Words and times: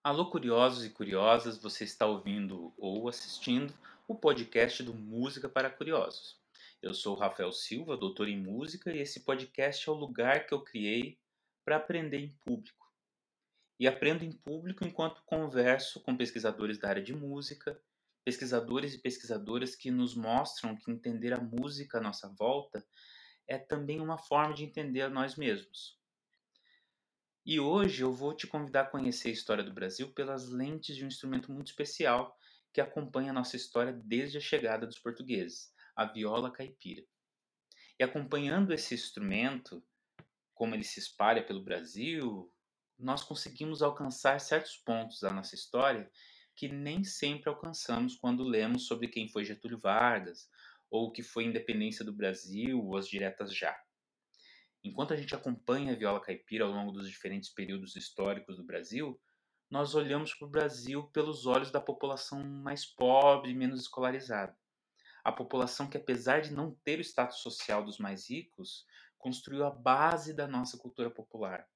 Alô, 0.00 0.30
curiosos 0.30 0.84
e 0.84 0.90
curiosas, 0.90 1.58
você 1.58 1.82
está 1.82 2.06
ouvindo 2.06 2.72
ou 2.78 3.08
assistindo 3.08 3.74
o 4.06 4.14
podcast 4.14 4.80
do 4.84 4.94
Música 4.94 5.48
para 5.48 5.68
Curiosos. 5.68 6.40
Eu 6.80 6.94
sou 6.94 7.16
o 7.16 7.18
Rafael 7.18 7.50
Silva, 7.50 7.96
doutor 7.96 8.28
em 8.28 8.40
música, 8.40 8.92
e 8.92 9.00
esse 9.00 9.24
podcast 9.24 9.88
é 9.88 9.92
o 9.92 9.96
lugar 9.96 10.46
que 10.46 10.54
eu 10.54 10.62
criei 10.62 11.18
para 11.64 11.76
aprender 11.76 12.18
em 12.18 12.32
público. 12.44 12.86
E 13.78 13.88
aprendo 13.88 14.24
em 14.24 14.30
público 14.30 14.86
enquanto 14.86 15.24
converso 15.26 16.00
com 16.00 16.16
pesquisadores 16.16 16.78
da 16.78 16.88
área 16.88 17.02
de 17.02 17.14
música, 17.14 17.78
pesquisadores 18.24 18.94
e 18.94 18.98
pesquisadoras 18.98 19.74
que 19.74 19.90
nos 19.90 20.14
mostram 20.14 20.76
que 20.76 20.92
entender 20.92 21.32
a 21.32 21.40
música 21.40 21.98
à 21.98 22.00
nossa 22.00 22.28
volta 22.38 22.86
é 23.48 23.58
também 23.58 24.00
uma 24.00 24.16
forma 24.16 24.54
de 24.54 24.62
entender 24.62 25.02
a 25.02 25.10
nós 25.10 25.34
mesmos. 25.34 25.97
E 27.50 27.58
hoje 27.58 28.02
eu 28.02 28.12
vou 28.12 28.34
te 28.34 28.46
convidar 28.46 28.82
a 28.82 28.90
conhecer 28.90 29.30
a 29.30 29.32
história 29.32 29.64
do 29.64 29.72
Brasil 29.72 30.12
pelas 30.12 30.50
lentes 30.50 30.94
de 30.94 31.02
um 31.02 31.08
instrumento 31.08 31.50
muito 31.50 31.68
especial 31.68 32.36
que 32.74 32.78
acompanha 32.78 33.30
a 33.30 33.32
nossa 33.32 33.56
história 33.56 33.90
desde 33.90 34.36
a 34.36 34.40
chegada 34.40 34.86
dos 34.86 34.98
portugueses, 34.98 35.72
a 35.96 36.04
viola 36.04 36.52
caipira. 36.52 37.02
E 37.98 38.04
acompanhando 38.04 38.74
esse 38.74 38.94
instrumento, 38.94 39.82
como 40.52 40.74
ele 40.74 40.84
se 40.84 41.00
espalha 41.00 41.42
pelo 41.42 41.64
Brasil, 41.64 42.52
nós 42.98 43.24
conseguimos 43.24 43.80
alcançar 43.80 44.38
certos 44.40 44.76
pontos 44.76 45.18
da 45.18 45.30
nossa 45.30 45.54
história 45.54 46.10
que 46.54 46.68
nem 46.68 47.02
sempre 47.02 47.48
alcançamos 47.48 48.14
quando 48.14 48.44
lemos 48.44 48.86
sobre 48.86 49.08
quem 49.08 49.26
foi 49.26 49.46
Getúlio 49.46 49.78
Vargas, 49.78 50.50
ou 50.90 51.06
o 51.06 51.12
que 51.12 51.22
foi 51.22 51.44
a 51.44 51.46
independência 51.46 52.04
do 52.04 52.12
Brasil, 52.12 52.78
ou 52.84 52.94
as 52.94 53.08
diretas 53.08 53.56
já. 53.56 53.74
Enquanto 54.82 55.12
a 55.12 55.16
gente 55.16 55.34
acompanha 55.34 55.92
a 55.92 55.96
viola 55.96 56.20
caipira 56.20 56.64
ao 56.64 56.70
longo 56.70 56.92
dos 56.92 57.08
diferentes 57.08 57.50
períodos 57.50 57.96
históricos 57.96 58.56
do 58.56 58.64
Brasil, 58.64 59.20
nós 59.70 59.94
olhamos 59.94 60.34
para 60.34 60.46
o 60.46 60.50
Brasil 60.50 61.04
pelos 61.08 61.46
olhos 61.46 61.70
da 61.70 61.80
população 61.80 62.42
mais 62.42 62.86
pobre 62.86 63.50
e 63.50 63.54
menos 63.54 63.80
escolarizada. 63.80 64.56
A 65.22 65.32
população 65.32 65.90
que, 65.90 65.96
apesar 65.98 66.40
de 66.40 66.54
não 66.54 66.74
ter 66.84 66.98
o 66.98 67.02
status 67.02 67.40
social 67.40 67.84
dos 67.84 67.98
mais 67.98 68.30
ricos, 68.30 68.86
construiu 69.18 69.64
a 69.64 69.70
base 69.70 70.32
da 70.32 70.46
nossa 70.46 70.78
cultura 70.78 71.10
popular. 71.10 71.68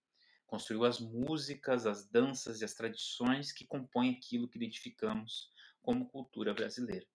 Construiu 0.47 0.85
as 0.85 1.01
músicas, 1.01 1.87
as 1.87 2.09
danças 2.09 2.61
e 2.61 2.65
as 2.65 2.73
tradições 2.73 3.53
que 3.53 3.67
compõem 3.67 4.11
aquilo 4.11 4.49
que 4.49 4.57
identificamos 4.57 5.51
como 5.83 6.09
cultura 6.09 6.55
brasileira. 6.55 7.07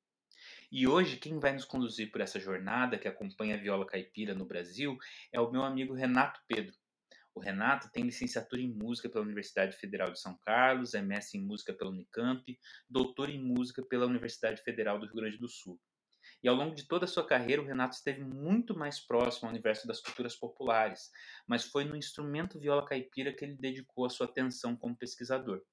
E 0.69 0.85
hoje, 0.85 1.15
quem 1.15 1.39
vai 1.39 1.53
nos 1.53 1.63
conduzir 1.63 2.11
por 2.11 2.19
essa 2.19 2.41
jornada 2.41 2.97
que 2.97 3.07
acompanha 3.07 3.55
a 3.55 3.57
viola 3.57 3.85
caipira 3.85 4.35
no 4.35 4.45
Brasil 4.45 4.97
é 5.31 5.39
o 5.39 5.49
meu 5.49 5.63
amigo 5.63 5.93
Renato 5.93 6.41
Pedro. 6.45 6.75
O 7.33 7.39
Renato 7.39 7.89
tem 7.89 8.03
licenciatura 8.03 8.61
em 8.61 8.73
música 8.73 9.07
pela 9.07 9.23
Universidade 9.23 9.77
Federal 9.77 10.11
de 10.11 10.19
São 10.19 10.37
Carlos, 10.39 10.93
é 10.93 11.01
mestre 11.01 11.39
em 11.39 11.41
música 11.41 11.71
pela 11.71 11.89
Unicamp, 11.89 12.43
doutor 12.89 13.29
em 13.29 13.41
música 13.41 13.81
pela 13.81 14.05
Universidade 14.05 14.61
Federal 14.61 14.99
do 14.99 15.05
Rio 15.05 15.15
Grande 15.15 15.37
do 15.37 15.47
Sul. 15.47 15.79
E 16.43 16.49
ao 16.49 16.55
longo 16.55 16.75
de 16.75 16.85
toda 16.85 17.05
a 17.05 17.07
sua 17.07 17.25
carreira, 17.25 17.61
o 17.61 17.65
Renato 17.65 17.95
esteve 17.95 18.25
muito 18.25 18.77
mais 18.77 18.99
próximo 18.99 19.47
ao 19.47 19.53
universo 19.53 19.87
das 19.87 20.01
culturas 20.01 20.35
populares, 20.35 21.09
mas 21.47 21.63
foi 21.63 21.85
no 21.85 21.95
instrumento 21.95 22.59
viola 22.59 22.85
caipira 22.85 23.33
que 23.33 23.45
ele 23.45 23.55
dedicou 23.55 24.05
a 24.05 24.09
sua 24.09 24.25
atenção 24.25 24.75
como 24.75 24.97
pesquisador. 24.97 25.63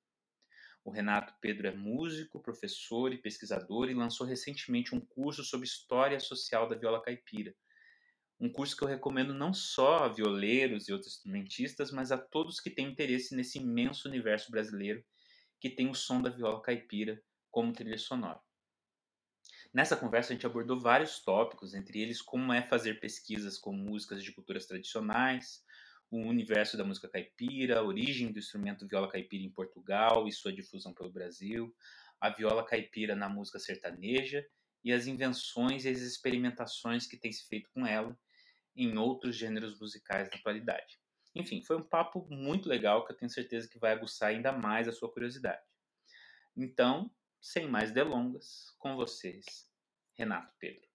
O 0.85 0.91
Renato 0.91 1.35
Pedro 1.41 1.67
é 1.67 1.75
músico, 1.75 2.43
professor 2.43 3.11
e 3.13 3.17
pesquisador 3.17 3.89
e 3.89 3.95
lançou 3.95 4.27
recentemente 4.27 4.95
um 4.95 5.01
curso 5.01 5.43
sobre 5.43 5.67
história 5.67 6.21
social 6.21 6.69
da 6.69 6.77
viola 6.77 7.03
caipira. 7.03 7.55
Um 8.39 8.53
curso 8.53 8.77
que 8.77 8.85
eu 8.85 8.89
recomendo 8.89 9.33
não 9.33 9.55
só 9.55 10.05
a 10.05 10.09
violeiros 10.09 10.87
e 10.87 10.93
outros 10.93 11.15
instrumentistas, 11.15 11.91
mas 11.91 12.13
a 12.13 12.19
todos 12.19 12.61
que 12.61 12.69
têm 12.69 12.91
interesse 12.91 13.35
nesse 13.35 13.59
imenso 13.59 14.07
universo 14.07 14.51
brasileiro 14.51 15.03
que 15.59 15.71
tem 15.71 15.89
o 15.89 15.95
som 15.95 16.21
da 16.21 16.29
viola 16.29 16.61
caipira 16.61 17.23
como 17.51 17.73
trilha 17.73 17.97
sonora. 17.97 18.39
Nessa 19.73 19.97
conversa 19.97 20.33
a 20.33 20.35
gente 20.35 20.45
abordou 20.45 20.79
vários 20.79 21.21
tópicos, 21.21 21.73
entre 21.73 22.01
eles 22.01 22.21
como 22.21 22.53
é 22.53 22.61
fazer 22.61 23.01
pesquisas 23.01 23.57
com 23.59 23.73
músicas 23.73 24.23
de 24.23 24.33
culturas 24.33 24.67
tradicionais, 24.67 25.64
o 26.15 26.29
universo 26.29 26.77
da 26.77 26.85
música 26.85 27.09
caipira, 27.09 27.81
a 27.81 27.83
origem 27.83 28.31
do 28.31 28.39
instrumento 28.39 28.87
viola 28.87 29.11
caipira 29.11 29.43
em 29.43 29.51
Portugal 29.51 30.29
e 30.29 30.33
sua 30.33 30.53
difusão 30.53 30.95
pelo 30.95 31.11
Brasil, 31.11 31.75
a 32.21 32.31
viola 32.31 32.65
caipira 32.65 33.17
na 33.17 33.29
música 33.29 33.59
sertaneja 33.59 34.47
e 34.85 34.93
as 34.93 35.09
invenções 35.09 35.85
e 35.85 35.89
as 35.89 35.99
experimentações 35.99 37.09
que 37.09 37.17
tem 37.17 37.33
se 37.33 37.49
feito 37.49 37.69
com 37.75 37.85
ela 37.85 38.17
em 38.77 38.97
outros 38.97 39.35
gêneros 39.35 39.79
musicais 39.81 40.31
da 40.31 40.37
atualidade. 40.37 41.01
Enfim, 41.35 41.61
foi 41.63 41.77
um 41.77 41.83
papo 41.83 42.25
muito 42.31 42.69
legal 42.69 43.05
que 43.05 43.13
eu 43.13 43.17
tenho 43.17 43.31
certeza 43.31 43.69
que 43.69 43.79
vai 43.79 43.93
aguçar 43.93 44.29
ainda 44.29 44.53
mais 44.53 44.87
a 44.87 44.93
sua 44.93 45.13
curiosidade. 45.13 45.63
Então, 46.57 47.11
sem 47.41 47.69
mais 47.69 47.91
delongas, 47.91 48.73
com 48.79 48.95
vocês, 48.95 49.69
Renato 50.17 50.55
Pedro. 50.61 50.94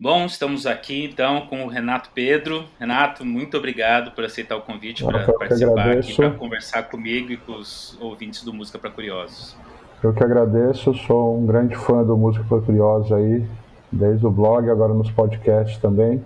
Bom, 0.00 0.26
estamos 0.26 0.64
aqui 0.64 1.06
então 1.06 1.48
com 1.48 1.64
o 1.64 1.66
Renato 1.66 2.10
Pedro. 2.14 2.64
Renato, 2.78 3.24
muito 3.24 3.56
obrigado 3.56 4.12
por 4.12 4.24
aceitar 4.24 4.54
o 4.54 4.62
convite 4.62 5.04
para 5.04 5.32
participar 5.32 5.90
aqui, 5.90 6.14
para 6.14 6.30
conversar 6.30 6.84
comigo 6.84 7.32
e 7.32 7.36
com 7.36 7.54
os 7.54 7.98
ouvintes 8.00 8.44
do 8.44 8.54
Música 8.54 8.78
para 8.78 8.90
Curiosos. 8.90 9.56
Eu 10.00 10.14
que 10.14 10.22
agradeço, 10.22 10.94
sou 10.94 11.36
um 11.36 11.44
grande 11.44 11.74
fã 11.74 12.04
do 12.04 12.16
Música 12.16 12.44
para 12.48 12.60
Curiosos 12.60 13.10
aí, 13.10 13.44
desde 13.90 14.24
o 14.24 14.30
blog, 14.30 14.70
agora 14.70 14.94
nos 14.94 15.10
podcasts 15.10 15.78
também. 15.78 16.24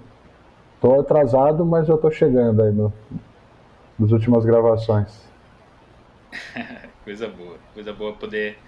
Estou 0.75 1.01
atrasado, 1.01 1.65
mas 1.65 1.87
já 1.87 1.95
estou 1.95 2.11
chegando 2.11 2.61
aí 2.61 2.73
no, 2.73 2.93
nas 3.99 4.13
últimas 4.13 4.45
gravações. 4.45 5.27
coisa 7.05 7.27
boa, 7.27 7.57
coisa 7.73 7.95
boa 7.95 8.13
poder 8.13 8.59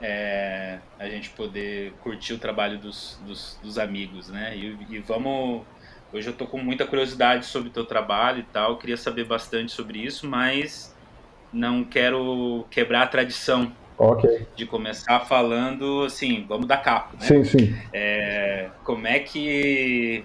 é, 0.00 0.78
gente 1.14 1.30
poder 1.30 1.92
curtir 2.02 2.34
o 2.34 2.38
trabalho 2.38 2.78
dos, 2.78 3.18
dos, 3.26 3.58
dos 3.62 3.78
amigos, 3.78 4.28
né? 4.28 4.56
E, 4.56 4.76
e, 4.90 4.98
vamos. 4.98 5.62
Hoje 6.12 6.28
eu 6.28 6.32
tô 6.32 6.46
com 6.46 6.58
muita 6.58 6.86
curiosidade 6.86 7.46
sobre 7.46 7.68
o 7.68 7.72
teu 7.72 7.84
trabalho 7.84 8.40
e 8.40 8.44
tal, 8.44 8.78
queria 8.78 8.96
saber 8.96 9.24
bastante 9.24 9.72
sobre 9.72 9.98
isso, 9.98 10.28
mas 10.28 10.94
não 11.52 11.82
quero 11.82 12.64
quebrar 12.70 13.02
a 13.02 13.06
tradição 13.06 13.72
okay. 13.98 14.46
de 14.54 14.64
começar 14.64 15.20
falando 15.20 16.04
assim, 16.04 16.44
vamos 16.48 16.66
dar 16.66 16.78
capa, 16.78 17.14
né? 17.14 17.26
Sim, 17.26 17.44
sim. 17.44 17.76
É, 17.92 18.70
como 18.84 19.06
é 19.06 19.18
que 19.18 20.24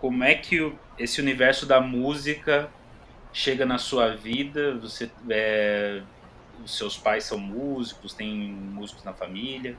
como 0.00 0.22
é 0.22 0.34
que 0.34 0.70
esse 0.98 1.20
universo 1.20 1.64
da 1.64 1.80
música 1.80 2.68
chega 3.32 3.64
na 3.64 3.78
sua 3.78 4.14
vida? 4.14 4.76
Você 4.76 5.10
é, 5.30 6.02
os 6.64 6.76
seus 6.76 6.96
pais 6.96 7.24
são 7.24 7.38
músicos, 7.38 8.12
tem 8.12 8.52
músicos 8.52 9.04
na 9.04 9.12
família? 9.12 9.76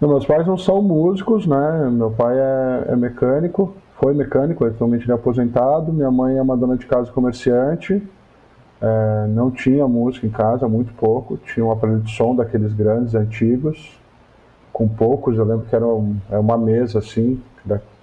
Não, 0.00 0.08
meus 0.08 0.26
pais 0.26 0.46
não 0.46 0.58
são 0.58 0.82
músicos, 0.82 1.46
né? 1.46 1.88
Meu 1.90 2.10
pai 2.10 2.36
é, 2.36 2.92
é 2.92 2.96
mecânico, 2.96 3.74
foi 4.00 4.12
mecânico, 4.12 4.64
atualmente 4.64 5.04
ele 5.04 5.12
é 5.12 5.14
aposentado. 5.14 5.92
Minha 5.92 6.10
mãe 6.10 6.36
é 6.36 6.42
uma 6.42 6.56
dona 6.56 6.76
de 6.76 6.86
casa 6.86 7.10
comerciante. 7.12 8.02
É, 8.80 9.26
não 9.28 9.50
tinha 9.50 9.86
música 9.86 10.26
em 10.26 10.30
casa, 10.30 10.68
muito 10.68 10.92
pouco. 10.94 11.38
Tinha 11.38 11.64
um 11.64 11.70
aparelho 11.70 12.00
de 12.00 12.10
som 12.14 12.34
daqueles 12.34 12.72
grandes, 12.72 13.14
antigos, 13.14 13.98
com 14.72 14.88
poucos. 14.88 15.38
Eu 15.38 15.44
lembro 15.44 15.66
que 15.66 15.74
era 15.74 15.86
um, 15.86 16.16
é 16.30 16.38
uma 16.38 16.58
mesa 16.58 16.98
assim, 16.98 17.40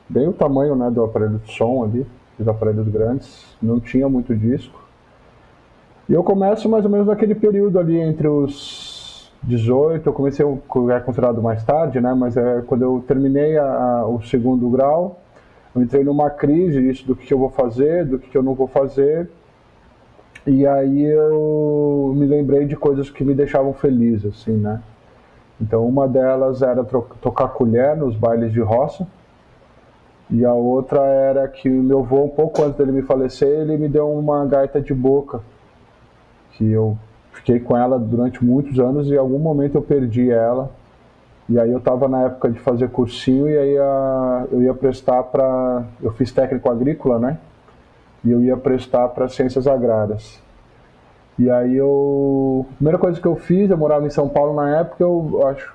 bem 0.09 0.27
o 0.27 0.33
tamanho 0.33 0.75
né, 0.75 0.89
do 0.89 1.03
aparelho 1.03 1.39
de 1.45 1.51
som 1.53 1.83
ali, 1.83 2.05
dos 2.39 2.47
aparelhos 2.47 2.87
grandes. 2.87 3.45
Não 3.61 3.79
tinha 3.79 4.09
muito 4.09 4.35
disco. 4.35 4.81
E 6.11 6.13
eu 6.13 6.21
começo 6.25 6.67
mais 6.67 6.83
ou 6.83 6.91
menos 6.91 7.07
naquele 7.07 7.33
período 7.33 7.79
ali 7.79 7.97
entre 7.97 8.27
os 8.27 9.31
18, 9.43 10.09
eu 10.09 10.11
comecei, 10.11 10.45
é 10.45 10.99
considerado 10.99 11.41
mais 11.41 11.63
tarde, 11.63 12.01
né? 12.01 12.13
Mas 12.13 12.35
é 12.35 12.61
quando 12.67 12.81
eu 12.81 13.01
terminei 13.07 13.57
a, 13.57 13.63
a, 13.63 14.05
o 14.05 14.21
segundo 14.21 14.69
grau, 14.69 15.21
eu 15.73 15.81
entrei 15.81 16.03
numa 16.03 16.29
crise 16.29 16.85
isso 16.85 17.07
do 17.07 17.15
que, 17.15 17.33
eu 17.33 17.39
vou 17.39 17.49
fazer, 17.49 18.05
do 18.05 18.19
que, 18.19 18.29
que 18.29 18.37
eu 18.37 18.43
não 18.43 18.53
vou 18.53 18.67
fazer. 18.67 19.29
E 20.45 20.67
aí 20.67 21.01
eu 21.01 22.13
me 22.13 22.25
lembrei 22.25 22.65
de 22.65 22.75
coisas 22.75 23.09
que 23.09 23.23
me 23.23 23.33
deixavam 23.33 23.73
feliz, 23.73 24.25
assim, 24.25 24.57
né? 24.57 24.81
Então 25.61 25.87
uma 25.87 26.09
delas 26.09 26.61
era 26.61 26.83
tocar 26.83 27.47
colher 27.47 27.95
nos 27.95 28.17
bailes 28.17 28.51
de 28.51 28.59
roça. 28.59 29.07
E 30.29 30.43
a 30.43 30.51
outra 30.51 31.05
era 31.05 31.47
que 31.47 31.69
meu 31.69 31.99
avô, 31.99 32.25
um 32.25 32.29
pouco 32.29 32.61
antes 32.63 32.75
dele 32.77 32.91
me 32.91 33.01
falecer, 33.01 33.61
ele 33.61 33.77
me 33.77 33.87
deu 33.87 34.11
uma 34.11 34.45
gaita 34.45 34.81
de 34.81 34.93
boca 34.93 35.39
que 36.53 36.69
eu 36.69 36.97
fiquei 37.33 37.59
com 37.59 37.75
ela 37.75 37.97
durante 37.97 38.43
muitos 38.43 38.79
anos 38.79 39.07
e 39.07 39.13
em 39.13 39.17
algum 39.17 39.39
momento 39.39 39.75
eu 39.75 39.81
perdi 39.81 40.29
ela. 40.29 40.71
E 41.49 41.59
aí 41.59 41.71
eu 41.71 41.79
estava 41.79 42.07
na 42.07 42.23
época 42.23 42.49
de 42.49 42.59
fazer 42.59 42.89
cursinho 42.89 43.49
e 43.49 43.57
aí 43.57 43.77
a, 43.77 44.45
eu 44.51 44.61
ia 44.61 44.73
prestar 44.73 45.23
para. 45.23 45.83
Eu 46.01 46.11
fiz 46.13 46.31
técnico 46.31 46.69
agrícola, 46.71 47.19
né? 47.19 47.37
E 48.23 48.31
eu 48.31 48.41
ia 48.41 48.55
prestar 48.55 49.09
para 49.09 49.27
ciências 49.27 49.67
agrárias. 49.67 50.39
E 51.37 51.49
aí 51.49 51.75
eu. 51.75 52.65
A 52.71 52.75
primeira 52.75 52.97
coisa 52.97 53.19
que 53.19 53.27
eu 53.27 53.35
fiz, 53.35 53.69
eu 53.69 53.77
morava 53.77 54.05
em 54.05 54.09
São 54.09 54.29
Paulo 54.29 54.53
na 54.53 54.79
época, 54.79 55.03
eu 55.03 55.45
acho. 55.47 55.73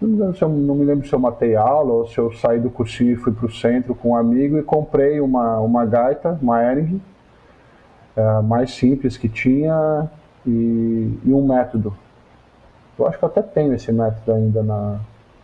não 0.00 0.32
eu, 0.32 0.48
não 0.48 0.74
me 0.74 0.84
lembro 0.84 1.06
se 1.06 1.12
eu 1.12 1.18
matei 1.18 1.56
aula 1.56 1.92
ou 1.92 2.06
se 2.06 2.16
eu 2.18 2.32
saí 2.32 2.60
do 2.60 2.70
cursinho 2.70 3.12
e 3.12 3.16
fui 3.16 3.32
para 3.32 3.46
o 3.46 3.50
centro 3.50 3.94
com 3.94 4.10
um 4.10 4.16
amigo 4.16 4.56
e 4.56 4.62
comprei 4.62 5.20
uma, 5.20 5.58
uma 5.58 5.84
gaita, 5.84 6.38
uma 6.40 6.62
Ering, 6.62 7.00
é, 8.18 8.42
mais 8.42 8.72
simples 8.72 9.16
que 9.16 9.28
tinha 9.28 10.10
e, 10.44 11.18
e, 11.24 11.32
um 11.32 11.46
método. 11.46 11.94
Eu 12.98 13.06
acho 13.06 13.16
que 13.16 13.24
eu 13.24 13.28
até 13.28 13.42
tenho 13.42 13.74
esse 13.74 13.92
método 13.92 14.32
ainda 14.32 14.60
na, 14.60 14.98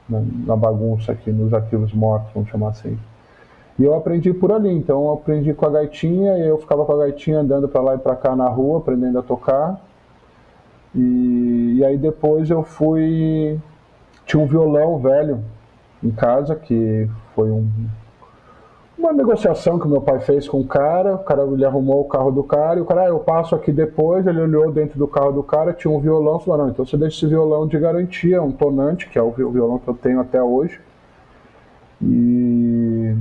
na, 0.09 0.23
na 0.45 0.57
bagunça 0.57 1.13
aqui, 1.13 1.31
nos 1.31 1.55
arquivos 1.55 1.93
mortos, 1.93 2.33
vamos 2.35 2.49
chamar 2.49 2.71
assim. 2.71 2.99
E 3.79 3.85
eu 3.85 3.95
aprendi 3.95 4.33
por 4.33 4.51
ali, 4.51 4.71
então 4.71 5.05
eu 5.05 5.13
aprendi 5.13 5.55
com 5.55 5.67
a 5.67 5.71
gaitinha 5.71 6.37
eu 6.39 6.59
ficava 6.59 6.85
com 6.85 6.93
a 6.93 6.99
gaitinha 6.99 7.41
andando 7.41 7.69
para 7.69 7.81
lá 7.81 7.95
e 7.95 7.99
para 7.99 8.17
cá 8.17 8.35
na 8.35 8.49
rua, 8.49 8.79
aprendendo 8.79 9.21
a 9.21 9.23
tocar. 9.23 9.81
E, 10.93 11.77
e 11.79 11.85
aí 11.85 11.97
depois 11.97 12.51
eu 12.51 12.65
fui. 12.65 13.59
Tinha 14.27 14.43
um 14.43 14.47
violão 14.47 14.99
velho 14.99 15.45
em 16.03 16.11
casa, 16.11 16.57
que 16.57 17.09
foi 17.35 17.51
um, 17.51 17.69
uma 18.97 19.13
negociação 19.13 19.79
que 19.79 19.89
meu 19.89 20.01
pai 20.01 20.21
fez 20.21 20.49
com 20.49 20.61
o 20.61 20.67
cara. 20.67 21.15
O 21.15 21.25
cara 21.25 21.43
ele 21.45 21.65
arrumou 21.65 22.01
o 22.01 22.09
carro 22.09 22.31
do 22.31 22.43
cara 22.43 22.79
e 22.79 22.83
o 22.83 22.85
cara, 22.85 23.03
ah, 23.03 23.09
eu 23.09 23.19
passo 23.19 23.55
aqui 23.55 23.73
depois. 23.73 24.27
Ele 24.27 24.41
olhou 24.41 24.71
dentro 24.73 24.99
do 24.99 25.07
carro 25.07 25.33
do 25.33 25.43
cara, 25.43 25.73
tinha 25.73 25.93
um 25.93 26.01
violão. 26.01 26.39
Falou: 26.39 26.65
não, 26.65 26.71
então 26.71 26.85
você 26.85 26.97
deixa 26.97 27.17
esse 27.17 27.27
violão 27.27 27.67
de 27.67 27.79
garantia, 27.79 28.43
um 28.43 28.53
tonante, 28.53 29.09
que 29.09 29.19
é 29.19 29.23
o 29.23 29.31
violão 29.31 29.79
que 29.79 29.89
eu 29.89 29.95
tenho 29.95 30.21
até 30.21 30.43
hoje. 30.43 30.81
E 32.01 33.17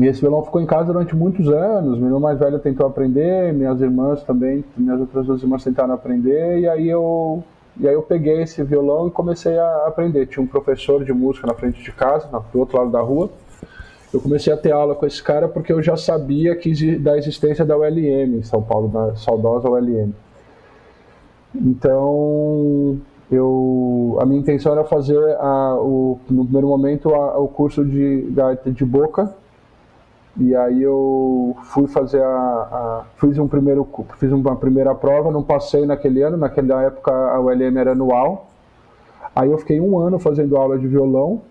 e 0.00 0.06
esse 0.06 0.22
violão 0.22 0.42
ficou 0.42 0.62
em 0.62 0.66
casa 0.66 0.86
durante 0.86 1.14
muitos 1.14 1.46
anos. 1.48 1.98
Meu 1.98 2.06
irmão 2.06 2.20
mais 2.20 2.38
velho 2.38 2.58
tentou 2.58 2.86
aprender, 2.86 3.52
minhas 3.52 3.82
irmãs 3.82 4.24
também, 4.24 4.64
minhas 4.74 4.98
outras 4.98 5.26
duas 5.26 5.42
irmãs 5.42 5.62
tentaram 5.62 5.92
aprender, 5.92 6.60
e 6.60 6.66
aí 6.66 6.88
eu, 6.88 7.44
e 7.78 7.86
aí 7.86 7.92
eu 7.92 8.00
peguei 8.00 8.40
esse 8.40 8.64
violão 8.64 9.08
e 9.08 9.10
comecei 9.10 9.58
a 9.58 9.86
aprender. 9.86 10.24
Tinha 10.24 10.42
um 10.42 10.46
professor 10.46 11.04
de 11.04 11.12
música 11.12 11.46
na 11.46 11.52
frente 11.52 11.82
de 11.82 11.92
casa, 11.92 12.26
do 12.50 12.58
outro 12.58 12.78
lado 12.78 12.90
da 12.90 13.00
rua. 13.02 13.28
Eu 14.12 14.20
comecei 14.20 14.52
a 14.52 14.56
ter 14.56 14.72
aula 14.72 14.94
com 14.94 15.06
esse 15.06 15.22
cara 15.22 15.48
porque 15.48 15.72
eu 15.72 15.80
já 15.80 15.96
sabia 15.96 16.56
que, 16.56 16.96
da 16.98 17.16
existência 17.16 17.64
da 17.64 17.76
ULM 17.76 18.38
em 18.38 18.42
São 18.42 18.60
Paulo, 18.60 18.88
da 18.88 19.14
saudosa 19.14 19.68
ULM. 19.68 20.12
Então, 21.54 22.98
eu, 23.30 24.18
a 24.20 24.26
minha 24.26 24.40
intenção 24.40 24.72
era 24.72 24.84
fazer, 24.84 25.18
a, 25.38 25.76
o, 25.76 26.18
no 26.28 26.44
primeiro 26.44 26.66
momento, 26.66 27.14
a, 27.14 27.38
o 27.38 27.46
curso 27.46 27.84
de 27.84 28.22
gaita 28.30 28.70
de 28.72 28.84
boca, 28.84 29.32
e 30.36 30.54
aí 30.54 30.82
eu 30.82 31.56
fui 31.64 31.86
fazer 31.86 32.22
a, 32.22 32.28
a, 32.28 33.04
fiz 33.16 33.36
um 33.38 33.48
primeiro 33.48 33.86
fiz 34.16 34.30
uma 34.30 34.54
primeira 34.56 34.94
prova 34.94 35.30
não 35.30 35.42
passei 35.42 35.84
naquele 35.84 36.22
ano. 36.22 36.36
Naquela 36.36 36.82
época 36.84 37.12
a 37.12 37.40
ULM 37.40 37.76
era 37.76 37.92
anual. 37.92 38.48
Aí 39.34 39.50
eu 39.50 39.58
fiquei 39.58 39.80
um 39.80 39.98
ano 39.98 40.18
fazendo 40.18 40.56
aula 40.56 40.78
de 40.78 40.86
violão 40.86 41.42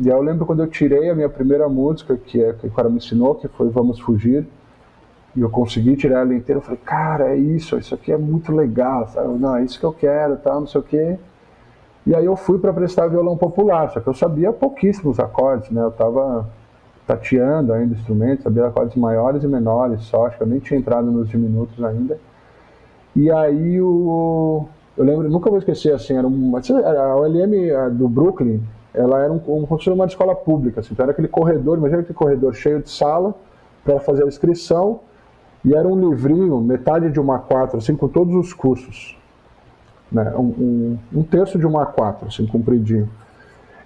e 0.00 0.10
aí 0.10 0.16
eu 0.16 0.22
lembro 0.22 0.46
quando 0.46 0.62
eu 0.62 0.66
tirei 0.66 1.10
a 1.10 1.14
minha 1.14 1.28
primeira 1.28 1.68
música 1.68 2.16
que 2.16 2.42
é 2.42 2.52
que 2.52 2.66
o 2.66 2.70
cara 2.70 2.88
me 2.88 2.96
ensinou 2.96 3.34
que 3.34 3.48
foi 3.48 3.68
Vamos 3.68 4.00
Fugir 4.00 4.46
e 5.36 5.40
eu 5.40 5.50
consegui 5.50 5.96
tirar 5.96 6.20
ela 6.20 6.34
inteira 6.34 6.58
eu 6.58 6.62
falei 6.62 6.80
cara 6.84 7.30
é 7.30 7.36
isso 7.36 7.78
isso 7.78 7.94
aqui 7.94 8.12
é 8.12 8.18
muito 8.18 8.52
legal 8.52 9.08
sabe? 9.08 9.38
não 9.38 9.56
é 9.56 9.64
isso 9.64 9.78
que 9.78 9.86
eu 9.86 9.92
quero 9.92 10.36
tal 10.36 10.60
não 10.60 10.66
sei 10.66 10.80
o 10.80 10.84
quê 10.84 11.18
e 12.06 12.14
aí 12.14 12.24
eu 12.24 12.36
fui 12.36 12.58
para 12.58 12.72
prestar 12.72 13.06
violão 13.06 13.36
popular 13.36 13.90
só 13.90 14.00
que 14.00 14.08
eu 14.08 14.14
sabia 14.14 14.52
pouquíssimos 14.52 15.18
acordes 15.20 15.70
né 15.70 15.82
eu 15.82 15.90
tava 15.90 16.46
tateando 17.06 17.72
ainda 17.72 17.94
instrumentos, 17.94 18.44
sabia 18.44 18.66
acordes 18.66 18.96
maiores 18.96 19.42
e 19.42 19.48
menores 19.48 20.02
só, 20.02 20.26
acho 20.26 20.36
que 20.36 20.42
eu 20.42 20.46
nem 20.46 20.58
tinha 20.58 20.78
entrado 20.78 21.10
nos 21.10 21.28
diminutos 21.28 21.82
ainda. 21.84 22.18
E 23.14 23.30
aí 23.30 23.80
o. 23.80 24.66
Eu 24.96 25.04
lembro, 25.04 25.28
nunca 25.28 25.50
vou 25.50 25.58
esquecer, 25.58 25.92
assim, 25.92 26.16
era 26.16 26.26
uma, 26.26 26.60
a 26.60 27.16
OLM 27.16 27.90
do 27.92 28.08
Brooklyn, 28.08 28.62
ela 28.94 29.22
era 29.22 29.32
um, 29.32 29.40
um, 29.48 29.92
uma 29.92 30.06
escola 30.06 30.34
pública, 30.34 30.80
assim, 30.80 30.90
então 30.92 31.02
era 31.02 31.12
aquele 31.12 31.28
corredor, 31.28 31.76
imagina 31.76 32.00
aquele 32.00 32.16
corredor 32.16 32.54
cheio 32.54 32.80
de 32.80 32.88
sala 32.88 33.34
para 33.84 33.98
fazer 33.98 34.22
a 34.22 34.26
inscrição, 34.26 35.00
e 35.64 35.74
era 35.74 35.86
um 35.88 35.98
livrinho, 36.08 36.60
metade 36.60 37.10
de 37.10 37.18
uma 37.18 37.40
A4, 37.40 37.78
assim, 37.78 37.96
com 37.96 38.06
todos 38.06 38.34
os 38.34 38.52
cursos. 38.52 39.18
Né? 40.12 40.32
Um, 40.36 40.42
um, 40.42 40.98
um 41.20 41.22
terço 41.22 41.58
de 41.58 41.66
uma 41.66 41.86
A4, 41.86 42.28
assim, 42.28 42.46
compridinho. 42.46 43.08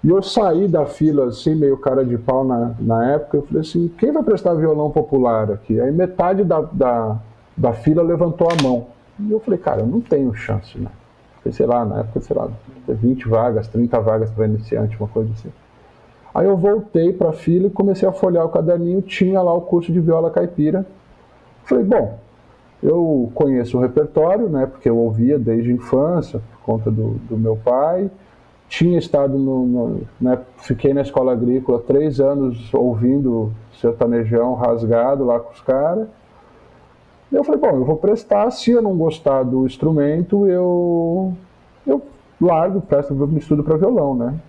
E 0.03 0.09
eu 0.09 0.21
saí 0.21 0.67
da 0.67 0.85
fila, 0.85 1.27
assim, 1.27 1.55
meio 1.55 1.77
cara 1.77 2.05
de 2.05 2.17
pau 2.17 2.45
na, 2.45 2.73
na 2.79 3.13
época, 3.13 3.37
eu 3.37 3.41
falei 3.43 3.61
assim, 3.61 3.87
quem 3.97 4.11
vai 4.11 4.23
prestar 4.23 4.53
violão 4.53 4.91
popular 4.91 5.51
aqui? 5.51 5.79
Aí 5.79 5.91
metade 5.91 6.43
da, 6.43 6.61
da, 6.61 7.17
da 7.57 7.73
fila 7.73 8.03
levantou 8.03 8.47
a 8.49 8.63
mão. 8.63 8.87
E 9.19 9.31
eu 9.31 9.39
falei, 9.39 9.59
cara, 9.59 9.81
eu 9.81 9.87
não 9.87 9.99
tenho 9.99 10.33
chance, 10.33 10.77
né? 10.77 10.89
Sei 11.51 11.65
lá, 11.65 11.85
na 11.85 11.99
época, 11.99 12.21
sei 12.21 12.35
lá, 12.35 12.49
20 12.87 13.27
vagas, 13.27 13.67
30 13.67 13.99
vagas 13.99 14.29
para 14.31 14.45
iniciante, 14.45 14.97
uma 14.99 15.07
coisa 15.07 15.31
assim. 15.33 15.49
Aí 16.33 16.45
eu 16.45 16.55
voltei 16.55 17.11
para 17.11 17.29
a 17.29 17.33
fila 17.33 17.67
e 17.67 17.69
comecei 17.69 18.07
a 18.07 18.11
folhear 18.11 18.45
o 18.45 18.49
caderninho, 18.49 19.01
tinha 19.01 19.41
lá 19.41 19.53
o 19.53 19.61
curso 19.61 19.91
de 19.91 19.99
viola 19.99 20.29
caipira. 20.29 20.85
Falei, 21.63 21.83
bom, 21.83 22.19
eu 22.81 23.31
conheço 23.33 23.77
o 23.77 23.81
repertório, 23.81 24.47
né, 24.47 24.65
porque 24.65 24.89
eu 24.89 24.97
ouvia 24.97 25.37
desde 25.37 25.71
a 25.71 25.73
infância, 25.73 26.39
por 26.51 26.65
conta 26.65 26.89
do, 26.89 27.15
do 27.29 27.37
meu 27.37 27.57
pai, 27.57 28.09
tinha 28.69 28.99
estado 28.99 29.37
no, 29.37 29.65
no 29.65 30.01
né, 30.21 30.39
fiquei 30.57 30.93
na 30.93 31.01
escola 31.01 31.31
agrícola 31.31 31.79
três 31.79 32.19
anos 32.19 32.71
ouvindo 32.73 33.51
sertanejão 33.81 34.53
rasgado 34.53 35.25
lá 35.25 35.39
com 35.39 35.51
os 35.51 35.61
caras. 35.61 36.07
Eu 37.31 37.43
falei, 37.43 37.61
bom, 37.61 37.77
eu 37.77 37.85
vou 37.85 37.97
prestar, 37.97 38.49
se 38.51 38.71
eu 38.71 38.81
não 38.81 38.97
gostar 38.97 39.43
do 39.43 39.65
instrumento, 39.65 40.47
eu, 40.47 41.33
eu 41.85 42.01
largo, 42.41 42.81
presto, 42.81 43.13
estudo 43.37 43.63
para 43.63 43.77
violão, 43.77 44.15
né? 44.15 44.39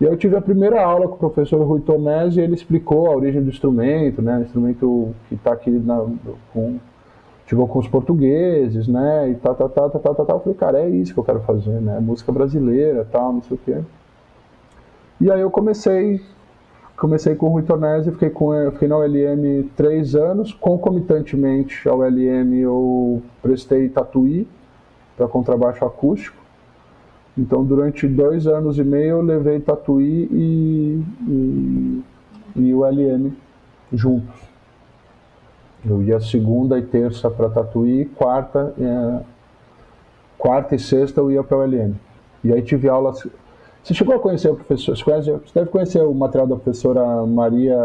E 0.00 0.06
aí 0.06 0.12
eu 0.12 0.16
tive 0.16 0.36
a 0.36 0.40
primeira 0.40 0.82
aula 0.82 1.08
com 1.08 1.14
o 1.14 1.18
professor 1.18 1.62
Rui 1.62 1.80
Tomés 1.80 2.36
e 2.36 2.40
ele 2.40 2.54
explicou 2.54 3.06
a 3.06 3.16
origem 3.16 3.42
do 3.42 3.50
instrumento, 3.50 4.22
né? 4.22 4.38
O 4.38 4.42
instrumento 4.42 5.14
que 5.28 5.34
está 5.34 5.52
aqui 5.52 5.70
na, 5.70 6.06
com, 6.52 6.78
chegou 7.50 7.66
com 7.66 7.80
os 7.80 7.88
portugueses, 7.88 8.86
né, 8.86 9.28
e 9.28 9.34
tal, 9.34 9.56
tal, 9.56 9.68
tal, 9.68 9.90
tal, 9.90 10.00
tal, 10.00 10.26
tal, 10.26 10.36
eu 10.36 10.40
falei, 10.40 10.54
cara, 10.56 10.78
é 10.78 10.88
isso 10.88 11.12
que 11.12 11.18
eu 11.18 11.24
quero 11.24 11.40
fazer, 11.40 11.80
né, 11.80 11.98
música 11.98 12.30
brasileira, 12.30 13.04
tal, 13.10 13.32
não 13.32 13.42
sei 13.42 13.56
o 13.56 13.60
quê. 13.64 13.78
E 15.20 15.28
aí 15.28 15.40
eu 15.40 15.50
comecei, 15.50 16.20
comecei 17.00 17.34
com 17.34 17.46
o 17.46 17.48
Rui 17.48 17.62
Tornese, 17.62 18.12
fiquei, 18.12 18.28
com, 18.28 18.52
fiquei 18.72 18.86
na 18.86 18.98
ULM 18.98 19.70
três 19.74 20.14
anos, 20.14 20.52
concomitantemente 20.52 21.88
ao 21.88 22.00
ULM 22.00 22.54
eu 22.54 23.22
prestei 23.40 23.88
Tatuí, 23.88 24.46
para 25.16 25.26
contrabaixo 25.26 25.82
acústico, 25.82 26.36
então 27.36 27.64
durante 27.64 28.06
dois 28.06 28.46
anos 28.46 28.78
e 28.78 28.84
meio 28.84 29.16
eu 29.16 29.22
levei 29.22 29.60
Tatuí 29.60 30.28
e, 30.30 31.02
e, 31.26 32.04
e 32.56 32.74
o 32.74 32.84
LM 32.84 33.32
juntos. 33.90 34.38
Eu 35.82 36.02
ia 36.02 36.20
segunda 36.20 36.78
e 36.78 36.82
terça 36.82 37.30
para 37.30 37.48
Tatuí, 37.48 38.04
quarta, 38.14 38.74
é, 38.78 39.24
quarta 40.36 40.74
e 40.74 40.78
sexta 40.78 41.18
eu 41.18 41.30
ia 41.30 41.42
para 41.42 41.56
o 41.56 41.64
LM. 41.64 41.94
E 42.44 42.52
aí 42.52 42.60
tive 42.60 42.90
aulas. 42.90 43.26
Você 43.82 43.94
chegou 43.94 44.14
a 44.14 44.18
conhecer 44.18 44.50
o 44.50 44.54
professor? 44.54 44.96
Você, 44.96 45.04
conhece, 45.04 45.30
você 45.30 45.52
deve 45.54 45.70
conhecer 45.70 46.02
o 46.02 46.14
material 46.14 46.46
da 46.46 46.56
professora 46.56 47.26
Maria 47.26 47.78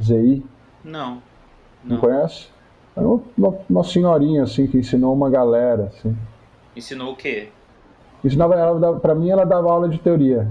Zei? 0.00 0.42
Não. 0.84 1.22
Não, 1.84 1.96
não 1.96 1.98
conhece? 1.98 2.48
Era 2.96 3.06
uma, 3.06 3.58
uma, 3.70 3.84
senhorinha 3.84 4.42
assim 4.42 4.66
que 4.66 4.78
ensinou 4.78 5.14
uma 5.14 5.30
galera. 5.30 5.84
Assim. 5.84 6.16
Ensinou 6.74 7.12
o 7.12 7.16
quê? 7.16 7.48
Ensinava 8.24 8.98
para 8.98 9.14
mim 9.14 9.30
ela 9.30 9.44
dava 9.44 9.70
aula 9.70 9.88
de 9.88 9.98
teoria. 9.98 10.48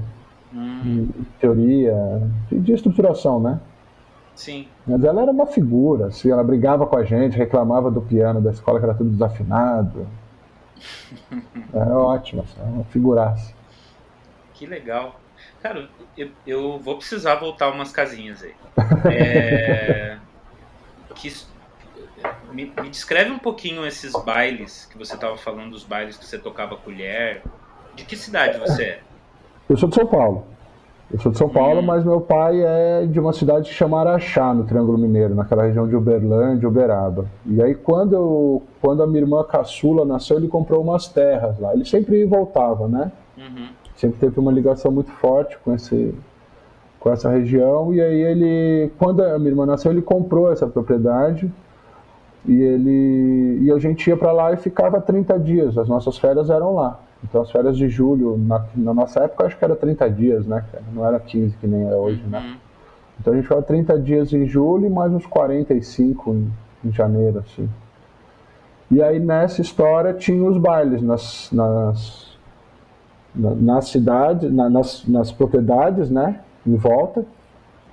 Hum. 0.54 0.82
De, 0.84 1.26
teoria, 1.40 1.94
de, 2.50 2.60
de 2.60 2.72
estruturação, 2.72 3.40
né? 3.42 3.60
Sim. 4.34 4.68
Mas 4.86 5.04
ela 5.04 5.24
era 5.24 5.32
uma 5.32 5.48
figura, 5.48 6.08
assim, 6.08 6.32
ela 6.32 6.44
brigava 6.44 6.86
com 6.86 6.96
a 6.96 7.04
gente, 7.04 7.36
reclamava 7.36 7.90
do 7.92 8.02
piano 8.02 8.40
da 8.40 8.52
escola 8.52 8.80
que 8.80 8.86
era 8.86 8.94
tudo 8.94 9.10
desafinado. 9.10 10.08
Era 11.74 11.98
ótima, 11.98 12.44
assim, 12.44 12.62
uma 12.62 12.84
figuraça. 12.84 13.57
Que 14.58 14.66
legal. 14.66 15.20
Cara, 15.62 15.88
eu, 16.18 16.30
eu 16.46 16.80
vou 16.80 16.98
precisar 16.98 17.36
voltar 17.36 17.70
umas 17.70 17.92
casinhas 17.92 18.44
aí. 18.44 18.54
É, 19.10 20.18
que, 21.16 21.32
me, 22.52 22.66
me, 22.82 22.90
descreve 22.90 23.32
um 23.32 23.40
pouquinho 23.40 23.86
esses 23.86 24.12
bailes 24.24 24.86
que 24.92 24.98
você 24.98 25.14
estava 25.14 25.38
falando, 25.38 25.72
dos 25.72 25.84
bailes 25.84 26.18
que 26.18 26.26
você 26.26 26.38
tocava 26.38 26.76
colher. 26.76 27.44
De 27.96 28.04
que 28.04 28.16
cidade 28.16 28.60
você 28.60 28.84
é? 28.84 29.00
Eu 29.70 29.78
sou 29.78 29.90
de 29.90 29.96
São 29.96 30.06
Paulo. 30.06 30.46
Eu 31.12 31.20
sou 31.20 31.32
de 31.32 31.38
São 31.38 31.50
Paulo, 31.50 31.82
mas 31.82 32.04
meu 32.04 32.20
pai 32.20 32.62
é 32.62 33.06
de 33.06 33.20
uma 33.20 33.32
cidade 33.32 33.70
que 33.70 33.76
chama 33.76 34.00
Araxá, 34.00 34.54
no 34.54 34.66
Triângulo 34.66 34.98
Mineiro, 34.98 35.34
naquela 35.36 35.64
região 35.64 35.88
de 35.88 35.96
Uberlândia, 35.96 36.68
Uberaba. 36.68 37.26
E 37.46 37.62
aí, 37.62 37.74
quando, 37.76 38.14
eu, 38.14 38.64
quando 38.82 39.04
a 39.04 39.08
minha 39.08 39.22
irmã 39.22 39.44
caçula 39.44 40.04
nasceu, 40.04 40.38
ele 40.38 40.48
comprou 40.48 40.82
umas 40.82 41.08
terras 41.08 41.58
lá. 41.60 41.74
Ele 41.74 41.86
sempre 41.86 42.26
voltava, 42.26 42.88
né? 42.88 43.12
Uhum. 43.38 43.70
Sempre 43.98 44.20
teve 44.20 44.40
uma 44.40 44.52
ligação 44.52 44.92
muito 44.92 45.12
forte 45.12 45.58
com, 45.60 45.74
esse, 45.74 46.16
com 47.00 47.12
essa 47.12 47.30
região. 47.30 47.94
E 47.94 48.00
aí, 48.00 48.22
ele, 48.22 48.92
quando 48.98 49.22
a 49.22 49.38
minha 49.38 49.52
irmã 49.52 49.66
nasceu, 49.66 49.92
ele 49.92 50.02
comprou 50.02 50.52
essa 50.52 50.66
propriedade. 50.66 51.52
E, 52.46 52.62
ele, 52.62 53.60
e 53.64 53.72
a 53.72 53.78
gente 53.78 54.10
ia 54.10 54.16
para 54.16 54.32
lá 54.32 54.54
e 54.54 54.58
ficava 54.58 55.02
30 55.02 55.38
dias. 55.40 55.78
As 55.78 55.90
nossas 55.90 56.18
férias 56.18 56.50
eram 56.50 56.74
lá. 56.76 57.00
Então 57.24 57.42
as 57.42 57.52
férias 57.52 57.78
de 57.78 57.90
julho, 57.90 58.38
na, 58.38 58.66
na 58.76 58.94
nossa 58.94 59.22
época, 59.22 59.46
acho 59.46 59.58
que 59.58 59.66
era 59.66 59.76
30 59.76 60.10
dias, 60.10 60.46
né? 60.46 60.64
Não 60.94 61.06
era 61.06 61.20
15 61.20 61.58
que 61.58 61.68
nem 61.68 61.90
é 61.90 61.96
hoje, 61.96 62.24
né? 62.28 62.40
uhum. 62.40 62.58
Então 63.20 63.34
a 63.34 63.36
gente 63.36 63.46
ficava 63.46 63.64
30 63.64 64.00
dias 64.00 64.32
em 64.34 64.46
julho 64.46 64.86
e 64.86 64.90
mais 64.90 65.12
uns 65.12 65.26
45 65.26 66.32
em, 66.32 66.52
em 66.86 66.92
janeiro, 66.92 67.40
assim. 67.40 67.68
E 68.90 69.02
aí 69.02 69.20
nessa 69.20 69.62
história 69.62 70.14
tinha 70.14 70.44
os 70.44 70.58
bailes 70.58 71.02
nas, 71.02 71.50
nas, 71.52 72.27
na, 73.38 73.56
nas 73.56 73.90
cidades, 73.90 74.52
na, 74.52 74.70
nas, 74.70 75.08
nas 75.08 75.32
propriedades, 75.32 76.10
né? 76.10 76.42
Em 76.66 76.76
volta 76.76 77.26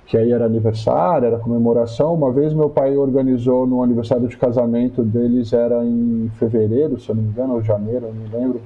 que 0.05 0.17
aí 0.17 0.31
era 0.31 0.45
aniversário, 0.45 1.25
era 1.25 1.39
comemoração. 1.39 2.13
Uma 2.13 2.31
vez 2.31 2.53
meu 2.53 2.69
pai 2.69 2.95
organizou 2.95 3.65
no 3.65 3.81
aniversário 3.81 4.27
de 4.27 4.37
casamento 4.37 5.03
deles, 5.03 5.51
era 5.51 5.83
em 5.83 6.29
fevereiro, 6.35 6.99
se 6.99 7.09
eu 7.09 7.15
não 7.15 7.23
me 7.23 7.29
engano, 7.29 7.53
ou 7.55 7.61
janeiro, 7.61 8.07
eu 8.07 8.13
não 8.13 8.39
lembro. 8.39 8.61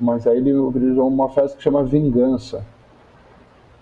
Mas 0.00 0.26
aí 0.26 0.38
ele 0.38 0.54
organizou 0.54 1.06
uma 1.06 1.28
festa 1.28 1.56
que 1.56 1.62
chama 1.62 1.84
Vingança, 1.84 2.64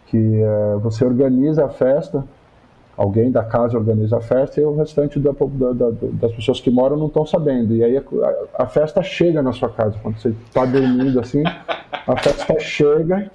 que 0.07 0.43
é, 0.43 0.77
você 0.83 1.05
organiza 1.05 1.65
a 1.65 1.69
festa, 1.69 2.25
alguém 2.97 3.31
da 3.31 3.43
casa 3.43 3.79
organiza 3.79 4.19
a 4.19 4.21
festa 4.21 4.61
e 4.61 4.65
o 4.65 4.77
restante 4.77 5.19
da, 5.19 5.33
da, 5.33 5.91
das 6.13 6.33
pessoas 6.33 6.61
que 6.61 6.71
moram 6.71 6.97
não 6.97 7.07
estão 7.07 7.25
sabendo. 7.25 7.75
E 7.75 7.83
aí 7.83 7.97
a, 7.97 8.03
a, 8.63 8.67
festa 8.67 9.03
chega 9.03 9.43
na 9.43 9.53
sua 9.53 9.71
casa, 9.71 9.97
quando 10.03 10.19
você 10.19 10.35
está 10.47 10.65
dormindo 10.65 11.19
assim, 11.19 11.43
a 12.07 12.17
festa 12.17 12.59
chega 12.59 13.31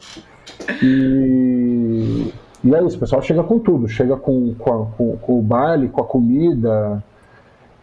e 0.82 2.32
e 2.66 2.74
é 2.74 2.84
isso, 2.84 2.98
o 2.98 3.00
pessoal 3.00 3.22
chega 3.22 3.44
com 3.44 3.60
tudo, 3.60 3.88
chega 3.88 4.18
com, 4.18 4.56
com, 4.56 4.86
com, 4.98 5.18
com 5.18 5.40
o 5.40 5.42
baile, 5.42 5.88
com 5.88 6.02
a 6.02 6.04
comida. 6.04 7.04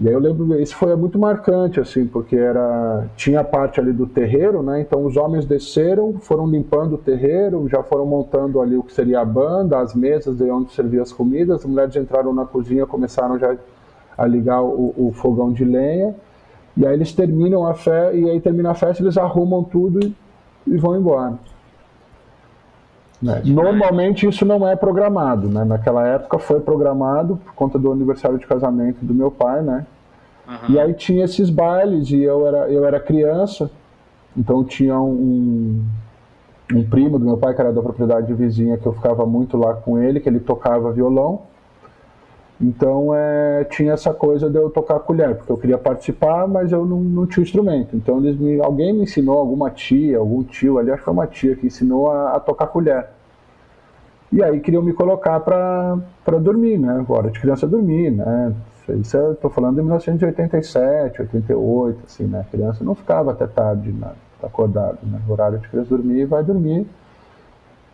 E 0.03 0.09
aí 0.09 0.15
eu 0.15 0.19
lembro, 0.19 0.61
isso 0.61 0.75
foi 0.75 0.97
muito 0.97 1.17
marcante, 1.17 1.79
assim, 1.79 2.09
porque 2.09 2.35
era 2.35 3.07
tinha 3.15 3.39
a 3.39 3.45
parte 3.45 3.79
ali 3.79 3.93
do 3.93 4.05
terreiro, 4.05 4.61
né? 4.61 4.81
Então 4.81 5.07
os 5.07 5.17
homens 5.17 5.47
desceram, 5.47 6.15
foram 6.15 6.45
limpando 6.45 6.95
o 6.95 6.99
terreiro, 6.99 7.69
já 7.69 7.85
foram 7.85 8.05
montando 8.05 8.61
ali 8.61 8.77
o 8.77 8.83
que 8.83 8.93
seria 8.93 9.21
a 9.21 9.25
banda, 9.25 9.79
as 9.79 9.95
mesas 9.95 10.37
de 10.37 10.51
onde 10.51 10.73
servia 10.73 11.03
as 11.03 11.13
comidas. 11.13 11.61
As 11.61 11.65
mulheres 11.65 11.95
entraram 11.95 12.35
na 12.35 12.45
cozinha, 12.45 12.85
começaram 12.85 13.39
já 13.39 13.57
a 14.19 14.27
ligar 14.27 14.61
o, 14.61 14.93
o 14.97 15.13
fogão 15.13 15.53
de 15.53 15.65
lenha. 15.65 16.17
E 16.77 16.85
aí 16.85 16.95
eles 16.95 17.13
terminam 17.13 17.65
a 17.65 17.75
festa, 17.75 18.13
e 18.13 18.29
aí 18.29 18.41
termina 18.41 18.73
a 18.73 18.75
festa, 18.75 19.05
eles 19.05 19.17
arrumam 19.17 19.63
tudo 19.63 20.05
e, 20.05 20.17
e 20.67 20.77
vão 20.79 20.97
embora. 20.97 21.39
Né? 23.23 23.41
Normalmente 23.45 24.27
isso 24.27 24.45
não 24.45 24.67
é 24.67 24.75
programado, 24.75 25.49
né? 25.49 25.65
Naquela 25.65 26.05
época 26.09 26.41
foi 26.41 26.59
programado 26.59 27.37
por 27.37 27.55
conta 27.55 27.79
do 27.79 27.93
aniversário 27.93 28.37
de 28.37 28.45
casamento 28.49 29.05
do 29.05 29.15
meu 29.15 29.31
pai, 29.31 29.63
né? 29.63 29.87
Uhum. 30.53 30.75
E 30.75 30.79
aí 30.79 30.93
tinha 30.95 31.25
esses 31.25 31.49
bailes 31.49 32.11
e 32.11 32.23
eu 32.23 32.47
era, 32.47 32.71
eu 32.71 32.85
era 32.85 33.01
criança, 33.01 33.71
então 34.37 34.63
tinha 34.65 34.99
um, 35.01 35.83
um 36.73 36.85
primo 36.85 37.19
do 37.19 37.25
meu 37.25 37.37
pai 37.39 37.55
que 37.55 37.61
era 37.61 37.73
da 37.73 37.81
propriedade 37.81 38.33
vizinha 38.35 38.77
que 38.77 38.87
eu 38.87 38.93
ficava 38.93 39.25
muito 39.25 39.57
lá 39.57 39.75
com 39.75 39.99
ele, 39.99 40.21
que 40.21 40.29
ele 40.29 40.41
tocava 40.41 40.93
violão. 40.93 41.43
Então 42.61 43.13
é, 43.15 43.65
tinha 43.65 43.93
essa 43.93 44.15
coisa 44.15 44.49
de 44.49 44.57
eu 44.57 44.71
tocar 44.71 45.01
colher, 45.01 45.35
porque 45.35 45.51
eu 45.51 45.57
queria 45.57 45.79
participar, 45.79 46.47
mas 46.47 46.71
eu 46.71 46.85
não, 46.85 47.01
não 47.01 47.27
tinha 47.27 47.43
instrumento. 47.43 47.97
Então 47.97 48.21
me, 48.21 48.61
alguém 48.61 48.93
me 48.93 49.03
ensinou, 49.03 49.39
alguma 49.39 49.71
tia, 49.71 50.19
algum 50.19 50.45
tio 50.45 50.79
ali, 50.79 50.91
acho 50.91 50.99
que 50.99 51.05
foi 51.05 51.15
uma 51.15 51.27
tia 51.27 51.57
que 51.57 51.67
ensinou 51.67 52.11
a, 52.11 52.37
a 52.37 52.41
tocar 52.41 52.69
colher. 52.69 53.09
E 54.31 54.43
aí 54.43 54.61
queriam 54.61 54.83
me 54.83 54.93
colocar 54.93 55.41
para 55.41 56.39
dormir, 56.41 56.79
né? 56.79 57.05
Hora 57.09 57.31
de 57.31 57.41
criança 57.41 57.67
dormir, 57.67 58.11
né? 58.13 58.55
Isso 58.89 59.17
eu 59.17 59.33
estou 59.33 59.51
falando 59.51 59.77
de 59.77 59.83
1987, 59.83 61.23
88, 61.23 62.01
assim, 62.07 62.25
né? 62.25 62.41
A 62.41 62.45
criança 62.45 62.83
não 62.83 62.95
ficava 62.95 63.33
até 63.33 63.47
tarde 63.47 63.93
né? 63.93 64.11
acordado, 64.43 64.99
né? 65.03 65.21
O 65.29 65.33
horário 65.33 65.59
de 65.59 65.69
criança 65.69 65.91
dormir, 65.91 66.25
vai 66.25 66.43
dormir. 66.43 66.87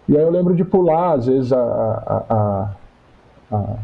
E 0.09 0.16
aí 0.16 0.23
eu 0.23 0.30
lembro 0.30 0.54
de 0.54 0.64
pular, 0.64 1.14
às 1.14 1.26
vezes, 1.26 1.52
a, 1.52 1.59
a, 1.61 2.75
a, 3.50 3.75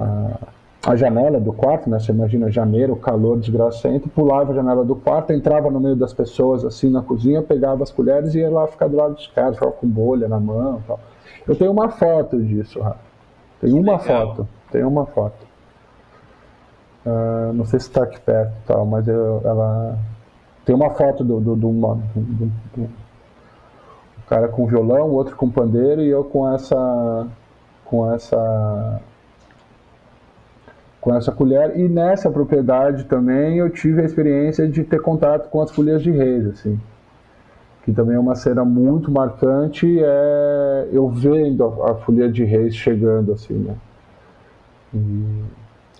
a, 0.00 0.36
a 0.84 0.96
janela 0.96 1.38
do 1.38 1.52
quarto, 1.52 1.88
né? 1.88 2.00
Você 2.00 2.10
imagina 2.10 2.50
janeiro, 2.50 2.96
calor 2.96 3.38
desgracento, 3.38 4.08
pulava 4.08 4.50
a 4.52 4.54
janela 4.56 4.84
do 4.84 4.96
quarto, 4.96 5.32
entrava 5.32 5.70
no 5.70 5.78
meio 5.78 5.94
das 5.94 6.12
pessoas, 6.12 6.64
assim, 6.64 6.90
na 6.90 7.02
cozinha, 7.02 7.42
pegava 7.42 7.84
as 7.84 7.92
colheres 7.92 8.34
e 8.34 8.38
ia 8.38 8.50
lá 8.50 8.66
ficar 8.66 8.88
do 8.88 8.96
lado 8.96 9.14
dos 9.14 9.28
caras, 9.28 9.54
ficava 9.54 9.72
com 9.72 9.86
bolha 9.86 10.26
na 10.26 10.40
mão 10.40 10.82
tal. 10.86 10.98
Eu 11.46 11.54
tenho 11.54 11.70
uma 11.70 11.88
foto 11.88 12.42
disso, 12.42 12.80
Rafa. 12.80 12.98
Tem 13.60 13.72
uma 13.72 13.98
Legal. 13.98 14.26
foto. 14.26 14.48
Tem 14.70 14.84
uma 14.84 15.06
foto. 15.06 15.47
Uh, 17.08 17.52
não 17.54 17.64
sei 17.64 17.78
se 17.78 17.86
está 17.86 18.02
aqui 18.02 18.20
perto 18.20 18.52
tal, 18.66 18.84
mas 18.84 19.06
eu, 19.06 19.40
ela 19.44 19.98
tem 20.64 20.74
uma 20.74 20.90
foto 20.90 21.24
do, 21.24 21.40
do, 21.40 21.56
do, 21.56 21.72
do, 21.72 21.94
do, 22.14 22.52
do 22.76 22.90
cara 24.28 24.48
com 24.48 24.66
violão, 24.66 25.08
o 25.08 25.12
outro 25.12 25.36
com 25.36 25.48
pandeiro 25.48 26.02
e 26.02 26.08
eu 26.08 26.24
com 26.24 26.52
essa 26.52 27.26
com 27.84 28.12
essa 28.12 29.00
com 31.00 31.14
essa 31.14 31.32
colher 31.32 31.78
e 31.78 31.88
nessa 31.88 32.30
propriedade 32.30 33.04
também 33.04 33.58
eu 33.58 33.70
tive 33.70 34.02
a 34.02 34.04
experiência 34.04 34.68
de 34.68 34.84
ter 34.84 35.00
contato 35.00 35.48
com 35.48 35.62
as 35.62 35.70
folhas 35.70 36.02
de 36.02 36.10
reis 36.10 36.46
assim 36.46 36.78
que 37.88 37.92
também 37.94 38.16
é 38.16 38.20
uma 38.20 38.34
cena 38.34 38.66
muito 38.66 39.10
marcante, 39.10 39.98
é 39.98 40.88
eu 40.92 41.08
vendo 41.08 41.64
a, 41.64 41.92
a 41.92 41.94
Folia 41.94 42.30
de 42.30 42.44
Reis 42.44 42.76
chegando 42.76 43.32
assim, 43.32 43.54
né? 43.54 43.74
E, 44.92 45.44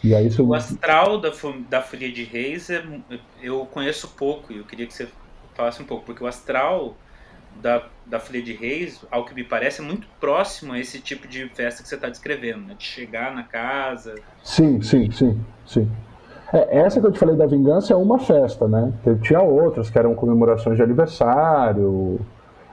e 0.02 0.14
aí. 0.14 0.28
O 0.38 0.54
astral 0.54 1.20
da, 1.20 1.30
da 1.68 1.82
Folia 1.82 2.12
de 2.12 2.24
Reis 2.24 2.70
é, 2.70 2.84
eu 3.42 3.66
conheço 3.66 4.08
pouco 4.08 4.52
e 4.52 4.58
eu 4.58 4.64
queria 4.64 4.86
que 4.86 4.94
você 4.94 5.08
falasse 5.54 5.82
um 5.82 5.84
pouco, 5.84 6.04
porque 6.04 6.22
o 6.22 6.26
astral 6.26 6.94
da, 7.60 7.82
da 8.06 8.20
Folia 8.20 8.42
de 8.42 8.52
Reis, 8.52 9.04
ao 9.10 9.24
que 9.24 9.34
me 9.34 9.42
parece, 9.42 9.80
é 9.80 9.84
muito 9.84 10.06
próximo 10.20 10.72
a 10.72 10.78
esse 10.78 11.00
tipo 11.00 11.26
de 11.26 11.48
festa 11.48 11.82
que 11.82 11.88
você 11.88 11.96
está 11.96 12.08
descrevendo, 12.08 12.66
né? 12.66 12.74
De 12.78 12.84
chegar 12.84 13.34
na 13.34 13.42
casa. 13.42 14.14
Sim, 14.42 14.80
sim, 14.80 15.10
sim, 15.10 15.40
sim. 15.66 15.90
É, 16.52 16.78
essa 16.78 17.00
que 17.00 17.06
eu 17.06 17.12
te 17.12 17.18
falei 17.18 17.36
da 17.36 17.46
vingança 17.46 17.92
é 17.92 17.96
uma 17.96 18.18
festa, 18.18 18.66
né? 18.66 18.92
Tinha 19.22 19.40
outras 19.40 19.90
que 19.90 19.98
eram 19.98 20.14
comemorações 20.14 20.76
de 20.76 20.82
aniversário, 20.82 22.20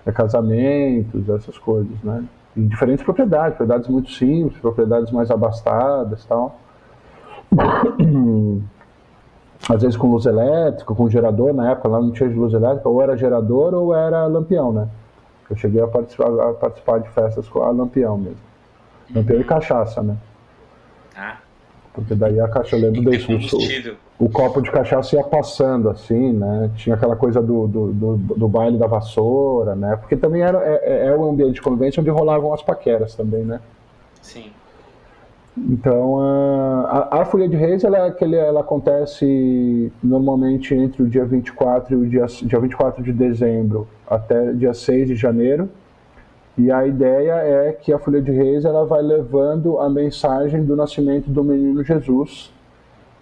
é, 0.05 0.12
casamentos, 0.12 1.27
essas 1.29 1.58
coisas, 1.58 2.01
né? 2.03 2.24
Em 2.55 2.67
diferentes 2.67 3.03
propriedades, 3.03 3.58
propriedades 3.58 3.89
muito 3.89 4.12
simples, 4.12 4.58
propriedades 4.62 5.12
mais 5.12 5.29
abastadas 5.29 6.24
tal. 6.24 6.60
Às 9.67 9.81
vezes 9.81 9.97
com 9.97 10.12
luz 10.12 10.25
elétrica, 10.25 10.93
com 10.93 11.09
gerador, 11.09 11.53
na 11.53 11.71
época 11.71 11.88
lá 11.88 12.00
não 12.00 12.12
tinha 12.12 12.29
luz 12.29 12.53
elétrica, 12.53 12.88
ou 12.88 13.01
era 13.01 13.17
gerador 13.17 13.74
ou 13.74 13.95
era 13.95 14.27
lampião, 14.27 14.71
né? 14.71 14.88
Eu 15.50 15.55
cheguei 15.55 15.81
a 15.81 15.88
participar, 15.88 16.27
a 16.27 16.53
participar 16.53 17.00
de 17.00 17.09
festas 17.09 17.47
com 17.47 17.63
a 17.63 17.71
lampião 17.71 18.17
mesmo. 18.17 18.38
Lampião 19.13 19.39
e 19.39 19.43
cachaça, 19.43 20.01
né? 20.03 20.17
Ah. 21.15 21.38
Porque 21.93 22.13
daí 22.13 22.39
a 22.39 22.47
caixa, 22.47 22.75
eu 22.75 22.81
lembro 22.81 23.09
disso. 23.09 23.57
O, 24.19 24.25
o, 24.25 24.29
copo 24.29 24.62
de 24.62 24.69
cachaça 24.69 25.15
ia 25.15 25.24
passando, 25.24 25.89
assim, 25.89 26.33
né? 26.33 26.69
Tinha 26.75 26.95
aquela 26.95 27.15
coisa 27.15 27.41
do, 27.41 27.67
do, 27.67 27.93
do, 27.93 28.17
do 28.17 28.47
baile 28.47 28.77
da 28.77 28.85
vassoura, 28.85 29.75
né? 29.75 29.95
Porque 29.95 30.17
também 30.17 30.41
era, 30.41 30.59
é, 30.59 30.81
é, 30.83 31.07
é 31.07 31.15
um 31.15 31.29
ambiente 31.29 31.53
de 31.55 31.62
convivência 31.62 32.01
onde 32.01 32.09
rolavam 32.09 32.53
as 32.53 32.62
paqueras 32.62 33.15
também, 33.15 33.43
né? 33.43 33.62
Sim. 34.21 34.51
Então, 35.57 36.19
a, 36.19 37.21
a 37.21 37.25
Folia 37.25 37.47
de 37.47 37.55
Reis, 37.55 37.83
ela, 37.83 37.97
é 37.97 38.35
ela 38.35 38.59
acontece 38.59 39.91
normalmente 40.03 40.75
entre 40.75 41.01
o 41.01 41.07
dia 41.07 41.24
24 41.24 41.93
e 41.93 41.95
o 41.95 42.09
dia, 42.09 42.25
dia 42.25 42.59
24 42.59 43.01
de 43.01 43.13
dezembro 43.13 43.88
até 44.05 44.51
dia 44.51 44.74
6 44.74 45.07
de 45.07 45.15
janeiro. 45.15 45.69
E 46.57 46.71
a 46.71 46.85
ideia 46.85 47.33
é 47.33 47.71
que 47.71 47.91
a 47.91 48.00
Folha 48.00 48.21
de 48.21 48.31
Reis 48.31 48.65
ela 48.65 48.85
vai 48.85 49.01
levando 49.01 49.79
a 49.79 49.89
mensagem 49.89 50.63
do 50.63 50.75
nascimento 50.75 51.29
do 51.29 51.43
menino 51.43 51.83
Jesus. 51.83 52.51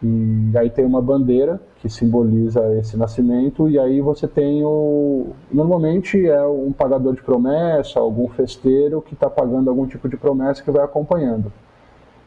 E 0.02 0.58
aí 0.58 0.70
tem 0.70 0.86
uma 0.86 1.02
bandeira 1.02 1.62
que 1.80 1.90
simboliza 1.90 2.62
esse 2.78 2.98
nascimento, 2.98 3.70
e 3.70 3.80
aí 3.80 4.02
você 4.02 4.28
tem 4.28 4.64
o. 4.64 5.28
Normalmente 5.52 6.28
é 6.28 6.46
um 6.46 6.72
pagador 6.72 7.14
de 7.14 7.22
promessa, 7.22 8.00
algum 8.00 8.28
festeiro 8.28 9.02
que 9.02 9.14
está 9.14 9.30
pagando 9.30 9.70
algum 9.70 9.88
tipo 9.88 10.10
de 10.10 10.18
promessa 10.18 10.62
que 10.62 10.72
vai 10.72 10.84
acompanhando. 10.84 11.52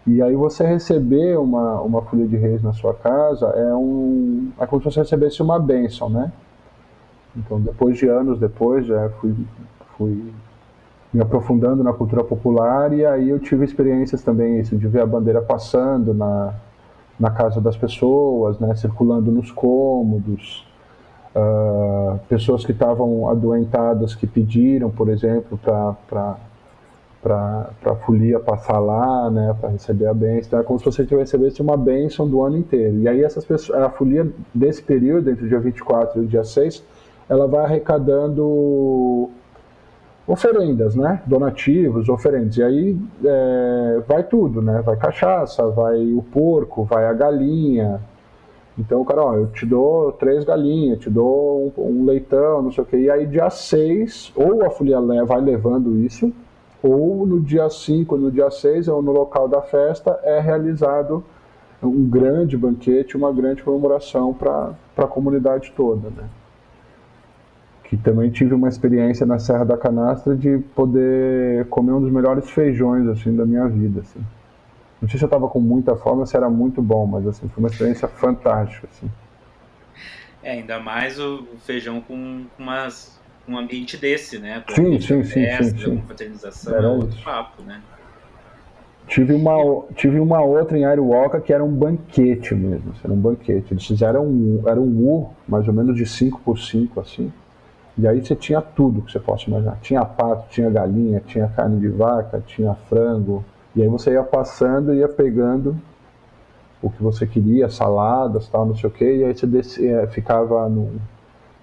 E 0.06 0.22
aí 0.22 0.36
você 0.36 0.64
receber 0.64 1.36
uma, 1.36 1.80
uma 1.80 2.02
folha 2.02 2.26
de 2.26 2.36
reis 2.36 2.62
na 2.62 2.72
sua 2.72 2.94
casa 2.94 3.46
é 3.46 3.74
um. 3.74 4.50
É 4.58 4.66
como 4.66 4.80
se 4.80 4.92
você 4.92 5.00
recebesse 5.00 5.42
uma 5.42 5.58
bênção, 5.58 6.08
né? 6.08 6.32
Então 7.36 7.60
depois 7.60 7.98
de 7.98 8.08
anos 8.08 8.38
depois, 8.38 8.86
já 8.86 9.10
fui, 9.20 9.34
fui 9.96 10.32
me 11.12 11.20
aprofundando 11.20 11.82
na 11.82 11.92
cultura 11.92 12.22
popular 12.22 12.92
e 12.92 13.04
aí 13.04 13.30
eu 13.30 13.38
tive 13.38 13.64
experiências 13.64 14.22
também 14.22 14.60
isso 14.60 14.76
de 14.76 14.86
ver 14.86 15.00
a 15.00 15.06
bandeira 15.06 15.42
passando 15.42 16.14
na, 16.14 16.54
na 17.18 17.30
casa 17.30 17.60
das 17.60 17.76
pessoas, 17.76 18.58
né, 18.58 18.74
circulando 18.74 19.30
nos 19.30 19.50
cômodos, 19.50 20.66
uh, 21.34 22.18
pessoas 22.28 22.64
que 22.64 22.72
estavam 22.72 23.28
adoentadas 23.28 24.14
que 24.14 24.26
pediram, 24.26 24.90
por 24.90 25.08
exemplo, 25.08 25.58
para 25.58 26.36
para 27.22 27.70
a 27.84 27.94
folia 27.96 28.38
passar 28.38 28.78
lá, 28.78 29.30
né, 29.30 29.54
para 29.60 29.70
receber 29.70 30.06
a 30.06 30.14
bênção. 30.14 30.46
Então 30.46 30.60
é 30.60 30.62
como 30.62 30.78
se 30.78 30.84
você 30.84 31.02
recebesse 31.02 31.60
uma 31.60 31.76
bênção 31.76 32.28
do 32.28 32.42
ano 32.42 32.56
inteiro. 32.56 32.98
E 32.98 33.08
aí 33.08 33.22
essas 33.22 33.44
pessoas, 33.44 33.82
a 33.82 33.90
folia 33.90 34.30
desse 34.54 34.82
período, 34.82 35.30
entre 35.30 35.44
o 35.44 35.48
dia 35.48 35.58
24 35.58 36.22
e 36.22 36.24
o 36.24 36.28
dia 36.28 36.44
6, 36.44 36.84
ela 37.28 37.46
vai 37.46 37.64
arrecadando 37.64 39.30
oferendas, 40.26 40.94
né? 40.94 41.22
Donativos, 41.26 42.08
oferendas. 42.08 42.56
E 42.56 42.62
aí 42.62 42.98
é, 43.24 44.02
vai 44.06 44.22
tudo, 44.22 44.60
né? 44.60 44.82
Vai 44.82 44.96
cachaça, 44.96 45.66
vai 45.68 46.12
o 46.12 46.22
porco, 46.22 46.84
vai 46.84 47.06
a 47.06 47.12
galinha. 47.12 48.00
Então 48.78 49.04
cara, 49.04 49.24
ó, 49.24 49.34
eu 49.34 49.46
te 49.48 49.64
dou 49.64 50.12
três 50.12 50.44
galinhas, 50.44 50.98
te 50.98 51.08
dou 51.08 51.72
um, 51.76 52.00
um 52.02 52.04
leitão, 52.04 52.62
não 52.62 52.70
sei 52.70 52.84
o 52.84 52.86
quê. 52.86 52.98
E 52.98 53.10
aí 53.10 53.26
dia 53.26 53.48
6, 53.48 54.32
ou 54.36 54.64
a 54.64 54.70
folia 54.70 55.00
vai 55.24 55.40
levando 55.40 55.96
isso, 55.98 56.32
ou 56.82 57.26
no 57.26 57.40
dia 57.40 57.68
5, 57.68 58.16
no 58.16 58.30
dia 58.30 58.50
6, 58.50 58.88
ou 58.88 59.02
no 59.02 59.12
local 59.12 59.48
da 59.48 59.62
festa, 59.62 60.18
é 60.22 60.40
realizado 60.40 61.24
um 61.82 62.08
grande 62.08 62.56
banquete, 62.56 63.16
uma 63.16 63.32
grande 63.32 63.62
comemoração 63.62 64.32
para 64.32 64.74
a 64.96 65.06
comunidade 65.06 65.72
toda, 65.76 66.08
né? 66.10 66.28
que 67.88 67.96
também 67.96 68.30
tive 68.30 68.52
uma 68.52 68.68
experiência 68.68 69.24
na 69.24 69.38
Serra 69.38 69.64
da 69.64 69.76
Canastra 69.76 70.34
de 70.34 70.58
poder 70.74 71.66
comer 71.68 71.92
um 71.92 72.00
dos 72.00 72.10
melhores 72.10 72.50
feijões 72.50 73.06
assim 73.06 73.34
da 73.34 73.46
minha 73.46 73.68
vida 73.68 74.00
assim. 74.00 74.20
Não 75.00 75.08
sei 75.08 75.18
se 75.18 75.24
eu 75.24 75.28
estava 75.28 75.48
com 75.48 75.60
muita 75.60 75.94
fome 75.94 76.26
se 76.26 76.36
era 76.36 76.50
muito 76.50 76.82
bom, 76.82 77.06
mas 77.06 77.26
assim 77.26 77.48
foi 77.48 77.62
uma 77.62 77.68
experiência 77.68 78.08
fantástica 78.08 78.88
assim. 78.90 79.08
É, 80.42 80.52
ainda 80.52 80.80
mais 80.80 81.18
o 81.20 81.44
feijão 81.58 82.00
com, 82.00 82.46
com 82.56 82.62
umas, 82.62 83.15
um 83.48 83.58
ambiente 83.58 83.96
desse, 83.96 84.38
né? 84.38 84.62
Com 84.66 84.74
sim, 84.74 85.00
sim, 85.00 85.24
sim, 85.24 85.32
festa, 85.32 85.78
sim, 85.78 85.78
sim. 85.78 86.02
fraternização, 86.06 86.74
era 86.74 86.86
é 86.86 86.90
outro 86.90 87.08
isso. 87.10 87.24
papo, 87.24 87.62
né? 87.62 87.80
Tive 89.06 89.34
uma, 89.34 89.84
tive 89.94 90.18
uma 90.18 90.42
outra 90.42 90.76
em 90.76 90.84
Ariwalka 90.84 91.40
que 91.40 91.52
era 91.52 91.64
um 91.64 91.72
banquete 91.72 92.54
mesmo, 92.54 92.92
era 93.04 93.12
um 93.12 93.16
banquete. 93.16 93.72
Eles 93.72 93.86
fizeram 93.86 94.26
um, 94.26 94.62
era 94.66 94.80
um 94.80 95.08
U, 95.08 95.30
mais 95.46 95.68
ou 95.68 95.74
menos 95.74 95.96
de 95.96 96.04
5 96.04 96.40
por 96.44 96.58
5 96.58 97.00
assim. 97.00 97.32
E 97.96 98.06
aí 98.06 98.22
você 98.22 98.34
tinha 98.34 98.60
tudo 98.60 99.00
que 99.02 99.12
você 99.12 99.20
possa 99.20 99.48
imaginar. 99.48 99.78
Tinha 99.80 100.04
pato, 100.04 100.48
tinha 100.50 100.68
galinha, 100.68 101.22
tinha 101.24 101.48
carne 101.48 101.80
de 101.80 101.88
vaca, 101.88 102.42
tinha 102.46 102.74
frango. 102.88 103.44
E 103.74 103.82
aí 103.82 103.88
você 103.88 104.12
ia 104.12 104.22
passando 104.22 104.92
e 104.92 104.98
ia 104.98 105.08
pegando 105.08 105.76
o 106.82 106.90
que 106.90 107.02
você 107.02 107.26
queria, 107.26 107.70
saladas, 107.70 108.48
tal, 108.48 108.66
não 108.66 108.76
sei 108.76 108.90
o 108.90 108.92
quê. 108.92 109.18
E 109.18 109.24
aí 109.24 109.34
você 109.34 109.46
descia, 109.46 110.06
ficava 110.08 110.68
no... 110.68 111.00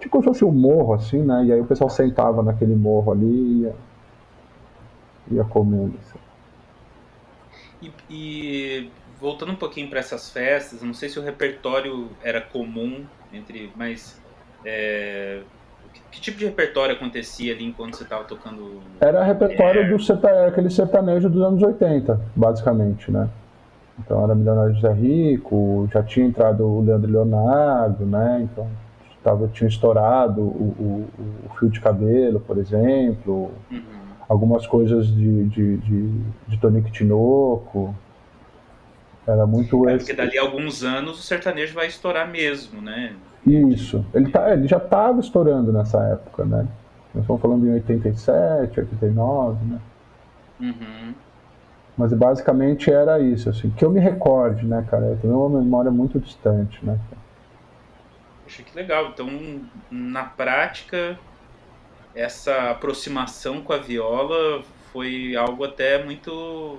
Tipo 0.03 0.11
como 0.11 0.23
se 0.23 0.27
fosse 0.27 0.43
um 0.43 0.51
morro, 0.51 0.93
assim, 0.95 1.23
né? 1.23 1.45
E 1.45 1.53
aí 1.53 1.61
o 1.61 1.65
pessoal 1.65 1.89
sentava 1.89 2.43
naquele 2.43 2.75
morro 2.75 3.13
ali 3.13 3.25
e 3.25 3.61
ia, 3.61 3.75
ia 5.31 5.43
comendo. 5.45 5.93
Assim. 6.01 6.19
E, 7.81 7.91
e 8.09 8.91
voltando 9.17 9.53
um 9.53 9.55
pouquinho 9.55 9.89
para 9.89 9.99
essas 9.99 10.29
festas, 10.29 10.81
não 10.81 10.93
sei 10.93 11.07
se 11.07 11.17
o 11.17 11.21
repertório 11.21 12.09
era 12.21 12.41
comum 12.41 13.05
entre, 13.31 13.71
mas 13.77 14.21
é, 14.65 15.39
que 16.11 16.19
tipo 16.19 16.37
de 16.37 16.43
repertório 16.47 16.95
acontecia 16.95 17.53
ali 17.53 17.63
enquanto 17.63 17.95
você 17.95 18.03
estava 18.03 18.25
tocando? 18.25 18.81
Era 18.99 19.23
repertório 19.23 19.83
é... 19.83 19.89
do 19.89 20.03
sertanejo, 20.03 20.47
aquele 20.47 20.69
sertanejo 20.69 21.29
dos 21.29 21.41
anos 21.41 21.63
80, 21.63 22.19
basicamente, 22.35 23.09
né? 23.09 23.29
Então 23.99 24.21
era 24.21 24.35
Milionário 24.35 24.75
José 24.75 24.91
Rico, 24.91 25.87
já 25.93 26.03
tinha 26.03 26.25
entrado 26.25 26.65
o 26.65 26.81
Leandro 26.83 27.09
Leonardo, 27.09 28.05
né? 28.05 28.41
Então 28.51 28.67
tava, 29.23 29.47
tinha 29.47 29.67
estourado 29.67 30.41
o, 30.41 30.75
o, 30.79 31.49
o 31.49 31.57
fio 31.57 31.69
de 31.69 31.79
cabelo, 31.79 32.39
por 32.39 32.57
exemplo. 32.57 33.51
Uhum. 33.71 33.81
Algumas 34.27 34.67
coisas 34.67 35.07
de, 35.07 35.45
de, 35.45 35.77
de, 35.77 36.09
de 36.47 36.57
Tonico 36.57 36.91
Tinoco. 36.91 37.95
Era 39.25 39.47
muito. 39.47 39.87
É, 39.87 39.97
porque 39.97 40.13
dali 40.13 40.37
a 40.37 40.41
alguns 40.41 40.83
anos 40.83 41.19
o 41.19 41.21
sertanejo 41.21 41.73
vai 41.73 41.87
estourar 41.87 42.29
mesmo, 42.29 42.81
né? 42.81 43.15
Isso. 43.45 44.05
Ele, 44.13 44.29
tá, 44.29 44.53
ele 44.53 44.67
já 44.67 44.77
estava 44.77 45.19
estourando 45.19 45.71
nessa 45.71 46.01
época, 46.03 46.45
né? 46.45 46.67
Nós 47.13 47.23
estamos 47.23 47.41
falando 47.41 47.65
em 47.67 47.73
87, 47.73 48.79
89, 48.79 49.65
né? 49.65 49.79
Uhum. 50.59 51.13
Mas 51.97 52.11
basicamente 52.13 52.91
era 52.91 53.19
isso, 53.19 53.49
assim. 53.49 53.69
Que 53.69 53.85
eu 53.85 53.91
me 53.91 53.99
recorde, 53.99 54.65
né, 54.65 54.85
cara? 54.89 55.05
Eu 55.05 55.17
tenho 55.17 55.39
uma 55.39 55.61
memória 55.61 55.91
muito 55.91 56.19
distante, 56.19 56.83
né? 56.83 56.99
Poxa, 58.53 58.63
que 58.63 58.75
legal. 58.75 59.09
Então, 59.09 59.27
na 59.89 60.23
prática, 60.23 61.17
essa 62.13 62.69
aproximação 62.69 63.61
com 63.61 63.73
a 63.73 63.77
viola 63.77 64.63
foi 64.91 65.35
algo 65.35 65.63
até 65.63 66.03
muito 66.03 66.77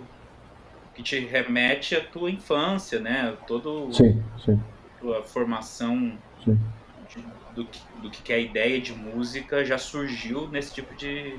que 0.94 1.02
te 1.02 1.18
remete 1.18 1.96
à 1.96 2.00
tua 2.04 2.30
infância, 2.30 3.00
né? 3.00 3.36
Todo 3.48 3.92
sim, 3.92 4.22
sim. 4.38 4.60
tua 5.00 5.24
formação 5.24 6.16
do, 7.52 7.64
que, 7.64 7.80
do 8.00 8.10
que 8.10 8.32
a 8.32 8.38
ideia 8.38 8.80
de 8.80 8.92
música 8.92 9.64
já 9.64 9.76
surgiu 9.76 10.46
nesse 10.48 10.72
tipo 10.72 10.94
de, 10.94 11.36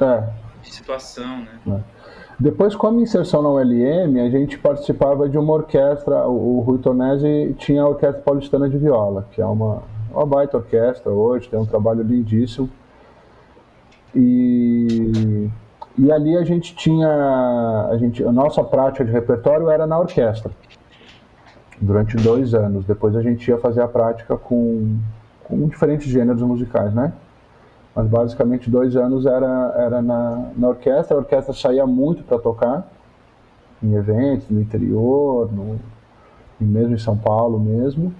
é. 0.00 0.32
de 0.60 0.74
situação, 0.74 1.42
né? 1.42 1.60
É. 1.68 1.95
Depois, 2.38 2.76
com 2.76 2.86
a 2.86 2.90
minha 2.90 3.04
inserção 3.04 3.40
na 3.40 3.48
ULM, 3.48 4.20
a 4.20 4.28
gente 4.28 4.58
participava 4.58 5.26
de 5.26 5.38
uma 5.38 5.54
orquestra, 5.54 6.28
o, 6.28 6.58
o 6.58 6.60
Rui 6.60 6.78
Tonesi 6.78 7.54
tinha 7.58 7.82
a 7.82 7.88
Orquestra 7.88 8.20
Paulistana 8.20 8.68
de 8.68 8.76
Viola, 8.76 9.26
que 9.32 9.40
é 9.40 9.46
uma, 9.46 9.82
uma 10.12 10.26
baita 10.26 10.58
orquestra 10.58 11.10
hoje, 11.10 11.48
tem 11.48 11.58
um 11.58 11.64
trabalho 11.64 12.02
lindíssimo. 12.02 12.68
E, 14.14 15.50
e 15.98 16.12
ali 16.12 16.36
a 16.36 16.44
gente 16.44 16.76
tinha, 16.76 17.88
a, 17.90 17.96
gente, 17.96 18.22
a 18.22 18.32
nossa 18.32 18.62
prática 18.62 19.04
de 19.04 19.10
repertório 19.10 19.70
era 19.70 19.86
na 19.86 19.98
orquestra 19.98 20.50
durante 21.80 22.16
dois 22.16 22.54
anos. 22.54 22.84
Depois 22.84 23.16
a 23.16 23.22
gente 23.22 23.48
ia 23.48 23.56
fazer 23.56 23.80
a 23.80 23.88
prática 23.88 24.36
com, 24.36 24.98
com 25.44 25.66
diferentes 25.68 26.06
gêneros 26.06 26.42
musicais, 26.42 26.92
né? 26.92 27.14
Mas 27.96 28.06
basicamente 28.06 28.70
dois 28.70 28.94
anos 28.94 29.24
era, 29.24 29.74
era 29.78 30.02
na, 30.02 30.50
na 30.54 30.68
orquestra. 30.68 31.16
A 31.16 31.20
orquestra 31.20 31.54
saía 31.54 31.86
muito 31.86 32.22
para 32.22 32.38
tocar 32.38 32.86
em 33.82 33.94
eventos 33.94 34.50
no 34.50 34.60
interior, 34.60 35.50
no, 35.50 35.80
mesmo 36.60 36.94
em 36.94 36.98
São 36.98 37.16
Paulo 37.16 37.58
mesmo. 37.58 38.12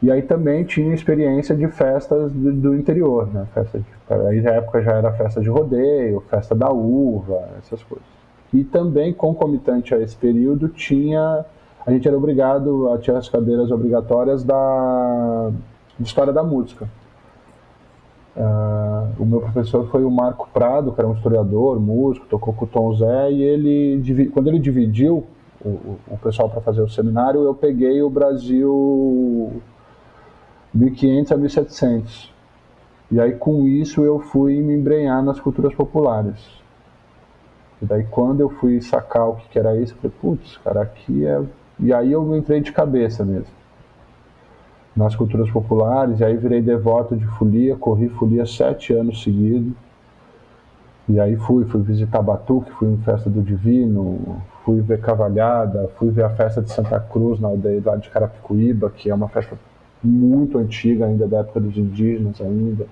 E 0.00 0.12
aí 0.12 0.22
também 0.22 0.62
tinha 0.62 0.94
experiência 0.94 1.56
de 1.56 1.66
festas 1.66 2.30
do, 2.32 2.52
do 2.52 2.76
interior, 2.76 3.26
né? 3.26 3.48
Festa 3.52 3.80
de, 3.80 3.86
aí 4.28 4.40
na 4.40 4.52
época 4.52 4.80
já 4.80 4.92
era 4.92 5.12
festa 5.12 5.40
de 5.40 5.48
rodeio, 5.48 6.22
festa 6.30 6.54
da 6.54 6.70
uva, 6.70 7.48
essas 7.58 7.82
coisas. 7.82 8.06
E 8.54 8.62
também 8.62 9.12
concomitante 9.12 9.92
a 9.92 9.98
esse 9.98 10.14
período 10.14 10.68
tinha 10.68 11.44
a 11.86 11.92
gente 11.92 12.08
era 12.08 12.16
obrigado 12.16 12.92
a 12.92 12.98
tirar 12.98 13.18
as 13.18 13.28
cadeiras 13.28 13.70
obrigatórias 13.70 14.42
da 14.42 15.52
História 16.00 16.32
da 16.32 16.42
Música. 16.42 16.88
Uh, 18.36 19.22
o 19.22 19.24
meu 19.24 19.40
professor 19.40 19.88
foi 19.90 20.04
o 20.04 20.10
Marco 20.10 20.48
Prado, 20.52 20.92
que 20.92 21.00
era 21.00 21.08
um 21.08 21.14
historiador, 21.14 21.80
músico, 21.80 22.26
tocou 22.26 22.52
com 22.52 22.66
o 22.66 22.68
Tom 22.68 22.94
Zé, 22.94 23.32
e 23.32 23.42
ele, 23.42 24.30
quando 24.30 24.48
ele 24.48 24.58
dividiu 24.58 25.26
o, 25.64 25.96
o 26.06 26.18
pessoal 26.22 26.50
para 26.50 26.60
fazer 26.60 26.82
o 26.82 26.88
seminário, 26.88 27.42
eu 27.42 27.54
peguei 27.54 28.02
o 28.02 28.10
Brasil 28.10 29.52
1500 30.74 31.32
a 31.32 31.36
1700. 31.36 32.34
E 33.10 33.20
aí, 33.20 33.32
com 33.32 33.66
isso, 33.66 34.04
eu 34.04 34.18
fui 34.18 34.60
me 34.60 34.74
embrenhar 34.74 35.22
nas 35.22 35.40
culturas 35.40 35.74
populares. 35.74 36.38
E 37.80 37.86
daí, 37.86 38.04
quando 38.04 38.40
eu 38.40 38.50
fui 38.50 38.82
sacar 38.82 39.28
o 39.28 39.36
que 39.36 39.58
era 39.58 39.76
isso, 39.80 39.94
eu 39.94 40.10
falei, 40.10 40.16
putz, 40.20 40.58
cara, 40.58 40.82
aqui 40.82 41.24
é 41.24 41.40
e 41.78 41.92
aí 41.92 42.12
eu 42.12 42.34
entrei 42.34 42.60
de 42.60 42.72
cabeça 42.72 43.24
mesmo. 43.24 43.54
Nas 44.96 45.14
culturas 45.14 45.50
populares, 45.50 46.20
e 46.20 46.24
aí 46.24 46.36
virei 46.36 46.62
devoto 46.62 47.14
de 47.14 47.26
folia, 47.26 47.76
corri 47.76 48.08
folia 48.08 48.46
sete 48.46 48.94
anos 48.94 49.22
seguidos. 49.22 49.74
E 51.08 51.20
aí 51.20 51.36
fui, 51.36 51.64
fui 51.66 51.82
visitar 51.82 52.22
Batuque, 52.22 52.70
fui 52.72 52.88
em 52.88 52.96
Festa 52.98 53.28
do 53.28 53.42
Divino, 53.42 54.42
fui 54.64 54.80
ver 54.80 55.00
Cavalhada, 55.00 55.88
fui 55.96 56.10
ver 56.10 56.24
a 56.24 56.30
festa 56.30 56.60
de 56.60 56.72
Santa 56.72 56.98
Cruz 56.98 57.38
na 57.38 57.48
aldeia 57.48 57.80
lá 57.84 57.96
de 57.96 58.10
Carapicuíba, 58.10 58.90
que 58.90 59.08
é 59.08 59.14
uma 59.14 59.28
festa 59.28 59.56
muito 60.02 60.58
antiga, 60.58 61.06
ainda 61.06 61.28
da 61.28 61.38
época 61.38 61.60
dos 61.60 61.76
indígenas 61.76 62.40
ainda. 62.40 62.86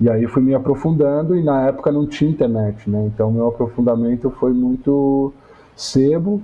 E 0.00 0.10
aí 0.10 0.26
fui 0.26 0.42
me 0.42 0.54
aprofundando 0.54 1.36
e 1.36 1.42
na 1.42 1.68
época 1.68 1.92
não 1.92 2.06
tinha 2.06 2.30
internet, 2.30 2.88
né? 2.88 3.06
Então 3.06 3.30
meu 3.30 3.48
aprofundamento 3.48 4.30
foi 4.30 4.52
muito 4.52 5.32
sebo 5.76 6.42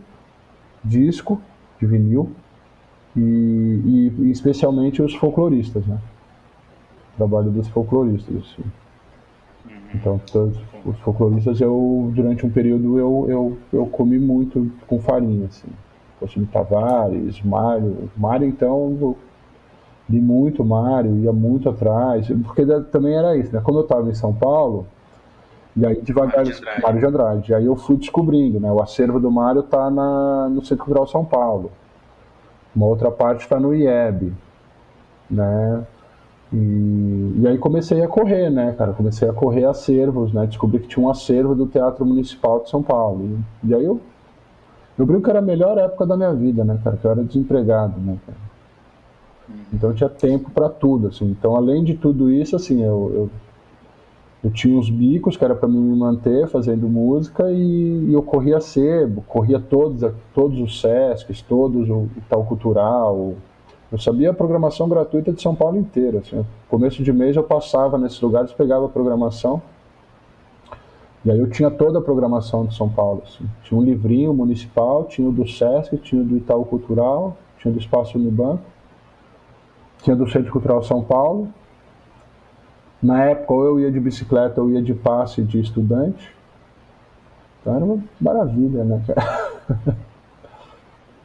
disco 0.84 1.40
de 1.78 1.86
vinil 1.86 2.30
e, 3.16 4.12
e, 4.18 4.30
especialmente 4.30 5.00
os 5.00 5.14
folcloristas, 5.14 5.86
né? 5.86 5.98
O 7.14 7.16
trabalho 7.16 7.50
dos 7.50 7.66
folcloristas. 7.68 8.36
Assim. 8.36 8.64
Então, 9.94 10.20
todos 10.30 10.58
os 10.84 10.98
folcloristas, 10.98 11.60
eu 11.60 12.12
durante 12.14 12.44
um 12.44 12.50
período 12.50 12.98
eu, 12.98 13.26
eu, 13.28 13.58
eu 13.72 13.86
comi 13.86 14.18
muito 14.18 14.70
com 14.86 15.00
farinha, 15.00 15.46
assim. 15.46 15.68
Fosse 16.20 16.40
Tavares, 16.46 17.42
Mário. 17.42 18.10
Mário, 18.16 18.46
então, 18.46 18.96
eu 19.00 19.16
li 20.08 20.20
muito 20.20 20.64
Mário, 20.64 21.16
ia 21.18 21.32
muito 21.32 21.68
atrás, 21.68 22.28
porque 22.44 22.64
também 22.92 23.14
era 23.14 23.36
isso, 23.36 23.54
né? 23.54 23.60
Como 23.62 23.78
eu 23.78 23.82
estava 23.82 24.08
em 24.08 24.14
São 24.14 24.32
Paulo, 24.32 24.86
e 25.76 25.84
aí 25.84 26.00
devagar, 26.00 26.36
Mário 26.36 26.52
de 26.52 26.58
Andrade. 26.58 26.82
Mário 26.82 27.00
de 27.00 27.06
Andrade. 27.06 27.54
Aí 27.54 27.66
eu 27.66 27.76
fui 27.76 27.96
descobrindo, 27.96 28.58
né? 28.58 28.72
O 28.72 28.80
acervo 28.80 29.20
do 29.20 29.30
Mário 29.30 29.60
está 29.60 29.90
no 29.90 30.62
Centro 30.62 30.84
Cultural 30.84 31.06
São 31.06 31.24
Paulo. 31.24 31.70
Uma 32.76 32.86
outra 32.86 33.10
parte 33.10 33.40
está 33.40 33.58
no 33.58 33.74
IEB, 33.74 34.34
né? 35.30 35.86
E, 36.52 37.34
e 37.38 37.48
aí 37.48 37.56
comecei 37.58 38.02
a 38.02 38.08
correr, 38.08 38.50
né, 38.50 38.74
cara? 38.76 38.92
Comecei 38.92 39.28
a 39.28 39.32
correr 39.32 39.64
acervos, 39.64 40.32
né? 40.32 40.46
Descobri 40.46 40.78
que 40.80 40.88
tinha 40.88 41.04
um 41.04 41.08
acervo 41.08 41.54
do 41.54 41.66
Teatro 41.66 42.04
Municipal 42.04 42.60
de 42.60 42.68
São 42.68 42.82
Paulo. 42.82 43.40
E, 43.64 43.68
e 43.68 43.74
aí 43.74 43.84
eu, 43.84 43.98
eu 44.98 45.06
brinco 45.06 45.22
que 45.22 45.30
era 45.30 45.38
a 45.38 45.42
melhor 45.42 45.78
época 45.78 46.06
da 46.06 46.16
minha 46.16 46.34
vida, 46.34 46.64
né, 46.64 46.78
cara? 46.84 46.98
Que 46.98 47.04
eu 47.06 47.10
era 47.10 47.24
desempregado, 47.24 47.98
né, 47.98 48.18
cara? 48.26 48.38
Então 49.72 49.90
eu 49.90 49.96
tinha 49.96 50.08
tempo 50.10 50.50
para 50.50 50.68
tudo, 50.68 51.08
assim. 51.08 51.24
Então, 51.30 51.56
além 51.56 51.82
de 51.82 51.94
tudo 51.94 52.30
isso, 52.30 52.56
assim, 52.56 52.82
eu, 52.82 53.12
eu, 53.14 53.30
eu 54.46 54.52
tinha 54.52 54.78
uns 54.78 54.88
bicos 54.88 55.36
que 55.36 55.44
era 55.44 55.56
para 55.56 55.68
me 55.68 55.76
manter 55.96 56.46
fazendo 56.46 56.88
música 56.88 57.50
e, 57.50 58.06
e, 58.08 58.12
eu 58.12 58.22
corria 58.22 58.60
sebo, 58.60 59.22
corria 59.22 59.58
todos, 59.58 60.08
todos 60.32 60.60
os 60.60 60.80
SESCs, 60.80 61.42
todos 61.42 61.90
o 61.90 62.08
Itaú 62.16 62.44
Cultural. 62.44 63.34
Eu 63.90 63.98
sabia 63.98 64.30
a 64.30 64.32
programação 64.32 64.88
gratuita 64.88 65.32
de 65.32 65.42
São 65.42 65.52
Paulo 65.52 65.76
inteira. 65.76 66.18
Assim. 66.18 66.46
Começo 66.68 67.02
de 67.02 67.12
mês 67.12 67.34
eu 67.34 67.42
passava 67.42 67.98
nesses 67.98 68.20
lugares, 68.20 68.52
pegava 68.52 68.86
a 68.86 68.88
programação. 68.88 69.60
E 71.24 71.30
aí 71.32 71.38
eu 71.40 71.50
tinha 71.50 71.68
toda 71.68 71.98
a 71.98 72.02
programação 72.02 72.66
de 72.66 72.76
São 72.76 72.88
Paulo. 72.88 73.24
Assim. 73.26 73.44
Tinha 73.64 73.80
um 73.80 73.82
livrinho 73.82 74.32
municipal, 74.32 75.06
tinha 75.06 75.28
o 75.28 75.32
do 75.32 75.44
SESC, 75.44 75.96
tinha 75.98 76.22
o 76.22 76.24
do 76.24 76.36
Itaú 76.36 76.64
Cultural, 76.64 77.36
tinha 77.58 77.72
o 77.72 77.74
do 77.74 77.80
Espaço 77.80 78.16
Unibanco 78.16 78.62
tinha 80.06 80.14
do 80.14 80.30
Centro 80.30 80.52
Cultural 80.52 80.84
São 80.84 81.02
Paulo. 81.02 81.48
Na 83.02 83.24
época, 83.24 83.52
ou 83.52 83.64
eu 83.64 83.80
ia 83.80 83.92
de 83.92 84.00
bicicleta 84.00 84.60
ou 84.60 84.70
ia 84.70 84.82
de 84.82 84.94
passe 84.94 85.42
de 85.42 85.60
estudante. 85.60 86.34
Então 87.60 87.76
era 87.76 87.84
uma 87.84 88.02
maravilha, 88.20 88.84
né, 88.84 89.02
cara? 89.06 89.50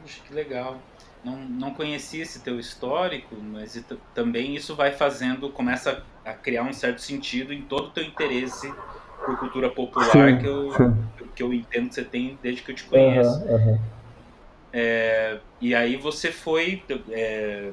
Puxa, 0.02 0.20
que 0.26 0.34
legal. 0.34 0.76
Não, 1.24 1.36
não 1.36 1.72
conhecia 1.72 2.22
esse 2.22 2.40
teu 2.40 2.58
histórico, 2.58 3.36
mas 3.36 3.80
também 4.12 4.56
isso 4.56 4.74
vai 4.74 4.90
fazendo, 4.90 5.50
começa 5.50 6.02
a 6.24 6.32
criar 6.32 6.64
um 6.64 6.72
certo 6.72 7.00
sentido 7.00 7.52
em 7.52 7.62
todo 7.62 7.86
o 7.86 7.90
teu 7.90 8.02
interesse 8.02 8.72
por 9.24 9.38
cultura 9.38 9.70
popular 9.70 10.10
sim, 10.10 10.38
que, 10.38 10.46
eu, 10.46 10.72
que 11.36 11.42
eu 11.44 11.54
entendo 11.54 11.88
que 11.88 11.94
você 11.94 12.04
tem 12.04 12.36
desde 12.42 12.62
que 12.62 12.72
eu 12.72 12.74
te 12.74 12.84
conheço. 12.84 13.40
Uhum, 13.44 13.54
uhum. 13.54 13.78
É, 14.72 15.38
e 15.60 15.74
aí 15.74 15.96
você 15.96 16.32
foi 16.32 16.82
é, 17.10 17.70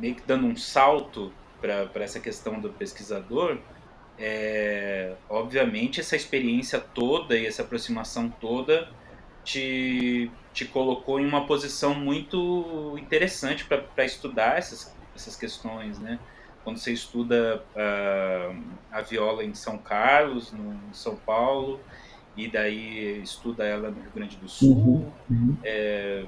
meio 0.00 0.16
que 0.16 0.22
dando 0.26 0.46
um 0.46 0.56
salto 0.56 1.32
para 1.62 2.02
essa 2.02 2.18
questão 2.18 2.60
do 2.60 2.68
pesquisador, 2.68 3.58
é, 4.18 5.14
obviamente 5.30 6.00
essa 6.00 6.16
experiência 6.16 6.78
toda 6.78 7.38
e 7.38 7.46
essa 7.46 7.62
aproximação 7.62 8.28
toda 8.28 8.88
te, 9.44 10.30
te 10.52 10.64
colocou 10.64 11.18
em 11.18 11.26
uma 11.26 11.46
posição 11.46 11.94
muito 11.94 12.96
interessante 12.98 13.64
para 13.64 14.04
estudar 14.04 14.58
essas, 14.58 14.94
essas 15.14 15.36
questões, 15.36 15.98
né? 15.98 16.18
Quando 16.64 16.78
você 16.78 16.92
estuda 16.92 17.64
uh, 17.74 18.62
a 18.90 19.00
viola 19.00 19.42
em 19.42 19.54
São 19.54 19.78
Carlos, 19.78 20.52
no, 20.52 20.74
em 20.74 20.92
São 20.92 21.16
Paulo, 21.16 21.80
e 22.36 22.48
daí 22.48 23.20
estuda 23.20 23.64
ela 23.64 23.90
no 23.90 24.00
Rio 24.00 24.10
Grande 24.14 24.36
do 24.36 24.48
Sul, 24.48 24.76
uhum, 24.76 25.12
uhum. 25.28 25.56
É, 25.64 26.24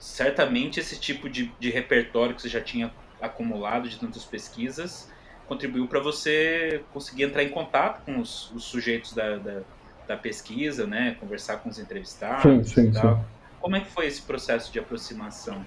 certamente 0.00 0.80
esse 0.80 0.98
tipo 0.98 1.28
de, 1.28 1.52
de 1.60 1.70
repertório 1.70 2.34
que 2.34 2.42
você 2.42 2.48
já 2.48 2.60
tinha 2.60 2.92
acumulado 3.20 3.88
de 3.88 3.98
tantas 3.98 4.24
pesquisas 4.24 5.10
contribuiu 5.50 5.88
para 5.88 5.98
você 5.98 6.80
conseguir 6.92 7.24
entrar 7.24 7.42
em 7.42 7.48
contato 7.48 8.04
com 8.04 8.20
os, 8.20 8.52
os 8.52 8.62
sujeitos 8.62 9.12
da, 9.12 9.36
da, 9.36 9.60
da, 10.06 10.16
pesquisa, 10.16 10.86
né? 10.86 11.16
Conversar 11.18 11.56
com 11.56 11.68
os 11.68 11.76
entrevistados 11.80 12.42
sim, 12.42 12.62
sim, 12.62 12.88
e 12.90 12.92
tal. 12.92 13.16
Sim. 13.16 13.22
Como 13.60 13.74
é 13.74 13.80
que 13.80 13.90
foi 13.90 14.06
esse 14.06 14.22
processo 14.22 14.72
de 14.72 14.78
aproximação? 14.78 15.66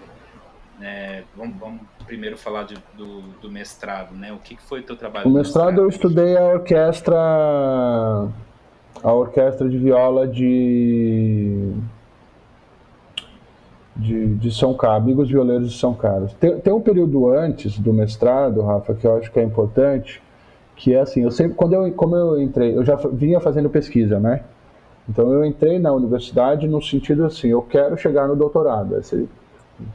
É, 0.81 1.23
vamos, 1.35 1.57
vamos, 1.57 1.81
primeiro 2.05 2.37
falar 2.37 2.63
de, 2.63 2.75
do, 2.95 3.21
do, 3.41 3.51
mestrado, 3.51 4.15
né? 4.15 4.31
O 4.31 4.37
que, 4.37 4.55
que 4.55 4.61
foi 4.63 4.79
o 4.79 4.83
teu 4.83 4.95
trabalho? 4.95 5.27
O 5.27 5.33
mestrado, 5.33 5.65
mestrado 5.65 5.81
eu 5.81 5.89
estudei 5.89 6.37
a 6.37 6.45
orquestra, 6.45 7.17
a 9.03 9.13
orquestra 9.13 9.67
de 9.67 9.77
viola 9.77 10.25
de 10.25 11.73
de, 13.95 14.35
de 14.35 14.51
São 14.51 14.73
Carlos, 14.73 15.03
Amigos 15.03 15.29
Violeiros 15.29 15.71
de 15.71 15.77
São 15.77 15.93
Carlos. 15.93 16.33
Tem, 16.33 16.59
tem 16.59 16.73
um 16.73 16.81
período 16.81 17.29
antes 17.29 17.77
do 17.79 17.93
mestrado, 17.93 18.61
Rafa, 18.61 18.93
que 18.93 19.05
eu 19.05 19.17
acho 19.17 19.31
que 19.31 19.39
é 19.39 19.43
importante, 19.43 20.21
que 20.75 20.93
é 20.93 21.01
assim, 21.01 21.21
eu 21.21 21.31
sempre, 21.31 21.55
quando 21.55 21.73
eu, 21.73 21.91
como 21.93 22.15
eu 22.15 22.41
entrei, 22.41 22.75
eu 22.75 22.83
já 22.83 22.95
vinha 22.95 23.39
fazendo 23.39 23.69
pesquisa, 23.69 24.19
né? 24.19 24.43
Então 25.07 25.31
eu 25.31 25.45
entrei 25.45 25.79
na 25.79 25.91
universidade 25.91 26.67
no 26.67 26.81
sentido 26.81 27.25
assim, 27.25 27.49
eu 27.49 27.61
quero 27.61 27.97
chegar 27.97 28.27
no 28.27 28.35
doutorado. 28.35 28.95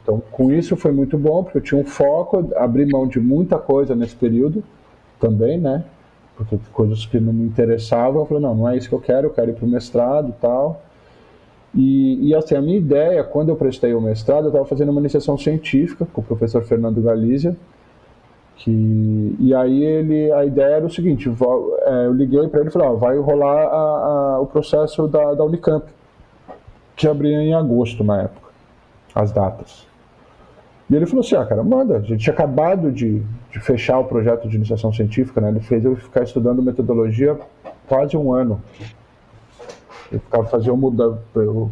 Então 0.01 0.21
com 0.31 0.51
isso 0.51 0.75
foi 0.77 0.91
muito 0.91 1.17
bom, 1.17 1.43
porque 1.43 1.57
eu 1.57 1.61
tinha 1.61 1.81
um 1.81 1.85
foco, 1.85 2.51
abri 2.55 2.85
mão 2.85 3.07
de 3.07 3.19
muita 3.19 3.57
coisa 3.57 3.95
nesse 3.95 4.15
período 4.15 4.63
também, 5.19 5.59
né? 5.59 5.83
Porque 6.37 6.57
coisas 6.71 7.05
que 7.05 7.19
não 7.19 7.33
me 7.33 7.43
interessavam, 7.43 8.21
eu 8.21 8.25
falei, 8.25 8.43
não, 8.43 8.55
não 8.55 8.69
é 8.69 8.77
isso 8.77 8.87
que 8.87 8.95
eu 8.95 9.01
quero, 9.01 9.27
eu 9.27 9.31
quero 9.31 9.51
ir 9.51 9.55
para 9.55 9.65
o 9.65 9.69
mestrado 9.69 10.29
e 10.29 10.33
tal. 10.39 10.81
E, 11.73 12.29
e, 12.29 12.35
assim, 12.35 12.55
a 12.55 12.61
minha 12.61 12.77
ideia, 12.77 13.23
quando 13.23 13.49
eu 13.49 13.55
prestei 13.55 13.93
o 13.93 14.01
mestrado, 14.01 14.45
eu 14.45 14.47
estava 14.49 14.65
fazendo 14.65 14.89
uma 14.89 14.99
iniciação 14.99 15.37
científica 15.37 16.07
com 16.11 16.21
o 16.21 16.23
professor 16.23 16.63
Fernando 16.63 17.01
Galizia, 17.01 17.55
que, 18.55 19.35
e 19.39 19.53
aí 19.53 19.83
ele, 19.83 20.31
a 20.31 20.43
ideia 20.43 20.75
era 20.75 20.85
o 20.85 20.89
seguinte, 20.89 21.29
é, 21.29 22.05
eu 22.05 22.13
liguei 22.13 22.45
para 22.47 22.59
ele 22.59 22.69
e 22.69 22.71
falei, 22.71 22.87
ó, 22.89 22.95
vai 22.95 23.17
rolar 23.17 23.67
a, 23.67 24.35
a, 24.35 24.39
o 24.41 24.47
processo 24.47 25.07
da, 25.07 25.33
da 25.33 25.43
Unicamp, 25.45 25.85
que 26.95 27.07
abria 27.07 27.41
em 27.41 27.53
agosto 27.53 28.03
na 28.03 28.23
época, 28.23 28.49
as 29.15 29.31
datas. 29.31 29.87
E 30.89 30.95
ele 30.95 31.05
falou 31.05 31.23
assim, 31.23 31.35
ah, 31.35 31.45
cara, 31.45 31.63
manda, 31.63 31.97
a 31.97 32.01
gente 32.01 32.17
tinha 32.17 32.33
acabado 32.33 32.91
de, 32.91 33.21
de 33.51 33.59
fechar 33.59 33.99
o 33.99 34.05
projeto 34.05 34.49
de 34.49 34.57
iniciação 34.57 34.91
científica, 34.91 35.39
né, 35.39 35.49
ele 35.49 35.61
fez 35.61 35.85
eu 35.85 35.95
ficar 35.95 36.23
estudando 36.23 36.61
metodologia 36.61 37.37
quase 37.87 38.17
um 38.17 38.33
ano, 38.33 38.61
eu 40.11 40.19
ficava 40.19 40.45
fazendo 40.45 40.77
mudar, 40.77 41.17
eu 41.35 41.69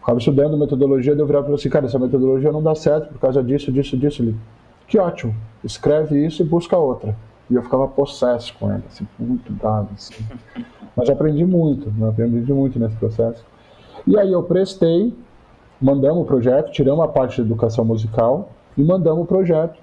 ficava 0.00 0.18
estudando 0.18 0.56
metodologia, 0.56 1.14
daí 1.14 1.22
eu 1.22 1.26
virava 1.26 1.44
e 1.44 1.46
falava 1.46 1.60
assim, 1.60 1.68
cara, 1.68 1.86
essa 1.86 1.98
metodologia 1.98 2.50
não 2.50 2.62
dá 2.62 2.74
certo 2.74 3.12
por 3.12 3.20
causa 3.20 3.42
disso, 3.42 3.70
disso, 3.70 3.96
disso. 3.96 4.22
Ele, 4.22 4.36
que 4.86 4.98
ótimo, 4.98 5.34
escreve 5.64 6.24
isso 6.24 6.42
e 6.42 6.44
busca 6.44 6.76
outra. 6.76 7.16
E 7.50 7.54
eu 7.54 7.62
ficava 7.62 7.86
possesso 7.88 8.54
com 8.58 8.72
ele, 8.72 8.82
assim, 8.88 9.06
muito 9.18 9.52
dado, 9.52 9.88
assim. 9.94 10.14
Mas 10.96 11.08
aprendi 11.08 11.44
muito, 11.44 11.90
né? 11.90 12.08
aprendi 12.08 12.52
muito 12.52 12.78
nesse 12.78 12.96
processo. 12.96 13.44
E 14.06 14.18
aí 14.18 14.32
eu 14.32 14.42
prestei, 14.42 15.14
mandamos 15.80 16.22
o 16.22 16.26
projeto, 16.26 16.70
tiramos 16.70 17.02
a 17.04 17.08
parte 17.08 17.36
de 17.36 17.42
educação 17.42 17.84
musical 17.84 18.50
e 18.76 18.82
mandamos 18.82 19.24
o 19.24 19.26
projeto. 19.26 19.78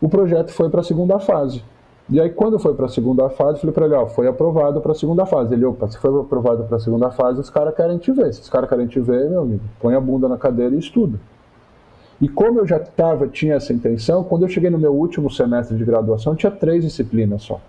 O 0.00 0.08
projeto 0.08 0.52
foi 0.52 0.70
para 0.70 0.80
a 0.80 0.84
segunda 0.84 1.18
fase. 1.18 1.62
E 2.08 2.20
aí, 2.20 2.30
quando 2.30 2.58
foi 2.58 2.72
para 2.74 2.86
a 2.86 2.88
segunda 2.88 3.28
fase, 3.28 3.60
falei 3.60 3.74
para 3.74 3.86
ele: 3.86 3.94
ó, 3.94 4.06
foi 4.06 4.28
aprovado 4.28 4.80
para 4.80 4.92
a 4.92 4.94
segunda 4.94 5.26
fase. 5.26 5.54
Ele, 5.54 5.64
opa, 5.64 5.88
se 5.88 5.98
foi 5.98 6.20
aprovado 6.20 6.64
para 6.64 6.76
a 6.76 6.80
segunda 6.80 7.10
fase, 7.10 7.40
os 7.40 7.50
caras 7.50 7.74
querem 7.74 7.98
te 7.98 8.12
ver. 8.12 8.32
Se 8.32 8.40
os 8.40 8.48
caras 8.48 8.68
querem 8.68 8.86
te 8.86 9.00
ver, 9.00 9.28
meu 9.28 9.42
amigo, 9.42 9.62
põe 9.80 9.94
a 9.94 10.00
bunda 10.00 10.28
na 10.28 10.38
cadeira 10.38 10.74
e 10.74 10.78
estuda. 10.78 11.18
E 12.20 12.28
como 12.28 12.60
eu 12.60 12.66
já 12.66 12.78
tava, 12.78 13.26
tinha 13.26 13.54
essa 13.54 13.72
intenção, 13.72 14.24
quando 14.24 14.42
eu 14.42 14.48
cheguei 14.48 14.70
no 14.70 14.78
meu 14.78 14.94
último 14.94 15.30
semestre 15.30 15.76
de 15.76 15.84
graduação, 15.84 16.34
tinha 16.34 16.50
três 16.50 16.84
disciplinas 16.84 17.42
só. 17.42 17.60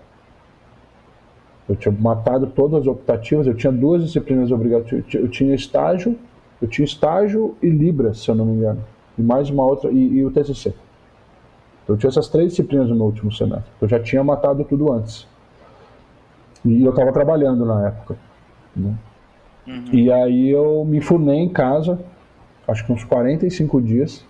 Eu 1.68 1.76
tinha 1.76 1.94
matado 1.98 2.46
todas 2.46 2.80
as 2.80 2.86
optativas, 2.86 3.46
eu 3.46 3.54
tinha 3.54 3.72
duas 3.72 4.02
disciplinas 4.02 4.50
obrigatórias. 4.50 5.04
Eu 5.12 5.28
tinha 5.28 5.54
estágio, 5.54 6.16
eu 6.62 6.68
tinha 6.68 6.84
estágio 6.84 7.56
e 7.60 7.68
Libras, 7.68 8.20
se 8.20 8.30
eu 8.30 8.34
não 8.34 8.46
me 8.46 8.52
engano. 8.52 8.82
E 9.18 9.22
mais 9.22 9.50
uma 9.50 9.66
outra, 9.66 9.90
e, 9.90 9.98
e 9.98 10.24
o 10.24 10.30
TCC. 10.30 10.72
Então, 11.88 11.96
eu 11.96 11.98
tinha 11.98 12.10
essas 12.10 12.28
três 12.28 12.50
disciplinas 12.50 12.90
no 12.90 12.94
meu 12.94 13.06
último 13.06 13.32
semestre. 13.32 13.72
Eu 13.80 13.88
já 13.88 13.98
tinha 13.98 14.22
matado 14.22 14.62
tudo 14.62 14.92
antes. 14.92 15.26
E 16.62 16.84
eu 16.84 16.90
estava 16.90 17.10
trabalhando 17.12 17.64
na 17.64 17.86
época. 17.86 18.14
Né? 18.76 18.94
Uhum. 19.66 19.84
E 19.90 20.12
aí 20.12 20.50
eu 20.50 20.84
me 20.84 21.00
formei 21.00 21.38
em 21.38 21.48
casa, 21.48 21.98
acho 22.66 22.84
que 22.84 22.92
uns 22.92 23.04
45 23.04 23.80
dias. 23.80 24.22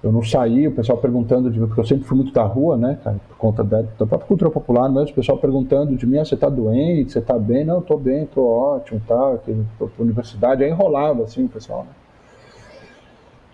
Eu 0.00 0.12
não 0.12 0.22
saí, 0.22 0.68
o 0.68 0.72
pessoal 0.72 0.96
perguntando 0.96 1.50
de 1.50 1.58
mim, 1.58 1.66
porque 1.66 1.80
eu 1.80 1.84
sempre 1.84 2.04
fui 2.04 2.16
muito 2.16 2.32
da 2.32 2.44
rua, 2.44 2.74
né, 2.74 2.98
cara, 3.04 3.20
por 3.28 3.36
conta 3.36 3.62
da, 3.62 3.82
da 3.82 4.06
própria 4.06 4.26
cultura 4.26 4.50
popular 4.50 4.88
mesmo, 4.88 5.10
o 5.10 5.14
pessoal 5.14 5.36
perguntando 5.36 5.94
de 5.94 6.06
mim, 6.06 6.16
ah, 6.16 6.24
você 6.24 6.38
tá 6.38 6.48
doente, 6.48 7.12
você 7.12 7.20
tá 7.20 7.38
bem? 7.38 7.66
Não, 7.66 7.82
tô 7.82 7.98
bem, 7.98 8.24
tô 8.24 8.42
ótimo 8.42 8.98
tal, 9.06 9.34
aqui, 9.34 9.54
tô 9.78 9.88
pra 9.88 10.02
universidade, 10.02 10.64
aí 10.64 10.70
enrolava, 10.70 11.24
assim, 11.24 11.44
o 11.44 11.48
pessoal, 11.50 11.80
né? 11.80 11.90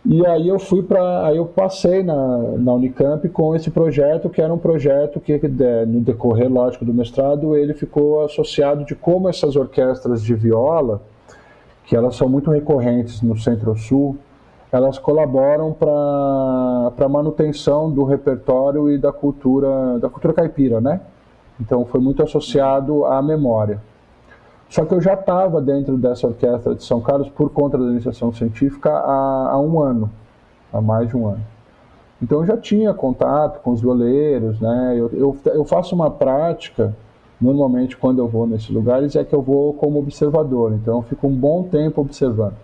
E 0.08 0.24
aí 0.24 0.46
eu 0.46 0.58
fui 0.60 0.84
para, 0.84 1.26
aí 1.26 1.36
eu 1.36 1.46
passei 1.46 2.00
na, 2.00 2.38
na 2.58 2.72
Unicamp 2.74 3.28
com 3.30 3.56
esse 3.56 3.72
projeto, 3.72 4.30
que 4.30 4.40
era 4.40 4.54
um 4.54 4.58
projeto 4.58 5.18
que 5.18 5.36
no 5.88 6.00
decorrer, 6.00 6.48
lógico, 6.48 6.84
do 6.84 6.94
mestrado, 6.94 7.56
ele 7.56 7.74
ficou 7.74 8.24
associado 8.24 8.84
de 8.84 8.94
como 8.94 9.28
essas 9.28 9.56
orquestras 9.56 10.22
de 10.22 10.32
viola, 10.32 11.02
que 11.84 11.96
elas 11.96 12.14
são 12.14 12.28
muito 12.28 12.52
recorrentes 12.52 13.20
no 13.20 13.36
Centro-Sul, 13.36 14.16
elas 14.70 14.96
colaboram 14.96 15.72
para 15.72 16.92
a 17.04 17.08
manutenção 17.08 17.90
do 17.90 18.04
repertório 18.04 18.88
e 18.88 18.98
da 18.98 19.12
cultura, 19.12 19.98
da 19.98 20.08
cultura 20.08 20.34
caipira, 20.34 20.80
né? 20.80 21.00
Então 21.60 21.84
foi 21.84 22.00
muito 22.00 22.22
associado 22.22 23.04
à 23.06 23.20
memória. 23.20 23.80
Só 24.68 24.84
que 24.84 24.92
eu 24.92 25.00
já 25.00 25.14
estava 25.14 25.60
dentro 25.60 25.96
dessa 25.96 26.26
orquestra 26.26 26.74
de 26.74 26.82
São 26.82 27.00
Carlos 27.00 27.28
por 27.28 27.50
conta 27.50 27.78
da 27.78 27.84
iniciação 27.84 28.32
científica 28.32 28.90
há, 28.90 29.50
há, 29.52 29.60
um 29.60 29.80
ano, 29.80 30.10
há 30.72 30.80
mais 30.80 31.08
de 31.08 31.16
um 31.16 31.26
ano. 31.28 31.44
Então 32.20 32.40
eu 32.40 32.46
já 32.46 32.56
tinha 32.56 32.92
contato 32.92 33.60
com 33.62 33.70
os 33.70 33.80
goleiros, 33.80 34.60
né? 34.60 34.94
Eu, 34.96 35.10
eu, 35.12 35.36
eu 35.52 35.64
faço 35.64 35.94
uma 35.94 36.10
prática, 36.10 36.94
normalmente 37.40 37.96
quando 37.96 38.18
eu 38.18 38.26
vou 38.26 38.46
nesses 38.46 38.70
lugares, 38.70 39.14
é 39.14 39.22
que 39.22 39.34
eu 39.34 39.42
vou 39.42 39.74
como 39.74 39.98
observador. 39.98 40.72
Então 40.72 40.96
eu 40.96 41.02
fico 41.02 41.26
um 41.26 41.36
bom 41.36 41.62
tempo 41.64 42.00
observando. 42.00 42.56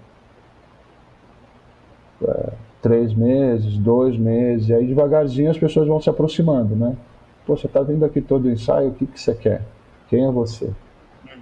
É, 2.22 2.52
três 2.80 3.14
meses, 3.14 3.78
dois 3.78 4.16
meses, 4.18 4.68
e 4.68 4.74
aí 4.74 4.86
devagarzinho 4.86 5.50
as 5.50 5.58
pessoas 5.58 5.86
vão 5.86 6.00
se 6.00 6.10
aproximando, 6.10 6.74
né? 6.74 6.96
Pô, 7.46 7.56
você 7.56 7.68
tá 7.68 7.82
vindo 7.82 8.04
aqui 8.04 8.20
todo 8.20 8.50
ensaio, 8.50 8.90
o 8.90 8.94
que, 8.94 9.06
que 9.06 9.20
você 9.20 9.34
quer? 9.34 9.62
Quem 10.08 10.24
é 10.24 10.30
você? 10.30 10.70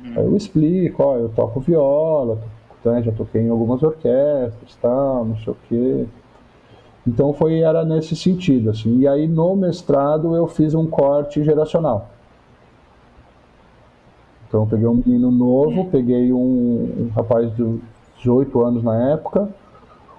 Uhum. 0.04 0.12
Aí 0.16 0.24
eu 0.24 0.36
explico, 0.36 1.02
ó, 1.02 1.16
eu 1.16 1.28
toco 1.30 1.60
viola, 1.60 2.38
né, 2.84 3.02
já 3.02 3.12
toquei 3.12 3.42
em 3.42 3.48
algumas 3.48 3.82
orquestras, 3.82 4.76
tal, 4.80 5.24
não 5.24 5.36
sei 5.36 5.52
o 5.52 5.56
quê. 5.68 6.06
Então 7.06 7.32
foi 7.32 7.60
era 7.60 7.84
nesse 7.84 8.14
sentido 8.14 8.70
assim. 8.70 8.98
E 8.98 9.08
aí 9.08 9.26
no 9.26 9.56
mestrado 9.56 10.34
eu 10.34 10.46
fiz 10.46 10.74
um 10.74 10.86
corte 10.86 11.42
geracional. 11.42 12.08
Então 14.48 14.66
peguei 14.66 14.86
um 14.86 14.94
menino 14.94 15.30
novo, 15.30 15.86
peguei 15.90 16.32
um, 16.32 16.38
um 16.38 17.10
rapaz 17.14 17.54
de 17.54 17.80
18 18.18 18.60
anos 18.60 18.82
na 18.82 19.12
época, 19.12 19.48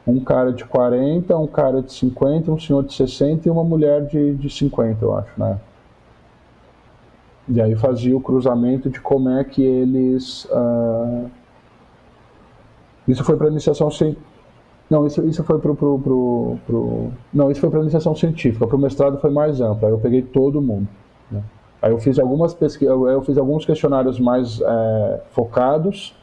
um 0.08 0.20
cara 0.22 0.52
de 0.52 0.64
40, 0.66 1.38
um 1.38 1.48
cara 1.48 1.82
de 1.82 1.92
50, 1.94 2.52
um 2.52 2.60
senhor 2.60 2.84
de 2.84 2.94
60 2.94 3.48
e 3.48 3.52
uma 3.52 3.64
mulher 3.64 4.06
de, 4.06 4.36
de 4.36 4.50
50, 4.50 5.04
eu 5.04 5.16
acho, 5.18 5.32
né? 5.38 5.60
E 7.52 7.62
aí 7.62 7.76
fazia 7.76 8.16
o 8.16 8.22
cruzamento 8.22 8.90
de 8.90 9.00
como 9.00 9.30
é 9.30 9.44
que 9.44 9.62
eles. 9.62 10.46
Uh... 10.46 11.30
Isso 13.08 13.24
foi 13.24 13.36
para 13.36 13.48
iniciação 13.48 13.92
científica 13.92 14.32
não, 14.92 15.08
isso, 15.08 15.26
isso 15.26 15.42
foi 15.46 15.58
pro, 15.58 15.74
pro, 15.74 15.98
pro, 16.00 16.58
pro... 16.68 17.12
Não, 17.34 17.50
isso 17.50 17.62
foi 17.62 17.70
para 17.70 17.80
iniciação 17.80 18.14
científica. 18.14 18.68
Para 18.68 18.76
o 18.76 18.80
mestrado 18.80 19.18
foi 19.20 19.30
mais 19.30 19.62
amplo. 19.62 19.88
Aí 19.88 19.94
eu 19.94 19.98
peguei 19.98 20.22
todo 20.22 20.62
mundo. 20.62 20.86
Né? 21.32 21.42
Aí 21.82 21.94
eu 21.94 21.98
fiz 21.98 22.20
algumas 22.20 22.54
pesquisas, 22.54 22.94
eu 22.94 23.22
fiz 23.22 23.38
alguns 23.38 23.64
questionários 23.64 24.20
mais 24.20 24.60
é, 24.60 25.22
focados, 25.30 26.14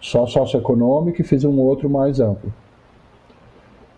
só 0.00 0.26
socioeconômico, 0.26 1.20
e 1.20 1.24
fiz 1.24 1.44
um 1.44 1.60
outro 1.60 1.90
mais 1.90 2.18
amplo. 2.18 2.50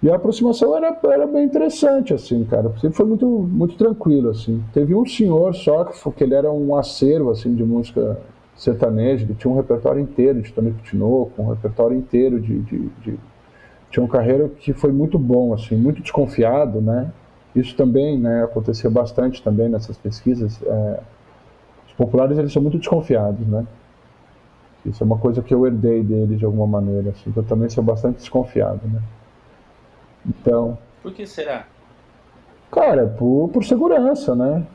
E 0.04 0.10
a 0.10 0.16
aproximação 0.16 0.76
era, 0.76 0.94
era 1.04 1.26
bem 1.26 1.46
interessante, 1.46 2.12
assim, 2.12 2.44
cara. 2.44 2.70
Sempre 2.78 2.94
foi 2.94 3.06
muito, 3.06 3.26
muito 3.26 3.74
tranquilo, 3.74 4.28
assim. 4.28 4.62
Teve 4.70 4.94
um 4.94 5.06
senhor 5.06 5.54
só 5.54 5.82
que, 5.82 6.10
que 6.10 6.24
ele 6.24 6.34
era 6.34 6.52
um 6.52 6.76
acervo, 6.76 7.30
assim, 7.30 7.54
de 7.54 7.64
música 7.64 8.20
sertaneja. 8.54 9.24
Ele 9.24 9.34
tinha 9.34 9.50
um 9.50 9.56
repertório 9.56 10.02
inteiro 10.02 10.42
de 10.42 10.52
Tony 10.52 10.74
Tinoco, 10.84 11.40
um 11.40 11.48
repertório 11.48 11.96
inteiro 11.96 12.38
de, 12.38 12.58
de, 12.60 12.88
de 13.02 13.18
tinha 13.90 14.04
um 14.04 14.06
carreiro 14.06 14.50
que 14.50 14.74
foi 14.74 14.92
muito 14.92 15.18
bom, 15.18 15.54
assim, 15.54 15.74
muito 15.74 16.02
desconfiado, 16.02 16.82
né? 16.82 17.10
Isso 17.56 17.74
também, 17.74 18.18
né, 18.18 18.44
acontecia 18.44 18.90
bastante 18.90 19.42
também 19.42 19.70
nessas 19.70 19.96
pesquisas. 19.96 20.60
É, 20.62 21.00
os 21.86 21.94
populares 21.94 22.36
eles 22.36 22.52
são 22.52 22.60
muito 22.60 22.76
desconfiados, 22.76 23.46
né? 23.46 23.66
Isso 24.84 25.02
é 25.02 25.06
uma 25.06 25.16
coisa 25.16 25.40
que 25.40 25.54
eu 25.54 25.66
herdei 25.66 26.02
deles 26.02 26.38
de 26.38 26.44
alguma 26.44 26.66
maneira, 26.66 27.08
assim, 27.08 27.32
eu 27.34 27.42
também 27.42 27.70
sou 27.70 27.82
bastante 27.82 28.16
desconfiado, 28.16 28.82
né? 28.86 29.00
Então. 30.26 30.78
Por 31.02 31.12
que 31.12 31.26
será? 31.26 31.66
Cara, 32.70 33.06
por, 33.06 33.48
por 33.48 33.64
segurança, 33.64 34.34
né? 34.34 34.66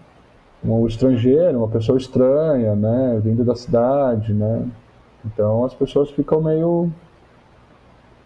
Um 0.63 0.85
estrangeiro, 0.87 1.57
uma 1.57 1.67
pessoa 1.67 1.97
estranha, 1.97 2.75
né? 2.75 3.19
Vindo 3.23 3.43
da 3.43 3.55
cidade, 3.55 4.33
né? 4.33 4.65
Então 5.25 5.65
as 5.65 5.73
pessoas 5.73 6.09
ficam 6.11 6.41
meio 6.41 6.91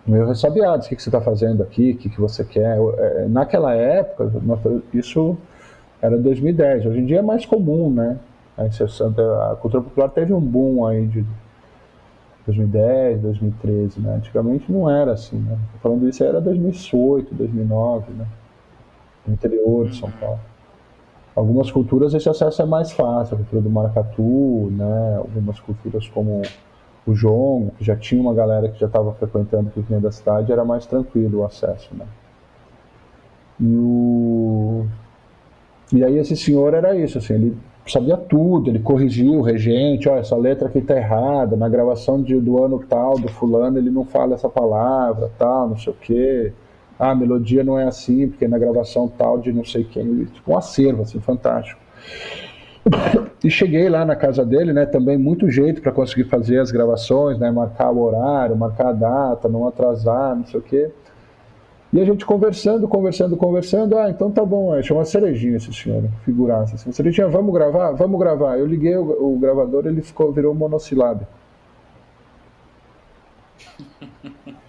meio 0.06 0.28
ressabiados, 0.28 0.86
o 0.86 0.90
que, 0.90 0.96
que 0.98 1.02
você 1.02 1.10
está 1.10 1.22
fazendo 1.22 1.64
aqui, 1.64 1.92
o 1.92 1.98
que, 1.98 2.10
que 2.10 2.20
você 2.20 2.44
quer. 2.44 2.78
É, 2.98 3.28
naquela 3.28 3.74
época, 3.74 4.32
isso 4.94 5.38
era 6.02 6.18
2010, 6.18 6.86
hoje 6.86 7.00
em 7.00 7.06
dia 7.06 7.20
é 7.20 7.22
mais 7.22 7.46
comum, 7.46 7.90
né? 7.90 8.20
A 8.58 9.56
cultura 9.56 9.82
popular 9.82 10.10
teve 10.10 10.34
um 10.34 10.42
boom 10.42 10.86
aí 10.86 11.08
de 11.08 11.26
2010, 12.46 13.22
2013, 13.22 14.02
né? 14.02 14.16
Antigamente 14.16 14.72
não 14.72 14.90
era 14.90 15.14
assim, 15.14 15.38
né? 15.38 15.58
Falando 15.82 16.08
isso 16.08 16.24
era 16.24 16.42
2008, 16.42 17.34
2009, 17.34 18.12
né? 18.14 18.28
No 19.26 19.34
interior 19.34 19.88
de 19.88 19.96
São 19.96 20.10
uhum. 20.10 20.16
Paulo. 20.20 20.40
Algumas 21.36 21.72
culturas 21.72 22.14
esse 22.14 22.30
acesso 22.30 22.62
é 22.62 22.66
mais 22.66 22.92
fácil, 22.92 23.36
a 23.36 23.38
cultura 23.38 23.62
do 23.62 23.70
maracatu, 23.70 24.70
né? 24.72 25.16
Algumas 25.18 25.60
culturas 25.60 26.08
como 26.10 26.42
o 27.08 27.16
João, 27.16 27.72
que 27.78 27.84
já 27.84 27.96
tinha 27.96 28.22
uma 28.22 28.34
galera 28.34 28.70
que 28.70 28.80
já 28.80 28.88
estava 28.88 29.14
frequentando 29.14 29.70
que 29.72 29.82
vinha 29.82 30.00
da 30.00 30.12
cidade, 30.12 30.52
era 30.52 30.64
mais 30.64 30.86
tranquilo 30.86 31.40
o 31.40 31.46
acesso, 31.46 31.90
né? 31.96 32.06
E 33.60 33.76
o 33.76 34.86
e 35.94 36.04
aí 36.04 36.18
esse 36.18 36.36
senhor 36.36 36.74
era 36.74 36.96
isso, 36.96 37.18
assim, 37.20 37.34
ele 37.36 37.58
sabia 37.88 38.18
tudo, 38.18 38.70
ele 38.70 38.80
corrigiu 38.80 39.34
o 39.34 39.42
regente, 39.42 40.08
olha, 40.08 40.20
essa 40.20 40.36
letra 40.36 40.68
aqui 40.68 40.82
tá 40.82 40.96
errada, 40.96 41.56
na 41.56 41.68
gravação 41.68 42.22
de, 42.22 42.40
do 42.40 42.64
ano 42.64 42.80
tal, 42.88 43.20
do 43.20 43.28
fulano, 43.28 43.78
ele 43.78 43.90
não 43.90 44.06
fala 44.06 44.36
essa 44.36 44.50
palavra, 44.50 45.30
tal, 45.38 45.70
não 45.70 45.78
sei 45.78 45.92
o 45.92 45.96
quê. 45.96 46.54
Ah, 46.98 47.12
a 47.12 47.16
melodia 47.16 47.64
não 47.64 47.78
é 47.78 47.86
assim, 47.86 48.30
porque 48.30 48.48
na 48.48 48.58
gravação 48.58 49.08
tal 49.08 49.38
de 49.40 49.52
não 49.52 49.66
sei 49.66 49.84
quem, 49.84 50.26
tipo 50.26 50.52
um 50.52 50.58
acervo, 50.58 51.02
assim, 51.02 51.20
fantástico. 51.20 51.82
E 53.44 53.50
cheguei 53.50 53.90
lá 53.90 54.06
na 54.06 54.16
casa 54.16 54.46
dele, 54.46 54.74
né? 54.74 54.86
Também 54.86 55.18
muito 55.18 55.50
jeito 55.50 55.82
para 55.82 55.92
conseguir 55.92 56.26
fazer 56.26 56.60
as 56.60 56.72
gravações, 56.72 57.40
né? 57.40 57.50
Marcar 57.50 57.92
o 57.92 58.02
horário, 58.02 58.56
marcar 58.56 58.90
a 58.90 58.94
data, 58.94 59.50
não 59.50 59.68
atrasar, 59.68 60.36
não 60.36 60.46
sei 60.46 60.60
o 60.60 60.64
quê. 60.64 60.92
E 61.94 62.02
a 62.02 62.06
gente 62.06 62.26
conversando, 62.26 62.88
conversando, 62.88 63.38
conversando. 63.38 63.96
Ah, 64.00 64.10
então 64.10 64.32
tá 64.32 64.44
bom, 64.44 64.76
é, 64.76 64.82
chama 64.82 65.06
Cerejinha 65.06 65.58
esse 65.58 65.72
senhor, 65.72 66.04
figuraça. 66.26 66.74
Assim. 66.74 66.92
Cerejinha, 66.92 67.28
vamos 67.28 67.54
gravar? 67.54 67.92
Vamos 67.92 68.20
gravar. 68.20 68.58
Eu 68.58 68.66
liguei 68.66 68.98
o, 68.98 69.36
o 69.36 69.38
gravador, 69.38 69.86
ele 69.86 70.02
ficou, 70.02 70.32
virou 70.32 70.56
monossilábico. 70.56 71.32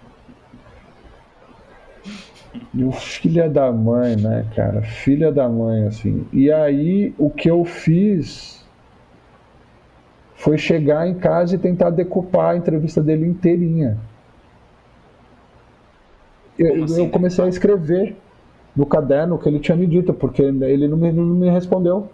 O 2.77 2.91
filha 2.91 3.49
da 3.49 3.71
mãe, 3.71 4.17
né, 4.17 4.47
cara? 4.55 4.83
Filha 4.83 5.31
da 5.31 5.49
mãe, 5.49 5.87
assim. 5.87 6.27
E 6.33 6.51
aí, 6.51 7.15
o 7.19 7.31
que 7.31 7.49
eu 7.49 7.65
fiz 7.65 8.65
foi 10.35 10.59
chegar 10.59 11.07
em 11.07 11.15
casa 11.15 11.55
e 11.55 11.59
tentar 11.59 11.91
decupar 11.91 12.55
a 12.55 12.57
entrevista 12.57 13.01
dele 13.01 13.27
inteirinha. 13.27 13.97
Eu, 16.59 16.85
assim, 16.85 17.05
eu 17.05 17.11
comecei 17.11 17.45
a 17.45 17.49
escrever 17.49 18.17
no 18.75 18.87
caderno 18.87 19.39
que 19.39 19.49
ele 19.49 19.61
tinha 19.61 19.77
me 19.77 19.87
dito, 19.87 20.13
porque 20.13 20.43
ele 20.43 20.89
não 20.89 20.97
me, 20.97 21.13
não 21.13 21.25
me 21.25 21.51
respondeu. 21.51 22.09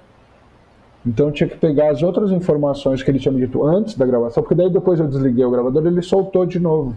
Então 1.07 1.27
eu 1.27 1.33
tinha 1.33 1.49
que 1.49 1.57
pegar 1.57 1.91
as 1.91 2.03
outras 2.03 2.31
informações 2.31 3.03
que 3.03 3.11
ele 3.11 3.19
tinha 3.19 3.33
me 3.33 3.41
dito 3.41 3.65
antes 3.65 3.97
da 3.97 4.05
gravação, 4.05 4.43
porque 4.43 4.55
daí 4.55 4.71
depois 4.71 5.01
eu 5.01 5.09
desliguei 5.09 5.45
o 5.45 5.51
gravador 5.51 5.83
e 5.85 5.89
ele 5.89 6.03
soltou 6.03 6.45
de 6.45 6.61
novo. 6.61 6.95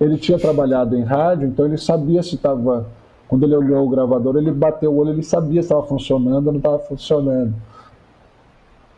Ele 0.00 0.16
tinha 0.16 0.38
trabalhado 0.38 0.96
em 0.96 1.02
rádio, 1.02 1.48
então 1.48 1.66
ele 1.66 1.76
sabia 1.76 2.22
se 2.22 2.36
estava. 2.36 2.86
Quando 3.28 3.44
ele 3.44 3.54
olhou 3.54 3.86
o 3.86 3.88
gravador, 3.88 4.36
ele 4.36 4.50
bateu 4.50 4.92
o 4.92 4.96
olho, 4.96 5.10
ele 5.10 5.22
sabia 5.22 5.62
se 5.62 5.66
estava 5.66 5.82
funcionando 5.84 6.46
ou 6.46 6.52
não 6.52 6.58
estava 6.58 6.78
funcionando. 6.78 7.54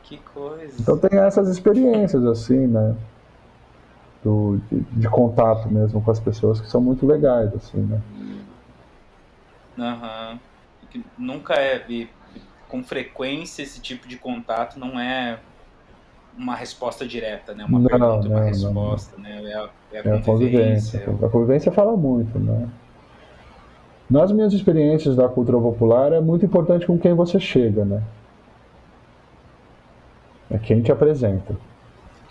Que 0.04 0.18
coisa. 0.34 0.74
Então 0.78 0.96
tem 0.96 1.18
essas 1.18 1.48
experiências, 1.48 2.24
assim, 2.24 2.66
né? 2.66 2.94
Do, 4.22 4.60
de, 4.70 4.80
de, 4.80 5.08
contato 5.08 5.68
mesmo 5.68 6.00
com 6.00 6.10
as 6.10 6.20
pessoas 6.20 6.60
que 6.60 6.68
são 6.68 6.80
muito 6.80 7.04
legais, 7.04 7.52
assim, 7.54 7.80
né? 7.80 8.00
Uhum. 9.76 10.38
Nunca 11.18 11.54
é. 11.54 11.84
Com 12.68 12.84
frequência 12.84 13.62
esse 13.62 13.80
tipo 13.80 14.06
de 14.06 14.16
contato 14.16 14.78
não 14.78 14.98
é 14.98 15.40
uma 16.36 16.54
resposta 16.54 17.06
direta, 17.06 17.52
né? 17.54 17.64
Uma 17.64 17.78
não, 17.78 17.86
pergunta, 17.86 18.28
não, 18.28 18.36
uma 18.36 18.44
resposta, 18.44 19.16
não. 19.16 19.24
né? 19.24 19.42
É 19.44 19.54
a, 19.54 19.68
é 19.92 19.98
a, 19.98 20.02
é 20.02 20.16
a 20.16 20.22
convivência. 20.22 21.02
A 21.22 21.28
convivência 21.28 21.72
fala 21.72 21.96
muito, 21.96 22.38
né? 22.38 22.68
Nas 24.08 24.30
minhas 24.30 24.52
experiências 24.52 25.16
da 25.16 25.28
cultura 25.28 25.58
popular, 25.58 26.12
é 26.12 26.20
muito 26.20 26.44
importante 26.44 26.86
com 26.86 26.98
quem 26.98 27.14
você 27.14 27.40
chega, 27.40 27.84
né? 27.84 28.02
É 30.50 30.58
quem 30.58 30.82
te 30.82 30.92
apresenta. 30.92 31.56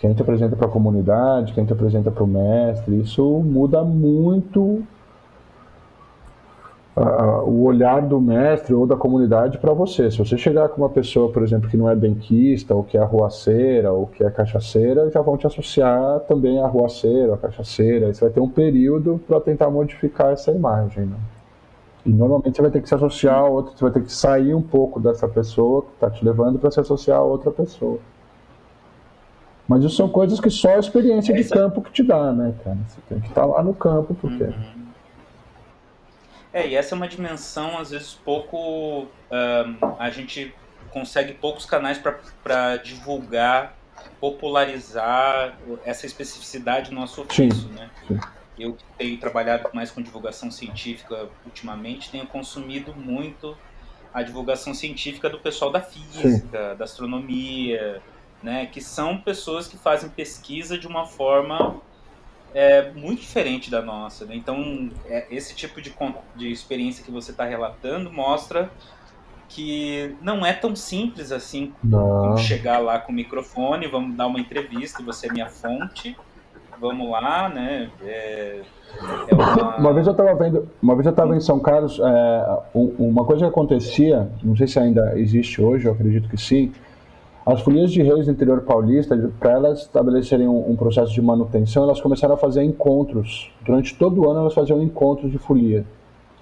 Quem 0.02 0.12
te 0.14 0.20
apresenta 0.20 0.56
para 0.56 0.66
a 0.66 0.68
comunidade, 0.68 1.52
quem 1.52 1.64
te 1.64 1.72
apresenta 1.72 2.10
para 2.10 2.24
o 2.24 2.26
mestre. 2.26 3.00
Isso 3.00 3.24
muda 3.24 3.84
muito 3.84 4.82
o 7.46 7.62
olhar 7.62 8.02
do 8.02 8.20
mestre 8.20 8.74
ou 8.74 8.84
da 8.84 8.96
comunidade 8.96 9.58
para 9.58 9.72
você. 9.72 10.10
Se 10.10 10.18
você 10.18 10.36
chegar 10.36 10.70
com 10.70 10.82
uma 10.82 10.90
pessoa, 10.90 11.32
por 11.32 11.44
exemplo, 11.44 11.70
que 11.70 11.76
não 11.76 11.88
é 11.88 11.94
benquista, 11.94 12.74
ou 12.74 12.82
que 12.82 12.98
é 12.98 13.00
arruaceira, 13.00 13.92
ou 13.92 14.08
que 14.08 14.24
é 14.24 14.30
cachaceira, 14.30 15.08
já 15.08 15.22
vão 15.22 15.36
te 15.36 15.46
associar 15.46 16.18
também 16.26 16.60
à 16.60 16.64
arruaceira, 16.64 17.34
à 17.34 17.38
cachaceira. 17.38 18.12
Você 18.12 18.22
vai 18.22 18.30
ter 18.30 18.40
um 18.40 18.48
período 18.48 19.20
para 19.24 19.40
tentar 19.40 19.70
modificar 19.70 20.32
essa 20.32 20.50
imagem. 20.50 21.06
Né? 21.06 21.16
E 22.04 22.10
normalmente 22.10 22.56
você 22.56 22.62
vai 22.62 22.72
ter 22.72 22.82
que 22.82 22.88
se 22.88 22.94
associar 22.96 23.38
a 23.38 23.48
outra, 23.48 23.72
você 23.76 23.84
vai 23.84 23.92
ter 23.92 24.02
que 24.02 24.12
sair 24.12 24.52
um 24.52 24.62
pouco 24.62 24.98
dessa 24.98 25.28
pessoa 25.28 25.82
que 25.82 25.92
está 25.94 26.10
te 26.10 26.24
levando 26.24 26.58
para 26.58 26.72
se 26.72 26.80
associar 26.80 27.18
a 27.18 27.22
outra 27.22 27.52
pessoa. 27.52 28.00
Mas 29.68 29.84
isso 29.84 29.96
são 29.96 30.08
coisas 30.08 30.40
que 30.40 30.50
só 30.50 30.74
a 30.74 30.78
experiência 30.78 31.34
de 31.34 31.44
campo 31.48 31.80
que 31.80 31.92
te 31.92 32.02
dá, 32.02 32.32
né, 32.32 32.54
cara? 32.64 32.76
Você 32.88 33.00
tem 33.08 33.20
que 33.20 33.28
estar 33.28 33.42
tá 33.42 33.46
lá 33.46 33.62
no 33.62 33.74
campo, 33.74 34.14
porque. 34.14 34.44
Uhum. 34.44 34.82
É, 36.52 36.68
e 36.68 36.74
essa 36.74 36.94
é 36.94 36.96
uma 36.96 37.08
dimensão, 37.08 37.78
às 37.78 37.90
vezes, 37.90 38.12
pouco. 38.12 39.06
Um, 39.30 39.96
a 39.98 40.10
gente 40.10 40.54
consegue 40.90 41.32
poucos 41.32 41.64
canais 41.64 41.98
para 42.42 42.76
divulgar, 42.76 43.74
popularizar 44.20 45.56
essa 45.84 46.04
especificidade 46.04 46.90
do 46.90 46.96
nosso 46.96 47.22
ofício, 47.22 47.68
né? 47.70 47.88
Sim. 48.06 48.20
Eu 48.58 48.74
que 48.74 48.84
tenho 48.98 49.18
trabalhado 49.18 49.70
mais 49.72 49.90
com 49.90 50.02
divulgação 50.02 50.50
científica 50.50 51.28
ultimamente, 51.46 52.10
tenho 52.10 52.26
consumido 52.26 52.94
muito 52.94 53.56
a 54.12 54.22
divulgação 54.22 54.74
científica 54.74 55.30
do 55.30 55.38
pessoal 55.38 55.72
da 55.72 55.80
física, 55.80 56.28
sim. 56.28 56.76
da 56.76 56.84
astronomia, 56.84 58.02
né? 58.42 58.66
Que 58.66 58.80
são 58.80 59.18
pessoas 59.18 59.68
que 59.68 59.76
fazem 59.76 60.10
pesquisa 60.10 60.78
de 60.78 60.86
uma 60.86 61.06
forma 61.06 61.80
é 62.54 62.90
muito 62.92 63.20
diferente 63.20 63.70
da 63.70 63.80
nossa. 63.80 64.24
Né? 64.24 64.36
Então, 64.36 64.90
é, 65.06 65.26
esse 65.30 65.54
tipo 65.54 65.80
de, 65.80 65.94
de 66.36 66.50
experiência 66.50 67.04
que 67.04 67.10
você 67.10 67.30
está 67.30 67.44
relatando 67.44 68.12
mostra 68.12 68.70
que 69.48 70.16
não 70.22 70.46
é 70.46 70.52
tão 70.52 70.74
simples 70.74 71.30
assim 71.30 71.74
chegar 72.38 72.78
lá 72.78 72.98
com 72.98 73.12
o 73.12 73.14
microfone, 73.14 73.86
vamos 73.86 74.16
dar 74.16 74.26
uma 74.26 74.40
entrevista, 74.40 75.02
você 75.02 75.28
é 75.28 75.32
minha 75.32 75.48
fonte, 75.48 76.16
vamos 76.80 77.10
lá, 77.10 77.50
né? 77.50 77.90
É, 78.02 78.62
é 79.28 79.34
uma... 79.34 79.76
uma... 79.76 79.92
vez 79.92 80.06
eu 80.06 80.12
estava 80.12 80.34
vendo, 80.34 80.70
uma 80.82 80.94
vez 80.94 81.04
eu 81.04 81.10
estava 81.10 81.36
em 81.36 81.40
São 81.40 81.60
Carlos, 81.60 82.00
é, 82.00 82.58
uma 82.74 83.26
coisa 83.26 83.44
que 83.44 83.50
acontecia, 83.50 84.30
não 84.42 84.56
sei 84.56 84.66
se 84.66 84.78
ainda 84.78 85.18
existe 85.18 85.60
hoje, 85.60 85.86
eu 85.86 85.92
acredito 85.92 86.30
que 86.30 86.38
sim, 86.38 86.72
as 87.44 87.60
folias 87.60 87.90
de 87.90 88.00
reis 88.02 88.26
do 88.26 88.32
interior 88.32 88.60
paulista, 88.60 89.16
para 89.40 89.50
elas 89.50 89.80
estabelecerem 89.80 90.46
um, 90.46 90.70
um, 90.70 90.76
processo 90.76 91.12
de 91.12 91.20
manutenção, 91.20 91.82
elas 91.82 92.00
começaram 92.00 92.34
a 92.34 92.36
fazer 92.38 92.62
encontros. 92.62 93.50
Durante 93.64 93.96
todo 93.96 94.20
o 94.20 94.30
ano 94.30 94.40
elas 94.40 94.54
faziam 94.54 94.80
encontros 94.80 95.30
de 95.30 95.38
folia. 95.38 95.84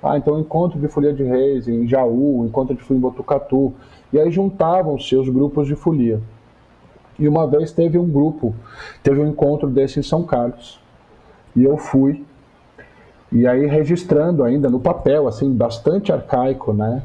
Ah, 0.03 0.19
então 0.19 0.39
encontro 0.39 0.79
de 0.79 0.89
folia 0.89 1.13
de 1.13 1.23
reis 1.23 1.69
em 1.69 1.87
Jaú, 1.89 2.45
encontro 2.47 2.75
de 2.75 2.83
folia 2.83 2.99
em 2.99 3.01
Botucatu. 3.01 3.73
E 4.13 4.19
aí 4.19 4.31
juntavam 4.31 4.99
seus 4.99 5.29
grupos 5.29 5.67
de 5.67 5.75
folia. 5.75 6.21
E 7.19 7.27
uma 7.27 7.47
vez 7.47 7.73
teve 7.73 7.99
um 7.99 8.09
grupo, 8.09 8.55
teve 9.03 9.21
um 9.21 9.27
encontro 9.27 9.69
desse 9.69 10.01
em 10.01 10.03
São 10.03 10.23
Carlos. 10.23 10.81
E 11.57 11.65
eu 11.65 11.79
fui. 11.79 12.25
E 13.33 13.47
aí 13.47 13.67
registrando 13.67 14.45
ainda 14.45 14.69
no 14.69 14.81
papel, 14.81 15.29
assim, 15.29 15.51
bastante 15.51 16.13
arcaico, 16.13 16.73
né? 16.75 17.03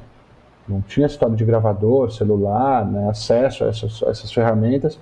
Não 0.67 0.82
tinha 0.82 1.06
história 1.06 1.36
de 1.36 1.45
gravador, 1.45 2.12
celular, 2.12 2.86
né, 2.86 3.10
acesso 3.10 3.63
a 3.63 3.67
essas, 3.67 4.01
a 4.04 4.10
essas 4.10 4.32
ferramentas, 4.32 4.99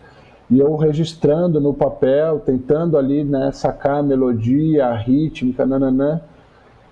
e 0.50 0.60
eu 0.60 0.76
registrando 0.76 1.60
no 1.60 1.74
papel, 1.74 2.40
tentando 2.40 2.98
ali 2.98 3.24
né, 3.24 3.52
sacar 3.52 4.00
a 4.00 4.04
melodia, 4.04 4.88
a 4.88 4.96
rítmica, 4.96 5.66
nananã. 5.66 6.22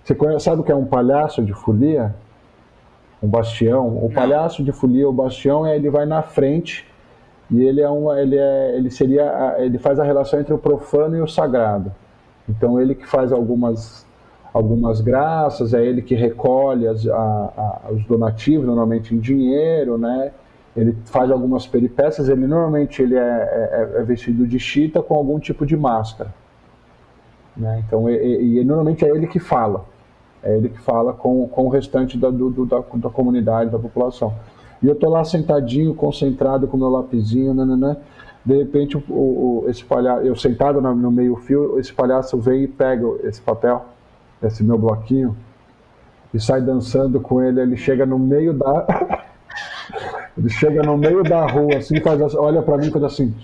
Você 0.04 0.16
conhece, 0.16 0.46
sabe 0.46 0.62
o 0.62 0.64
que 0.64 0.72
é 0.72 0.76
um 0.76 0.86
palhaço 0.86 1.44
de 1.44 1.54
folia? 1.54 2.16
Um 3.22 3.28
bastião? 3.28 4.04
O 4.04 4.12
palhaço 4.12 4.64
de 4.64 4.72
folia, 4.72 5.08
o 5.08 5.14
bastião, 5.14 5.66
é, 5.66 5.76
ele 5.76 5.90
vai 5.90 6.06
na 6.06 6.24
frente 6.24 6.88
e 7.52 7.62
ele 7.62 7.82
é 7.82 7.90
um, 7.90 8.12
ele 8.18 8.38
é, 8.38 8.76
ele 8.76 8.90
seria, 8.90 9.56
ele 9.60 9.78
faz 9.78 10.00
a 10.00 10.04
relação 10.04 10.40
entre 10.40 10.54
o 10.54 10.58
profano 10.58 11.18
e 11.18 11.22
o 11.22 11.28
sagrado. 11.28 11.94
Então 12.48 12.82
ele 12.82 12.96
que 12.96 13.06
faz 13.06 13.32
algumas 13.32 14.08
algumas 14.54 15.00
graças, 15.00 15.74
é 15.74 15.84
ele 15.84 16.02
que 16.02 16.16
recolhe 16.16 16.88
as, 16.88 17.08
a, 17.08 17.14
a, 17.16 17.92
os 17.92 18.04
donativos, 18.06 18.66
normalmente 18.66 19.16
em 19.16 19.20
dinheiro, 19.20 19.98
né? 19.98 20.32
Ele 20.76 20.96
faz 21.06 21.30
algumas 21.30 21.68
peripécias, 21.68 22.30
ele 22.30 22.48
normalmente 22.48 23.02
ele 23.02 23.16
é, 23.16 23.20
é, 23.20 24.00
é 24.00 24.04
vestido 24.04 24.48
de 24.48 24.58
chita 24.58 25.02
com 25.02 25.16
algum 25.16 25.38
tipo 25.38 25.66
de 25.66 25.76
máscara. 25.76 26.34
Né? 27.56 27.84
Então, 27.86 28.10
e, 28.10 28.60
e, 28.60 28.64
normalmente 28.64 29.04
é 29.04 29.10
ele 29.10 29.28
que 29.28 29.40
fala, 29.40 29.84
é 30.42 30.56
ele 30.56 30.70
que 30.70 30.80
fala 30.80 31.12
com, 31.12 31.46
com 31.50 31.66
o 31.66 31.70
restante 31.70 32.18
da, 32.18 32.30
do, 32.30 32.66
da, 32.66 32.82
da 32.96 33.10
comunidade, 33.10 33.70
da 33.70 33.78
população. 33.78 34.34
E 34.82 34.88
eu 34.88 34.96
tô 34.96 35.10
lá 35.10 35.26
sentadinho, 35.26 35.94
concentrado 35.94 36.68
com 36.68 36.78
meu 36.78 36.90
lapisinho, 36.90 37.54
nananã. 37.54 37.98
De 38.44 38.58
repente, 38.58 38.98
o, 38.98 39.02
o, 39.10 39.66
esse 39.68 39.84
palhaço, 39.84 40.26
eu 40.26 40.36
sentado 40.38 40.82
no, 40.82 40.96
no 40.96 41.12
meio 41.12 41.36
fio, 41.36 41.78
esse 41.78 41.94
palhaço 41.94 42.38
vem 42.40 42.64
e 42.64 42.68
pega 42.68 43.06
esse 43.24 43.42
papel 43.42 43.86
esse 44.44 44.64
meu 44.64 44.78
bloquinho, 44.78 45.36
e 46.34 46.40
sai 46.40 46.62
dançando 46.62 47.20
com 47.20 47.42
ele. 47.42 47.62
Ele 47.62 47.78
chega 47.78 48.06
no 48.06 48.18
meio 48.18 48.54
da. 48.54 48.88
ele 50.38 50.50
chega 50.50 50.82
no 50.84 50.98
meio 50.98 51.24
da 51.24 51.46
rua, 51.46 51.78
assim, 51.78 52.00
faz 52.02 52.22
assim, 52.22 52.38
olha 52.38 52.62
para 52.62 52.78
mim 52.78 52.88
e 52.88 52.92
faz 52.92 53.04
assim. 53.04 53.36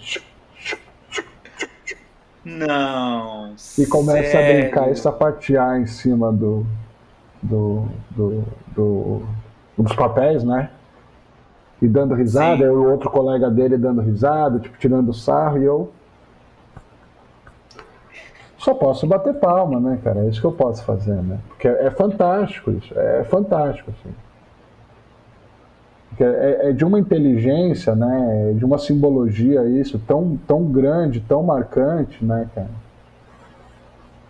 Não. 2.43 3.53
E 3.77 3.85
começa 3.85 4.31
sério? 4.31 4.57
a 4.57 4.61
brincar 4.61 4.91
e 4.91 4.95
sapatear 4.95 5.81
em 5.81 5.85
cima 5.85 6.31
do, 6.31 6.65
do, 7.41 7.87
do, 8.11 8.43
do, 8.67 9.21
dos 9.77 9.93
papéis, 9.93 10.45
né? 10.45 10.69
E 11.81 11.87
dando 11.87 12.15
risada, 12.15 12.63
e 12.63 12.69
o 12.69 12.89
outro 12.89 13.09
colega 13.09 13.51
dele 13.51 13.77
dando 13.77 14.01
risada, 14.01 14.59
tipo, 14.59 14.77
tirando 14.77 15.13
sarro, 15.13 15.61
e 15.61 15.65
eu 15.65 15.91
só 18.67 18.73
posso 18.73 19.07
bater 19.07 19.33
palma, 19.35 19.79
né, 19.79 19.97
cara? 20.03 20.25
É 20.25 20.27
isso 20.27 20.41
que 20.41 20.45
eu 20.45 20.51
posso 20.51 20.83
fazer, 20.83 21.15
né? 21.23 21.39
Porque 21.47 21.69
é, 21.69 21.89
fantástico 21.89 22.71
isso, 22.71 22.93
é 22.99 23.23
fantástico, 23.23 23.91
assim. 23.91 24.13
É, 26.19 26.69
é, 26.69 26.71
de 26.73 26.83
uma 26.83 26.99
inteligência, 26.99 27.95
né, 27.95 28.49
é 28.49 28.53
de 28.53 28.65
uma 28.65 28.77
simbologia 28.79 29.63
isso 29.65 29.99
tão, 29.99 30.37
tão 30.47 30.63
grande, 30.65 31.21
tão 31.21 31.43
marcante, 31.43 32.25
né, 32.25 32.49
cara? 32.53 32.69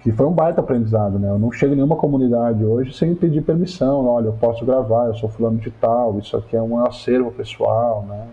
Que 0.04 0.12
foi 0.12 0.26
um 0.28 0.34
baita 0.34 0.62
aprendizado, 0.62 1.17
né? 1.17 1.30
Eu 1.30 1.39
não 1.39 1.52
chego 1.52 1.73
em 1.73 1.78
nenhuma 1.78 1.95
comunidade 1.95 2.63
hoje 2.63 2.93
sem 2.93 3.15
pedir 3.15 3.41
permissão. 3.41 4.06
Olha, 4.06 4.28
eu 4.28 4.34
posso 4.34 4.63
gravar, 4.63 5.08
eu 5.08 5.15
sou 5.15 5.30
fulano 5.30 5.58
de 5.58 5.71
tal, 5.71 6.19
isso 6.19 6.38
aqui 6.38 6.56
é 6.56 6.62
um 6.62 6.86
acervo 6.86 7.32
pessoal, 7.32 8.06
né? 8.08 8.28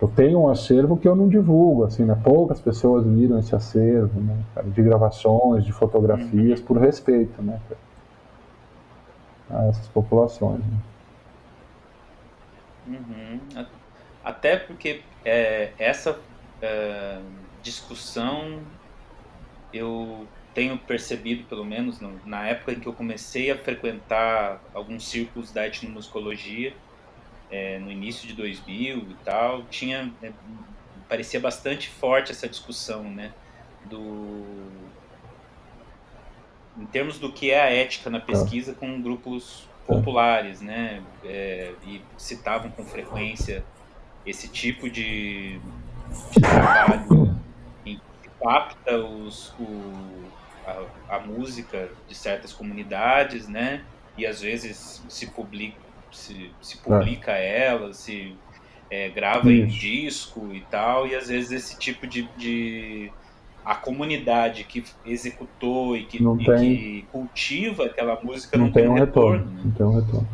Eu 0.00 0.08
tenho 0.08 0.40
um 0.40 0.48
acervo 0.48 0.96
que 0.96 1.06
eu 1.06 1.14
não 1.14 1.28
divulgo, 1.28 1.84
assim, 1.84 2.04
né? 2.04 2.18
Poucas 2.24 2.58
pessoas 2.60 3.04
viram 3.04 3.38
esse 3.38 3.54
acervo, 3.54 4.18
né, 4.18 4.42
de 4.64 4.82
gravações, 4.82 5.62
de 5.64 5.72
fotografias, 5.72 6.58
por 6.58 6.78
respeito, 6.78 7.42
né, 7.42 7.60
a 9.50 9.66
essas 9.66 9.86
populações. 9.88 10.60
Né? 10.60 10.78
Uhum. 12.88 13.66
Até 14.24 14.56
porque 14.56 15.02
é, 15.22 15.72
essa 15.78 16.18
é, 16.62 17.20
discussão 17.62 18.60
eu 19.72 20.26
tenho 20.54 20.78
percebido, 20.78 21.44
pelo 21.44 21.64
menos 21.64 22.00
no, 22.00 22.18
na 22.24 22.46
época 22.48 22.72
em 22.72 22.80
que 22.80 22.86
eu 22.86 22.92
comecei 22.92 23.50
a 23.50 23.58
frequentar 23.58 24.60
alguns 24.74 25.08
círculos 25.08 25.52
da 25.52 25.66
etnomusicologia, 25.66 26.74
é, 27.50 27.78
no 27.78 27.90
início 27.90 28.26
de 28.26 28.34
2000 28.34 28.98
e 28.98 29.16
tal, 29.24 29.64
tinha 29.64 30.12
é, 30.22 30.32
parecia 31.08 31.40
bastante 31.40 31.88
forte 31.88 32.30
essa 32.30 32.48
discussão, 32.48 33.02
né, 33.02 33.32
do 33.86 34.70
em 36.78 36.86
termos 36.86 37.18
do 37.18 37.32
que 37.32 37.50
é 37.50 37.60
a 37.60 37.70
ética 37.70 38.08
na 38.08 38.20
pesquisa 38.20 38.72
com 38.72 39.02
grupos 39.02 39.68
populares, 39.86 40.60
né, 40.60 41.02
é, 41.24 41.74
e 41.84 42.00
citavam 42.16 42.70
com 42.70 42.84
frequência 42.84 43.64
esse 44.24 44.48
tipo 44.48 44.88
de, 44.88 45.58
de 46.30 46.40
trabalho 46.40 47.36
em 47.84 47.96
que 47.96 48.30
capta 48.40 48.96
os, 48.96 49.52
o, 49.58 50.30
a, 50.64 51.16
a 51.16 51.20
música 51.20 51.90
de 52.06 52.14
certas 52.14 52.52
comunidades, 52.52 53.48
né, 53.48 53.84
e 54.16 54.24
às 54.24 54.40
vezes 54.40 55.02
se 55.08 55.26
publica 55.26 55.89
se, 56.12 56.50
se 56.60 56.78
publica 56.78 57.32
é. 57.32 57.66
ela, 57.66 57.92
se 57.92 58.36
é, 58.90 59.08
grava 59.08 59.50
Isso. 59.52 59.62
em 59.62 59.66
disco 59.66 60.48
e 60.52 60.60
tal, 60.70 61.06
e 61.06 61.14
às 61.14 61.28
vezes 61.28 61.52
esse 61.52 61.78
tipo 61.78 62.06
de, 62.06 62.28
de 62.36 63.12
a 63.64 63.74
comunidade 63.74 64.64
que 64.64 64.82
executou 65.06 65.96
e 65.96 66.04
que, 66.04 66.18
e 66.22 66.44
tem, 66.44 66.58
que 66.58 67.06
cultiva 67.12 67.84
aquela 67.84 68.18
música 68.22 68.58
não, 68.58 68.66
não 68.66 68.72
tem, 68.72 68.88
um 68.88 68.94
retorno. 68.94 69.38
retorno 69.38 69.54
né? 69.54 69.62
Não 69.64 69.72
tem 69.72 69.86
um 69.86 69.94
retorno. 70.00 70.28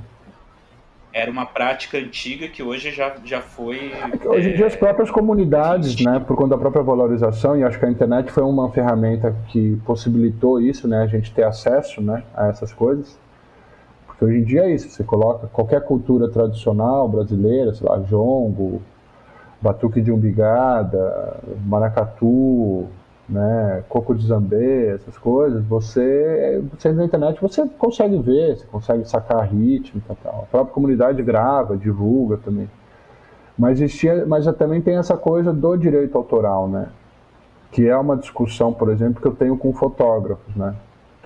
Era 1.12 1.30
uma 1.30 1.46
prática 1.46 1.96
antiga 1.96 2.46
que 2.46 2.62
hoje 2.62 2.90
já, 2.90 3.14
já 3.24 3.40
foi. 3.40 3.90
Hoje 4.26 4.50
em 4.50 4.54
dia, 4.54 4.66
as 4.66 4.76
próprias 4.76 5.10
comunidades, 5.10 5.98
né, 6.04 6.20
por 6.20 6.36
conta 6.36 6.50
da 6.50 6.58
própria 6.58 6.82
valorização, 6.82 7.56
e 7.58 7.64
acho 7.64 7.78
que 7.78 7.86
a 7.86 7.90
internet 7.90 8.30
foi 8.30 8.42
uma 8.42 8.70
ferramenta 8.70 9.34
que 9.48 9.80
possibilitou 9.86 10.60
isso, 10.60 10.86
né, 10.86 11.02
a 11.02 11.06
gente 11.06 11.32
ter 11.32 11.44
acesso 11.44 12.02
né, 12.02 12.22
a 12.34 12.48
essas 12.48 12.70
coisas. 12.70 13.18
Porque 14.18 14.24
hoje 14.24 14.38
em 14.38 14.44
dia 14.44 14.62
é 14.62 14.74
isso, 14.74 14.88
você 14.88 15.04
coloca 15.04 15.46
qualquer 15.48 15.82
cultura 15.84 16.28
tradicional 16.28 17.06
brasileira, 17.06 17.74
sei 17.74 17.86
lá, 17.86 17.98
jongo, 17.98 18.80
batuque 19.60 20.00
de 20.00 20.10
umbigada, 20.10 21.36
maracatu, 21.66 22.86
né, 23.28 23.84
coco 23.88 24.14
de 24.14 24.26
zambê, 24.26 24.94
essas 24.94 25.18
coisas, 25.18 25.62
você, 25.64 26.62
você 26.72 26.92
na 26.92 27.04
internet 27.04 27.40
você 27.42 27.68
consegue 27.78 28.18
ver, 28.18 28.56
você 28.56 28.66
consegue 28.66 29.04
sacar 29.04 29.42
rítmica 29.46 30.12
e 30.12 30.16
tal. 30.16 30.42
A 30.44 30.46
própria 30.46 30.72
comunidade 30.72 31.22
grava, 31.22 31.76
divulga 31.76 32.38
também. 32.38 32.70
Mas, 33.58 33.80
existia, 33.80 34.24
mas 34.26 34.46
também 34.56 34.80
tem 34.80 34.96
essa 34.96 35.16
coisa 35.16 35.52
do 35.52 35.76
direito 35.76 36.16
autoral, 36.16 36.68
né? 36.68 36.88
Que 37.72 37.88
é 37.88 37.96
uma 37.96 38.16
discussão, 38.16 38.72
por 38.72 38.90
exemplo, 38.90 39.20
que 39.20 39.28
eu 39.28 39.34
tenho 39.34 39.56
com 39.56 39.72
fotógrafos, 39.72 40.54
né? 40.54 40.74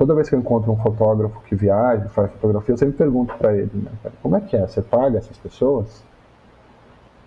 Toda 0.00 0.14
vez 0.14 0.30
que 0.30 0.34
eu 0.34 0.38
encontro 0.38 0.72
um 0.72 0.76
fotógrafo 0.76 1.42
que 1.42 1.54
viaja, 1.54 2.08
faz 2.08 2.32
fotografia, 2.32 2.72
eu 2.72 2.78
sempre 2.78 2.96
pergunto 2.96 3.34
para 3.36 3.54
ele, 3.54 3.70
né, 3.74 3.90
como 4.22 4.34
é 4.34 4.40
que 4.40 4.56
é? 4.56 4.66
Você 4.66 4.80
paga 4.80 5.18
essas 5.18 5.36
pessoas? 5.36 6.02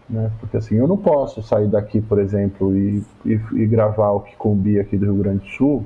Né? 0.09 0.31
Porque 0.39 0.57
assim, 0.57 0.77
eu 0.77 0.87
não 0.87 0.97
posso 0.97 1.43
sair 1.43 1.67
daqui, 1.67 2.01
por 2.01 2.17
exemplo, 2.17 2.75
e, 2.75 3.05
e, 3.23 3.33
e 3.33 3.67
gravar 3.67 4.09
o 4.13 4.21
que 4.21 4.35
combi 4.35 4.79
aqui 4.79 4.97
do 4.97 5.05
Rio 5.05 5.17
Grande 5.17 5.45
do 5.45 5.49
Sul 5.49 5.85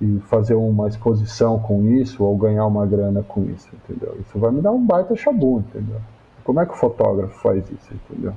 e 0.00 0.18
fazer 0.26 0.56
uma 0.56 0.88
exposição 0.88 1.60
com 1.60 1.84
isso 1.84 2.24
ou 2.24 2.36
ganhar 2.36 2.66
uma 2.66 2.84
grana 2.84 3.22
com 3.22 3.44
isso, 3.44 3.68
entendeu? 3.72 4.16
Isso 4.20 4.36
vai 4.36 4.50
me 4.50 4.60
dar 4.60 4.72
um 4.72 4.84
baita 4.84 5.14
chabu, 5.14 5.60
entendeu? 5.60 6.00
Como 6.42 6.58
é 6.58 6.66
que 6.66 6.72
o 6.72 6.76
fotógrafo 6.76 7.38
faz 7.38 7.64
isso, 7.70 7.94
entendeu? 7.94 8.32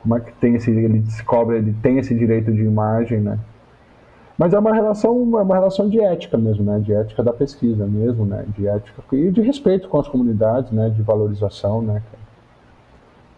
Como 0.00 0.16
é 0.16 0.20
que 0.20 0.32
tem 0.32 0.54
esse, 0.54 0.70
ele 0.70 1.00
descobre, 1.00 1.58
ele 1.58 1.76
tem 1.82 1.98
esse 1.98 2.14
direito 2.14 2.50
de 2.50 2.62
imagem, 2.62 3.20
né? 3.20 3.38
Mas 4.38 4.52
é 4.52 4.58
uma 4.58 4.74
relação, 4.74 5.12
é 5.38 5.42
uma 5.42 5.54
relação 5.54 5.88
de 5.88 5.98
ética 5.98 6.36
mesmo, 6.36 6.64
né? 6.64 6.78
De 6.78 6.92
ética 6.92 7.22
da 7.22 7.32
pesquisa 7.32 7.86
mesmo, 7.86 8.26
né? 8.26 8.44
De 8.48 8.66
ética 8.66 9.02
e 9.12 9.30
de 9.30 9.40
respeito 9.40 9.88
com 9.88 9.98
as 9.98 10.08
comunidades, 10.08 10.70
né? 10.72 10.90
De 10.90 11.02
valorização, 11.02 11.80
né? 11.80 12.02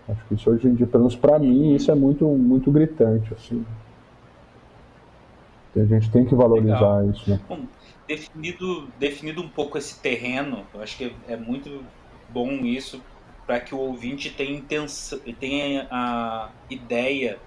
Acho 0.08 0.24
que 0.26 0.34
isso 0.34 0.50
hoje 0.50 0.66
em 0.66 0.74
dia, 0.74 0.86
pelo 0.86 1.04
menos 1.04 1.14
para 1.14 1.38
mim, 1.38 1.74
isso 1.74 1.90
é 1.90 1.94
muito, 1.94 2.26
muito 2.26 2.70
gritante, 2.72 3.32
assim. 3.32 3.64
A 5.76 5.84
gente 5.84 6.10
tem 6.10 6.24
que 6.24 6.34
valorizar 6.34 6.98
Legal. 6.98 7.10
isso, 7.10 7.30
né? 7.30 7.40
Bom, 7.48 7.60
definido, 8.06 8.88
definido 8.98 9.42
um 9.42 9.48
pouco 9.48 9.78
esse 9.78 10.00
terreno, 10.00 10.64
eu 10.74 10.82
acho 10.82 10.96
que 10.96 11.14
é 11.28 11.36
muito 11.36 11.84
bom 12.30 12.50
isso 12.64 13.00
para 13.46 13.60
que 13.60 13.74
o 13.74 13.78
ouvinte 13.78 14.30
tenha, 14.30 14.56
intenção, 14.58 15.18
tenha 15.38 15.86
a 15.90 16.50
ideia 16.68 17.38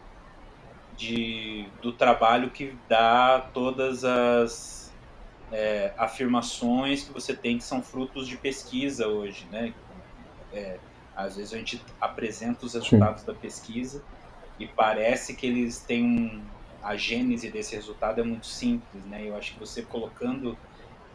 de, 0.98 1.66
do 1.82 1.92
trabalho 1.92 2.50
que 2.50 2.76
dá 2.88 3.39
todas 3.54 4.04
as 4.04 4.92
é, 5.52 5.94
afirmações 5.98 7.04
que 7.04 7.14
você 7.14 7.36
tem 7.36 7.58
que 7.58 7.64
são 7.64 7.82
frutos 7.82 8.28
de 8.28 8.38
pesquisa 8.38 9.08
hoje, 9.08 9.48
né? 9.52 9.74
É, 10.54 10.78
às 11.16 11.36
vezes 11.36 11.54
a 11.54 11.58
gente 11.58 11.82
apresenta 12.00 12.66
os 12.66 12.74
resultados 12.74 13.22
Sim. 13.22 13.28
da 13.28 13.34
pesquisa 13.34 14.04
e 14.60 14.68
parece 14.68 15.36
que 15.36 15.46
eles 15.46 15.80
têm 15.80 16.06
um, 16.06 16.42
a 16.84 16.96
gênese 16.96 17.50
desse 17.50 17.76
resultado 17.76 18.22
é 18.22 18.24
muito 18.24 18.48
simples, 18.48 19.04
né? 19.06 19.28
Eu 19.28 19.36
acho 19.36 19.54
que 19.54 19.60
você 19.60 19.82
colocando 19.82 20.58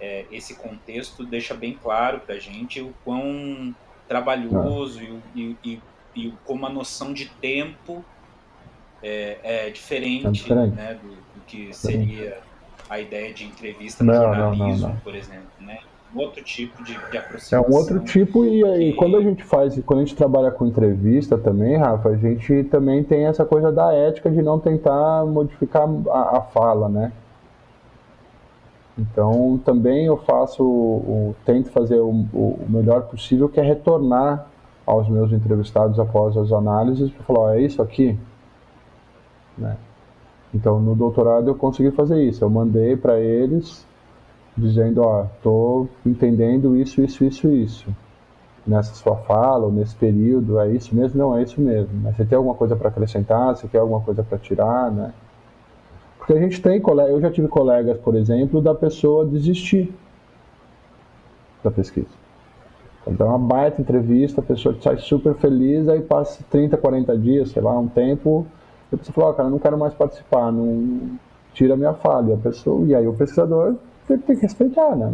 é, 0.00 0.26
esse 0.30 0.56
contexto 0.56 1.24
deixa 1.24 1.54
bem 1.54 1.74
claro 1.74 2.20
para 2.20 2.34
a 2.34 2.38
gente 2.38 2.80
o 2.80 2.94
quão 3.04 3.74
trabalhoso 4.06 5.00
ah. 5.00 5.30
e, 5.34 5.40
e, 5.40 5.58
e, 5.64 5.82
e, 6.14 6.32
como 6.44 6.66
a 6.66 6.70
noção 6.70 7.12
de 7.12 7.28
tempo 7.28 8.04
é, 9.02 9.66
é 9.66 9.70
diferente. 9.70 10.52
Né, 10.52 10.98
do, 11.02 11.08
do, 11.08 11.40
que 11.46 11.72
seria 11.72 12.38
a 12.88 13.00
ideia 13.00 13.32
de 13.32 13.44
entrevista 13.44 14.02
no 14.02 14.12
jornalismo, 14.12 14.88
não, 14.88 14.94
não, 14.94 14.96
por 15.00 15.14
exemplo, 15.14 15.46
né? 15.60 15.78
outro 16.14 16.42
tipo 16.42 16.82
de, 16.82 16.96
de 17.10 17.18
aproximação. 17.18 17.64
É 17.64 17.68
um 17.68 17.74
outro 17.76 18.00
tipo 18.00 18.44
e, 18.44 18.62
que... 18.62 18.82
e, 18.82 18.92
quando 18.94 19.16
a 19.16 19.22
gente 19.22 19.42
faz, 19.44 19.78
quando 19.84 20.00
a 20.00 20.04
gente 20.04 20.16
trabalha 20.16 20.50
com 20.50 20.66
entrevista 20.66 21.36
também, 21.36 21.76
Rafa, 21.76 22.10
a 22.10 22.16
gente 22.16 22.64
também 22.64 23.02
tem 23.02 23.26
essa 23.26 23.44
coisa 23.44 23.70
da 23.72 23.92
ética 23.92 24.30
de 24.30 24.42
não 24.42 24.58
tentar 24.58 25.24
modificar 25.26 25.88
a, 26.10 26.38
a 26.38 26.40
fala, 26.42 26.88
né? 26.88 27.12
Então 28.98 29.60
também 29.64 30.06
eu 30.06 30.16
faço, 30.16 31.34
tento 31.44 31.70
fazer 31.70 32.00
o, 32.00 32.10
o, 32.32 32.66
melhor 32.68 33.02
possível, 33.02 33.48
que 33.48 33.60
é 33.60 33.62
retornar 33.62 34.46
aos 34.86 35.08
meus 35.08 35.32
entrevistados 35.32 35.98
após 35.98 36.36
as 36.36 36.50
análises 36.50 37.10
para 37.10 37.24
falar, 37.24 37.40
oh, 37.40 37.50
é 37.50 37.60
isso 37.60 37.82
aqui, 37.82 38.18
né? 39.56 39.76
Então 40.54 40.80
no 40.80 40.94
doutorado 40.94 41.48
eu 41.48 41.54
consegui 41.54 41.90
fazer 41.90 42.22
isso, 42.22 42.44
eu 42.44 42.50
mandei 42.50 42.96
para 42.96 43.18
eles 43.20 43.86
dizendo, 44.56 45.02
ó, 45.02 45.26
tô 45.42 45.86
entendendo 46.04 46.76
isso, 46.76 47.02
isso, 47.02 47.24
isso, 47.24 47.50
isso. 47.50 47.86
Nessa 48.66 48.94
sua 48.94 49.16
fala, 49.16 49.66
ou 49.66 49.72
nesse 49.72 49.94
período, 49.94 50.58
é 50.58 50.68
isso 50.70 50.94
mesmo? 50.94 51.18
Não, 51.18 51.36
é 51.36 51.42
isso 51.42 51.60
mesmo. 51.60 51.90
Mas 52.02 52.16
você 52.16 52.24
tem 52.24 52.36
alguma 52.36 52.54
coisa 52.54 52.74
para 52.74 52.88
acrescentar? 52.88 53.54
Você 53.54 53.68
quer 53.68 53.78
alguma 53.78 54.00
coisa 54.00 54.24
para 54.24 54.38
tirar, 54.38 54.90
né? 54.90 55.12
Porque 56.18 56.32
a 56.32 56.40
gente 56.40 56.60
tem 56.60 56.80
colegas, 56.80 57.12
eu 57.12 57.20
já 57.20 57.30
tive 57.30 57.46
colegas, 57.46 57.98
por 57.98 58.16
exemplo, 58.16 58.60
da 58.60 58.74
pessoa 58.74 59.24
desistir 59.24 59.94
da 61.62 61.70
pesquisa. 61.70 62.08
Então, 63.06 63.28
uma 63.28 63.38
baita 63.38 63.80
entrevista, 63.80 64.40
a 64.40 64.44
pessoa 64.44 64.76
sai 64.80 64.98
super 64.98 65.34
feliz, 65.34 65.88
aí 65.88 66.00
passa 66.00 66.42
30, 66.50 66.76
40 66.76 67.16
dias, 67.16 67.50
sei 67.50 67.62
lá, 67.62 67.78
um 67.78 67.86
tempo, 67.86 68.44
e 68.90 68.94
a 68.94 68.98
pessoa 68.98 69.14
fala, 69.14 69.30
oh, 69.30 69.34
cara, 69.34 69.50
não 69.50 69.58
quero 69.58 69.78
mais 69.78 69.94
participar, 69.94 70.52
não 70.52 71.18
tira 71.52 71.74
a 71.74 71.76
minha 71.76 71.94
fala. 71.94 72.30
E, 72.30 72.32
a 72.32 72.36
pessoa, 72.36 72.86
e 72.86 72.94
aí 72.94 73.06
o 73.06 73.14
pesquisador 73.14 73.76
ele 74.08 74.22
tem 74.22 74.36
que 74.36 74.42
respeitar, 74.42 74.94
né? 74.94 75.12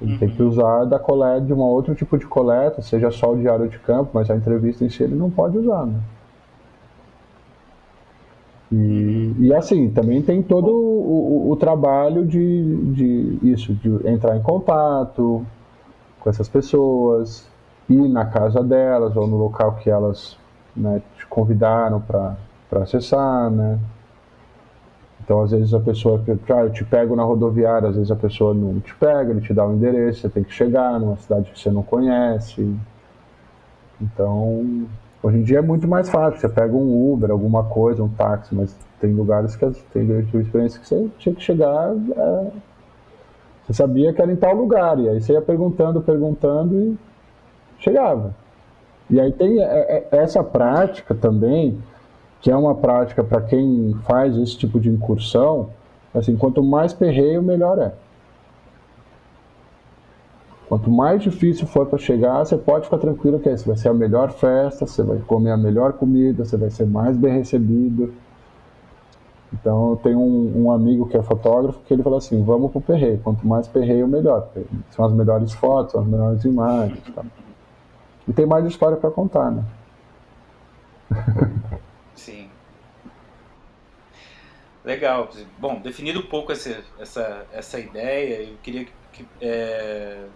Ele 0.00 0.12
uhum. 0.12 0.18
tem 0.18 0.28
que 0.30 0.42
usar 0.42 0.84
da 0.84 0.98
coleta, 0.98 1.42
de 1.42 1.52
um 1.52 1.60
outro 1.60 1.94
tipo 1.94 2.18
de 2.18 2.26
coleta, 2.26 2.82
seja 2.82 3.10
só 3.10 3.32
o 3.32 3.36
diário 3.36 3.68
de 3.68 3.78
campo, 3.78 4.10
mas 4.14 4.30
a 4.30 4.36
entrevista 4.36 4.84
em 4.84 4.88
si 4.88 5.02
ele 5.02 5.14
não 5.14 5.30
pode 5.30 5.58
usar, 5.58 5.86
né? 5.86 6.00
E, 8.72 9.34
e 9.38 9.54
assim, 9.54 9.90
também 9.90 10.20
tem 10.22 10.42
todo 10.42 10.68
o, 10.68 11.48
o, 11.48 11.50
o 11.52 11.56
trabalho 11.56 12.26
de, 12.26 12.92
de 12.92 13.38
isso, 13.42 13.72
de 13.74 14.08
entrar 14.08 14.36
em 14.36 14.42
contato 14.42 15.44
com 16.18 16.30
essas 16.30 16.48
pessoas, 16.48 17.46
ir 17.88 18.08
na 18.08 18.24
casa 18.24 18.64
delas 18.64 19.14
ou 19.16 19.26
no 19.26 19.36
local 19.36 19.76
que 19.76 19.90
elas 19.90 20.36
né, 20.76 21.02
te 21.16 21.26
convidaram 21.26 22.00
para 22.00 22.36
acessar, 22.82 23.50
né? 23.50 23.78
Então, 25.24 25.40
às 25.40 25.52
vezes 25.52 25.72
a 25.72 25.80
pessoa, 25.80 26.22
ah, 26.50 26.60
eu 26.60 26.70
te 26.70 26.84
pego 26.84 27.16
na 27.16 27.22
rodoviária, 27.22 27.88
às 27.88 27.96
vezes 27.96 28.10
a 28.10 28.16
pessoa 28.16 28.52
não 28.52 28.78
te 28.80 28.94
pega, 28.94 29.30
ele 29.30 29.40
te 29.40 29.54
dá 29.54 29.64
o 29.64 29.70
um 29.70 29.74
endereço, 29.74 30.20
você 30.20 30.28
tem 30.28 30.44
que 30.44 30.52
chegar 30.52 31.00
numa 31.00 31.16
cidade 31.16 31.50
que 31.50 31.58
você 31.58 31.70
não 31.70 31.82
conhece. 31.82 32.76
Então, 33.98 34.86
hoje 35.22 35.38
em 35.38 35.42
dia 35.42 35.60
é 35.60 35.62
muito 35.62 35.88
mais 35.88 36.10
fácil, 36.10 36.38
você 36.38 36.48
pega 36.48 36.74
um 36.74 37.12
Uber, 37.12 37.30
alguma 37.30 37.64
coisa, 37.64 38.04
um 38.04 38.08
táxi, 38.08 38.54
mas 38.54 38.76
tem 39.00 39.14
lugares 39.14 39.56
que 39.56 39.66
tem 39.94 40.04
experiência 40.18 40.78
que 40.78 40.86
você 40.86 41.08
tinha 41.18 41.34
que 41.34 41.42
chegar, 41.42 41.94
é, 42.16 42.50
você 43.64 43.72
sabia 43.72 44.12
que 44.12 44.20
era 44.20 44.30
em 44.30 44.36
tal 44.36 44.54
lugar, 44.54 44.98
e 44.98 45.08
aí 45.08 45.22
você 45.22 45.32
ia 45.32 45.40
perguntando, 45.40 46.02
perguntando 46.02 46.74
e 46.74 46.98
chegava. 47.78 48.34
E 49.14 49.20
aí 49.20 49.30
tem 49.30 49.60
é, 49.62 50.08
é, 50.10 50.16
essa 50.16 50.42
prática 50.42 51.14
também, 51.14 51.78
que 52.40 52.50
é 52.50 52.56
uma 52.56 52.74
prática 52.74 53.22
para 53.22 53.40
quem 53.42 53.94
faz 54.08 54.36
esse 54.36 54.58
tipo 54.58 54.80
de 54.80 54.90
incursão, 54.90 55.68
assim, 56.12 56.34
quanto 56.34 56.60
mais 56.64 56.92
perreio, 56.92 57.40
melhor 57.40 57.78
é. 57.78 57.92
Quanto 60.68 60.90
mais 60.90 61.22
difícil 61.22 61.64
for 61.64 61.86
para 61.86 61.96
chegar, 61.96 62.44
você 62.44 62.56
pode 62.56 62.86
ficar 62.86 62.98
tranquilo 62.98 63.38
que 63.38 63.56
você 63.56 63.64
vai 63.64 63.76
ser 63.76 63.88
a 63.90 63.94
melhor 63.94 64.32
festa, 64.32 64.84
você 64.84 65.04
vai 65.04 65.18
comer 65.18 65.52
a 65.52 65.56
melhor 65.56 65.92
comida, 65.92 66.44
você 66.44 66.56
vai 66.56 66.70
ser 66.70 66.84
mais 66.84 67.16
bem 67.16 67.34
recebido. 67.34 68.12
Então, 69.52 69.90
eu 69.90 69.96
tenho 70.02 70.18
um, 70.18 70.64
um 70.64 70.72
amigo 70.72 71.06
que 71.06 71.16
é 71.16 71.22
fotógrafo 71.22 71.78
que 71.86 71.94
ele 71.94 72.02
falou 72.02 72.18
assim: 72.18 72.42
vamos 72.42 72.72
pro 72.72 72.80
perreio, 72.80 73.20
quanto 73.22 73.46
mais 73.46 73.68
perreio, 73.68 74.08
melhor. 74.08 74.48
São 74.90 75.04
as 75.04 75.12
melhores 75.12 75.52
fotos, 75.52 75.94
as 75.94 76.04
melhores 76.04 76.44
imagens. 76.44 76.98
Tá? 77.14 77.22
E 78.26 78.32
tem 78.32 78.46
mais 78.46 78.64
história 78.64 78.96
para 78.96 79.10
contar, 79.10 79.50
né? 79.50 79.64
Sim. 82.14 82.50
Legal. 84.84 85.30
Bom, 85.58 85.80
definido 85.80 86.20
um 86.20 86.26
pouco 86.26 86.52
essa, 86.52 86.82
essa, 86.98 87.46
essa 87.52 87.78
ideia, 87.78 88.42
eu 88.42 88.56
queria 88.62 88.86
que, 89.12 89.26
é, 89.40 90.26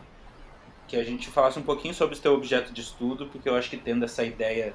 que 0.86 0.96
a 0.96 1.04
gente 1.04 1.28
falasse 1.28 1.58
um 1.58 1.62
pouquinho 1.62 1.94
sobre 1.94 2.14
o 2.14 2.18
seu 2.18 2.34
objeto 2.34 2.72
de 2.72 2.80
estudo, 2.80 3.26
porque 3.26 3.48
eu 3.48 3.54
acho 3.54 3.68
que 3.68 3.76
tendo 3.76 4.04
essa 4.04 4.24
ideia 4.24 4.74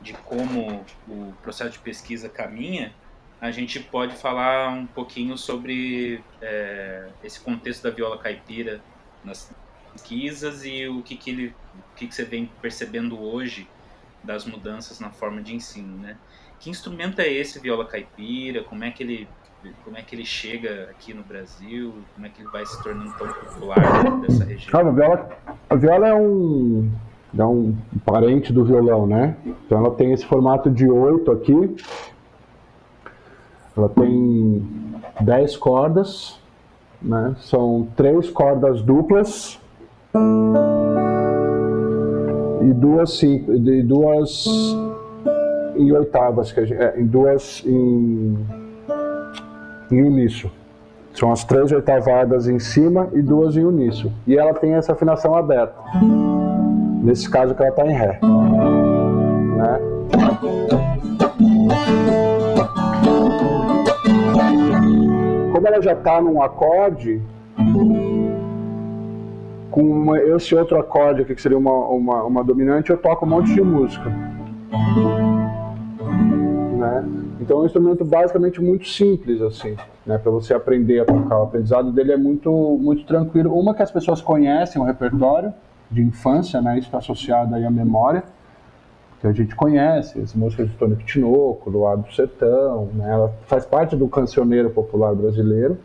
de 0.00 0.12
como 0.12 0.84
o 1.08 1.32
processo 1.42 1.70
de 1.70 1.78
pesquisa 1.78 2.28
caminha, 2.28 2.92
a 3.40 3.50
gente 3.50 3.80
pode 3.80 4.16
falar 4.16 4.70
um 4.70 4.86
pouquinho 4.86 5.36
sobre 5.36 6.22
é, 6.40 7.08
esse 7.22 7.40
contexto 7.40 7.82
da 7.82 7.90
viola 7.90 8.18
caipira 8.18 8.80
nas 9.24 9.50
pesquisas 9.92 10.64
e 10.64 10.86
o 10.88 11.02
que, 11.02 11.16
que, 11.16 11.30
ele, 11.30 11.54
o 11.92 11.96
que, 11.96 12.06
que 12.06 12.14
você 12.14 12.24
vem 12.24 12.50
percebendo 12.60 13.20
hoje 13.20 13.68
das 14.22 14.44
mudanças 14.44 15.00
na 15.00 15.10
forma 15.10 15.40
de 15.40 15.54
ensino, 15.54 15.96
né? 15.98 16.16
Que 16.58 16.70
instrumento 16.70 17.20
é 17.20 17.28
esse 17.28 17.58
viola 17.60 17.84
caipira? 17.84 18.62
Como 18.64 18.84
é 18.84 18.90
que 18.90 19.02
ele 19.02 19.28
como 19.84 19.96
é 19.96 20.02
que 20.02 20.14
ele 20.14 20.24
chega 20.24 20.88
aqui 20.90 21.12
no 21.12 21.22
Brasil? 21.22 21.92
Como 22.14 22.26
é 22.26 22.28
que 22.28 22.40
ele 22.40 22.50
vai 22.50 22.64
se 22.64 22.80
tornando 22.82 23.12
tão 23.16 23.26
popular 23.26 24.20
dessa 24.20 24.44
região? 24.44 24.78
Ah, 24.78 24.80
a, 24.80 24.90
viola, 24.90 25.38
a 25.70 25.74
viola 25.74 26.08
é 26.08 26.14
um 26.14 26.90
é 27.36 27.44
um 27.44 27.76
parente 28.04 28.52
do 28.52 28.64
violão, 28.64 29.06
né? 29.06 29.36
Então 29.44 29.78
ela 29.78 29.94
tem 29.94 30.12
esse 30.12 30.24
formato 30.24 30.70
de 30.70 30.88
oito 30.88 31.30
aqui. 31.30 31.76
Ela 33.76 33.88
tem 33.90 34.66
dez 35.20 35.56
cordas, 35.56 36.40
né? 37.02 37.36
São 37.40 37.88
três 37.96 38.30
cordas 38.30 38.80
duplas 38.80 39.60
e 42.66 42.74
duas, 42.74 43.20
duas 43.84 44.44
em 45.76 45.92
oitavas, 45.92 46.50
que 46.50 46.66
gente, 46.66 46.82
é, 46.82 47.00
em 47.00 47.06
duas 47.06 47.62
em, 47.64 48.36
em 49.90 50.02
uníssono. 50.02 50.52
São 51.14 51.30
as 51.30 51.44
três 51.44 51.70
oitavadas 51.70 52.48
em 52.48 52.58
cima 52.58 53.08
e 53.12 53.22
duas 53.22 53.56
em 53.56 53.64
uníssono. 53.64 54.12
E 54.26 54.36
ela 54.36 54.52
tem 54.52 54.74
essa 54.74 54.92
afinação 54.92 55.34
aberta. 55.34 55.74
Nesse 57.02 57.30
caso 57.30 57.54
que 57.54 57.62
ela 57.62 57.70
está 57.70 57.86
em 57.86 57.92
Ré. 57.92 58.18
Né? 59.56 59.80
Como 65.52 65.68
ela 65.68 65.80
já 65.80 65.92
está 65.92 66.20
num 66.20 66.42
acorde, 66.42 67.22
com 69.76 69.82
uma, 69.82 70.18
esse 70.18 70.54
outro 70.54 70.80
acorde 70.80 71.20
aqui, 71.20 71.34
que 71.34 71.42
seria 71.42 71.58
uma, 71.58 71.70
uma, 71.70 72.24
uma 72.24 72.42
dominante, 72.42 72.88
eu 72.88 72.96
toco 72.96 73.26
um 73.26 73.28
monte 73.28 73.52
de 73.52 73.60
música. 73.60 74.08
Né? 76.78 77.04
Então 77.38 77.58
é 77.58 77.60
um 77.60 77.66
instrumento 77.66 78.02
basicamente 78.02 78.58
muito 78.58 78.88
simples, 78.88 79.42
assim, 79.42 79.76
né, 80.06 80.16
para 80.16 80.30
você 80.30 80.54
aprender 80.54 81.00
a 81.00 81.04
tocar. 81.04 81.40
O 81.40 81.42
aprendizado 81.42 81.92
dele 81.92 82.12
é 82.12 82.16
muito, 82.16 82.50
muito 82.80 83.04
tranquilo. 83.04 83.52
Uma 83.52 83.74
que 83.74 83.82
as 83.82 83.90
pessoas 83.90 84.22
conhecem 84.22 84.80
o 84.80 84.84
repertório 84.86 85.52
de 85.90 86.00
infância, 86.00 86.62
né, 86.62 86.78
isso 86.78 86.88
está 86.88 86.96
associado 86.96 87.54
aí 87.54 87.66
à 87.66 87.70
memória, 87.70 88.24
que 89.20 89.26
a 89.26 89.32
gente 89.32 89.54
conhece, 89.54 90.18
as 90.18 90.32
músicas 90.32 90.70
de 90.70 90.76
Tony 90.76 90.96
Tinoco, 91.04 91.70
do 91.70 91.96
do 91.96 92.14
Sertão, 92.14 92.88
né, 92.94 93.12
ela 93.12 93.30
faz 93.46 93.66
parte 93.66 93.94
do 93.94 94.08
cancioneiro 94.08 94.70
popular 94.70 95.14
brasileiro. 95.14 95.76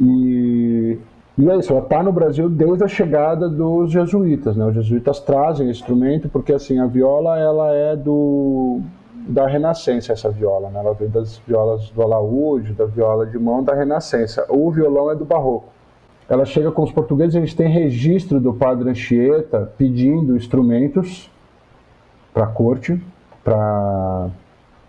E 0.00 0.98
e 1.38 1.48
é 1.48 1.56
isso, 1.56 1.72
ela 1.72 1.82
está 1.82 2.02
no 2.02 2.12
Brasil 2.12 2.48
desde 2.48 2.84
a 2.84 2.88
chegada 2.88 3.48
dos 3.48 3.90
jesuítas, 3.90 4.54
né? 4.54 4.66
Os 4.66 4.74
jesuítas 4.74 5.18
trazem 5.20 5.70
instrumento 5.70 6.28
porque 6.28 6.52
assim 6.52 6.78
a 6.78 6.86
viola 6.86 7.38
ela 7.38 7.72
é 7.72 7.96
do 7.96 8.80
da 9.26 9.46
Renascença 9.46 10.12
essa 10.12 10.28
viola, 10.30 10.68
né? 10.68 10.80
Ela 10.80 10.92
vem 10.92 11.08
das 11.08 11.38
violas 11.38 11.88
do 11.90 12.02
alaúde, 12.02 12.72
da 12.72 12.84
viola 12.84 13.24
de 13.24 13.38
mão 13.38 13.62
da 13.62 13.74
Renascença. 13.74 14.44
O 14.48 14.70
violão 14.70 15.10
é 15.10 15.14
do 15.14 15.24
Barroco. 15.24 15.68
Ela 16.28 16.44
chega 16.44 16.70
com 16.70 16.82
os 16.82 16.92
portugueses, 16.92 17.34
gente 17.34 17.56
tem 17.56 17.68
registro 17.68 18.40
do 18.40 18.52
padre 18.52 18.90
Anchieta 18.90 19.72
pedindo 19.78 20.36
instrumentos 20.36 21.30
para 22.32 22.44
a 22.44 22.46
corte, 22.46 23.00
para 23.44 24.28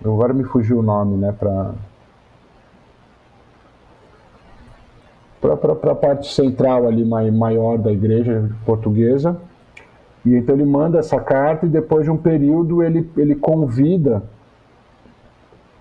agora 0.03 0.33
me 0.33 0.43
fugiu 0.43 0.79
o 0.79 0.81
nome, 0.81 1.15
né? 1.17 1.33
Para 1.37 1.73
para 5.47 5.91
a 5.91 5.95
parte 5.95 6.33
central 6.33 6.87
ali 6.87 7.03
maior 7.03 7.77
da 7.77 7.91
igreja 7.91 8.49
portuguesa. 8.65 9.37
E 10.25 10.33
então 10.35 10.55
ele 10.55 10.65
manda 10.65 10.99
essa 10.99 11.19
carta 11.19 11.65
e 11.65 11.69
depois 11.69 12.05
de 12.05 12.11
um 12.11 12.17
período 12.17 12.81
ele, 12.81 13.09
ele 13.17 13.35
convida 13.35 14.23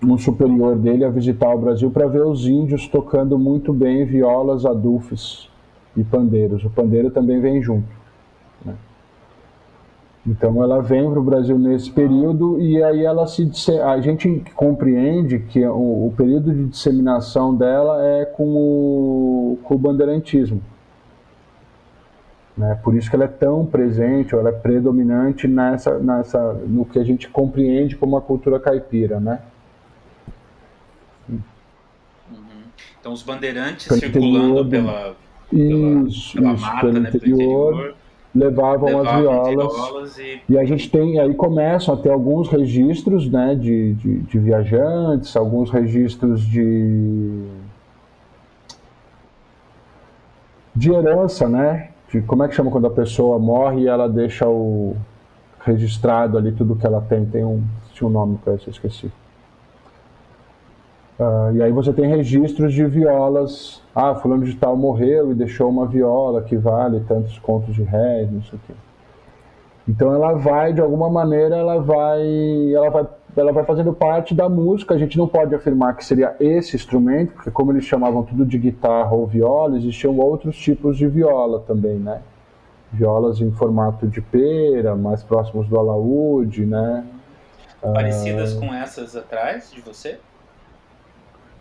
um 0.03 0.17
superior 0.17 0.75
dele 0.75 1.05
a 1.05 1.09
visitar 1.09 1.53
o 1.53 1.57
Brasil 1.57 1.89
para 1.89 2.07
ver 2.07 2.25
os 2.25 2.45
índios 2.45 2.87
tocando 2.87 3.39
muito 3.39 3.71
bem 3.71 4.05
violas, 4.05 4.65
adufes 4.65 5.49
e 5.95 6.03
pandeiros. 6.03 6.65
O 6.65 6.69
pandeiro 6.69 7.09
também 7.09 7.39
vem 7.39 7.61
junto. 7.61 8.02
Então 10.25 10.63
ela 10.63 10.81
vem 10.81 11.09
para 11.09 11.19
o 11.19 11.23
Brasil 11.23 11.59
nesse 11.59 11.91
período 11.91 12.57
e 12.59 12.81
aí 12.81 13.03
ela 13.03 13.27
se 13.27 13.51
a 13.83 13.99
gente 13.99 14.41
compreende 14.55 15.39
que 15.39 15.65
o, 15.67 16.07
o 16.07 16.13
período 16.15 16.53
de 16.53 16.65
disseminação 16.67 17.53
dela 17.53 18.01
é 18.01 18.23
com 18.23 18.45
o, 18.45 19.59
com 19.63 19.75
o 19.75 19.77
bandeirantismo. 19.77 20.63
Né? 22.55 22.79
Por 22.81 22.95
isso 22.95 23.09
que 23.09 23.15
ela 23.17 23.25
é 23.25 23.27
tão 23.27 23.65
presente, 23.65 24.33
ela 24.33 24.49
é 24.49 24.53
predominante 24.53 25.45
nessa, 25.45 25.99
nessa, 25.99 26.53
no 26.53 26.85
que 26.85 26.99
a 26.99 27.03
gente 27.03 27.27
compreende 27.27 27.97
como 27.97 28.15
a 28.15 28.21
cultura 28.21 28.59
caipira, 28.59 29.19
né? 29.19 29.41
Uhum. 31.27 31.41
Então 32.99 33.11
os 33.11 33.23
bandeirantes 33.23 33.87
pelo 33.87 33.99
circulando 33.99 34.69
pela, 34.69 34.93
pela, 34.93 35.15
isso, 36.07 36.33
pela 36.35 36.53
isso, 36.53 36.61
mata, 36.61 36.79
pelo 36.79 36.99
né, 36.99 37.09
interior, 37.09 37.73
interior 37.73 38.02
levavam, 38.35 38.87
levavam 38.87 39.01
as 39.01 39.19
violas, 39.19 39.73
violas 39.73 40.17
e... 40.17 40.41
e... 40.49 40.57
a 40.57 40.65
gente 40.65 40.89
tem 40.89 41.19
aí 41.19 41.33
começam 41.35 41.93
a 41.93 41.97
ter 41.97 42.09
alguns 42.09 42.49
registros 42.49 43.29
né 43.29 43.55
de, 43.55 43.93
de, 43.93 44.19
de, 44.21 44.39
viajantes 44.39 45.35
alguns 45.35 45.69
registros 45.69 46.41
de 46.41 47.45
de 50.75 50.91
herança 50.91 51.47
né? 51.47 51.89
De 52.09 52.21
como 52.21 52.43
é 52.43 52.47
que 52.47 52.55
chama 52.55 52.71
quando 52.71 52.87
a 52.87 52.91
pessoa 52.91 53.39
morre 53.39 53.81
e 53.81 53.87
ela 53.87 54.07
deixa 54.07 54.47
o 54.47 54.95
registrado 55.59 56.37
ali 56.37 56.51
tudo 56.51 56.75
que 56.75 56.85
ela 56.85 57.01
tem. 57.01 57.25
Tem 57.25 57.43
um 57.43 57.63
tinha 57.93 58.07
um 58.07 58.11
nome 58.11 58.37
para 58.43 58.55
isso 58.55 58.69
eu 58.69 58.71
esqueci 58.71 59.11
Uh, 61.19 61.55
e 61.55 61.61
aí 61.61 61.71
você 61.71 61.93
tem 61.93 62.07
registros 62.07 62.73
de 62.73 62.85
violas. 62.85 63.81
Ah, 63.95 64.15
fulano 64.15 64.43
de 64.43 64.55
tal 64.55 64.75
morreu 64.75 65.31
e 65.31 65.35
deixou 65.35 65.69
uma 65.69 65.85
viola 65.85 66.41
que 66.41 66.57
vale 66.57 67.01
tantos 67.01 67.37
contos 67.39 67.75
de 67.75 67.83
réis, 67.83 68.31
não 68.31 68.41
sei 68.41 68.57
o 68.57 68.61
quê. 68.65 68.73
Então 69.87 70.13
ela 70.13 70.33
vai, 70.33 70.73
de 70.73 70.81
alguma 70.81 71.09
maneira, 71.09 71.55
ela 71.57 71.79
vai, 71.79 72.73
ela 72.73 72.89
vai, 72.89 73.07
ela 73.35 73.51
vai 73.51 73.65
fazendo 73.65 73.93
parte 73.93 74.33
da 74.33 74.47
música. 74.49 74.95
A 74.95 74.97
gente 74.97 75.17
não 75.17 75.27
pode 75.27 75.53
afirmar 75.53 75.95
que 75.95 76.05
seria 76.05 76.35
esse 76.39 76.75
instrumento, 76.75 77.33
porque 77.33 77.51
como 77.51 77.71
eles 77.71 77.83
chamavam 77.85 78.23
tudo 78.23 78.45
de 78.45 78.57
guitarra 78.57 79.13
ou 79.13 79.27
viola, 79.27 79.77
existiam 79.77 80.17
outros 80.17 80.57
tipos 80.57 80.97
de 80.97 81.05
viola 81.05 81.59
também, 81.59 81.97
né? 81.97 82.21
Violas 82.91 83.41
em 83.41 83.51
formato 83.51 84.07
de 84.07 84.21
pera, 84.21 84.95
mais 84.95 85.21
próximos 85.21 85.67
do 85.67 85.77
alaúde, 85.77 86.65
né? 86.65 87.03
Parecidas 87.81 88.53
uh... 88.53 88.59
com 88.59 88.73
essas 88.73 89.15
atrás 89.15 89.71
de 89.71 89.81
você? 89.81 90.17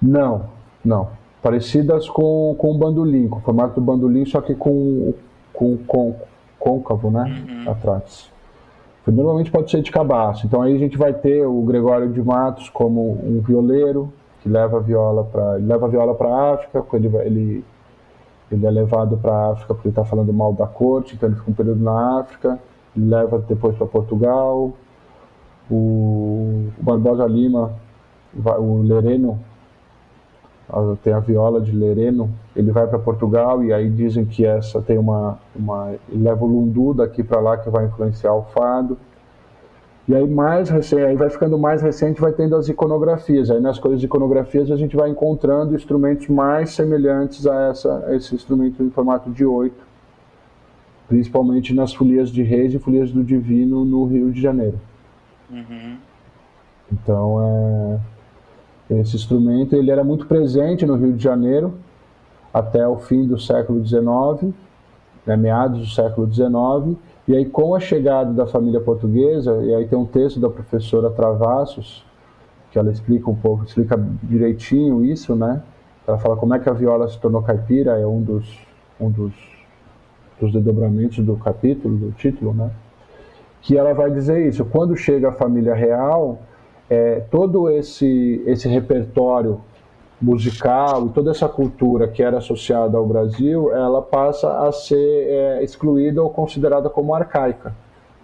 Não, 0.02 0.46
não. 0.84 1.08
Parecidas 1.40 2.08
com, 2.08 2.54
com 2.58 2.72
o 2.72 2.78
bandolim, 2.78 3.28
com 3.28 3.38
o 3.38 3.42
formato 3.42 3.80
do 3.80 3.80
bandolim, 3.80 4.24
só 4.26 4.40
que 4.40 4.54
com, 4.54 5.14
com, 5.52 5.76
com 5.86 6.16
côncavo, 6.58 7.10
né? 7.10 7.44
Uhum. 7.48 7.70
Atrás. 7.70 8.30
Normalmente 9.06 9.50
pode 9.50 9.70
ser 9.70 9.82
de 9.82 9.90
cabaço. 9.90 10.46
Então 10.46 10.62
aí 10.62 10.74
a 10.74 10.78
gente 10.78 10.96
vai 10.96 11.12
ter 11.12 11.44
o 11.44 11.60
Gregório 11.62 12.12
de 12.12 12.22
Matos 12.22 12.68
como 12.68 13.18
um 13.24 13.40
violeiro 13.40 14.12
que 14.40 14.48
leva 14.48 14.78
a 14.78 14.80
viola 14.80 15.24
para 15.24 15.52
leva 15.54 15.86
a 15.86 15.88
viola 15.88 16.14
para 16.14 16.52
África, 16.54 16.84
ele, 16.94 17.08
ele 17.18 17.64
ele 18.50 18.66
é 18.66 18.70
levado 18.70 19.16
para 19.16 19.32
a 19.32 19.52
África 19.52 19.74
porque 19.74 19.88
ele 19.88 19.92
está 19.92 20.04
falando 20.04 20.32
mal 20.32 20.52
da 20.52 20.66
corte, 20.66 21.14
então 21.14 21.28
ele 21.28 21.36
fica 21.36 21.50
um 21.50 21.54
período 21.54 21.82
na 21.82 22.20
África, 22.20 22.58
ele 22.94 23.06
leva 23.08 23.38
depois 23.38 23.74
para 23.76 23.86
Portugal. 23.86 24.72
O, 25.70 26.68
o 26.78 26.82
Barbosa 26.82 27.26
Lima, 27.26 27.72
o 28.58 28.82
Lereno, 28.82 29.38
tem 31.02 31.12
a 31.12 31.18
viola 31.18 31.60
de 31.60 31.72
Lereno, 31.72 32.30
ele 32.56 32.70
vai 32.70 32.86
para 32.86 32.98
Portugal 32.98 33.62
e 33.62 33.72
aí 33.72 33.90
dizem 33.90 34.24
que 34.24 34.44
essa 34.44 34.80
tem 34.80 34.98
uma, 34.98 35.38
uma 35.54 35.94
leva 36.08 36.44
o 36.44 36.48
lundu 36.48 36.94
daqui 36.94 37.22
para 37.22 37.40
lá 37.40 37.56
que 37.58 37.68
vai 37.68 37.86
influenciar 37.86 38.32
o 38.34 38.42
fado. 38.42 38.96
E 40.08 40.14
aí 40.14 40.28
mais 40.28 40.68
recente, 40.68 41.02
aí 41.04 41.14
vai 41.14 41.30
ficando 41.30 41.58
mais 41.58 41.80
recente, 41.80 42.20
vai 42.20 42.32
tendo 42.32 42.56
as 42.56 42.68
iconografias. 42.68 43.50
Aí 43.50 43.60
nas 43.60 43.78
coisas 43.78 44.00
de 44.00 44.06
iconografias 44.06 44.70
a 44.70 44.76
gente 44.76 44.96
vai 44.96 45.10
encontrando 45.10 45.74
instrumentos 45.74 46.28
mais 46.28 46.70
semelhantes 46.70 47.46
a, 47.46 47.68
essa, 47.68 48.04
a 48.06 48.16
esse 48.16 48.34
instrumento 48.34 48.82
em 48.82 48.90
formato 48.90 49.30
de 49.30 49.44
oito, 49.44 49.84
principalmente 51.06 51.74
nas 51.74 51.94
folias 51.94 52.30
de 52.30 52.42
reis 52.42 52.74
e 52.74 52.78
folias 52.78 53.12
do 53.12 53.22
divino 53.22 53.84
no 53.84 54.04
Rio 54.06 54.32
de 54.32 54.40
Janeiro. 54.40 54.80
Uhum. 55.50 55.96
Então 56.90 57.40
é 57.40 58.11
esse 58.90 59.16
instrumento 59.16 59.74
ele 59.74 59.90
era 59.90 60.04
muito 60.04 60.26
presente 60.26 60.84
no 60.84 60.96
Rio 60.96 61.12
de 61.12 61.22
Janeiro 61.22 61.74
até 62.52 62.86
o 62.86 62.96
fim 62.98 63.26
do 63.26 63.38
século 63.38 63.84
XIX, 63.84 64.52
né, 65.24 65.36
meados 65.36 65.80
do 65.80 65.86
século 65.86 66.30
XIX, 66.30 66.98
e 67.26 67.34
aí 67.34 67.46
com 67.46 67.74
a 67.74 67.80
chegada 67.80 68.32
da 68.32 68.46
família 68.46 68.80
portuguesa, 68.80 69.62
e 69.64 69.74
aí 69.74 69.86
tem 69.86 69.98
um 69.98 70.04
texto 70.04 70.38
da 70.38 70.50
professora 70.50 71.10
Travassos, 71.10 72.04
que 72.70 72.78
ela 72.78 72.90
explica 72.90 73.30
um 73.30 73.34
pouco, 73.34 73.64
explica 73.64 73.98
direitinho 74.22 75.04
isso, 75.04 75.36
né? 75.36 75.62
Ela 76.06 76.18
fala 76.18 76.36
como 76.36 76.54
é 76.54 76.58
que 76.58 76.68
a 76.68 76.72
viola 76.72 77.06
se 77.08 77.18
tornou 77.18 77.42
caipira, 77.42 77.98
é 77.98 78.06
um 78.06 78.20
dos, 78.20 78.58
um 78.98 79.10
dos, 79.10 79.32
dos 80.40 80.52
desdobramentos 80.52 81.24
do 81.24 81.36
capítulo, 81.36 81.96
do 81.96 82.12
título, 82.12 82.52
né? 82.52 82.70
Que 83.60 83.76
ela 83.76 83.92
vai 83.92 84.10
dizer 84.10 84.46
isso, 84.46 84.64
quando 84.64 84.96
chega 84.96 85.28
a 85.28 85.32
família 85.32 85.74
real, 85.74 86.40
é, 86.88 87.20
todo 87.30 87.70
esse, 87.70 88.42
esse 88.46 88.68
repertório 88.68 89.60
musical 90.20 91.06
e 91.06 91.08
toda 91.10 91.32
essa 91.32 91.48
cultura 91.48 92.06
que 92.06 92.22
era 92.22 92.38
associada 92.38 92.96
ao 92.96 93.04
Brasil, 93.04 93.72
ela 93.72 94.00
passa 94.00 94.66
a 94.66 94.70
ser 94.70 94.96
é, 94.96 95.64
excluída 95.64 96.22
ou 96.22 96.30
considerada 96.30 96.88
como 96.88 97.14
arcaica, 97.14 97.74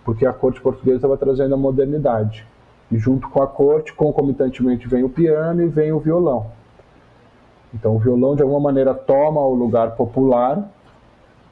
porque 0.04 0.24
a 0.24 0.32
corte 0.32 0.60
portuguesa 0.60 0.98
estava 0.98 1.16
trazendo 1.16 1.54
a 1.54 1.58
modernidade. 1.58 2.46
E 2.90 2.96
junto 2.96 3.28
com 3.28 3.42
a 3.42 3.46
corte, 3.46 3.92
concomitantemente, 3.92 4.88
vem 4.88 5.02
o 5.02 5.08
piano 5.08 5.62
e 5.62 5.66
vem 5.66 5.92
o 5.92 5.98
violão. 5.98 6.46
Então 7.74 7.96
o 7.96 7.98
violão, 7.98 8.34
de 8.34 8.42
alguma 8.42 8.60
maneira, 8.60 8.94
toma 8.94 9.40
o 9.40 9.54
lugar 9.54 9.94
popular, 9.96 10.70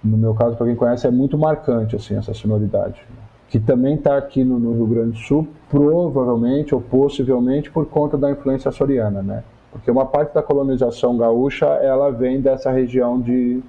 No 0.04 0.18
meu 0.18 0.34
caso, 0.34 0.54
para 0.54 0.66
quem 0.66 0.76
conhece, 0.76 1.06
é 1.06 1.10
muito 1.10 1.38
marcante 1.38 1.96
assim 1.96 2.14
essa 2.14 2.34
sonoridade, 2.34 3.00
que 3.48 3.58
também 3.58 3.94
está 3.94 4.18
aqui 4.18 4.44
no, 4.44 4.58
no, 4.58 4.74
Rio 4.74 4.86
Grande 4.86 5.12
do 5.12 5.18
Sul, 5.18 5.48
provavelmente 5.70 6.74
ou 6.74 6.80
possivelmente 6.82 7.70
por 7.70 7.86
conta 7.86 8.18
da 8.18 8.30
influência 8.30 8.68
açoriana, 8.68 9.22
né? 9.22 9.44
Porque 9.72 9.90
uma 9.90 10.04
parte 10.04 10.34
da 10.34 10.42
colonização 10.42 11.16
gaúcha 11.16 11.64
ela 11.64 12.10
vem 12.10 12.38
dessa 12.38 12.70
região 12.70 13.18
de, 13.18 13.62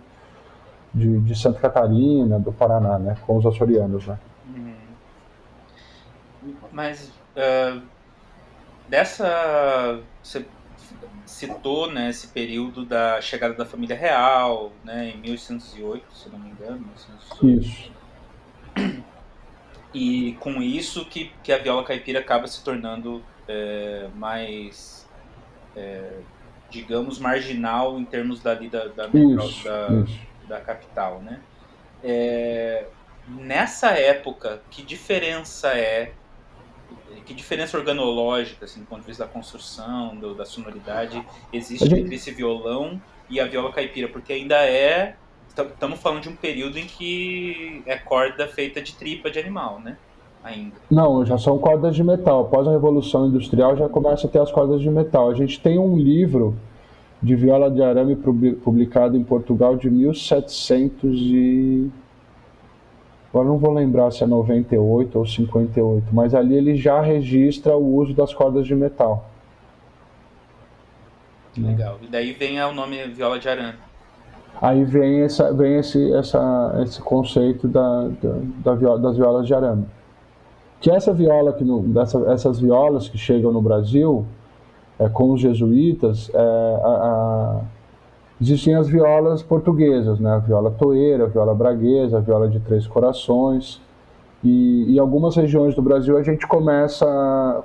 de, 0.93 1.21
de 1.21 1.39
Santa 1.39 1.57
Catarina, 1.57 2.37
do 2.37 2.51
Paraná, 2.51 2.99
né? 2.99 3.15
Com 3.25 3.37
os 3.37 3.45
açorianos, 3.45 4.05
né? 4.05 4.17
Mas 6.79 7.11
uh, 7.35 7.81
dessa. 8.87 9.99
Você 10.23 10.45
citou 11.25 11.91
né, 11.91 12.09
esse 12.09 12.27
período 12.29 12.85
da 12.85 13.19
chegada 13.19 13.53
da 13.53 13.65
família 13.65 13.97
real, 13.97 14.71
né, 14.85 15.09
em 15.09 15.17
1808, 15.17 16.05
se 16.15 16.29
não 16.29 16.39
me 16.39 16.51
engano. 16.51 16.79
1808. 16.79 17.59
Isso. 17.59 17.91
E 19.93 20.37
com 20.39 20.61
isso 20.61 21.03
que, 21.03 21.33
que 21.43 21.51
a 21.51 21.57
viola 21.57 21.83
caipira 21.83 22.19
acaba 22.19 22.47
se 22.47 22.63
tornando 22.63 23.21
é, 23.45 24.07
mais, 24.15 25.05
é, 25.75 26.19
digamos, 26.69 27.19
marginal 27.19 27.99
em 27.99 28.05
termos 28.05 28.39
dali 28.39 28.69
da, 28.69 28.85
da, 28.85 29.07
isso, 29.07 29.63
da, 29.65 29.87
isso. 30.05 30.19
da 30.47 30.61
capital, 30.61 31.19
né? 31.21 31.41
É, 32.01 32.85
nessa 33.27 33.89
época, 33.89 34.61
que 34.69 34.81
diferença 34.81 35.69
é 35.77 36.13
que 37.25 37.33
diferença 37.33 37.77
organológica, 37.77 38.65
assim, 38.65 38.81
do 38.81 38.85
ponto 38.85 39.01
de 39.01 39.07
vista 39.07 39.25
da 39.25 39.31
construção, 39.31 40.15
do, 40.15 40.33
da 40.33 40.45
sonoridade, 40.45 41.23
existe 41.51 41.87
gente... 41.87 42.01
entre 42.01 42.15
esse 42.15 42.31
violão 42.31 43.01
e 43.29 43.39
a 43.39 43.45
viola 43.45 43.71
caipira? 43.71 44.07
Porque 44.07 44.33
ainda 44.33 44.55
é. 44.65 45.15
Estamos 45.49 45.99
falando 45.99 46.21
de 46.21 46.29
um 46.29 46.35
período 46.35 46.77
em 46.77 46.85
que 46.85 47.81
é 47.85 47.97
corda 47.97 48.47
feita 48.47 48.81
de 48.81 48.95
tripa 48.95 49.29
de 49.29 49.39
animal, 49.39 49.79
né? 49.79 49.97
Ainda. 50.43 50.75
Não, 50.89 51.25
já 51.25 51.37
são 51.37 51.57
cordas 51.57 51.95
de 51.95 52.03
metal. 52.03 52.41
Após 52.41 52.65
a 52.65 52.71
Revolução 52.71 53.27
Industrial 53.27 53.75
já 53.75 53.89
começa 53.89 54.25
a 54.25 54.29
ter 54.29 54.39
as 54.39 54.51
cordas 54.51 54.79
de 54.79 54.89
metal. 54.89 55.29
A 55.29 55.33
gente 55.33 55.59
tem 55.59 55.77
um 55.77 55.97
livro 55.97 56.55
de 57.21 57.35
viola 57.35 57.69
de 57.69 57.81
arame 57.81 58.15
publicado 58.15 59.17
em 59.17 59.23
Portugal 59.23 59.75
de 59.75 59.89
1700 59.89 61.19
e 61.19 61.91
Agora 63.31 63.47
não 63.47 63.57
vou 63.57 63.71
lembrar 63.71 64.11
se 64.11 64.23
é 64.23 64.27
98 64.27 65.19
ou 65.19 65.25
58, 65.25 66.07
mas 66.11 66.33
ali 66.33 66.55
ele 66.55 66.75
já 66.75 66.99
registra 66.99 67.75
o 67.75 67.95
uso 67.95 68.13
das 68.13 68.33
cordas 68.33 68.65
de 68.65 68.73
metal. 68.73 69.29
Legal. 71.55 71.97
E 72.01 72.07
daí 72.07 72.31
vem 72.33 72.61
o 72.63 72.73
nome 72.73 73.05
viola 73.09 73.37
de 73.37 73.47
arame. 73.47 73.77
Aí 74.61 74.83
vem, 74.83 75.21
essa, 75.21 75.53
vem 75.53 75.75
esse, 75.75 76.11
essa, 76.13 76.81
esse 76.83 77.01
conceito 77.01 77.67
da, 77.67 78.07
da, 78.07 78.35
da 78.63 78.73
viola, 78.73 78.99
das 78.99 79.15
violas 79.15 79.45
de 79.45 79.53
arame. 79.53 79.85
Que 80.81 80.89
essa 80.89 81.13
viola, 81.13 81.53
que 81.53 81.63
no, 81.63 81.81
dessa, 81.83 82.19
essas 82.31 82.59
violas 82.59 83.07
que 83.07 83.17
chegam 83.17 83.51
no 83.51 83.61
Brasil, 83.61 84.25
é, 84.97 85.07
com 85.07 85.31
os 85.31 85.41
jesuítas, 85.41 86.31
é, 86.33 86.39
a, 86.39 86.87
a 86.87 87.61
Existiam 88.41 88.79
as 88.79 88.87
violas 88.87 89.43
portuguesas, 89.43 90.19
né? 90.19 90.31
a 90.31 90.37
viola 90.37 90.71
toeira, 90.71 91.25
a 91.25 91.27
viola 91.27 91.53
braguesa, 91.53 92.17
a 92.17 92.21
viola 92.21 92.47
de 92.47 92.59
três 92.59 92.87
corações. 92.87 93.81
E 94.41 94.95
em 94.95 94.97
algumas 94.97 95.35
regiões 95.35 95.75
do 95.75 95.81
Brasil 95.81 96.17
a 96.17 96.23
gente 96.23 96.47
começa, 96.47 97.05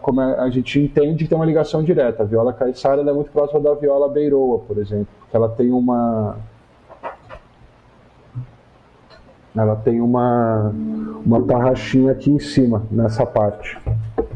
come, 0.03 0.21
a 0.21 0.51
gente 0.51 0.81
entende 0.81 1.23
que 1.23 1.31
tem 1.31 1.39
uma 1.39 1.45
ligação 1.45 1.85
direta. 1.85 2.25
A 2.25 2.27
viola 2.27 2.53
caiçara 2.53 3.01
é 3.03 3.13
muito 3.13 3.31
próxima 3.31 3.61
da 3.61 3.75
viola 3.75 4.09
beiroa, 4.09 4.59
por 4.59 4.79
exemplo, 4.79 5.07
porque 5.21 5.37
ela 5.37 5.49
tem 5.49 5.71
uma 5.71 6.37
ela 9.57 9.77
tem 9.77 10.01
uma 10.01 10.75
uma 11.25 11.41
tarraxinha 11.43 12.11
aqui 12.11 12.33
em 12.33 12.41
cima 12.41 12.83
nessa 12.91 13.25
parte, 13.25 13.79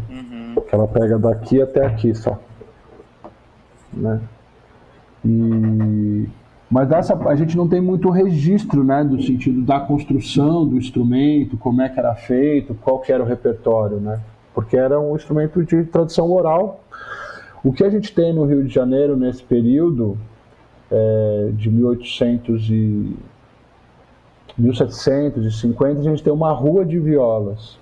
uhum. 0.08 0.54
que 0.62 0.72
ela 0.72 0.86
pega 0.86 1.18
daqui 1.18 1.60
até 1.60 1.84
aqui 1.84 2.14
só, 2.14 2.38
né? 3.92 4.20
E, 5.28 6.26
mas 6.70 6.90
essa, 6.90 7.14
a 7.28 7.34
gente 7.36 7.56
não 7.56 7.68
tem 7.68 7.80
muito 7.80 8.08
registro, 8.08 8.82
né, 8.82 9.04
do 9.04 9.22
sentido 9.22 9.62
da 9.62 9.78
construção 9.78 10.66
do 10.66 10.76
instrumento, 10.76 11.56
como 11.58 11.82
é 11.82 11.88
que 11.88 11.98
era 11.98 12.14
feito, 12.14 12.74
qual 12.74 13.00
que 13.00 13.12
era 13.12 13.22
o 13.22 13.26
repertório, 13.26 13.98
né? 13.98 14.20
Porque 14.54 14.76
era 14.76 14.98
um 14.98 15.14
instrumento 15.14 15.62
de 15.64 15.84
tradição 15.84 16.32
oral. 16.32 16.80
O 17.62 17.72
que 17.72 17.84
a 17.84 17.90
gente 17.90 18.14
tem 18.14 18.32
no 18.32 18.44
Rio 18.44 18.64
de 18.64 18.72
Janeiro 18.72 19.16
nesse 19.16 19.42
período 19.42 20.16
é, 20.90 21.50
de 21.52 21.70
1800 21.70 22.70
e 22.70 23.16
1750, 24.56 26.00
a 26.00 26.02
gente 26.02 26.22
tem 26.22 26.32
uma 26.32 26.52
rua 26.52 26.84
de 26.84 26.98
violas, 26.98 27.78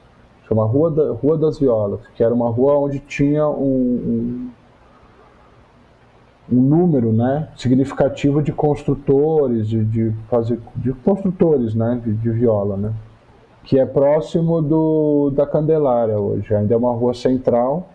chama 0.46 0.64
Rua, 0.64 0.90
da, 0.90 1.12
rua 1.12 1.38
das 1.38 1.58
Violas, 1.58 2.00
que 2.14 2.22
era 2.22 2.34
uma 2.34 2.50
rua 2.50 2.78
onde 2.78 2.98
tinha 2.98 3.48
um, 3.48 3.64
um 3.64 4.50
um 6.50 6.60
número 6.60 7.12
né, 7.12 7.48
significativo 7.56 8.42
de 8.42 8.52
construtores, 8.52 9.68
de, 9.68 9.84
de, 9.84 10.12
fazer, 10.28 10.60
de 10.76 10.92
construtores 10.92 11.74
né, 11.74 12.00
de, 12.04 12.12
de, 12.14 12.30
viola, 12.30 12.76
né, 12.76 12.92
que 13.64 13.78
é 13.78 13.84
próximo 13.84 14.62
do, 14.62 15.30
da 15.30 15.46
Candelária 15.46 16.18
hoje. 16.18 16.54
Ainda 16.54 16.74
é 16.74 16.76
uma 16.76 16.92
rua 16.92 17.14
central. 17.14 17.88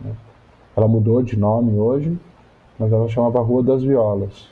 Né, 0.00 0.12
ela 0.74 0.88
mudou 0.88 1.22
de 1.22 1.38
nome 1.38 1.78
hoje, 1.78 2.18
mas 2.78 2.90
ela 2.90 3.08
chamava 3.08 3.40
Rua 3.40 3.62
das 3.62 3.82
Violas. 3.82 4.48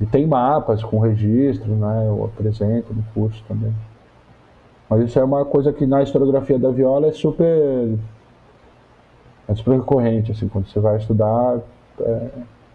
E 0.00 0.06
tem 0.06 0.26
mapas 0.26 0.82
com 0.82 0.98
registro, 0.98 1.72
né, 1.72 2.06
eu 2.06 2.24
apresento 2.24 2.94
no 2.94 3.04
curso 3.12 3.44
também. 3.46 3.74
Mas 4.88 5.02
isso 5.04 5.18
é 5.18 5.24
uma 5.24 5.44
coisa 5.44 5.72
que 5.72 5.86
na 5.86 6.02
historiografia 6.02 6.58
da 6.58 6.70
viola 6.70 7.06
é 7.06 7.12
super 7.12 7.98
é 9.46 9.54
super 9.54 9.78
recorrente, 9.78 10.32
assim, 10.32 10.48
quando 10.48 10.68
você 10.68 10.78
vai 10.78 10.96
estudar, 10.96 11.60
é, 12.04 12.28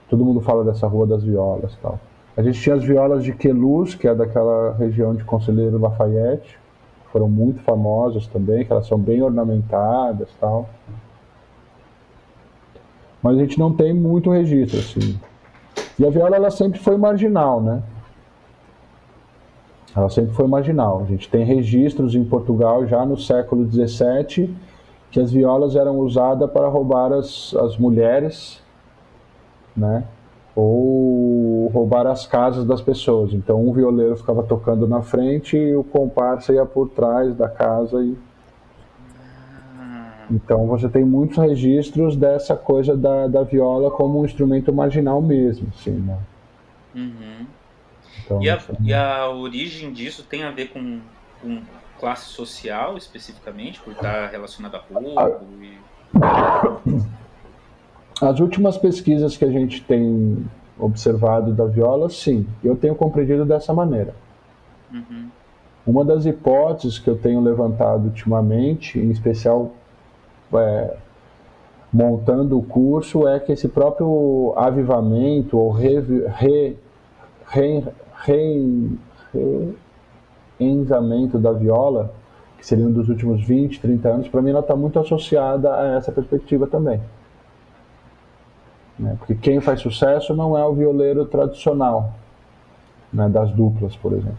todo 0.09 0.23
mundo 0.23 0.41
fala 0.41 0.63
dessa 0.63 0.87
Rua 0.87 1.05
das 1.07 1.23
Violas 1.23 1.75
tal. 1.81 1.99
A 2.37 2.41
gente 2.41 2.59
tinha 2.59 2.75
as 2.75 2.83
violas 2.83 3.23
de 3.23 3.31
Queluz, 3.31 3.95
que 3.95 4.07
é 4.07 4.13
daquela 4.13 4.73
região 4.73 5.15
de 5.15 5.23
Conselheiro 5.23 5.77
Lafayette, 5.79 6.59
foram 7.11 7.29
muito 7.29 7.61
famosas 7.61 8.27
também, 8.27 8.65
que 8.65 8.71
elas 8.73 8.87
são 8.87 8.99
bem 8.99 9.21
ornamentadas 9.21 10.29
tal. 10.39 10.67
mas 13.23 13.37
a 13.37 13.39
gente 13.39 13.57
não 13.57 13.73
tem 13.73 13.93
muito 13.93 14.29
registro, 14.29 14.79
assim. 14.79 15.17
E 15.97 16.05
a 16.05 16.09
viola, 16.09 16.35
ela 16.35 16.51
sempre 16.51 16.77
foi 16.79 16.97
marginal, 16.97 17.61
né? 17.61 17.81
Ela 19.95 20.09
sempre 20.09 20.33
foi 20.33 20.45
marginal. 20.45 21.01
A 21.01 21.05
gente 21.05 21.29
tem 21.29 21.45
registros 21.45 22.15
em 22.15 22.25
Portugal 22.25 22.85
já 22.85 23.05
no 23.05 23.17
século 23.17 23.65
XVII 23.65 24.53
que 25.09 25.19
as 25.21 25.31
violas 25.31 25.77
eram 25.77 25.99
usadas 25.99 26.51
para 26.51 26.67
roubar 26.67 27.13
as, 27.13 27.55
as 27.55 27.77
mulheres, 27.77 28.61
né? 29.75 30.03
Ou 30.55 31.67
roubar 31.67 32.07
as 32.07 32.25
casas 32.25 32.65
das 32.65 32.81
pessoas. 32.81 33.33
Então 33.33 33.61
um 33.67 33.73
violeiro 33.73 34.15
ficava 34.15 34.43
tocando 34.43 34.87
na 34.87 35.01
frente 35.01 35.57
e 35.57 35.75
o 35.75 35.83
comparsa 35.83 36.53
ia 36.53 36.65
por 36.65 36.89
trás 36.89 37.35
da 37.35 37.49
casa 37.49 38.01
e 38.03 38.17
então 40.31 40.65
você 40.65 40.89
tem 40.89 41.05
muitos 41.05 41.37
registros 41.37 42.15
dessa 42.15 42.55
coisa 42.55 42.97
da, 42.97 43.27
da 43.27 43.43
viola 43.43 43.91
como 43.91 44.21
um 44.21 44.25
instrumento 44.25 44.73
marginal 44.73 45.21
mesmo, 45.21 45.67
assim, 45.75 45.91
né? 45.91 46.17
Uhum. 46.95 47.45
Então, 48.23 48.41
e, 48.41 48.49
a, 48.49 48.59
e, 48.81 48.93
a, 48.93 49.29
origem 49.29 49.93
disso 49.93 50.23
tem 50.23 50.43
a 50.43 50.49
ver 50.49 50.69
com, 50.69 50.99
com 51.41 51.61
classe 51.99 52.25
social 52.29 52.97
especificamente, 52.97 53.79
por 53.79 53.93
estar 53.93 54.27
relacionada 54.29 54.77
a 54.77 54.81
roubo? 54.81 55.19
A... 55.19 55.29
E... 55.63 57.05
As 58.21 58.39
últimas 58.39 58.77
pesquisas 58.77 59.35
que 59.35 59.43
a 59.43 59.51
gente 59.51 59.83
tem 59.83 60.45
observado 60.79 61.53
da 61.53 61.65
viola, 61.65 62.09
sim, 62.09 62.45
eu 62.63 62.75
tenho 62.75 62.95
compreendido 62.95 63.45
dessa 63.45 63.73
maneira. 63.73 64.13
Uhum. 64.93 65.29
Uma 65.85 66.05
das 66.05 66.25
hipóteses 66.25 66.97
que 66.97 67.09
eu 67.09 67.17
tenho 67.17 67.41
levantado 67.41 68.05
ultimamente, 68.05 68.97
em 68.97 69.11
especial 69.11 69.71
é, 70.53 70.95
montando 71.91 72.57
o 72.57 72.63
curso 72.63 73.27
é 73.27 73.39
que 73.39 73.51
esse 73.51 73.67
próprio 73.67 74.53
avivamento 74.55 75.57
ou 75.57 75.71
re, 75.71 75.99
re, 76.27 76.77
re, 77.47 77.83
re, 78.23 78.97
da 81.39 81.51
viola, 81.51 82.13
que 82.57 82.65
seria 82.65 82.85
um 82.85 82.91
dos 82.91 83.09
últimos 83.09 83.43
20, 83.43 83.79
30 83.79 84.09
anos, 84.09 84.27
para 84.27 84.41
mim 84.41 84.49
ela 84.49 84.61
está 84.61 84.75
muito 84.75 84.99
associada 84.99 85.73
a 85.73 85.97
essa 85.97 86.11
perspectiva 86.11 86.65
também. 86.65 86.99
Né? 88.97 89.15
Porque 89.19 89.35
quem 89.35 89.59
faz 89.59 89.81
sucesso 89.81 90.33
não 90.33 90.57
é 90.57 90.65
o 90.65 90.73
violeiro 90.73 91.25
tradicional, 91.25 92.13
né, 93.11 93.27
das 93.29 93.51
duplas, 93.51 93.95
por 93.95 94.13
exemplo. 94.13 94.37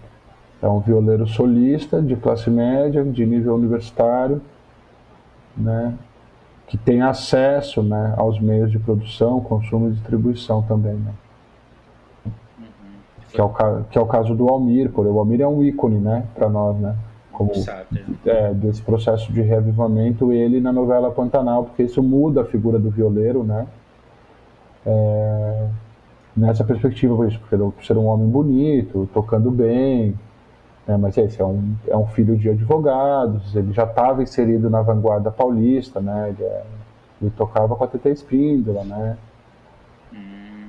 É 0.62 0.68
um 0.68 0.80
violeiro 0.80 1.26
solista, 1.26 2.00
de 2.00 2.16
classe 2.16 2.48
média, 2.48 3.04
de 3.04 3.26
nível 3.26 3.54
universitário, 3.54 4.40
né, 5.56 5.94
que 6.66 6.76
tem 6.76 7.02
acesso 7.02 7.82
né, 7.82 8.14
aos 8.16 8.40
meios 8.40 8.70
de 8.70 8.78
produção, 8.78 9.40
consumo 9.40 9.88
e 9.88 9.92
distribuição 9.92 10.62
também. 10.62 10.94
Né? 10.94 11.12
Uhum. 12.26 12.32
Que, 13.30 13.40
é 13.40 13.44
o, 13.44 13.50
que 13.90 13.98
é 13.98 14.00
o 14.00 14.06
caso 14.06 14.34
do 14.34 14.48
Almir, 14.48 14.90
por 14.90 15.02
exemplo. 15.02 15.18
O 15.18 15.20
Almir 15.20 15.40
é 15.42 15.46
um 15.46 15.62
ícone 15.62 15.98
né, 15.98 16.24
para 16.34 16.48
nós, 16.48 16.76
né? 16.78 16.96
Como, 17.30 17.52
é, 18.24 18.54
desse 18.54 18.80
processo 18.80 19.30
de 19.30 19.42
reavivamento, 19.42 20.32
ele 20.32 20.58
na 20.58 20.72
novela 20.72 21.10
Pantanal, 21.10 21.64
porque 21.64 21.82
isso 21.82 22.02
muda 22.02 22.40
a 22.40 22.44
figura 22.46 22.78
do 22.78 22.88
violeiro, 22.88 23.44
né? 23.44 23.66
É, 24.86 25.68
nessa 26.36 26.64
perspectiva, 26.64 27.16
por 27.16 27.28
isso, 27.28 27.40
por 27.40 27.84
ser 27.84 27.96
um 27.96 28.06
homem 28.06 28.28
bonito, 28.28 29.08
tocando 29.12 29.50
bem, 29.50 30.14
né, 30.86 30.96
mas 30.96 31.16
esse 31.18 31.40
é 31.40 31.44
um, 31.44 31.74
é 31.88 31.96
um 31.96 32.06
filho 32.06 32.36
de 32.36 32.50
advogados, 32.50 33.54
ele 33.56 33.72
já 33.72 33.84
estava 33.84 34.22
inserido 34.22 34.70
na 34.70 34.82
vanguarda 34.82 35.30
paulista, 35.30 36.00
né, 36.00 36.28
ele, 36.30 36.44
é, 36.44 36.64
ele 37.20 37.30
tocava 37.36 37.74
com 37.74 37.82
a 37.82 37.88
TT 37.88 38.10
Espíndola, 38.10 38.84
né, 38.84 39.16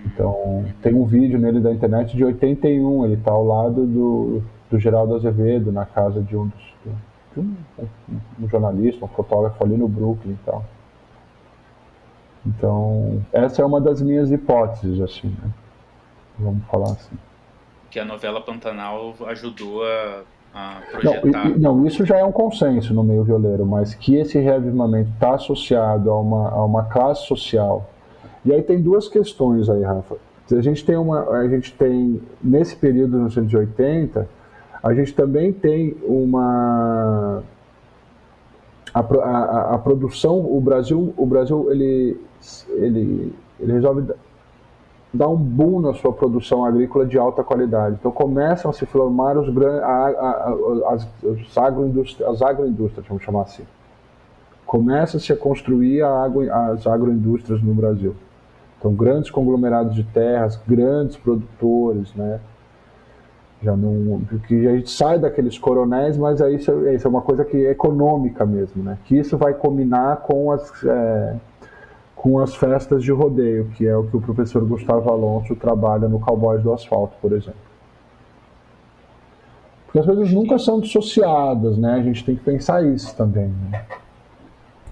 então 0.06 0.66
tem 0.82 0.96
um 0.96 1.06
vídeo 1.06 1.38
nele 1.38 1.60
da 1.60 1.72
internet 1.72 2.16
de 2.16 2.24
81, 2.24 3.06
ele 3.06 3.14
está 3.16 3.32
ao 3.32 3.46
lado 3.46 3.86
do, 3.86 4.42
do 4.72 4.80
Geraldo 4.80 5.16
Azevedo, 5.16 5.72
na 5.72 5.86
casa 5.86 6.22
de 6.22 6.36
um 6.36 6.48
dos 6.48 6.68
de 7.36 7.40
um, 7.40 7.56
um, 8.42 8.50
jornalista, 8.50 9.06
um 9.06 9.08
fotógrafo 9.08 9.64
ali 9.64 9.78
no 9.78 9.88
Brooklyn 9.88 10.34
e 10.34 10.46
tal. 10.46 10.64
Então, 12.46 13.22
essa 13.34 13.62
é 13.62 13.66
uma 13.66 13.82
das 13.82 14.02
minhas 14.02 14.32
hipóteses, 14.32 15.02
assim, 15.02 15.28
né? 15.28 15.50
Vamos 16.40 16.64
falar 16.66 16.92
assim 16.92 17.18
que 17.90 18.00
a 18.00 18.06
novela 18.06 18.42
Pantanal 18.42 19.16
ajudou 19.28 19.84
a, 19.84 20.22
a 20.54 20.82
projetar. 20.92 21.50
Não, 21.50 21.78
não, 21.78 21.88
isso 21.88 22.06
já 22.06 22.18
é 22.18 22.24
um 22.24 22.32
consenso 22.32 22.94
no 22.94 23.04
meio 23.04 23.24
violeiro, 23.24 23.66
mas 23.66 23.96
que 23.96 24.16
esse 24.16 24.38
reavivamento 24.38 25.10
está 25.12 25.34
associado 25.34 26.12
a 26.12 26.20
uma, 26.20 26.50
a 26.50 26.64
uma 26.64 26.84
classe 26.84 27.26
social. 27.26 27.90
E 28.46 28.54
aí 28.54 28.62
tem 28.62 28.82
duas 28.82 29.08
questões 29.08 29.68
aí, 29.68 29.82
Rafa. 29.82 30.16
A 30.52 30.62
gente 30.62 30.86
tem 30.86 30.96
uma, 30.96 31.28
a 31.30 31.48
gente 31.50 31.74
tem 31.74 32.22
nesse 32.42 32.76
período 32.76 33.24
dos 33.24 33.36
1980, 33.36 34.30
a 34.82 34.94
gente 34.94 35.14
também 35.14 35.52
tem 35.52 35.98
uma 36.04 37.42
a, 39.00 39.30
a, 39.30 39.76
a, 39.76 39.78
produção, 39.78 40.40
o 40.40 40.60
Brasil, 40.60 41.14
o 41.18 41.26
Brasil 41.26 41.72
ele, 41.72 42.20
ele, 42.70 43.34
ele 43.60 43.74
resolve 43.74 44.14
dá 45.14 45.28
um 45.28 45.36
boom 45.36 45.80
na 45.80 45.94
sua 45.94 46.12
produção 46.14 46.66
agrícola 46.66 47.06
de 47.06 47.18
alta 47.18 47.44
qualidade. 47.44 47.98
Então 48.00 48.12
começam 48.12 48.70
a 48.70 48.74
se 48.74 48.86
formar 48.86 49.38
os 49.38 49.50
a, 49.58 50.94
as, 50.94 51.08
as, 51.26 51.58
agroindústrias, 51.58 52.30
as 52.30 52.42
agroindústrias, 52.42 53.08
vamos 53.08 53.24
chamar 53.24 53.44
assim. 53.44 53.64
Começa-se 54.66 55.32
a 55.32 55.36
construir 55.36 56.02
a 56.02 56.24
agro, 56.24 56.52
as 56.52 56.86
agroindústrias 56.86 57.62
no 57.62 57.74
Brasil. 57.74 58.16
Então 58.78 58.94
grandes 58.94 59.32
conglomerados 59.32 59.96
de 59.96 60.04
terras, 60.04 60.60
grandes 60.68 61.18
produtores, 61.18 62.14
né? 62.14 62.40
Já 63.62 63.76
não, 63.76 64.22
que 64.48 64.68
a 64.68 64.76
gente 64.76 64.92
sai 64.92 65.18
daqueles 65.18 65.58
coronéis, 65.58 66.16
mas 66.16 66.42
aí 66.42 66.56
isso, 66.56 66.72
é, 66.86 66.94
isso 66.94 67.08
é 67.08 67.10
uma 67.10 67.22
coisa 67.22 67.44
que 67.44 67.66
é 67.66 67.72
econômica 67.72 68.46
mesmo, 68.46 68.84
né? 68.84 68.98
Que 69.06 69.18
isso 69.18 69.36
vai 69.36 69.54
combinar 69.54 70.18
com 70.18 70.52
as 70.52 70.84
é, 70.84 71.36
com 72.16 72.40
as 72.40 72.56
festas 72.56 73.04
de 73.04 73.12
rodeio, 73.12 73.70
que 73.76 73.88
é 73.88 73.96
o 73.96 74.04
que 74.04 74.18
o 74.18 74.22
professor 74.22 74.64
Gustavo 74.66 75.10
Alonso 75.10 75.56
trabalha 75.56 76.08
no 76.08 76.20
Cowboys 76.20 76.62
do 76.62 76.74
Asfalto, 76.74 77.16
por 77.22 77.32
exemplo. 77.32 77.60
Porque 79.86 80.00
as 80.00 80.06
coisas 80.06 80.32
nunca 80.32 80.60
são 80.60 80.80
dissociadas, 80.80 81.78
né? 81.78 81.94
A 81.94 82.02
gente 82.02 82.26
tem 82.26 82.36
que 82.36 82.44
pensar 82.44 82.84
isso 82.84 83.16
também. 83.16 83.48
Né? 83.48 83.86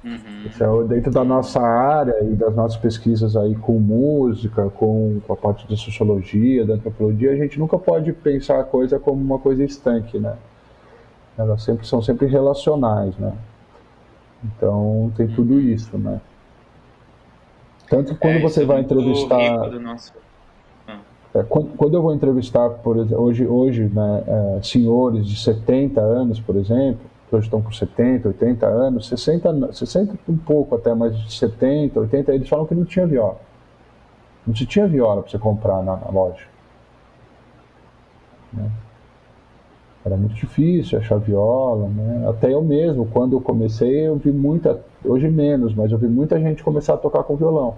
Uhum. 0.05 0.83
É 0.83 0.87
dentro 0.87 1.11
da 1.11 1.23
nossa 1.23 1.59
área 1.59 2.23
e 2.23 2.35
das 2.35 2.55
nossas 2.55 2.77
pesquisas 2.77 3.35
aí 3.35 3.55
com 3.55 3.79
música, 3.79 4.69
com, 4.69 5.19
com 5.25 5.33
a 5.33 5.35
parte 5.35 5.67
de 5.67 5.75
sociologia, 5.75 6.63
da 6.63 6.75
antropologia, 6.75 7.31
a 7.31 7.35
gente 7.35 7.57
nunca 7.57 7.79
pode 7.79 8.13
pensar 8.13 8.59
a 8.59 8.63
coisa 8.63 8.99
como 8.99 9.19
uma 9.19 9.39
coisa 9.39 9.63
estanque, 9.63 10.19
né? 10.19 10.35
Elas 11.35 11.63
sempre 11.63 11.87
são 11.87 12.03
sempre 12.03 12.27
relacionais, 12.27 13.17
né? 13.17 13.33
Então 14.43 15.11
tem 15.17 15.27
tudo 15.27 15.59
isso, 15.59 15.97
né? 15.97 16.21
Tanto 17.89 18.13
que 18.13 18.19
quando 18.19 18.35
é, 18.35 18.41
você 18.41 18.63
vai 18.63 18.81
entrevistar. 18.81 19.71
Nosso... 19.79 20.13
Ah. 20.87 20.99
É, 21.33 21.41
quando, 21.41 21.75
quando, 21.75 21.95
eu 21.95 22.01
vou 22.03 22.13
entrevistar, 22.13 22.69
por 22.69 22.97
exemplo, 22.97 23.23
hoje, 23.23 23.47
hoje 23.47 23.91
né, 23.91 24.23
é, 24.27 24.59
senhores 24.61 25.27
de 25.27 25.39
70 25.39 25.99
anos, 25.99 26.39
por 26.39 26.55
exemplo, 26.57 27.01
hoje 27.35 27.47
estão 27.47 27.61
com 27.61 27.71
70, 27.71 28.27
80 28.29 28.65
anos, 28.65 29.07
60, 29.07 29.73
60 29.73 30.17
um 30.27 30.37
pouco 30.37 30.75
até, 30.75 30.93
mas 30.93 31.17
de 31.17 31.33
70, 31.33 31.99
80, 31.99 32.33
eles 32.33 32.49
falam 32.49 32.65
que 32.65 32.75
não 32.75 32.85
tinha 32.85 33.05
viola. 33.05 33.39
Não 34.45 34.55
se 34.55 34.65
tinha 34.65 34.87
viola 34.87 35.21
para 35.21 35.31
você 35.31 35.39
comprar 35.39 35.83
na, 35.83 35.97
na 35.97 36.09
loja. 36.09 36.45
Né? 38.53 38.69
Era 40.05 40.15
muito 40.15 40.35
difícil 40.35 40.99
achar 40.99 41.17
viola, 41.17 41.89
né? 41.89 42.29
Até 42.29 42.53
eu 42.53 42.61
mesmo, 42.61 43.07
quando 43.07 43.35
eu 43.35 43.41
comecei, 43.41 44.07
eu 44.07 44.15
vi 44.17 44.31
muita, 44.31 44.79
hoje 45.03 45.27
menos, 45.27 45.73
mas 45.73 45.91
eu 45.91 45.97
vi 45.97 46.07
muita 46.07 46.39
gente 46.39 46.63
começar 46.63 46.93
a 46.93 46.97
tocar 46.97 47.23
com 47.23 47.35
violão. 47.35 47.75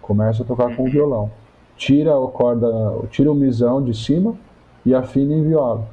Começa 0.00 0.42
a 0.42 0.46
tocar 0.46 0.74
com 0.74 0.84
violão. 0.86 1.30
Tira 1.76 2.12
a 2.12 2.28
corda, 2.28 2.66
tira 3.10 3.30
o 3.30 3.34
misão 3.34 3.84
de 3.84 3.92
cima 3.92 4.34
e 4.86 4.94
afina 4.94 5.34
em 5.34 5.42
viola. 5.42 5.86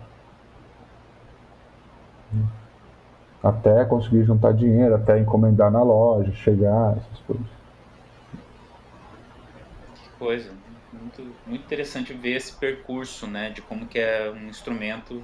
Até 3.44 3.84
conseguir 3.86 4.24
juntar 4.24 4.54
dinheiro, 4.54 4.96
até 4.96 5.20
encomendar 5.20 5.72
na 5.72 5.82
loja, 5.82 6.32
chegar, 6.34 6.98
essas 6.98 7.20
coisas. 7.26 7.48
Que 9.96 10.10
coisa 10.20 10.52
muito, 10.94 11.36
muito 11.48 11.64
interessante 11.64 12.14
ver 12.14 12.36
esse 12.36 12.54
percurso, 12.54 13.28
né, 13.28 13.50
de 13.50 13.62
como 13.62 13.88
que 13.88 14.00
é 14.00 14.30
um 14.32 14.48
instrumento 14.48 15.24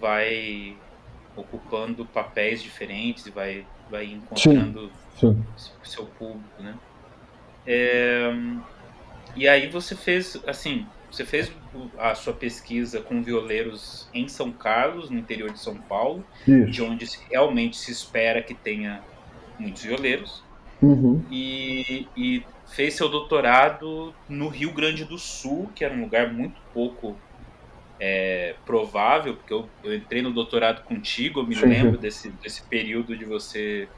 vai 0.00 0.76
ocupando 1.36 2.04
papéis 2.06 2.62
diferentes 2.62 3.26
e 3.26 3.30
vai, 3.30 3.66
vai 3.90 4.06
encontrando 4.06 4.90
sim, 5.18 5.44
sim. 5.56 5.70
seu 5.84 6.06
público, 6.06 6.62
né? 6.62 6.74
É, 7.66 8.32
e 9.34 9.48
aí 9.48 9.68
você 9.68 9.94
fez, 9.94 10.40
assim, 10.46 10.86
você 11.10 11.24
fez 11.24 11.52
a 11.98 12.14
sua 12.14 12.32
pesquisa 12.32 13.00
com 13.00 13.22
violeiros 13.22 14.08
em 14.12 14.28
São 14.28 14.50
Carlos, 14.52 15.10
no 15.10 15.18
interior 15.18 15.50
de 15.50 15.60
São 15.60 15.76
Paulo, 15.76 16.24
Isso. 16.46 16.70
de 16.70 16.82
onde 16.82 17.06
realmente 17.30 17.76
se 17.76 17.90
espera 17.90 18.42
que 18.42 18.54
tenha 18.54 19.02
muitos 19.58 19.82
violeiros. 19.82 20.44
uhum. 20.82 21.24
e, 21.30 22.06
e 22.16 22.42
fez 22.66 22.94
seu 22.94 23.08
doutorado 23.08 24.14
no 24.28 24.48
Rio 24.48 24.72
Grande 24.72 25.04
do 25.04 25.18
Sul, 25.18 25.70
que 25.74 25.84
era 25.84 25.94
um 25.94 26.02
lugar 26.02 26.32
muito 26.32 26.60
pouco 26.74 27.16
é, 27.98 28.54
provável, 28.64 29.34
porque 29.36 29.52
eu, 29.52 29.68
eu, 29.82 29.94
entrei 29.94 30.20
no 30.20 30.32
doutorado 30.32 30.82
contigo, 30.84 31.40
eu 31.40 31.46
me 31.46 31.54
sim, 31.54 31.66
lembro 31.66 31.94
sim. 31.94 32.00
Desse, 32.00 32.30
desse 32.42 32.62
período 32.64 33.16
de 33.16 33.24
você. 33.24 33.88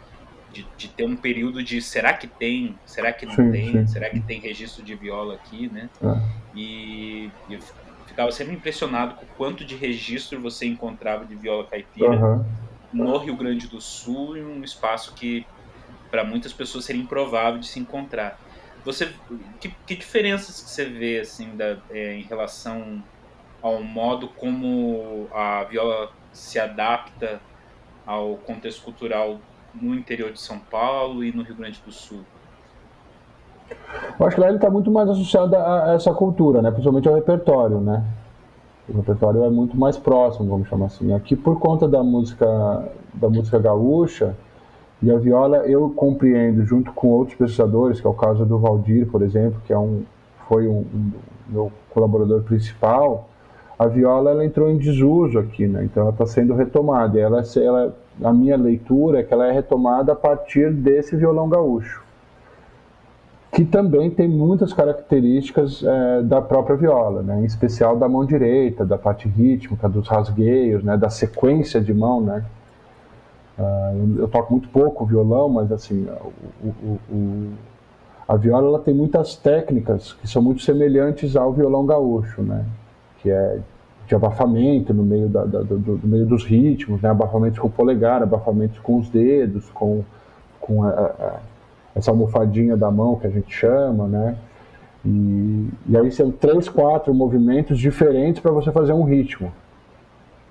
De, 0.52 0.66
de, 0.76 0.88
ter 0.88 1.04
um 1.04 1.14
período 1.14 1.62
de 1.62 1.80
será 1.82 2.14
que 2.14 2.26
tem, 2.26 2.74
será 2.86 3.12
que 3.12 3.26
não 3.26 3.34
sim, 3.34 3.52
tem, 3.52 3.86
será 3.86 4.08
que 4.08 4.18
tem 4.20 4.40
registro 4.40 4.82
de 4.82 4.94
viola 4.94 5.34
aqui, 5.34 5.68
né? 5.68 5.90
É. 6.02 6.20
E 6.54 7.30
eu 7.50 7.60
ficava 8.06 8.32
sempre 8.32 8.54
impressionado 8.54 9.14
com 9.14 9.24
o 9.26 9.28
quanto 9.36 9.64
de 9.64 9.76
registro 9.76 10.40
você 10.40 10.66
encontrava 10.66 11.24
de 11.24 11.34
viola 11.36 11.64
caipira 11.66 12.10
uhum. 12.10 12.44
no 12.92 13.16
Rio 13.18 13.36
Grande 13.36 13.68
do 13.68 13.80
Sul, 13.80 14.36
em 14.36 14.44
um 14.44 14.64
espaço 14.64 15.14
que 15.14 15.46
para 16.10 16.24
muitas 16.24 16.52
pessoas 16.52 16.84
seria 16.84 17.02
improvável 17.02 17.60
de 17.60 17.66
se 17.66 17.78
encontrar. 17.78 18.40
Você, 18.84 19.12
que, 19.60 19.68
que 19.86 19.96
diferenças 19.96 20.62
que 20.62 20.70
você 20.70 20.84
vê 20.86 21.20
assim 21.20 21.56
da, 21.56 21.76
é, 21.90 22.14
em 22.14 22.22
relação 22.22 23.02
ao 23.60 23.82
modo 23.82 24.28
como 24.28 25.28
a 25.32 25.64
viola 25.64 26.10
se 26.32 26.58
adapta 26.58 27.40
ao 28.06 28.36
contexto 28.36 28.82
cultural 28.82 29.40
no 29.74 29.94
interior 29.94 30.32
de 30.32 30.40
São 30.40 30.58
Paulo 30.58 31.24
e 31.24 31.32
no 31.32 31.42
Rio 31.42 31.56
Grande 31.56 31.80
do 31.84 31.92
Sul? 31.92 32.20
Eu 34.18 34.26
acho 34.26 34.36
que 34.36 34.40
lá 34.40 34.48
ele 34.48 34.56
está 34.56 34.70
muito 34.70 34.90
mais 34.90 35.08
associado 35.08 35.54
a 35.56 35.92
essa 35.94 36.12
cultura, 36.12 36.62
né? 36.62 36.70
principalmente 36.70 37.08
ao 37.08 37.14
repertório. 37.14 37.78
Né? 37.80 38.02
O 38.88 38.96
repertório 38.96 39.44
é 39.44 39.50
muito 39.50 39.76
mais 39.76 39.98
próximo, 39.98 40.48
vamos 40.48 40.68
chamar 40.68 40.86
assim. 40.86 41.12
Aqui, 41.12 41.36
por 41.36 41.58
conta 41.58 41.86
da 41.86 42.02
música, 42.02 42.46
da 43.14 43.28
música 43.28 43.58
gaúcha, 43.58 44.34
e 45.02 45.10
a 45.12 45.18
viola 45.18 45.58
eu 45.58 45.90
compreendo, 45.90 46.64
junto 46.64 46.92
com 46.92 47.08
outros 47.08 47.36
pesquisadores, 47.36 48.00
que 48.00 48.06
é 48.06 48.10
o 48.10 48.14
caso 48.14 48.44
do 48.44 48.58
Valdir, 48.58 49.06
por 49.06 49.22
exemplo, 49.22 49.60
que 49.64 49.72
é 49.72 49.78
um, 49.78 50.02
foi 50.48 50.66
um, 50.66 50.78
um 50.78 51.12
meu 51.48 51.72
colaborador 51.90 52.42
principal, 52.42 53.28
a 53.78 53.86
viola 53.86 54.32
ela 54.32 54.44
entrou 54.44 54.68
em 54.68 54.76
desuso 54.76 55.38
aqui, 55.38 55.68
né? 55.68 55.84
então 55.84 56.02
ela 56.02 56.10
está 56.10 56.26
sendo 56.26 56.54
retomada. 56.54 57.18
Ela, 57.18 57.42
ela, 57.56 57.96
a 58.22 58.32
minha 58.32 58.56
leitura 58.56 59.20
é 59.20 59.22
que 59.22 59.32
ela 59.32 59.46
é 59.46 59.52
retomada 59.52 60.12
a 60.12 60.16
partir 60.16 60.72
desse 60.72 61.16
violão 61.16 61.48
gaúcho, 61.48 62.02
que 63.52 63.64
também 63.64 64.10
tem 64.10 64.28
muitas 64.28 64.72
características 64.72 65.82
é, 65.82 66.22
da 66.22 66.40
própria 66.40 66.76
viola, 66.76 67.22
né? 67.22 67.40
em 67.40 67.44
especial 67.44 67.96
da 67.96 68.08
mão 68.08 68.24
direita, 68.24 68.84
da 68.84 68.98
parte 68.98 69.28
rítmica, 69.28 69.88
dos 69.88 70.08
rasgueios, 70.08 70.82
né? 70.82 70.96
da 70.96 71.10
sequência 71.10 71.80
de 71.80 71.94
mão, 71.94 72.20
né? 72.20 72.44
Uh, 73.58 74.20
eu, 74.20 74.28
toco 74.28 74.52
muito 74.52 74.68
pouco 74.68 75.04
violão, 75.04 75.48
mas 75.48 75.72
assim, 75.72 76.06
o, 76.62 76.68
o, 76.68 76.98
o, 77.10 77.52
a 78.28 78.36
viola 78.36 78.68
ela 78.68 78.78
tem 78.78 78.94
muitas 78.94 79.34
técnicas 79.34 80.12
que 80.12 80.28
são 80.28 80.40
muito 80.40 80.62
semelhantes 80.62 81.34
ao 81.34 81.52
violão 81.52 81.84
gaúcho, 81.84 82.40
né? 82.40 82.64
Que 83.20 83.32
é 83.32 83.58
de 84.08 84.14
abafamento 84.14 84.94
no 84.94 85.04
meio, 85.04 85.28
da, 85.28 85.44
da, 85.44 85.60
do, 85.60 85.78
do, 85.78 86.08
meio 86.08 86.24
dos 86.24 86.42
ritmos, 86.42 87.02
né? 87.02 87.10
abafamentos 87.10 87.58
com 87.58 87.68
o 87.68 87.70
polegar, 87.70 88.22
abafamentos 88.22 88.78
com 88.78 88.96
os 88.96 89.10
dedos, 89.10 89.68
com, 89.70 90.02
com 90.58 90.82
a, 90.82 90.88
a, 90.88 91.40
essa 91.94 92.10
almofadinha 92.10 92.74
da 92.74 92.90
mão 92.90 93.16
que 93.16 93.26
a 93.26 93.30
gente 93.30 93.52
chama, 93.54 94.06
né? 94.06 94.36
E, 95.04 95.68
e 95.88 95.96
aí 95.96 96.10
são 96.10 96.30
três, 96.30 96.70
quatro 96.70 97.12
movimentos 97.12 97.78
diferentes 97.78 98.40
para 98.40 98.50
você 98.50 98.72
fazer 98.72 98.94
um 98.94 99.04
ritmo. 99.04 99.52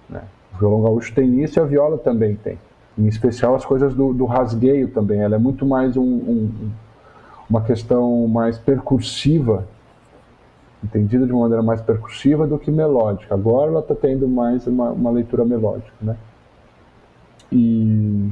Né? 0.07 0.21
O 0.53 0.59
violão 0.59 0.83
gaúcho 0.83 1.13
tem 1.13 1.43
isso 1.43 1.59
e 1.59 1.61
a 1.61 1.65
viola 1.65 1.97
também 1.97 2.35
tem. 2.35 2.59
Em 2.97 3.07
especial 3.07 3.55
as 3.55 3.65
coisas 3.65 3.93
do, 3.93 4.13
do 4.13 4.25
rasgueio 4.25 4.87
também. 4.89 5.19
Ela 5.19 5.35
é 5.35 5.39
muito 5.39 5.65
mais 5.65 5.97
um, 5.97 6.01
um, 6.01 6.51
uma 7.49 7.61
questão 7.61 8.27
mais 8.27 8.57
percursiva, 8.57 9.65
entendida 10.83 11.25
de 11.25 11.31
uma 11.31 11.41
maneira 11.41 11.63
mais 11.63 11.81
percursiva 11.81 12.47
do 12.47 12.57
que 12.57 12.71
melódica. 12.71 13.33
Agora 13.33 13.71
ela 13.71 13.79
está 13.79 13.95
tendo 13.95 14.27
mais 14.27 14.67
uma, 14.67 14.91
uma 14.91 15.11
leitura 15.11 15.43
melódica, 15.45 15.93
né? 16.01 16.15
E 17.51 18.29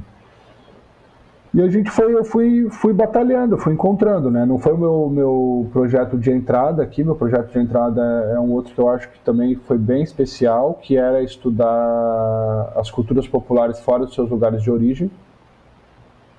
e 1.55 1.61
a 1.61 1.69
gente 1.69 1.89
foi, 1.89 2.13
eu 2.13 2.25
fui, 2.25 2.69
fui 2.69 2.91
batalhando, 2.91 3.57
fui 3.57 3.71
encontrando, 3.71 4.29
né? 4.29 4.45
Não 4.45 4.59
foi 4.59 4.73
o 4.73 4.77
meu, 4.77 5.09
meu 5.09 5.69
projeto 5.71 6.17
de 6.17 6.29
entrada 6.29 6.83
aqui, 6.83 7.01
meu 7.01 7.15
projeto 7.15 7.53
de 7.53 7.57
entrada 7.57 8.01
é 8.33 8.37
um 8.37 8.51
outro 8.51 8.73
que 8.75 8.81
eu 8.81 8.89
acho 8.89 9.09
que 9.09 9.17
também 9.21 9.55
foi 9.55 9.77
bem 9.77 10.03
especial, 10.03 10.73
que 10.73 10.97
era 10.97 11.23
estudar 11.23 12.73
as 12.75 12.91
culturas 12.91 13.25
populares 13.25 13.79
fora 13.79 14.03
dos 14.03 14.13
seus 14.13 14.29
lugares 14.29 14.63
de 14.63 14.69
origem. 14.69 15.09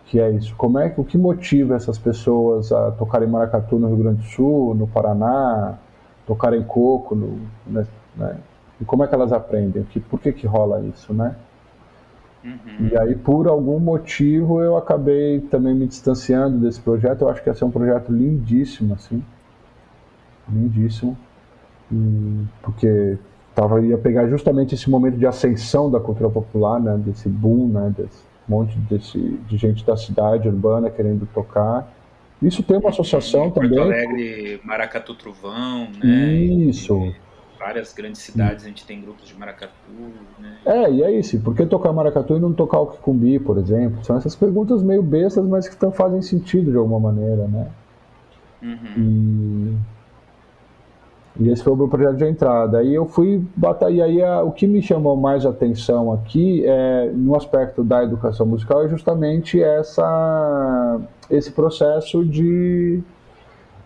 Que 0.05 0.21
é 0.21 0.31
isso. 0.33 0.55
Como 0.55 0.79
é 0.79 0.91
que 0.91 1.01
o 1.01 1.05
que 1.05 1.17
motiva 1.17 1.75
essas 1.75 1.97
pessoas 1.97 2.71
a 2.71 2.91
tocarem 2.91 3.27
maracatu 3.27 3.79
no 3.79 3.89
Rio 3.89 3.97
Grande 3.97 4.19
do 4.19 4.29
Sul, 4.29 4.75
no 4.75 4.87
Paraná, 4.87 5.79
tocarem 6.27 6.63
coco, 6.63 7.15
no, 7.15 7.39
né? 7.67 7.87
né? 8.17 8.37
E 8.81 8.85
como 8.85 9.05
é 9.05 9.07
que 9.07 9.15
elas 9.15 9.33
aprendem? 9.33 9.85
Que, 9.85 10.01
por 10.01 10.21
que 10.21 10.33
que 10.33 10.47
rola 10.47 10.81
isso, 10.81 11.15
né? 11.15 11.35
Uhum. 12.45 12.89
E 12.93 12.99
aí, 12.99 13.15
por 13.15 13.49
algum 13.49 13.79
motivo, 13.79 14.61
eu 14.61 14.77
acabei 14.77 15.41
também 15.41 15.75
me 15.75 15.87
distanciando 15.87 16.59
desse 16.59 16.81
projeto. 16.81 17.23
Eu 17.23 17.29
acho 17.29 17.43
que 17.43 17.49
ia 17.49 17.55
ser 17.55 17.65
um 17.65 17.71
projeto 17.71 18.13
lindíssimo, 18.13 18.95
assim. 18.95 19.23
Lindíssimo. 20.49 21.17
E, 21.91 22.45
porque 22.63 23.19
tava, 23.55 23.81
ia 23.81 23.99
pegar 23.99 24.29
justamente 24.29 24.75
esse 24.75 24.89
momento 24.89 25.17
de 25.17 25.27
ascensão 25.27 25.91
da 25.91 25.99
cultura 25.99 26.31
popular, 26.31 26.79
né? 26.79 26.97
Desse 26.99 27.29
boom, 27.29 27.69
né? 27.69 27.93
Desse 27.97 28.27
monte 28.49 28.79
desse, 28.79 29.19
de 29.19 29.57
gente 29.57 29.85
da 29.85 29.97
cidade 29.97 30.49
urbana 30.49 30.91
querendo 30.91 31.27
tocar. 31.27 31.93
Isso 32.43 32.63
tem 32.63 32.77
uma 32.77 32.91
associação 32.91 33.51
Porto 33.51 33.55
também. 33.55 33.79
Porto 33.79 33.93
Alegre, 33.93 34.61
Maracatu 34.63 35.15
Truvão, 35.15 35.89
né? 36.03 36.35
Isso. 36.35 37.15
Várias 37.59 37.95
grandes 37.95 38.21
cidades 38.21 38.65
a 38.65 38.69
gente 38.69 38.85
tem 38.85 39.01
grupos 39.01 39.27
de 39.27 39.35
maracatu, 39.35 39.73
né? 40.39 40.59
É, 40.67 40.91
e 40.91 41.03
é 41.03 41.11
isso. 41.19 41.41
Por 41.41 41.55
que 41.55 41.65
tocar 41.65 41.93
maracatu 41.93 42.37
e 42.37 42.41
não 42.41 42.53
tocar 42.53 42.81
o 42.81 42.89
Kicumbi, 42.89 43.39
por 43.39 43.57
exemplo? 43.57 44.05
São 44.05 44.17
essas 44.17 44.37
perguntas 44.37 44.83
meio 44.83 45.03
bestas, 45.03 45.45
mas 45.47 45.67
que 45.67 45.77
tão, 45.77 45.91
fazem 45.91 46.21
sentido 46.21 46.71
de 46.71 46.77
alguma 46.77 47.01
maneira, 47.01 47.49
né? 47.49 47.69
Uhum. 48.63 48.79
E, 48.99 49.96
e, 51.39 51.51
esse 51.51 51.63
foi 51.63 51.73
o 51.73 51.77
meu 51.77 51.89
projeto 51.89 52.17
de 52.17 52.25
entrada. 52.25 52.79
Aí 52.79 52.95
eu 52.95 53.07
fui 53.07 53.45
batalhar. 53.55 54.09
E 54.09 54.21
aí 54.21 54.23
a, 54.23 54.43
o 54.43 54.53
que 54.53 54.67
me 54.67 54.83
chamou 54.83 55.17
mais 55.17 55.45
atenção 55.45 56.13
aqui, 56.13 56.65
é, 56.65 57.11
no 57.13 57.37
aspecto 57.37 57.85
da 57.85 58.03
educação 58.03 58.47
musical, 58.47 58.85
é 58.85 58.89
justamente 58.89 59.63
essa, 59.63 61.01
esse 61.31 61.53
processo 61.53 62.25
de, 62.25 63.03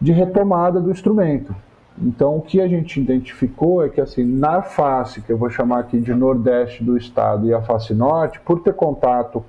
de 0.01 0.12
retomada 0.12 0.80
do 0.80 0.90
instrumento. 0.90 1.55
Então, 2.01 2.36
o 2.36 2.40
que 2.40 2.61
a 2.61 2.68
gente 2.68 2.98
identificou 2.98 3.84
é 3.84 3.88
que, 3.88 4.01
assim, 4.01 4.24
na 4.24 4.62
face, 4.62 5.20
que 5.20 5.30
eu 5.30 5.36
vou 5.36 5.51
chamar 5.51 5.80
aqui 5.80 5.98
de 5.98 6.14
nordeste 6.14 6.82
do 6.82 6.96
estado 6.96 7.46
e 7.46 7.53
a 7.53 7.61
face 7.61 7.92
norte, 7.92 8.40
por 8.40 8.61
ter 8.61 8.72
contato, 8.72 9.44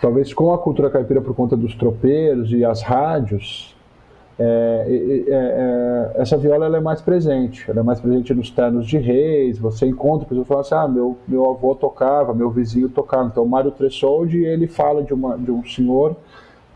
talvez 0.00 0.34
com 0.34 0.52
a 0.52 0.58
cultura 0.58 0.90
caipira 0.90 1.20
por 1.20 1.34
conta 1.34 1.56
dos 1.56 1.74
tropeiros 1.74 2.50
e 2.52 2.64
as 2.64 2.82
rádios, 2.82 3.76
é, 4.42 4.86
é, 5.28 6.14
é, 6.16 6.22
essa 6.22 6.34
viola 6.38 6.74
é 6.74 6.80
mais 6.80 7.02
presente, 7.02 7.70
ela 7.70 7.80
é 7.80 7.82
mais 7.82 8.00
presente 8.00 8.32
nos 8.32 8.50
ternos 8.50 8.86
de 8.86 8.96
reis, 8.96 9.58
você 9.58 9.86
encontra 9.86 10.26
pessoas 10.26 10.46
falando 10.48 10.64
assim, 10.64 10.74
ah, 10.74 10.88
meu, 10.88 11.18
meu 11.28 11.50
avô 11.50 11.74
tocava, 11.74 12.32
meu 12.32 12.48
vizinho 12.48 12.88
tocava, 12.88 13.28
então 13.28 13.44
Mário 13.44 13.70
Tressoldi, 13.70 14.38
ele 14.38 14.66
fala 14.66 15.02
de, 15.02 15.12
uma, 15.12 15.36
de 15.36 15.50
um 15.50 15.62
senhor 15.62 16.16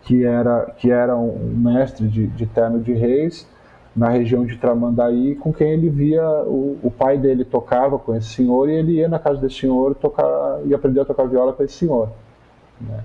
que 0.03 0.27
era, 0.27 0.75
que 0.77 0.91
era 0.91 1.17
um 1.17 1.55
mestre 1.57 2.07
de, 2.07 2.27
de 2.27 2.45
terno 2.45 2.81
de 2.81 2.93
reis, 2.93 3.49
na 3.97 4.11
região 4.11 4.45
de 4.45 4.59
Tramandaí, 4.59 5.35
com 5.35 5.51
quem 5.51 5.71
ele 5.71 5.89
via, 5.89 6.29
o, 6.43 6.79
o, 6.83 6.91
pai 6.91 7.17
dele 7.17 7.47
tocava 7.47 7.99
com 7.99 8.15
esse 8.15 8.29
senhor 8.29 8.69
e 8.69 8.73
ele 8.73 8.93
ia 8.97 9.09
na 9.09 9.19
casa 9.19 9.41
desse 9.41 9.61
senhor 9.61 9.95
tocar, 9.95 10.61
e 10.67 10.75
aprender 10.75 11.01
a 11.01 11.05
tocar 11.07 11.25
viola 11.25 11.55
com 11.55 11.63
esse 11.63 11.75
senhor. 11.75 12.11
Né? 12.79 13.05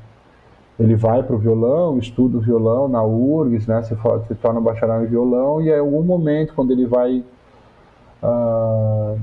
Ele 0.80 0.96
vai 0.96 1.22
para 1.22 1.36
o 1.36 1.40
violão, 1.40 1.98
estuda 1.98 2.38
o 2.38 2.42
violão 2.42 2.88
na 2.88 3.04
URGS, 3.04 3.68
né? 3.68 3.82
se, 3.84 3.96
for, 3.98 4.24
se 4.28 4.36
torna 4.36 4.62
bacharel 4.62 5.04
em 5.04 5.08
violão, 5.08 5.62
e 5.62 5.70
em 5.70 5.78
algum 5.78 6.04
momento, 6.04 6.54
quando 6.54 6.72
ele 6.72 6.86
vai. 6.86 7.24
Uh, 8.24 9.20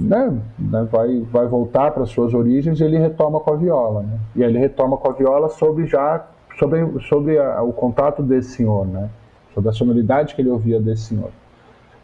né, 0.00 0.36
né, 0.58 0.88
vai, 0.90 1.20
vai 1.30 1.46
voltar 1.46 1.92
para 1.92 2.04
suas 2.06 2.34
origens, 2.34 2.80
ele 2.80 2.98
retoma 2.98 3.38
com 3.38 3.52
a 3.52 3.56
viola. 3.56 4.02
Né? 4.02 4.18
E 4.36 4.42
aí 4.42 4.50
ele 4.50 4.58
retoma 4.58 4.96
com 4.96 5.08
a 5.08 5.12
viola 5.12 5.48
sobre 5.48 5.86
já 5.86 6.26
sobre, 6.58 7.00
sobre 7.08 7.38
a, 7.38 7.62
o 7.62 7.72
contato 7.72 8.22
desse 8.22 8.56
senhor. 8.56 8.86
Né? 8.86 9.08
sobre 9.54 9.70
a 9.70 9.72
sonoridade 9.72 10.34
que 10.34 10.42
ele 10.42 10.50
ouvia 10.50 10.80
desse 10.80 11.02
senhor. 11.02 11.30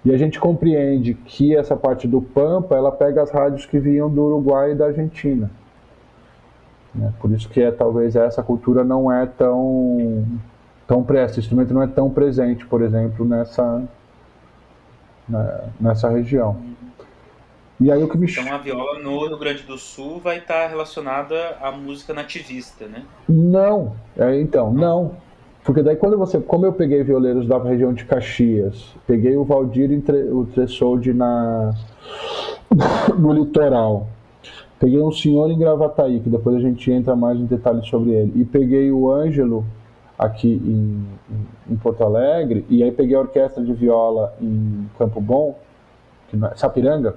E 0.04 0.12
a 0.12 0.16
gente 0.16 0.38
compreende 0.38 1.14
que 1.14 1.56
essa 1.56 1.76
parte 1.76 2.06
do 2.06 2.22
Pampa, 2.22 2.74
ela 2.74 2.92
pega 2.92 3.22
as 3.22 3.30
rádios 3.30 3.66
que 3.66 3.78
vinham 3.78 4.08
do 4.08 4.22
Uruguai 4.22 4.72
e 4.72 4.74
da 4.74 4.86
Argentina. 4.86 5.50
Né? 6.94 7.12
Por 7.20 7.30
isso 7.32 7.48
que 7.48 7.60
é, 7.60 7.70
talvez 7.70 8.16
essa 8.16 8.42
cultura 8.42 8.84
não 8.84 9.10
é 9.12 9.26
tão 9.26 10.26
tão 10.86 11.04
esse 11.24 11.40
instrumento 11.40 11.74
não 11.74 11.82
é 11.82 11.86
tão 11.86 12.08
presente, 12.08 12.64
por 12.66 12.80
exemplo, 12.80 13.24
nessa 13.24 13.82
né, 15.28 15.70
nessa 15.80 16.08
região. 16.08 16.56
E 17.80 17.92
aí 17.92 18.02
o 18.02 18.08
que 18.08 18.18
me... 18.18 18.26
Então 18.28 18.52
a 18.52 18.58
viola 18.58 18.98
no 18.98 19.26
Rio 19.26 19.38
Grande 19.38 19.62
do 19.62 19.78
Sul 19.78 20.18
vai 20.18 20.38
estar 20.38 20.66
relacionada 20.66 21.56
à 21.60 21.70
música 21.70 22.12
nativista, 22.12 22.86
né? 22.86 23.04
Não, 23.28 23.92
é, 24.16 24.40
então, 24.40 24.72
não. 24.72 25.12
Porque 25.62 25.82
daí 25.82 25.94
quando 25.94 26.18
você, 26.18 26.40
como 26.40 26.66
eu 26.66 26.72
peguei 26.72 27.04
violeiros 27.04 27.46
da 27.46 27.58
região 27.58 27.92
de 27.92 28.04
Caxias, 28.04 28.96
peguei 29.06 29.36
o 29.36 29.44
Valdir 29.44 29.90
e 29.92 29.98
o 30.32 30.46
Tressoldi 30.46 31.12
na 31.12 31.72
no 33.16 33.32
litoral, 33.32 34.08
peguei 34.78 35.00
um 35.00 35.10
senhor 35.10 35.50
em 35.50 35.58
Gravataí, 35.58 36.20
que 36.20 36.28
depois 36.28 36.56
a 36.56 36.60
gente 36.60 36.90
entra 36.90 37.16
mais 37.16 37.38
em 37.38 37.46
detalhes 37.46 37.86
sobre 37.88 38.10
ele, 38.10 38.32
e 38.36 38.44
peguei 38.44 38.90
o 38.92 39.10
Ângelo 39.10 39.64
aqui 40.18 40.48
em, 40.48 41.06
em, 41.70 41.76
Porto 41.76 42.02
Alegre, 42.02 42.64
e 42.68 42.82
aí 42.82 42.90
peguei 42.90 43.16
a 43.16 43.20
orquestra 43.20 43.64
de 43.64 43.72
viola 43.72 44.34
em 44.40 44.88
Campo 44.98 45.20
Bom, 45.20 45.58
é, 46.32 46.56
Sapiranga, 46.56 47.16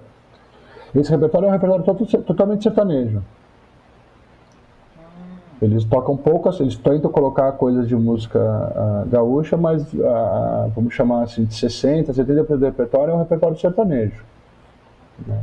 esse 0.93 1.09
repertório 1.09 1.47
é 1.47 1.49
um 1.49 1.51
repertório 1.51 2.24
totalmente 2.24 2.64
sertanejo. 2.64 3.22
Eles 5.62 5.84
tocam 5.86 6.18
poucas, 6.18 6.59
eles 6.59 6.76
tentam 6.76 7.12
colocar 7.12 7.51
coisas 7.53 7.88
de 7.88 7.95
música 7.95 8.39
uh, 8.39 9.07
gaúcha, 9.07 9.55
mas 9.55 9.84
uh, 9.93 10.72
vamos 10.76 10.93
chamar 10.93 11.24
assim 11.24 11.45
de 11.45 11.53
60, 11.53 12.12
70% 12.12 12.57
do 12.57 12.66
repertório 12.66 13.12
é 13.12 13.16
um 13.16 13.20
repertório 13.20 13.57
sertanejo. 13.57 14.24
Né? 15.26 15.39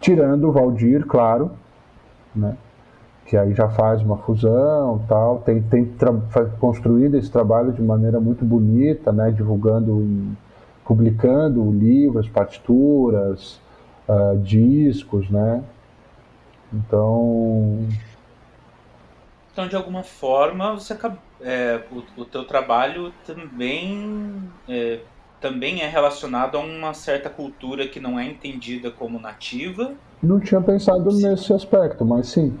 Tirando 0.00 0.48
o 0.48 0.52
Valdir, 0.52 1.06
claro, 1.06 1.50
né? 2.34 2.56
que 3.26 3.36
aí 3.36 3.52
já 3.52 3.68
faz 3.68 4.00
uma 4.00 4.16
fusão 4.16 5.04
tal, 5.06 5.40
tem, 5.40 5.60
tem 5.60 5.86
construído 6.58 7.16
esse 7.16 7.30
trabalho 7.30 7.72
de 7.72 7.82
maneira 7.82 8.18
muito 8.18 8.42
bonita, 8.44 9.12
né? 9.12 9.30
divulgando, 9.30 10.34
publicando 10.84 11.70
livros, 11.70 12.28
partituras, 12.28 13.60
uh, 14.08 14.38
discos, 14.38 15.28
né? 15.28 15.62
Então. 16.72 17.86
Então, 19.52 19.68
de 19.68 19.76
alguma 19.76 20.02
forma, 20.02 20.74
você 20.74 20.96
é, 21.40 21.82
o, 21.90 22.20
o 22.20 22.24
teu 22.24 22.44
trabalho 22.44 23.12
também 23.26 24.42
é, 24.68 25.00
também 25.40 25.82
é 25.82 25.88
relacionado 25.88 26.56
a 26.56 26.60
uma 26.60 26.92
certa 26.94 27.30
cultura 27.30 27.86
que 27.86 28.00
não 28.00 28.18
é 28.18 28.26
entendida 28.26 28.90
como 28.90 29.20
nativa. 29.20 29.94
Não 30.22 30.40
tinha 30.40 30.60
pensado 30.60 31.10
sim. 31.10 31.28
nesse 31.28 31.52
aspecto, 31.52 32.04
mas 32.04 32.28
sim. 32.28 32.56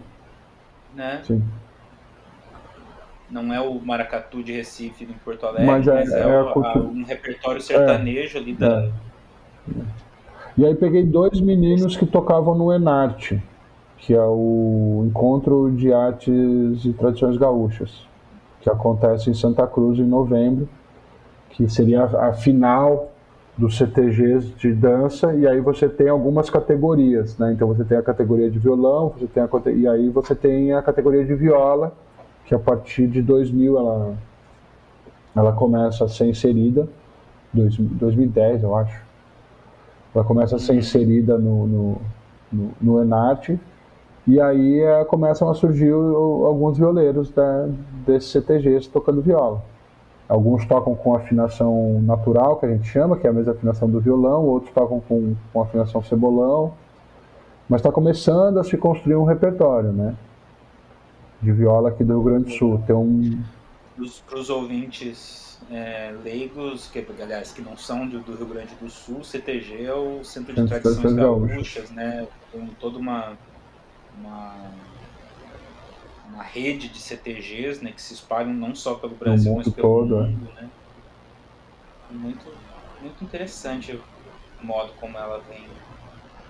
Né? 0.94 1.20
Sim. 1.24 1.42
Não 3.30 3.52
é 3.52 3.60
o 3.60 3.78
maracatu 3.80 4.42
de 4.42 4.52
Recife 4.52 5.04
em 5.04 5.12
Porto 5.24 5.44
Alegre, 5.44 5.66
mas 5.66 5.86
é, 5.86 5.94
mas 5.94 6.12
é, 6.12 6.20
é 6.22 6.42
o, 6.42 6.64
a, 6.64 6.78
um 6.78 7.04
repertório 7.04 7.60
sertanejo 7.60 8.38
ali 8.38 8.54
da. 8.54 8.84
É. 8.84 8.90
E 10.56 10.64
aí 10.64 10.74
peguei 10.74 11.04
dois 11.04 11.40
meninos 11.40 11.96
que 11.96 12.06
tocavam 12.06 12.54
no 12.54 12.72
Enarte, 12.72 13.40
que 13.98 14.14
é 14.14 14.24
o 14.24 15.04
Encontro 15.06 15.70
de 15.72 15.92
Artes 15.92 16.84
e 16.84 16.92
Tradições 16.98 17.36
Gaúchas, 17.36 18.06
que 18.60 18.70
acontece 18.70 19.30
em 19.30 19.34
Santa 19.34 19.66
Cruz 19.66 19.98
em 19.98 20.04
novembro, 20.04 20.68
que 21.50 21.68
seria 21.68 22.04
a 22.04 22.32
final 22.32 23.10
dos 23.58 23.76
CTGs 23.76 24.54
de 24.56 24.72
dança, 24.72 25.34
e 25.34 25.46
aí 25.46 25.60
você 25.60 25.88
tem 25.88 26.08
algumas 26.08 26.48
categorias, 26.48 27.36
né? 27.36 27.52
Então 27.52 27.66
você 27.66 27.84
tem 27.84 27.98
a 27.98 28.02
categoria 28.02 28.48
de 28.48 28.58
violão, 28.58 29.08
você 29.08 29.26
tem 29.26 29.42
a, 29.42 29.48
e 29.72 29.88
aí 29.88 30.08
você 30.10 30.34
tem 30.34 30.72
a 30.72 30.80
categoria 30.80 31.24
de 31.24 31.34
viola, 31.34 31.92
que 32.46 32.54
a 32.54 32.58
partir 32.58 33.08
de 33.08 33.20
2000 33.20 33.76
ela, 33.76 34.14
ela 35.34 35.52
começa 35.52 36.04
a 36.04 36.08
ser 36.08 36.26
inserida, 36.26 36.88
2010 37.52 38.62
eu 38.62 38.76
acho. 38.76 39.02
Ela 40.14 40.24
começa 40.24 40.54
a 40.54 40.58
ser 40.58 40.74
inserida 40.74 41.36
no, 41.36 41.66
no, 41.66 42.00
no, 42.52 42.70
no 42.80 43.02
Enarte, 43.02 43.58
e 44.24 44.40
aí 44.40 44.80
é, 44.80 45.04
começam 45.04 45.50
a 45.50 45.54
surgir 45.54 45.92
o, 45.92 46.46
alguns 46.46 46.78
violeiros 46.78 47.30
da, 47.30 47.68
desses 48.06 48.30
CTGs 48.30 48.88
tocando 48.88 49.20
viola. 49.20 49.62
Alguns 50.28 50.66
tocam 50.66 50.94
com 50.94 51.14
afinação 51.14 52.02
natural, 52.02 52.56
que 52.56 52.66
a 52.66 52.68
gente 52.68 52.86
chama, 52.86 53.16
que 53.16 53.26
é 53.26 53.30
a 53.30 53.32
mesma 53.32 53.52
afinação 53.52 53.88
do 53.88 53.98
violão, 53.98 54.44
outros 54.44 54.72
tocam 54.74 55.00
com, 55.00 55.34
com 55.52 55.62
afinação 55.62 56.02
cebolão, 56.02 56.74
mas 57.68 57.80
está 57.80 57.90
começando 57.90 58.58
a 58.58 58.64
se 58.64 58.76
construir 58.76 59.16
um 59.16 59.24
repertório, 59.24 59.90
né? 59.90 60.14
De 61.40 61.50
viola 61.50 61.88
aqui 61.88 62.04
do 62.04 62.14
Rio 62.14 62.22
Grande 62.22 62.44
do 62.44 62.50
Sul. 62.50 62.82
Tem 62.86 62.94
um... 62.94 63.42
Para 64.28 64.38
os 64.38 64.50
ouvintes 64.50 65.48
é, 65.70 66.14
leigos, 66.22 66.88
que 66.88 67.04
aliás 67.20 67.52
que 67.52 67.62
não 67.62 67.76
são 67.76 68.06
do, 68.06 68.20
do, 68.20 68.36
Rio 68.36 68.46
Grande 68.46 68.74
do 68.80 68.88
Sul, 68.88 69.24
CTG 69.24 69.84
é 69.84 69.94
o 69.94 70.22
Centro 70.24 70.54
de 70.54 70.60
Centro 70.68 70.80
Tradições 70.80 71.14
Gaúchas, 71.14 71.90
né? 71.90 72.26
Tem 72.52 72.66
toda 72.80 72.98
uma, 72.98 73.32
uma, 74.18 74.54
uma 76.38 76.44
rede 76.44 76.88
de 76.88 77.00
CTGs, 77.00 77.82
né, 77.82 77.90
que 77.90 78.00
se 78.00 78.14
espalham 78.14 78.52
não 78.54 78.72
só 78.72 78.94
pelo 78.94 79.16
Brasil, 79.16 79.52
mas 79.56 79.68
pelo 79.68 79.88
todo, 79.88 80.18
é. 80.18 80.26
mundo, 80.28 80.48
né? 80.54 80.70
Muito, 82.12 82.46
muito 83.02 83.24
interessante 83.24 83.92
o 84.62 84.66
modo 84.66 84.92
como 85.00 85.18
ela 85.18 85.42
vem 85.50 85.64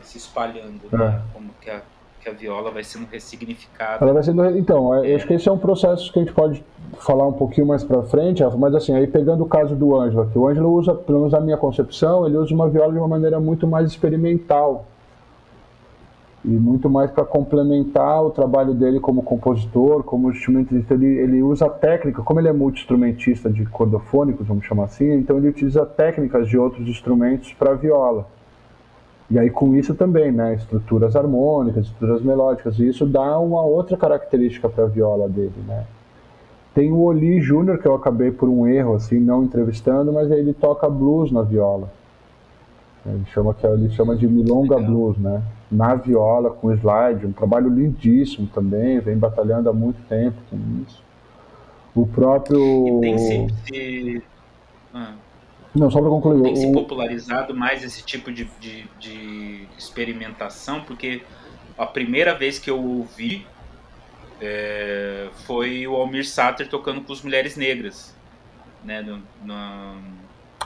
se 0.03 0.18
espalhando, 0.18 0.82
né? 0.84 0.89
é. 0.93 0.99
né? 0.99 1.22
Como 1.32 1.51
que 1.61 1.70
a 1.70 1.82
que 2.20 2.28
a 2.28 2.32
viola 2.32 2.72
vai 2.72 2.82
sendo 2.82 3.07
ressignificada. 3.07 4.05
Ela 4.05 4.12
vai 4.12 4.24
sendo, 4.24 4.45
então, 4.59 4.93
é. 4.93 5.14
acho 5.14 5.24
que 5.24 5.34
esse 5.34 5.49
é 5.49 5.53
um 5.53 5.59
processo 5.59 6.12
que 6.12 6.18
a 6.18 6.22
gente 6.22 6.34
pode 6.34 6.64
falar 6.99 7.26
um 7.28 7.32
pouquinho 7.32 7.64
mais 7.64 7.84
para 7.84 8.03
frente, 8.03 8.43
mas 8.59 8.74
assim, 8.74 8.93
aí 8.93 9.07
pegando 9.07 9.45
o 9.45 9.47
caso 9.47 9.76
do 9.76 9.95
Ângelo 9.95 10.22
aqui, 10.22 10.36
o 10.36 10.49
Ângelo 10.49 10.72
usa, 10.72 10.97
pelo 10.97 11.18
menos 11.18 11.32
na 11.32 11.41
minha 11.41 11.57
concepção, 11.57 12.26
ele 12.26 12.36
usa 12.36 12.53
uma 12.53 12.68
viola 12.68 12.93
de 12.93 12.99
uma 12.99 13.07
maneira 13.07 13.39
muito 13.39 13.68
mais 13.68 13.89
experimental 13.89 14.84
e 16.45 16.49
muito 16.49 16.89
mais 16.89 17.11
para 17.11 17.24
complementar 17.24 18.24
o 18.24 18.30
trabalho 18.30 18.72
dele 18.72 19.01
como 19.01 19.22
compositor, 19.22 20.03
como 20.03 20.30
instrumentista. 20.30 20.95
Ele, 20.95 21.07
ele 21.07 21.43
usa 21.43 21.66
a 21.66 21.70
técnica, 21.70 22.22
como 22.22 22.41
ele 22.41 22.49
é 22.49 22.53
multi-instrumentista 22.53 23.51
de 23.51 23.66
cordofônicos, 23.66 24.47
vamos 24.47 24.64
chamar 24.64 24.84
assim, 24.84 25.12
então 25.14 25.36
ele 25.36 25.49
utiliza 25.49 25.84
técnicas 25.84 26.49
de 26.49 26.57
outros 26.57 26.89
instrumentos 26.89 27.53
para 27.55 27.74
viola. 27.74 28.26
E 29.30 29.39
aí 29.39 29.51
com 29.51 29.74
isso 29.74 29.95
também, 29.95 30.32
né, 30.32 30.55
estruturas 30.55 31.14
harmônicas, 31.14 31.86
estruturas 31.86 32.22
melódicas, 32.22 32.78
e 32.78 32.89
isso 32.89 33.05
dá 33.05 33.39
uma 33.39 33.62
outra 33.62 33.97
característica 33.97 34.68
para 34.68 34.84
a 34.84 34.89
viola 34.89 35.28
dele, 35.28 35.53
né. 35.66 35.84
Tem 36.74 36.93
o 36.93 37.01
Oli 37.01 37.41
Júnior, 37.41 37.78
que 37.78 37.89
eu 37.89 37.95
acabei 37.95 38.30
por 38.30 38.49
um 38.49 38.66
erro, 38.66 38.95
assim, 38.95 39.18
não 39.18 39.43
entrevistando, 39.43 40.12
mas 40.12 40.30
ele 40.30 40.55
toca 40.55 40.89
blues 40.89 41.32
na 41.32 41.43
viola. 41.43 41.91
Ele 43.05 43.24
chama, 43.26 43.53
que 43.53 43.66
ele 43.66 43.91
chama 43.91 44.14
de 44.14 44.28
Milonga 44.28 44.76
Legal. 44.76 44.91
Blues, 44.91 45.18
né, 45.18 45.43
na 45.71 45.95
viola, 45.95 46.51
com 46.51 46.73
slide, 46.73 47.27
um 47.27 47.33
trabalho 47.33 47.69
lindíssimo 47.69 48.47
também, 48.49 49.01
vem 49.01 49.16
batalhando 49.16 49.69
há 49.69 49.73
muito 49.73 50.01
tempo 50.09 50.37
com 50.51 50.57
isso. 50.87 51.03
O 51.95 52.07
próprio... 52.07 52.99
E 52.99 53.01
tem 53.01 53.19
se... 53.19 53.47
se... 53.66 54.23
Ah 54.95 55.14
não, 55.75 55.91
só 55.91 56.01
para 56.01 56.11
concluir. 56.11 56.43
Tem 56.43 56.53
o... 56.53 56.57
se 56.57 56.73
popularizado 56.73 57.55
mais 57.55 57.85
esse 57.85 58.03
tipo 58.03 58.33
de, 58.33 58.45
de, 58.61 58.85
de, 58.99 59.69
experimentação, 59.77 60.83
porque 60.83 61.23
a 61.77 61.87
primeira 61.87 62.35
vez 62.35 62.59
que 62.59 62.71
eu 62.71 62.83
ouvi 62.83 63.47
é, 64.41 65.29
foi 65.47 65.87
o 65.87 65.95
Almir 65.95 66.27
Sater 66.27 66.69
tocando 66.69 67.01
com 67.03 67.12
as 67.12 67.23
mulheres 67.23 67.57
negras. 67.57 68.16
Né, 68.85 69.03
no, 69.03 69.21
no, 69.45 70.03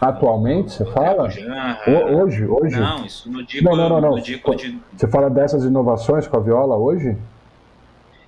Atualmente, 0.00 0.72
você 0.72 0.84
fala? 0.86 1.24
hoje, 1.24 2.44
hoje? 2.44 2.80
Não, 2.80 3.04
isso 3.04 3.30
no 3.30 3.44
Dico, 3.44 3.64
não, 3.64 3.76
não, 3.76 4.00
não, 4.00 4.10
não. 4.12 4.20
de... 4.20 4.40
Você 4.96 5.06
fala 5.06 5.30
dessas 5.30 5.64
inovações 5.64 6.26
com 6.26 6.36
a 6.36 6.40
viola 6.40 6.76
hoje? 6.76 7.16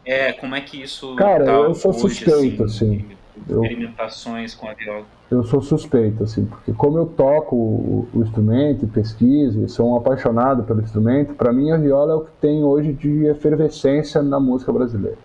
É, 0.05 0.33
como 0.35 0.55
é 0.55 0.61
que 0.61 0.83
isso. 0.83 1.17
Cara, 1.17 1.45
tá 1.45 1.53
eu 1.53 1.75
sou 1.75 1.91
hoje, 1.91 2.01
suspeito, 2.01 2.65
assim. 2.65 2.97
assim 2.97 3.15
experimentações 3.47 4.55
eu... 4.55 4.61
com 4.61 4.69
a 4.69 4.75
viola 4.75 5.05
eu 5.31 5.43
sou 5.43 5.61
suspeito, 5.61 6.23
assim, 6.23 6.45
porque 6.45 6.73
como 6.73 6.99
eu 6.99 7.07
toco 7.07 7.57
o, 7.57 8.09
o 8.15 8.23
instrumento, 8.23 8.87
pesquiso, 8.87 9.69
sou 9.69 9.93
um 9.93 9.97
apaixonado 9.97 10.63
pelo 10.65 10.81
instrumento, 10.81 11.35
para 11.35 11.53
mim 11.53 11.71
a 11.71 11.77
viola 11.77 12.13
é 12.13 12.15
o 12.17 12.21
que 12.21 12.31
tem 12.41 12.63
hoje 12.63 12.93
de 12.93 13.27
efervescência 13.27 14.23
na 14.23 14.39
música 14.39 14.73
brasileira. 14.73 15.19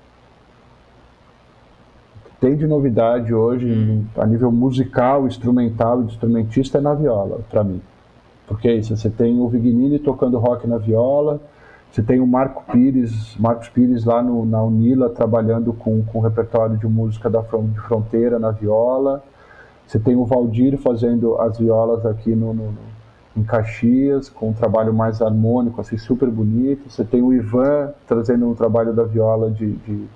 O 2.39 2.41
tem 2.41 2.55
de 2.55 2.65
novidade 2.65 3.33
hoje, 3.33 3.69
hum. 3.69 4.05
a 4.17 4.25
nível 4.25 4.49
musical, 4.49 5.27
instrumental 5.27 6.01
e 6.01 6.05
de 6.05 6.13
instrumentista, 6.13 6.77
é 6.77 6.81
na 6.81 6.93
viola, 6.93 7.41
para 7.49 7.63
mim. 7.65 7.81
Porque 8.47 8.69
é 8.69 8.75
isso, 8.75 8.95
você 8.95 9.09
tem 9.09 9.39
o 9.39 9.47
Vignini 9.49 9.99
tocando 9.99 10.39
rock 10.39 10.65
na 10.65 10.77
viola, 10.77 11.41
você 11.91 12.01
tem 12.01 12.19
o 12.19 12.25
Marco 12.25 12.63
Pires, 12.71 13.35
Marcos 13.37 13.67
Pires 13.67 14.05
lá 14.05 14.23
no, 14.23 14.45
na 14.45 14.63
Unila 14.63 15.09
trabalhando 15.09 15.73
com, 15.73 16.01
com 16.03 16.21
repertório 16.21 16.77
de 16.77 16.87
música 16.87 17.29
da 17.29 17.41
de 17.41 17.81
fronteira 17.81 18.39
na 18.39 18.51
viola. 18.51 19.21
Você 19.85 19.99
tem 19.99 20.15
o 20.15 20.23
Valdir 20.23 20.77
fazendo 20.77 21.35
as 21.41 21.57
violas 21.57 22.05
aqui 22.05 22.35
no, 22.35 22.53
no, 22.53 22.73
em 23.35 23.43
Caxias, 23.43 24.29
com 24.29 24.49
um 24.49 24.53
trabalho 24.53 24.93
mais 24.93 25.21
harmônico, 25.21 25.81
assim, 25.81 25.97
super 25.97 26.29
bonito. 26.29 26.89
Você 26.89 27.03
tem 27.03 27.21
o 27.21 27.33
Ivan 27.33 27.91
trazendo 28.07 28.47
um 28.47 28.53
trabalho 28.53 28.93
da 28.93 29.03
viola 29.03 29.49
de, 29.49 29.73
de, 29.73 30.07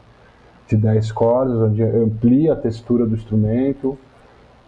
de 0.76 0.82
10 0.82 1.12
cordas, 1.12 1.56
onde 1.58 1.84
amplia 1.84 2.54
a 2.54 2.56
textura 2.56 3.06
do 3.06 3.16
instrumento. 3.16 3.98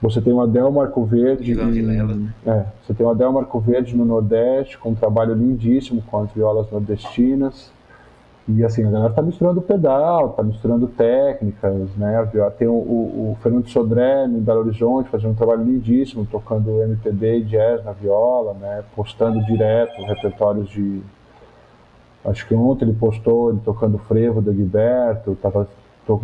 Você 0.01 0.21
tem 0.21 0.31
o 0.31 0.41
Adel 0.41 0.71
Marco 0.71 1.03
Verde. 1.03 1.53
Em, 1.53 2.29
é, 2.45 2.65
você 2.83 2.93
tem 2.93 3.05
o 3.05 3.09
Adel 3.09 3.31
Marco 3.31 3.59
Verde 3.59 3.95
no 3.95 4.05
Nordeste, 4.05 4.77
com 4.77 4.89
um 4.89 4.95
trabalho 4.95 5.33
lindíssimo 5.33 6.01
com 6.03 6.19
as 6.19 6.31
violas 6.31 6.69
nordestinas. 6.69 7.71
E 8.47 8.63
assim, 8.63 8.85
a 8.85 8.91
galera 8.91 9.11
tá 9.11 9.23
misturando 9.23 9.59
pedal, 9.59 10.33
tá 10.33 10.43
misturando 10.43 10.87
técnicas, 10.87 11.89
né? 11.97 12.29
Tem 12.59 12.67
o, 12.67 12.73
o, 12.73 13.31
o 13.31 13.37
Fernando 13.41 13.67
Sodré 13.67 14.25
em 14.25 14.39
Belo 14.39 14.59
Horizonte 14.59 15.09
fazendo 15.09 15.31
um 15.31 15.35
trabalho 15.35 15.63
lindíssimo, 15.63 16.27
tocando 16.29 16.83
MPB 16.83 17.39
e 17.39 17.43
jazz 17.45 17.83
na 17.83 17.91
viola, 17.91 18.53
né? 18.53 18.83
Postando 18.95 19.43
direto 19.45 19.99
repertórios 20.03 20.69
de. 20.69 21.01
Acho 22.23 22.47
que 22.47 22.53
ontem 22.53 22.85
ele 22.85 22.93
postou 22.93 23.49
ele 23.49 23.61
tocando 23.65 23.97
frevo 23.97 24.41
do 24.41 24.53
Gilberto, 24.53 25.35
tava 25.41 25.67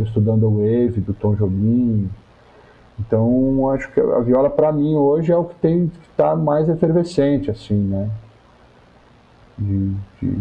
estudando 0.03 0.43
o 0.47 0.57
Wave 0.57 1.01
do 1.01 1.13
Tom 1.13 1.35
Jobim. 1.35 2.09
Então, 2.99 3.69
acho 3.69 3.91
que 3.91 3.99
a 3.99 4.19
viola 4.19 4.49
para 4.49 4.71
mim 4.71 4.95
hoje 4.95 5.31
é 5.31 5.35
o 5.35 5.45
que 5.45 5.55
tem 5.55 5.87
que 5.87 6.09
estar 6.09 6.31
tá 6.31 6.35
mais 6.35 6.69
efervescente, 6.69 7.49
assim, 7.49 7.75
né? 7.75 8.09
de, 9.57 9.95
de 10.21 10.37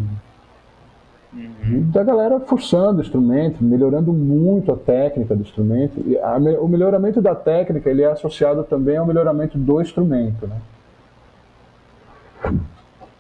Uhum. 1.32 1.88
Da 1.92 2.02
galera 2.02 2.40
forçando 2.40 2.98
o 2.98 3.02
instrumento, 3.02 3.62
melhorando 3.62 4.12
muito 4.12 4.72
a 4.72 4.76
técnica 4.76 5.36
do 5.36 5.42
instrumento. 5.42 6.02
E 6.04 6.18
a, 6.18 6.36
o 6.60 6.66
melhoramento 6.66 7.22
da 7.22 7.36
técnica 7.36 7.88
ele 7.88 8.02
é 8.02 8.10
associado 8.10 8.64
também 8.64 8.96
ao 8.96 9.06
melhoramento 9.06 9.56
do 9.56 9.80
instrumento, 9.80 10.48
né? 10.48 10.56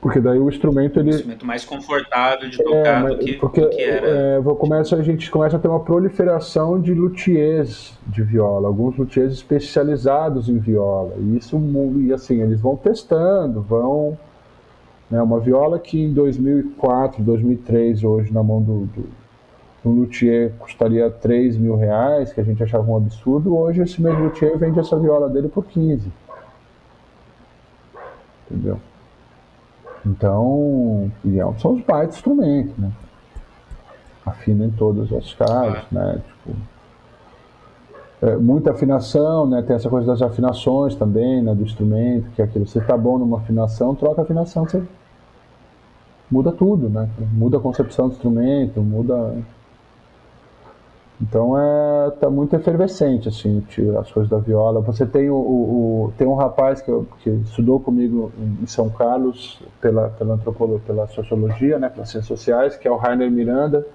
Porque 0.00 0.18
daí 0.18 0.38
o 0.38 0.48
instrumento 0.48 0.98
ele. 0.98 1.10
Um 1.10 1.14
instrumento 1.14 1.46
mais 1.46 1.64
confortável 1.64 2.48
de 2.48 2.56
tocar 2.56 3.04
é, 3.04 3.08
do, 3.08 3.18
que, 3.18 3.32
porque, 3.34 3.60
do 3.60 3.68
que 3.68 3.82
era. 3.82 4.08
É, 4.38 4.42
começa, 4.58 4.96
a 4.96 5.02
gente 5.02 5.30
começa 5.30 5.56
a 5.56 5.60
ter 5.60 5.68
uma 5.68 5.80
proliferação 5.80 6.80
de 6.80 6.94
luthiers 6.94 7.98
de 8.06 8.22
viola, 8.22 8.66
alguns 8.66 8.96
luthiers 8.96 9.32
especializados 9.34 10.48
em 10.48 10.58
viola. 10.58 11.14
E 11.18 11.36
isso, 11.36 11.60
e 11.98 12.12
assim, 12.14 12.40
eles 12.40 12.60
vão 12.60 12.76
testando, 12.76 13.60
vão 13.60 14.16
né? 15.10 15.20
Uma 15.20 15.40
viola 15.40 15.78
que 15.78 16.00
em 16.00 16.12
2004, 16.12 17.22
2003, 17.22 18.04
hoje 18.04 18.32
na 18.32 18.42
mão 18.42 18.62
do, 18.62 18.86
do, 18.86 19.08
do 19.82 19.90
luthier 19.90 20.52
custaria 20.58 21.10
3 21.10 21.56
mil 21.56 21.76
reais, 21.76 22.32
que 22.32 22.40
a 22.40 22.44
gente 22.44 22.62
achava 22.62 22.88
um 22.88 22.96
absurdo, 22.96 23.56
hoje 23.56 23.82
esse 23.82 24.00
mesmo 24.00 24.24
luthier 24.24 24.56
vende 24.56 24.78
essa 24.78 24.96
viola 24.96 25.28
dele 25.28 25.48
por 25.48 25.64
15. 25.64 26.12
Entendeu? 28.48 28.80
Então, 30.04 31.10
é 31.24 31.58
são 31.58 31.74
os 31.74 31.82
baitos 31.82 32.16
instrumentos, 32.16 32.76
né? 32.78 32.90
Afina 34.24 34.64
em 34.64 34.70
todos 34.70 35.10
os 35.10 35.34
casos, 35.34 35.84
né? 35.90 36.22
Tipo, 36.26 36.56
é, 38.22 38.36
muita 38.36 38.72
afinação, 38.72 39.46
né? 39.46 39.62
Tem 39.62 39.76
essa 39.76 39.88
coisa 39.88 40.06
das 40.06 40.22
afinações 40.22 40.94
também, 40.94 41.42
né? 41.42 41.54
Do 41.54 41.62
instrumento, 41.62 42.30
que 42.30 42.42
é 42.42 42.44
aquilo. 42.44 42.66
Você 42.66 42.80
tá 42.80 42.96
bom 42.96 43.18
numa 43.18 43.38
afinação, 43.38 43.94
troca 43.94 44.20
a 44.20 44.24
afinação, 44.24 44.64
você 44.64 44.82
muda 46.30 46.52
tudo, 46.52 46.88
né? 46.88 47.08
Muda 47.32 47.56
a 47.58 47.60
concepção 47.60 48.08
do 48.08 48.14
instrumento, 48.14 48.80
muda. 48.80 49.36
Então 51.20 51.58
é 51.58 52.10
tá 52.12 52.30
muito 52.30 52.56
efervescente 52.56 53.28
assim 53.28 53.62
as 53.98 54.10
coisas 54.10 54.30
da 54.30 54.38
viola. 54.38 54.80
Você 54.80 55.04
tem 55.04 55.28
o, 55.28 55.36
o 55.36 56.12
tem 56.16 56.26
um 56.26 56.34
rapaz 56.34 56.80
que, 56.80 56.90
que, 57.22 57.28
estudou 57.30 57.78
comigo 57.78 58.32
em 58.38 58.66
São 58.66 58.88
Carlos 58.88 59.60
pela 59.80 60.08
pela 60.10 60.34
antropologia, 60.34 60.82
pela 60.86 61.06
sociologia, 61.08 61.78
né, 61.78 61.90
pelas 61.90 62.08
ciências 62.08 62.26
sociais, 62.26 62.76
que 62.76 62.88
é 62.88 62.90
o 62.90 62.96
Rainer 62.96 63.30
Miranda. 63.30 63.86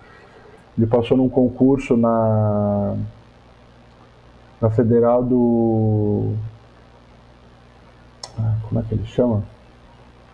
Ele 0.77 0.85
passou 0.85 1.17
num 1.17 1.29
concurso 1.29 1.97
na 1.97 2.95
na 4.61 4.69
Federal 4.69 5.23
do 5.23 6.33
ah, 8.37 8.55
como 8.69 8.81
é 8.81 8.83
que 8.83 8.93
ele 8.93 9.05
chama? 9.05 9.43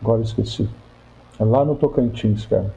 Agora 0.01 0.21
esqueci. 0.21 0.69
É 1.39 1.45
lá 1.45 1.63
no 1.63 1.75
Tocantins, 1.75 2.45
cara. 2.45 2.73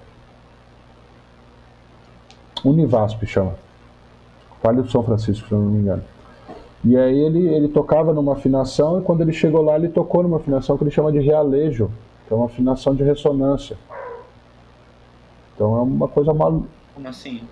Univasp 2.64 3.26
chama. 3.26 3.63
Vale 4.64 4.80
do 4.80 4.90
São 4.90 5.02
Francisco, 5.02 5.46
se 5.46 5.52
eu 5.52 5.58
não 5.58 5.66
me 5.66 5.80
engano. 5.80 6.02
E 6.82 6.96
aí 6.96 7.18
ele, 7.18 7.46
ele 7.54 7.68
tocava 7.68 8.14
numa 8.14 8.32
afinação 8.32 8.98
e 8.98 9.02
quando 9.02 9.20
ele 9.20 9.32
chegou 9.32 9.60
lá 9.60 9.76
ele 9.76 9.90
tocou 9.90 10.22
numa 10.22 10.38
afinação 10.38 10.78
que 10.78 10.84
ele 10.84 10.90
chama 10.90 11.12
de 11.12 11.18
realejo, 11.18 11.90
que 12.26 12.32
é 12.32 12.36
uma 12.36 12.46
afinação 12.46 12.94
de 12.94 13.04
ressonância. 13.04 13.76
Então 15.54 15.76
é 15.76 15.82
uma 15.82 16.08
coisa 16.08 16.32
maluca. 16.32 16.66
Como 16.94 17.06
assim? 17.06 17.42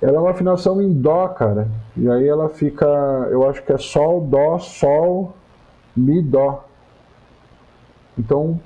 Ela 0.00 0.18
é 0.18 0.20
uma 0.20 0.30
afinação 0.30 0.82
em 0.82 0.92
dó, 0.92 1.26
cara. 1.28 1.68
E 1.96 2.06
aí 2.06 2.28
ela 2.28 2.50
fica, 2.50 2.86
eu 3.30 3.48
acho 3.48 3.62
que 3.62 3.72
é 3.72 3.78
sol, 3.78 4.20
dó, 4.20 4.58
sol, 4.58 5.34
mi, 5.96 6.20
dó. 6.20 6.66
Então 8.18 8.60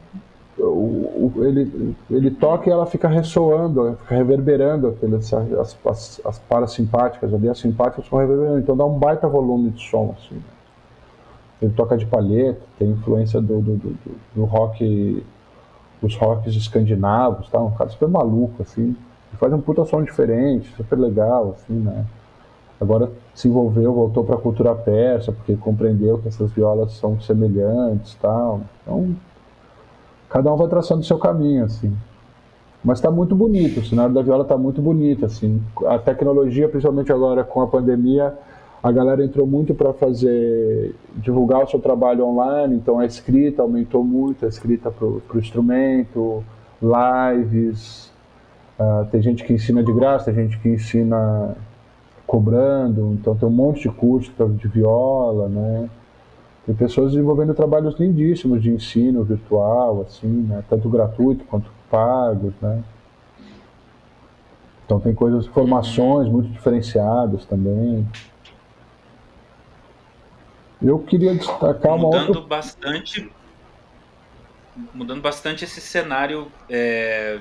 o, 0.63 1.33
o, 1.37 1.45
ele, 1.45 1.97
ele 2.11 2.31
toca 2.31 2.69
e 2.69 2.73
ela 2.73 2.87
fica 2.87 3.09
ressoando, 3.09 3.97
fica 4.03 4.15
reverberando 4.15 4.89
aqueles, 4.89 5.33
as, 5.33 5.79
as, 5.85 6.21
as 6.25 6.39
parasimpáticas 6.39 7.33
ali, 7.33 7.49
as 7.49 7.59
simpáticas 7.59 8.05
ficam 8.05 8.19
reverberando, 8.19 8.59
então 8.59 8.77
dá 8.77 8.85
um 8.85 8.99
baita 8.99 9.29
volume 9.29 9.71
de 9.71 9.89
som. 9.89 10.15
Assim. 10.19 10.41
Ele 11.61 11.73
toca 11.73 11.97
de 11.97 12.07
palheta, 12.07 12.61
tem 12.79 12.91
influência 12.91 13.41
do, 13.41 13.61
do, 13.61 13.77
do, 13.77 13.97
do 14.35 14.45
rock, 14.45 15.25
dos 16.01 16.17
rocks 16.17 16.55
escandinavos, 16.55 17.49
tá? 17.51 17.61
um 17.61 17.71
cara 17.73 17.91
super 17.91 18.09
maluco, 18.09 18.63
assim. 18.63 18.97
Ele 19.31 19.39
faz 19.39 19.53
um 19.53 19.61
puta 19.61 19.85
som 19.85 20.03
diferente, 20.03 20.75
super 20.77 20.99
legal, 20.99 21.57
assim, 21.57 21.75
né? 21.75 22.05
Agora 22.81 23.13
se 23.35 23.47
envolveu, 23.47 23.93
voltou 23.93 24.25
para 24.25 24.37
a 24.37 24.39
cultura 24.39 24.75
persa, 24.75 25.33
porque 25.33 25.55
compreendeu 25.55 26.17
que 26.19 26.29
essas 26.29 26.51
violas 26.51 26.93
são 26.93 27.21
semelhantes, 27.21 28.15
tal. 28.15 28.63
Então, 28.83 29.15
cada 30.31 30.53
um 30.53 30.57
vai 30.57 30.69
traçando 30.69 31.01
o 31.01 31.05
seu 31.05 31.19
caminho, 31.19 31.65
assim. 31.65 31.95
Mas 32.83 32.99
está 32.99 33.11
muito 33.11 33.35
bonito, 33.35 33.81
o 33.81 33.85
cenário 33.85 34.15
da 34.15 34.23
viola 34.23 34.43
está 34.43 34.57
muito 34.57 34.81
bonito, 34.81 35.27
assim. 35.27 35.63
A 35.87 35.99
tecnologia, 35.99 36.69
principalmente 36.69 37.13
agora 37.13 37.45
com 37.45 37.61
a 37.61 37.67
pandemia, 37.67 38.35
a 38.83 38.91
galera 38.91 39.23
entrou 39.23 39.47
muito 39.47 39.75
para 39.75 39.93
fazer 39.93 40.95
divulgar 41.17 41.63
o 41.65 41.69
seu 41.69 41.79
trabalho 41.79 42.25
online, 42.25 42.77
então 42.77 42.99
a 42.99 43.05
escrita 43.05 43.61
aumentou 43.61 44.03
muito, 44.03 44.47
a 44.47 44.49
escrita 44.49 44.91
para 44.91 45.07
o 45.07 45.23
instrumento, 45.35 46.43
lives, 46.81 48.11
uh, 48.79 49.05
tem 49.11 49.21
gente 49.21 49.45
que 49.45 49.53
ensina 49.53 49.83
de 49.83 49.93
graça, 49.93 50.33
tem 50.33 50.35
gente 50.35 50.59
que 50.61 50.69
ensina 50.71 51.55
cobrando, 52.27 53.13
então 53.13 53.35
tem 53.35 53.47
um 53.47 53.53
monte 53.53 53.83
de 53.83 53.91
curso 53.91 54.33
de 54.49 54.69
viola, 54.69 55.49
né? 55.49 55.91
Tem 56.67 56.75
pessoas 56.75 57.13
desenvolvendo 57.13 57.55
trabalhos 57.55 57.99
lindíssimos 57.99 58.63
de 58.63 58.71
ensino 58.71 59.25
virtual, 59.25 60.03
assim, 60.03 60.29
né? 60.29 60.63
Tanto 60.69 60.89
gratuito 60.89 61.45
quanto 61.45 61.71
pagos, 61.91 62.53
né? 62.61 62.83
Então 64.85 65.01
tem 65.01 65.15
coisas, 65.15 65.47
formações 65.47 66.29
muito 66.29 66.49
diferenciadas 66.51 67.45
também. 67.47 68.07
Eu 70.83 70.99
queria 70.99 71.35
destacar 71.35 71.97
mudando 71.99 71.99
uma 71.99 72.29
outra... 72.29 72.41
bastante 72.41 73.31
mudando 74.95 75.21
bastante 75.21 75.65
esse 75.65 75.81
cenário 75.81 76.51
é, 76.69 77.41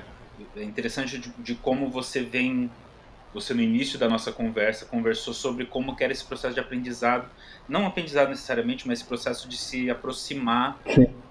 é 0.56 0.62
interessante 0.62 1.18
de, 1.18 1.30
de, 1.38 1.54
como 1.54 1.88
você 1.88 2.22
vem 2.22 2.70
você 3.32 3.54
no 3.54 3.62
início 3.62 3.98
da 3.98 4.08
nossa 4.08 4.32
conversa 4.32 4.84
conversou 4.86 5.32
sobre 5.32 5.64
como 5.64 5.94
que 5.94 6.02
era 6.02 6.12
esse 6.12 6.24
processo 6.24 6.54
de 6.54 6.60
aprendizado, 6.60 7.28
não 7.68 7.86
aprendizado 7.86 8.28
necessariamente, 8.28 8.86
mas 8.86 8.98
esse 8.98 9.08
processo 9.08 9.48
de 9.48 9.56
se 9.56 9.88
aproximar 9.88 10.78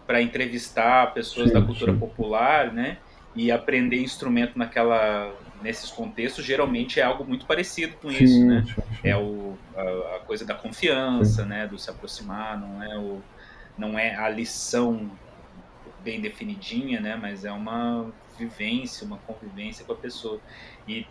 para 0.08 0.22
entrevistar 0.22 1.14
pessoas 1.14 1.50
sim, 1.50 1.54
da 1.54 1.62
cultura 1.62 1.92
sim. 1.92 2.00
popular, 2.00 2.72
né? 2.74 2.98
E 3.36 3.52
aprender 3.52 4.02
instrumento 4.02 4.58
naquela 4.58 5.34
nesses 5.62 5.92
contextos 5.92 6.46
geralmente 6.46 7.02
é 7.02 7.04
algo 7.04 7.26
muito 7.26 7.46
parecido 7.46 7.94
com 7.98 8.10
sim, 8.10 8.24
isso, 8.24 8.46
né? 8.46 8.66
É 9.04 9.16
o, 9.18 9.58
a, 9.76 10.16
a, 10.16 10.20
coisa 10.20 10.46
da 10.46 10.56
confiança, 10.56 11.46
né? 11.46 11.68
Do 11.68 11.78
se 11.78 11.90
aproximar, 11.90 12.60
não 12.60 12.82
é 12.82 12.98
o 12.98 13.22
não 13.78 13.98
é 13.98 14.16
a 14.16 14.28
lição 14.30 15.10
bem 16.04 16.20
definidinha, 16.22 17.00
né? 17.00 17.16
Mas 17.16 17.46
é 17.46 17.52
uma 17.52 18.12
vivência, 18.38 19.06
uma 19.06 19.18
convivência 19.18 19.86
com 19.86 19.94
a 19.94 19.96
pessoa. 19.96 20.40
E 20.88 21.06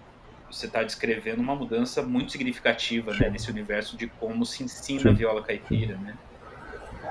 você 0.50 0.66
está 0.66 0.82
descrevendo 0.82 1.40
uma 1.40 1.54
mudança 1.54 2.02
muito 2.02 2.32
significativa 2.32 3.12
né, 3.12 3.28
nesse 3.30 3.50
universo 3.50 3.96
de 3.96 4.06
como 4.06 4.44
se 4.44 4.64
ensina 4.64 5.02
Sim. 5.02 5.08
a 5.10 5.12
viola 5.12 5.42
caipira, 5.42 5.96
né? 5.96 6.14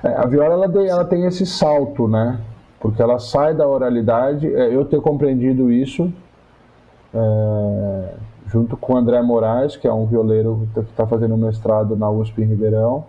É, 0.03 0.09
a 0.09 0.26
viola 0.26 0.53
ela 0.53 0.69
tem, 0.69 0.88
ela 0.88 1.05
tem 1.05 1.26
esse 1.26 1.45
salto, 1.45 2.07
né? 2.07 2.39
Porque 2.80 3.01
ela 3.01 3.19
sai 3.19 3.53
da 3.53 3.68
oralidade. 3.68 4.47
É, 4.53 4.73
eu 4.73 4.85
ter 4.85 5.01
compreendido 5.01 5.72
isso 5.72 6.11
é, 7.14 8.14
junto 8.47 8.76
com 8.77 8.93
o 8.93 8.97
André 8.97 9.22
Moraes, 9.22 9.76
que 9.76 9.88
é 9.88 9.93
um 9.93 10.05
violeiro 10.05 10.68
que 10.73 10.80
está 10.81 11.05
fazendo 11.07 11.38
mestrado 11.38 11.95
na 11.95 12.09
USP 12.09 12.41
em 12.41 12.45
Ribeirão. 12.45 13.05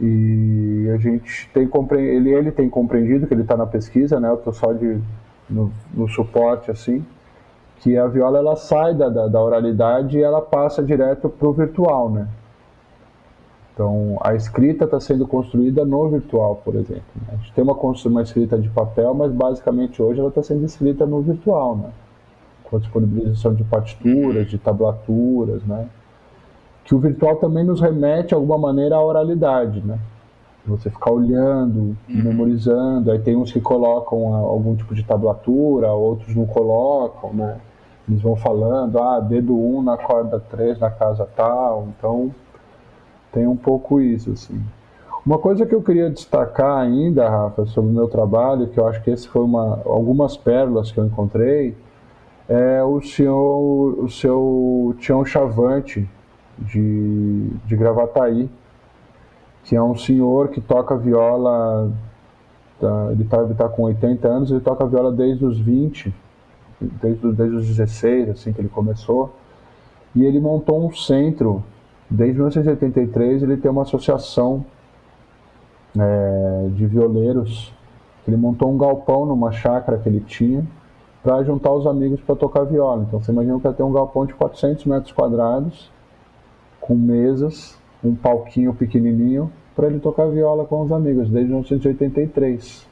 E 0.00 0.90
a 0.92 0.96
gente 0.96 1.48
tem 1.52 1.68
ele, 1.92 2.30
ele 2.30 2.50
tem 2.50 2.68
compreendido 2.68 3.26
que 3.26 3.34
ele 3.34 3.42
está 3.42 3.56
na 3.56 3.66
pesquisa, 3.66 4.18
né? 4.18 4.28
Eu 4.28 4.34
estou 4.34 4.52
só 4.52 4.72
de, 4.72 5.00
no, 5.48 5.72
no 5.94 6.08
suporte 6.08 6.70
assim 6.70 7.04
que 7.82 7.98
a 7.98 8.06
viola 8.06 8.38
ela 8.38 8.54
sai 8.54 8.94
da, 8.94 9.08
da, 9.08 9.26
da 9.26 9.42
oralidade 9.42 10.16
e 10.16 10.22
ela 10.22 10.40
passa 10.40 10.82
direto 10.82 11.28
para 11.28 11.48
o 11.48 11.52
virtual, 11.52 12.08
né? 12.08 12.28
Então, 13.74 14.18
a 14.20 14.34
escrita 14.34 14.84
está 14.84 15.00
sendo 15.00 15.26
construída 15.26 15.84
no 15.84 16.08
virtual, 16.08 16.60
por 16.64 16.76
exemplo. 16.76 17.02
Né? 17.16 17.28
A 17.32 17.36
gente 17.36 17.52
tem 17.52 17.64
uma, 17.64 17.74
uma 17.74 18.22
escrita 18.22 18.56
de 18.56 18.68
papel, 18.68 19.14
mas 19.14 19.32
basicamente 19.32 20.00
hoje 20.00 20.20
ela 20.20 20.28
está 20.28 20.42
sendo 20.42 20.64
escrita 20.64 21.04
no 21.06 21.22
virtual, 21.22 21.76
né? 21.76 21.90
com 22.64 22.76
a 22.76 22.78
disponibilização 22.78 23.52
de 23.54 23.64
partituras, 23.64 24.48
de 24.48 24.58
tablaturas, 24.58 25.64
né? 25.64 25.88
que 26.84 26.94
o 26.94 26.98
virtual 26.98 27.36
também 27.36 27.64
nos 27.64 27.80
remete, 27.80 28.28
de 28.28 28.34
alguma 28.34 28.58
maneira, 28.58 28.94
à 28.96 29.04
oralidade. 29.04 29.80
Né? 29.80 29.98
Você 30.66 30.88
ficar 30.88 31.10
olhando, 31.10 31.78
uhum. 31.78 31.96
memorizando, 32.08 33.10
aí 33.10 33.18
tem 33.18 33.34
uns 33.34 33.50
que 33.50 33.60
colocam 33.60 34.34
algum 34.34 34.76
tipo 34.76 34.94
de 34.94 35.02
tablatura, 35.02 35.90
outros 35.90 36.36
não 36.36 36.46
colocam, 36.46 37.32
né? 37.32 37.58
Eles 38.12 38.22
vão 38.22 38.36
falando, 38.36 38.98
ah, 38.98 39.20
dedo 39.20 39.54
1 39.54 39.78
um 39.78 39.82
na 39.82 39.96
corda 39.96 40.38
3 40.38 40.78
na 40.78 40.90
casa 40.90 41.26
tal, 41.34 41.88
então 41.96 42.30
tem 43.32 43.46
um 43.46 43.56
pouco 43.56 44.00
isso, 44.02 44.30
assim. 44.32 44.62
Uma 45.24 45.38
coisa 45.38 45.64
que 45.64 45.74
eu 45.74 45.82
queria 45.82 46.10
destacar 46.10 46.78
ainda, 46.78 47.28
Rafa, 47.28 47.64
sobre 47.66 47.90
o 47.90 47.94
meu 47.94 48.08
trabalho, 48.08 48.66
que 48.66 48.78
eu 48.78 48.86
acho 48.86 49.02
que 49.02 49.10
esse 49.10 49.26
foi 49.26 49.42
uma, 49.42 49.80
algumas 49.86 50.36
pérolas 50.36 50.92
que 50.92 50.98
eu 50.98 51.06
encontrei, 51.06 51.74
é 52.46 52.82
o 52.82 53.00
senhor, 53.00 53.98
o 53.98 54.10
seu 54.10 54.94
Tião 54.98 55.24
Chavante, 55.24 56.06
de, 56.58 57.48
de 57.64 57.76
Gravataí, 57.76 58.50
que 59.64 59.74
é 59.74 59.82
um 59.82 59.96
senhor 59.96 60.48
que 60.48 60.60
toca 60.60 60.96
viola, 60.96 61.90
tá, 62.78 63.08
ele 63.10 63.22
está 63.22 63.42
tá 63.54 63.68
com 63.70 63.84
80 63.84 64.28
anos, 64.28 64.50
ele 64.50 64.60
toca 64.60 64.84
viola 64.84 65.10
desde 65.10 65.46
os 65.46 65.58
20, 65.58 66.14
desde, 67.00 67.32
desde 67.32 67.56
os 67.56 67.66
16, 67.66 68.30
assim 68.30 68.52
que 68.52 68.60
ele 68.60 68.68
começou, 68.68 69.34
e 70.14 70.24
ele 70.24 70.40
montou 70.40 70.86
um 70.86 70.92
centro 70.94 71.62
Desde 72.14 72.34
1983 72.34 73.42
ele 73.42 73.56
tem 73.56 73.70
uma 73.70 73.82
associação 73.82 74.66
é, 75.98 76.68
de 76.74 76.86
violeiros. 76.86 77.72
Ele 78.28 78.36
montou 78.36 78.70
um 78.70 78.76
galpão 78.76 79.24
numa 79.24 79.50
chácara 79.50 79.96
que 79.96 80.10
ele 80.10 80.20
tinha 80.20 80.62
para 81.22 81.42
juntar 81.42 81.72
os 81.72 81.86
amigos 81.86 82.20
para 82.20 82.36
tocar 82.36 82.64
viola. 82.64 83.04
Então 83.08 83.18
você 83.18 83.32
imagina 83.32 83.56
que 83.56 83.62
vai 83.62 83.72
ter 83.72 83.82
um 83.82 83.92
galpão 83.92 84.26
de 84.26 84.34
400 84.34 84.84
metros 84.84 85.10
quadrados, 85.10 85.90
com 86.82 86.94
mesas, 86.94 87.78
um 88.04 88.14
palquinho 88.14 88.74
pequenininho, 88.74 89.50
para 89.74 89.86
ele 89.86 89.98
tocar 89.98 90.26
viola 90.26 90.66
com 90.66 90.82
os 90.82 90.92
amigos, 90.92 91.30
desde 91.30 91.50
1983. 91.50 92.86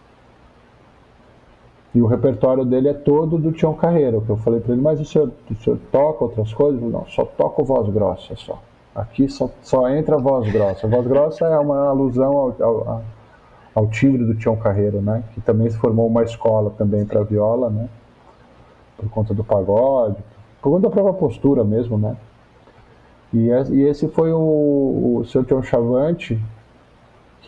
E 1.95 2.01
o 2.01 2.07
repertório 2.07 2.65
dele 2.65 2.89
é 2.89 2.95
todo 2.95 3.37
do 3.37 3.51
Tião 3.51 3.75
Carreiro, 3.75 4.21
que 4.21 4.31
eu 4.31 4.37
falei 4.37 4.61
para 4.61 4.73
ele, 4.73 4.83
mas 4.83 5.01
o 5.01 5.05
senhor, 5.05 5.31
o 5.51 5.55
senhor 5.57 5.79
toca 5.91 6.25
outras 6.25 6.55
coisas? 6.55 6.81
Não, 6.81 7.05
só 7.07 7.25
toco 7.25 7.65
voz 7.65 7.89
grossa 7.93 8.37
só. 8.37 8.61
Aqui 8.95 9.29
só, 9.29 9.51
só 9.63 9.89
entra 9.89 10.17
voz 10.17 10.51
grossa. 10.53 10.87
Voz 10.87 11.07
grossa 11.07 11.47
é 11.47 11.59
uma 11.59 11.89
alusão 11.89 12.37
ao, 12.37 12.57
ao, 12.61 13.03
ao 13.75 13.87
timbre 13.89 14.25
do 14.25 14.35
Tião 14.35 14.57
Carreiro, 14.57 15.01
né? 15.01 15.25
Que 15.35 15.41
também 15.41 15.69
se 15.69 15.79
formou 15.79 16.07
uma 16.07 16.23
escola 16.23 16.71
também 16.71 17.05
para 17.05 17.23
viola, 17.25 17.71
né? 17.71 17.89
Por 18.97 19.09
conta 19.09 19.35
do 19.35 19.43
pagode, 19.43 20.17
por 20.63 20.71
conta 20.71 20.89
da 20.89 20.91
própria 20.91 21.15
postura 21.15 21.65
mesmo, 21.65 21.99
né? 21.99 22.17
E, 23.33 23.49
e 23.49 23.83
esse 23.83 24.09
foi 24.09 24.33
o, 24.33 25.19
o 25.19 25.25
seu 25.25 25.45
Tião 25.45 25.63
Chavante, 25.63 26.41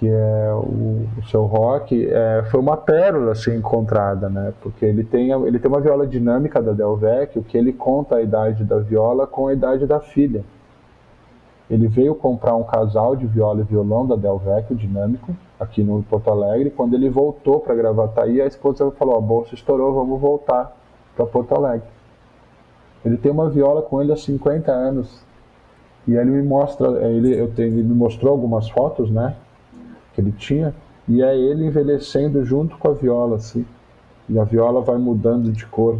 que 0.03 0.09
é 0.09 0.53
o, 0.53 1.07
o 1.16 1.24
seu 1.31 1.45
rock, 1.45 2.09
é, 2.11 2.43
foi 2.51 2.59
uma 2.59 2.77
pérola 2.77 3.31
assim, 3.31 3.55
encontrada, 3.55 4.29
né? 4.29 4.53
Porque 4.61 4.85
ele 4.85 5.05
tem, 5.05 5.31
ele 5.31 5.61
tem 5.61 5.70
uma 5.70 5.81
viola 5.81 6.05
dinâmica 6.09 6.61
da 6.61 6.73
Del 6.73 6.97
Vecchio, 6.97 7.45
que 7.45 7.57
ele 7.57 7.73
conta 7.73 8.16
a 8.16 8.20
idade 8.20 8.65
da 8.65 8.81
viola 8.81 9.29
com 9.29 9.47
a 9.47 9.53
idade 9.53 9.87
da 9.87 10.01
filha. 10.01 10.43
Ele 11.70 11.87
veio 11.87 12.16
comprar 12.16 12.57
um 12.57 12.65
casal 12.65 13.15
de 13.15 13.29
viola 13.29 13.61
e 13.61 13.62
violão 13.62 14.05
da 14.05 14.16
Del 14.16 14.39
Vecchio, 14.39 14.74
dinâmico, 14.74 15.37
aqui 15.61 15.85
no 15.85 16.03
Porto 16.03 16.33
Alegre. 16.33 16.70
Quando 16.70 16.95
ele 16.95 17.09
voltou 17.09 17.61
para 17.61 17.73
Gravataí, 17.77 18.43
a 18.43 18.47
esposa 18.47 18.91
falou: 18.91 19.16
a 19.16 19.20
bolsa 19.20 19.55
estourou, 19.55 19.95
vamos 19.95 20.20
voltar 20.20 20.77
para 21.15 21.24
Porto 21.27 21.55
Alegre. 21.55 21.87
Ele 23.05 23.16
tem 23.16 23.31
uma 23.31 23.49
viola 23.49 23.83
com 23.83 24.03
ele 24.03 24.12
há 24.12 24.16
50 24.16 24.73
anos. 24.73 25.24
E 26.09 26.16
ele 26.16 26.33
me 26.33 26.43
mostra, 26.43 26.89
ele, 27.09 27.39
eu 27.39 27.55
tenho, 27.55 27.69
ele 27.69 27.85
me 27.85 27.95
mostrou 27.95 28.33
algumas 28.33 28.69
fotos, 28.69 29.09
né? 29.09 29.37
Que 30.14 30.20
ele 30.20 30.32
tinha. 30.32 30.74
E 31.09 31.22
é 31.22 31.36
ele 31.36 31.66
envelhecendo 31.66 32.44
junto 32.44 32.76
com 32.76 32.89
a 32.89 32.93
viola, 32.93 33.36
assim. 33.36 33.64
E 34.28 34.39
a 34.39 34.44
viola 34.44 34.80
vai 34.80 34.98
mudando 34.98 35.51
de 35.51 35.66
cor, 35.66 35.98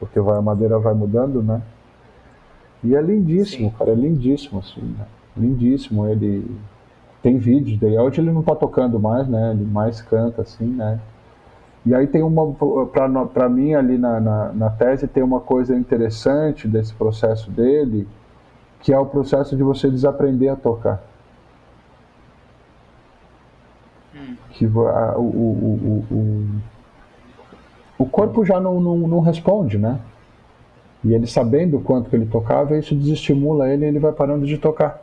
porque 0.00 0.18
vai, 0.20 0.38
a 0.38 0.42
madeira 0.42 0.78
vai 0.78 0.94
mudando, 0.94 1.42
né? 1.42 1.60
E 2.82 2.94
é 2.94 3.00
lindíssimo, 3.00 3.70
Sim. 3.70 3.76
cara, 3.78 3.90
é 3.90 3.94
lindíssimo, 3.94 4.60
assim, 4.60 4.80
né? 4.80 5.06
Lindíssimo. 5.36 6.06
Ele 6.06 6.50
tem 7.22 7.38
vídeos 7.38 7.78
dele. 7.78 7.98
Hoje 7.98 8.20
ele 8.20 8.30
não 8.30 8.42
tá 8.42 8.54
tocando 8.54 8.98
mais, 8.98 9.28
né? 9.28 9.50
Ele 9.52 9.64
mais 9.64 10.00
canta, 10.00 10.42
assim, 10.42 10.66
né? 10.66 11.00
E 11.86 11.94
aí 11.94 12.08
tem 12.08 12.20
uma, 12.20 12.52
para 13.32 13.48
mim 13.48 13.74
ali 13.74 13.96
na, 13.96 14.20
na, 14.20 14.52
na, 14.52 14.70
tese, 14.70 15.06
tem 15.06 15.22
uma 15.22 15.38
coisa 15.38 15.76
interessante 15.76 16.66
desse 16.66 16.92
processo 16.92 17.48
dele, 17.48 18.08
que 18.80 18.92
é 18.92 18.98
o 18.98 19.06
processo 19.06 19.56
de 19.56 19.62
você 19.62 19.88
desaprender 19.88 20.50
a 20.50 20.56
tocar. 20.56 21.00
Hum. 24.12 24.14
Que 24.50 24.64
a, 24.64 25.18
o, 25.18 25.22
o, 25.22 26.06
o, 26.10 26.44
o, 27.98 28.06
corpo 28.06 28.44
já 28.44 28.60
não, 28.60 28.80
não, 28.80 28.96
não 28.96 29.20
responde, 29.20 29.78
né? 29.78 30.00
E 31.04 31.14
ele 31.14 31.26
sabendo 31.26 31.76
o 31.76 31.80
quanto 31.80 32.10
que 32.10 32.16
ele 32.16 32.26
tocava, 32.26 32.76
isso 32.76 32.94
desestimula 32.94 33.68
ele 33.68 33.84
e 33.84 33.88
ele 33.88 33.98
vai 33.98 34.12
parando 34.12 34.46
de 34.46 34.58
tocar. 34.58 35.02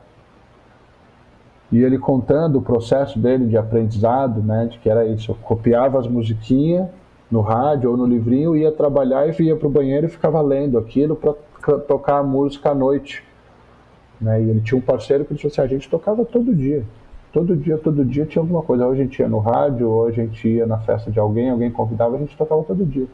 E 1.71 1.81
ele 1.81 1.97
contando 1.97 2.59
o 2.59 2.61
processo 2.61 3.17
dele 3.17 3.47
de 3.47 3.57
aprendizado, 3.57 4.41
né, 4.41 4.67
de 4.69 4.77
que 4.77 4.89
era 4.89 5.05
isso, 5.05 5.31
eu 5.31 5.35
copiava 5.35 5.99
as 5.99 6.07
musiquinhas 6.07 6.87
no 7.31 7.41
rádio 7.41 7.89
ou 7.89 7.97
no 7.97 8.05
livrinho, 8.05 8.55
ia 8.55 8.71
trabalhar 8.71 9.27
e 9.27 9.43
ia 9.43 9.55
para 9.55 9.67
o 9.67 9.71
banheiro 9.71 10.05
e 10.05 10.09
ficava 10.09 10.39
lendo 10.39 10.77
aquilo 10.77 11.15
para 11.15 11.79
tocar 11.79 12.19
a 12.19 12.23
música 12.23 12.69
à 12.69 12.75
noite. 12.75 13.23
Né? 14.21 14.43
E 14.43 14.49
ele 14.49 14.61
tinha 14.61 14.77
um 14.77 14.81
parceiro 14.81 15.25
que 15.25 15.33
disse 15.33 15.47
assim, 15.47 15.61
a 15.61 15.67
gente 15.67 15.89
tocava 15.89 16.23
todo 16.23 16.53
dia. 16.53 16.85
Todo 17.33 17.57
dia, 17.57 17.79
todo 17.79 18.05
dia 18.05 18.27
tinha 18.27 18.43
alguma 18.43 18.61
coisa. 18.61 18.85
Ou 18.85 18.91
a 18.91 18.95
gente 18.95 19.19
ia 19.19 19.27
no 19.27 19.39
rádio, 19.39 19.89
ou 19.89 20.05
a 20.05 20.11
gente 20.11 20.47
ia 20.47 20.67
na 20.67 20.77
festa 20.77 21.09
de 21.09 21.19
alguém, 21.19 21.49
alguém 21.49 21.71
convidava, 21.71 22.15
a 22.15 22.19
gente 22.19 22.37
tocava 22.37 22.63
todo 22.63 22.85
dia. 22.85 23.07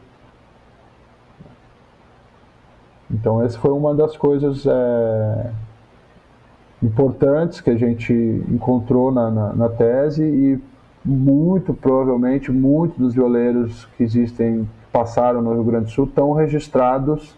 Então, 3.10 3.42
essa 3.42 3.58
foi 3.58 3.72
uma 3.72 3.94
das 3.94 4.16
coisas 4.18 4.66
é, 4.66 5.50
importantes 6.82 7.62
que 7.62 7.70
a 7.70 7.76
gente 7.76 8.12
encontrou 8.48 9.10
na, 9.10 9.30
na, 9.30 9.52
na, 9.54 9.68
tese 9.70 10.22
e 10.22 10.60
muito 11.02 11.72
provavelmente 11.72 12.52
muitos 12.52 12.98
dos 12.98 13.14
violeiros 13.14 13.86
que 13.96 14.04
existem 14.04 14.68
passaram 14.92 15.40
no 15.40 15.54
Rio 15.54 15.64
Grande 15.64 15.86
do 15.86 15.90
Sul 15.90 16.04
estão 16.04 16.32
registrados 16.34 17.34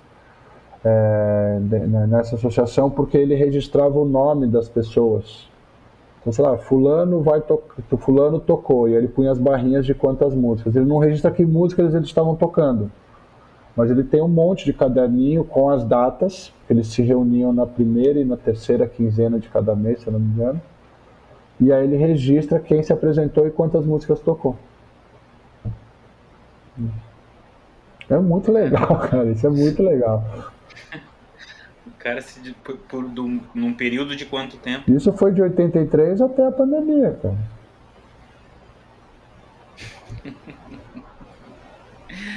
é, 0.85 1.59
né, 1.61 2.07
nessa 2.09 2.35
associação 2.35 2.91
porque 2.91 3.17
ele 3.17 3.37
registrava 3.37 3.99
o 3.99 4.05
nome 4.05 4.49
das 4.49 4.69
pessoas. 4.69 5.52
Então, 6.23 6.33
sei 6.33 6.45
lá, 6.45 6.57
fulano 6.57 7.21
vai 7.21 7.43
fulano 7.99 8.41
tocou 8.41 8.89
e 8.89 8.95
ele 8.95 9.09
punha 9.09 9.31
as 9.31 9.39
barrinhas 9.39 9.85
de 9.85 9.93
quantas 9.93 10.35
músicas. 10.35 10.75
Ele 10.75 10.87
não 10.87 10.99
registra 10.99 11.31
que 11.31 11.45
músicas 11.45 11.95
eles 11.95 12.07
estavam 12.07 12.35
tocando 12.35 12.91
mas 13.77 13.91
ele 13.91 14.05
tem 14.05 14.21
um 14.21 14.29
monte 14.29 14.65
de 14.65 14.73
caderninho 14.73 15.45
com 15.45 15.71
as 15.71 15.85
datas, 15.85 16.53
eles 16.69 16.89
se 16.89 17.03
reuniam 17.03 17.53
na 17.53 17.67
primeira 17.67 18.21
e 18.21 18.25
na 18.25 18.37
terceira 18.37 18.87
quinzena 18.87 19.39
de 19.39 19.49
cada 19.49 19.75
mês, 19.75 20.01
se 20.01 20.07
eu 20.07 20.13
não 20.13 20.21
me 20.21 20.33
engano. 20.33 20.61
E 21.59 21.73
aí 21.73 21.85
ele 21.85 21.97
registra 21.97 22.61
quem 22.61 22.83
se 22.83 22.93
apresentou 22.93 23.47
e 23.47 23.51
quantas 23.51 23.87
músicas 23.87 24.21
tocou. 24.21 24.57
É 28.11 28.19
muito 28.19 28.53
legal, 28.53 28.99
cara. 29.09 29.31
Isso 29.31 29.47
é 29.47 29.51
muito 29.51 29.83
legal. 29.83 30.23
Cara 32.03 32.21
se 32.21 32.53
por, 32.65 32.77
por 32.79 33.05
num 33.55 33.73
período 33.75 34.17
de 34.17 34.27
quanto 34.27 34.57
tempo? 34.57 34.91
Isso 34.91 35.13
foi 35.13 35.33
de 35.33 35.41
83 35.41 36.21
até 36.21 36.45
a 36.45 36.51
pandemia, 36.51 37.17
cara. 37.23 37.39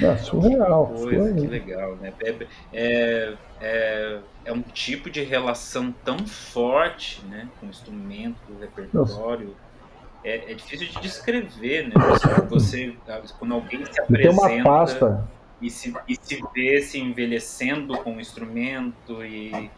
É 0.02 0.16
surreal. 0.16 0.86
Coisa, 0.86 1.02
surreal. 1.02 1.34
que 1.34 1.46
legal, 1.46 1.96
né? 1.96 2.12
É, 2.20 2.34
é, 2.72 3.34
é, 3.60 4.18
é, 4.46 4.52
um 4.52 4.62
tipo 4.62 5.10
de 5.10 5.22
relação 5.22 5.94
tão 6.04 6.18
forte, 6.26 7.22
né? 7.26 7.48
Com 7.60 7.66
o 7.66 7.68
instrumento, 7.70 8.36
com 8.46 8.54
o 8.54 8.58
repertório. 8.58 9.54
É, 10.24 10.50
é, 10.52 10.54
difícil 10.54 10.88
de 10.88 11.00
descrever, 11.00 11.88
né? 11.88 11.94
Você, 12.48 12.96
quando 13.38 13.54
alguém 13.54 13.84
se 13.84 14.00
apresenta 14.00 14.46
Tem 14.48 14.62
uma 14.62 14.64
pasta. 14.64 15.28
E, 15.60 15.70
se, 15.70 15.94
e 16.06 16.16
se 16.20 16.42
vê 16.54 16.80
se 16.82 16.98
envelhecendo 16.98 17.96
com 17.98 18.16
o 18.16 18.20
instrumento 18.20 19.24
e, 19.24 19.70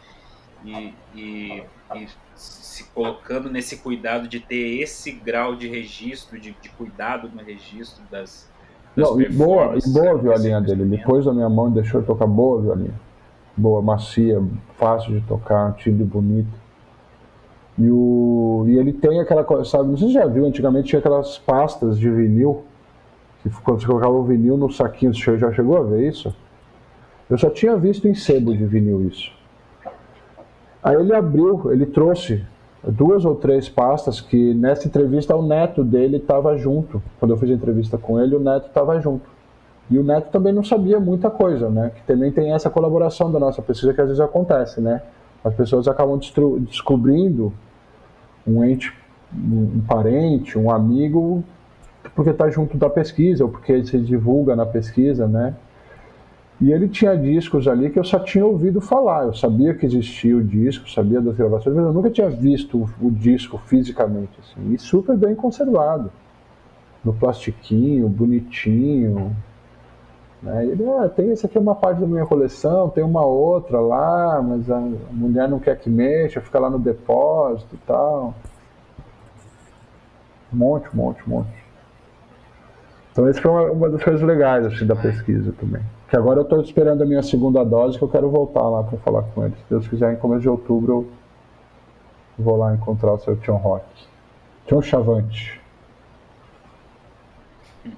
e, 0.65 0.93
e, 1.15 1.63
e 1.95 2.07
se 2.35 2.83
colocando 2.93 3.49
nesse 3.49 3.77
cuidado 3.77 4.27
de 4.27 4.39
ter 4.39 4.81
esse 4.81 5.11
grau 5.11 5.55
de 5.55 5.67
registro, 5.67 6.39
de, 6.39 6.51
de 6.61 6.69
cuidado 6.69 7.29
no 7.29 7.41
registro 7.41 8.03
das, 8.11 8.49
não, 8.95 9.21
e 9.21 9.29
boa, 9.29 9.77
e 9.77 9.89
boa 9.89 10.11
a 10.11 10.15
violinha 10.15 10.61
dele. 10.61 10.83
Ele 10.83 10.97
pôs 11.03 11.25
na 11.25 11.33
minha 11.33 11.49
mão 11.49 11.69
e 11.69 11.71
deixou 11.71 12.01
eu 12.01 12.05
tocar 12.05 12.27
boa 12.27 12.61
violinha. 12.61 12.93
Boa, 13.55 13.81
macia, 13.81 14.41
fácil 14.77 15.19
de 15.19 15.21
tocar, 15.21 15.73
timbre 15.75 16.03
bonito. 16.03 16.49
E, 17.77 17.89
o, 17.89 18.65
e 18.67 18.77
ele 18.77 18.91
tem 18.91 19.21
aquela 19.21 19.43
coisa, 19.43 19.63
sabe, 19.63 19.89
não 19.89 19.97
sei 19.97 20.07
se 20.07 20.13
você 20.13 20.19
já 20.19 20.25
viu, 20.25 20.45
antigamente 20.45 20.89
tinha 20.89 20.99
aquelas 20.99 21.37
pastas 21.37 21.97
de 21.97 22.09
vinil, 22.09 22.65
que 23.43 23.49
quando 23.61 23.81
você 23.81 23.87
colocava 23.87 24.13
o 24.13 24.23
vinil 24.23 24.57
no 24.57 24.71
saquinho, 24.71 25.13
você 25.13 25.37
já 25.37 25.51
chegou 25.53 25.77
a 25.77 25.83
ver 25.83 26.07
isso? 26.07 26.35
Eu 27.29 27.37
só 27.37 27.49
tinha 27.49 27.77
visto 27.77 28.07
em 28.07 28.15
sebo 28.15 28.55
de 28.55 28.65
vinil 28.65 29.07
isso. 29.07 29.31
Aí 30.83 30.95
ele 30.95 31.13
abriu, 31.13 31.71
ele 31.71 31.85
trouxe 31.85 32.43
duas 32.83 33.25
ou 33.25 33.35
três 33.35 33.67
pastas 33.67 34.21
que 34.21 34.53
nessa 34.53 34.87
entrevista 34.87 35.35
o 35.35 35.45
neto 35.45 35.83
dele 35.83 36.17
estava 36.17 36.57
junto. 36.57 37.01
Quando 37.19 37.31
eu 37.31 37.37
fiz 37.37 37.49
a 37.49 37.53
entrevista 37.53 37.97
com 37.97 38.19
ele, 38.19 38.35
o 38.35 38.39
neto 38.39 38.67
estava 38.67 38.99
junto. 38.99 39.29
E 39.89 39.97
o 39.97 40.03
neto 40.03 40.29
também 40.31 40.53
não 40.53 40.63
sabia 40.63 40.99
muita 40.99 41.29
coisa, 41.29 41.69
né? 41.69 41.91
Que 41.95 42.03
também 42.03 42.31
tem 42.31 42.53
essa 42.53 42.69
colaboração 42.69 43.31
da 43.31 43.39
nossa 43.39 43.61
pesquisa 43.61 43.93
que 43.93 44.01
às 44.01 44.07
vezes 44.07 44.21
acontece, 44.21 44.79
né? 44.79 45.01
As 45.43 45.53
pessoas 45.53 45.87
acabam 45.87 46.19
descobrindo 46.59 47.51
um 48.45 48.63
ente, 48.63 48.93
um 49.33 49.81
parente, 49.87 50.57
um 50.57 50.69
amigo, 50.71 51.43
porque 52.15 52.31
está 52.31 52.49
junto 52.49 52.77
da 52.77 52.89
pesquisa 52.89 53.43
ou 53.43 53.49
porque 53.49 53.83
se 53.85 53.97
divulga 53.99 54.55
na 54.55 54.65
pesquisa, 54.65 55.27
né? 55.27 55.55
E 56.61 56.73
ele 56.73 56.89
tinha 56.89 57.15
discos 57.15 57.67
ali 57.67 57.89
que 57.89 57.97
eu 57.97 58.03
só 58.03 58.19
tinha 58.19 58.45
ouvido 58.45 58.81
falar. 58.81 59.25
Eu 59.25 59.33
sabia 59.33 59.73
que 59.73 59.85
existia 59.85 60.35
o 60.35 60.43
disco, 60.43 60.89
sabia 60.89 61.21
das 61.21 61.35
gravações, 61.35 61.73
mas 61.73 61.85
eu 61.85 61.93
nunca 61.93 62.09
tinha 62.09 62.29
visto 62.29 62.89
o, 63.01 63.09
disco 63.09 63.57
fisicamente. 63.57 64.31
Assim, 64.39 64.73
e 64.73 64.77
super 64.77 65.15
bem 65.15 65.33
conservado. 65.35 66.11
No 67.03 67.13
plastiquinho, 67.13 68.09
bonitinho. 68.09 69.33
Né? 70.43 70.65
Ele, 70.65 70.83
ah, 70.89 71.07
tem 71.07 71.31
esse 71.31 71.45
aqui 71.45 71.57
é 71.57 71.61
uma 71.61 71.75
parte 71.75 72.01
da 72.01 72.07
minha 72.07 72.25
coleção, 72.25 72.89
tem 72.89 73.05
uma 73.05 73.25
outra 73.25 73.79
lá, 73.79 74.41
mas 74.41 74.69
a 74.69 74.79
mulher 75.11 75.47
não 75.47 75.59
quer 75.59 75.79
que 75.79 75.89
mexa, 75.89 76.41
fica 76.41 76.59
lá 76.59 76.69
no 76.69 76.77
depósito 76.79 77.73
e 77.73 77.79
tal. 77.87 78.33
Um 80.53 80.57
monte, 80.57 80.89
um 80.93 80.97
monte, 80.97 81.23
um 81.25 81.29
monte. 81.29 81.58
Então, 83.19 83.29
isso 83.29 83.41
foi 83.41 83.51
uma, 83.51 83.63
uma 83.63 83.89
das 83.89 84.01
coisas 84.01 84.21
legais 84.21 84.65
assim, 84.65 84.85
da 84.85 84.95
pesquisa 84.95 85.53
também. 85.59 85.81
Que 86.09 86.15
agora 86.15 86.39
eu 86.39 86.43
estou 86.43 86.61
esperando 86.61 87.03
a 87.03 87.05
minha 87.05 87.21
segunda 87.21 87.65
dose, 87.65 87.97
que 87.97 88.03
eu 88.03 88.07
quero 88.07 88.29
voltar 88.29 88.61
lá 88.61 88.81
para 88.81 88.97
falar 88.99 89.23
com 89.23 89.45
eles. 89.45 89.57
Se 89.57 89.65
Deus 89.69 89.85
quiser, 89.89 90.13
em 90.13 90.15
começo 90.15 90.43
de 90.43 90.47
outubro 90.47 91.11
eu 92.37 92.45
vou 92.45 92.55
lá 92.55 92.73
encontrar 92.73 93.11
o 93.11 93.19
seu 93.19 93.35
Tião 93.35 93.57
Rock. 93.57 93.83
Tião 94.65 94.81
Chavante. 94.81 95.59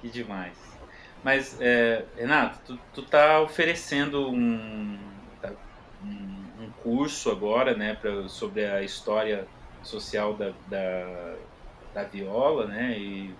que 0.00 0.08
demais. 0.08 0.56
Mas, 1.22 1.60
é, 1.60 2.06
Renato, 2.16 2.60
tu, 2.66 2.78
tu 2.94 3.02
tá 3.02 3.42
oferecendo 3.42 4.30
um, 4.30 4.96
um, 6.02 6.08
um, 6.62 6.70
curso 6.82 7.30
agora, 7.30 7.76
né, 7.76 7.94
pra, 8.00 8.26
sobre 8.26 8.64
a 8.64 8.82
história 8.82 9.46
social 9.82 10.32
da, 10.32 10.52
da, 10.66 11.34
da 11.92 12.04
viola, 12.04 12.64
né, 12.64 12.96
e 12.98 13.34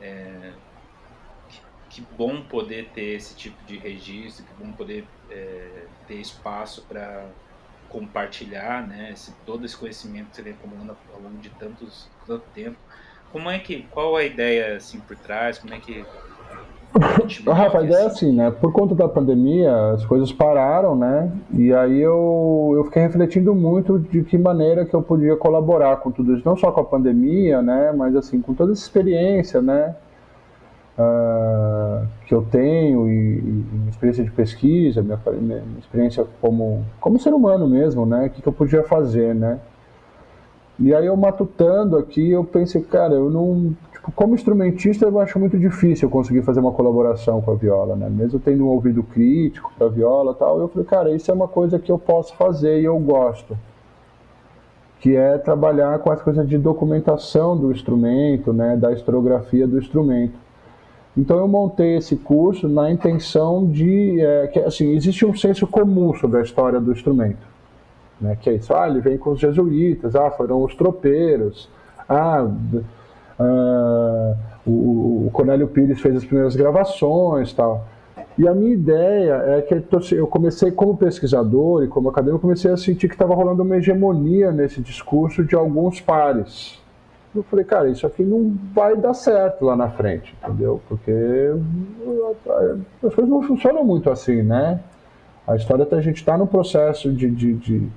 é, 0.00 0.52
que 1.88 2.00
bom 2.16 2.42
poder 2.42 2.90
ter 2.90 3.14
esse 3.14 3.34
tipo 3.34 3.62
de 3.64 3.78
registro, 3.78 4.44
que 4.44 4.54
bom 4.54 4.72
poder 4.72 5.06
é, 5.30 5.86
ter 6.06 6.16
espaço 6.16 6.82
para 6.82 7.26
compartilhar, 7.88 8.86
né, 8.86 9.10
esse, 9.12 9.32
todo 9.46 9.64
esse 9.64 9.76
conhecimento 9.76 10.30
que 10.30 10.36
você 10.36 10.42
vem 10.42 10.52
acumulando 10.52 10.96
ao 11.14 11.20
longo 11.20 11.38
de 11.38 11.50
tantos, 11.50 12.08
tanto 12.26 12.44
tempo. 12.52 12.76
Como 13.32 13.50
é 13.50 13.58
que, 13.58 13.82
qual 13.84 14.16
a 14.16 14.24
ideia 14.24 14.76
assim 14.76 15.00
por 15.00 15.16
trás? 15.16 15.58
Como 15.58 15.72
é 15.72 15.78
que 15.78 16.04
A 17.76 17.82
ideia 17.82 18.04
é 18.04 18.06
assim, 18.06 18.32
né? 18.32 18.50
Por 18.50 18.72
conta 18.72 18.94
da 18.94 19.08
pandemia, 19.08 19.92
as 19.92 20.04
coisas 20.06 20.32
pararam, 20.32 20.96
né? 20.96 21.30
E 21.52 21.72
aí 21.72 22.00
eu, 22.00 22.72
eu 22.74 22.84
fiquei 22.84 23.02
refletindo 23.02 23.54
muito 23.54 23.98
de 23.98 24.22
que 24.22 24.38
maneira 24.38 24.84
que 24.84 24.94
eu 24.94 25.02
podia 25.02 25.36
colaborar 25.36 25.96
com 25.98 26.10
tudo 26.10 26.34
isso, 26.34 26.42
não 26.44 26.56
só 26.56 26.72
com 26.72 26.80
a 26.80 26.84
pandemia, 26.84 27.60
né? 27.60 27.92
Mas 27.96 28.16
assim, 28.16 28.40
com 28.40 28.54
toda 28.54 28.72
essa 28.72 28.82
experiência, 28.82 29.60
né? 29.60 29.94
uh, 30.98 32.06
que 32.26 32.34
eu 32.34 32.42
tenho 32.42 33.08
e, 33.08 33.38
e, 33.38 33.42
minha 33.42 33.90
experiência 33.90 34.24
de 34.24 34.30
pesquisa, 34.30 35.02
minha, 35.02 35.18
minha, 35.40 35.62
experiência 35.78 36.26
como, 36.40 36.84
como 37.00 37.18
ser 37.18 37.32
humano 37.32 37.68
mesmo, 37.68 38.06
né? 38.06 38.26
O 38.26 38.30
que, 38.30 38.42
que 38.42 38.48
eu 38.48 38.52
podia 38.52 38.82
fazer, 38.82 39.34
né? 39.34 39.58
E 40.78 40.94
aí 40.94 41.06
eu 41.06 41.16
matutando 41.16 41.96
aqui, 41.96 42.30
eu 42.30 42.44
pensei, 42.44 42.82
cara, 42.82 43.14
eu 43.14 43.30
não... 43.30 43.74
Tipo, 43.92 44.12
como 44.12 44.34
instrumentista, 44.34 45.06
eu 45.06 45.18
acho 45.18 45.38
muito 45.38 45.58
difícil 45.58 46.10
conseguir 46.10 46.42
fazer 46.42 46.60
uma 46.60 46.72
colaboração 46.72 47.40
com 47.40 47.50
a 47.50 47.54
viola, 47.54 47.96
né? 47.96 48.08
Mesmo 48.10 48.38
tendo 48.38 48.64
um 48.64 48.68
ouvido 48.68 49.02
crítico 49.02 49.72
para 49.76 49.86
a 49.86 49.90
viola 49.90 50.34
tal, 50.34 50.60
eu 50.60 50.68
falei, 50.68 50.86
cara, 50.86 51.14
isso 51.14 51.30
é 51.30 51.34
uma 51.34 51.48
coisa 51.48 51.78
que 51.78 51.90
eu 51.90 51.98
posso 51.98 52.34
fazer 52.36 52.80
e 52.80 52.84
eu 52.84 52.98
gosto 52.98 53.56
que 55.00 55.14
é 55.14 55.38
trabalhar 55.38 55.98
com 56.00 56.10
as 56.10 56.20
coisas 56.20 56.48
de 56.48 56.58
documentação 56.58 57.56
do 57.56 57.70
instrumento, 57.70 58.52
né, 58.52 58.76
da 58.76 58.92
historiografia 58.92 59.66
do 59.66 59.78
instrumento. 59.78 60.34
Então 61.16 61.38
eu 61.38 61.48
montei 61.48 61.96
esse 61.96 62.16
curso 62.16 62.68
na 62.68 62.90
intenção 62.90 63.66
de 63.66 64.20
é, 64.20 64.48
que 64.48 64.58
assim 64.58 64.94
existe 64.94 65.24
um 65.24 65.34
senso 65.34 65.66
comum 65.66 66.12
sobre 66.14 66.40
a 66.40 66.42
história 66.42 66.80
do 66.80 66.92
instrumento, 66.92 67.38
né? 68.20 68.36
Que 68.40 68.50
é 68.50 68.54
isso, 68.54 68.74
ah, 68.74 68.88
ele 68.88 69.00
vem 69.00 69.18
com 69.18 69.30
os 69.30 69.40
jesuítas, 69.40 70.14
ah, 70.16 70.30
foram 70.30 70.62
os 70.62 70.74
tropeiros, 70.74 71.68
ah, 72.08 72.46
ah 73.38 74.34
o, 74.66 75.26
o 75.26 75.30
Cornélio 75.32 75.68
Pires 75.68 76.00
fez 76.00 76.16
as 76.16 76.24
primeiras 76.24 76.56
gravações, 76.56 77.52
tal. 77.52 77.86
E 78.38 78.46
a 78.46 78.54
minha 78.54 78.72
ideia 78.72 79.34
é 79.46 79.62
que 79.62 80.14
eu 80.14 80.26
comecei 80.26 80.70
como 80.70 80.96
pesquisador 80.96 81.84
e 81.84 81.88
como 81.88 82.10
acadêmico, 82.10 82.40
comecei 82.40 82.70
a 82.70 82.76
sentir 82.76 83.08
que 83.08 83.14
estava 83.14 83.34
rolando 83.34 83.62
uma 83.62 83.76
hegemonia 83.76 84.52
nesse 84.52 84.80
discurso 84.82 85.42
de 85.42 85.54
alguns 85.54 86.00
pares, 86.00 86.78
eu 87.34 87.42
falei, 87.44 87.64
cara, 87.64 87.88
isso 87.88 88.06
aqui 88.06 88.22
não 88.22 88.56
vai 88.74 88.96
dar 88.96 89.14
certo 89.14 89.64
lá 89.64 89.76
na 89.76 89.90
frente, 89.90 90.34
entendeu? 90.42 90.80
Porque 90.88 91.12
as 93.04 93.14
coisas 93.14 93.28
não 93.28 93.42
funcionam 93.42 93.84
muito 93.84 94.10
assim, 94.10 94.42
né? 94.42 94.80
A 95.46 95.54
história 95.54 95.84
tá, 95.86 95.96
a 95.96 96.00
gente 96.00 96.16
está 96.16 96.36
no 96.36 96.46
processo 96.46 97.12
de, 97.12 97.30
de, 97.30 97.54
de, 97.54 97.88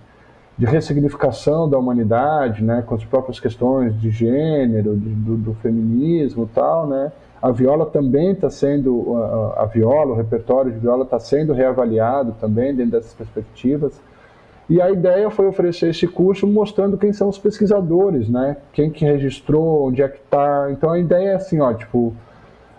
de, 0.60 0.66
ressignificação 0.66 1.70
da 1.70 1.78
humanidade, 1.78 2.64
né? 2.64 2.84
Com 2.86 2.96
as 2.96 3.04
próprias 3.04 3.40
questões 3.40 4.00
de 4.00 4.12
gênero, 4.12 4.96
de, 4.96 5.10
do, 5.10 5.38
do, 5.38 5.54
feminismo 5.56 6.50
tal, 6.54 6.86
né? 6.86 7.12
A 7.42 7.52
viola 7.52 7.86
também 7.86 8.32
está 8.32 8.50
sendo, 8.50 9.16
a, 9.16 9.64
a 9.64 9.66
viola, 9.66 10.12
o 10.12 10.16
repertório 10.16 10.72
de 10.72 10.78
viola 10.78 11.04
está 11.04 11.18
sendo 11.18 11.54
reavaliado 11.54 12.36
também 12.40 12.76
dentro 12.76 12.92
dessas 12.92 13.14
perspectivas. 13.14 14.00
E 14.70 14.80
a 14.80 14.92
ideia 14.92 15.32
foi 15.32 15.48
oferecer 15.48 15.90
esse 15.90 16.06
curso 16.08 16.46
mostrando 16.46 16.96
quem 16.96 17.12
são 17.12 17.28
os 17.28 17.40
pesquisadores, 17.40 18.30
né? 18.30 18.58
Quem 18.72 18.92
que 18.92 19.04
registrou, 19.04 19.88
onde 19.88 20.04
é 20.04 20.08
que 20.08 20.20
está. 20.20 20.70
Então 20.72 20.92
a 20.92 21.00
ideia 21.00 21.30
é 21.30 21.36
assim, 21.36 21.60
ó, 21.60 21.74
tipo, 21.74 22.14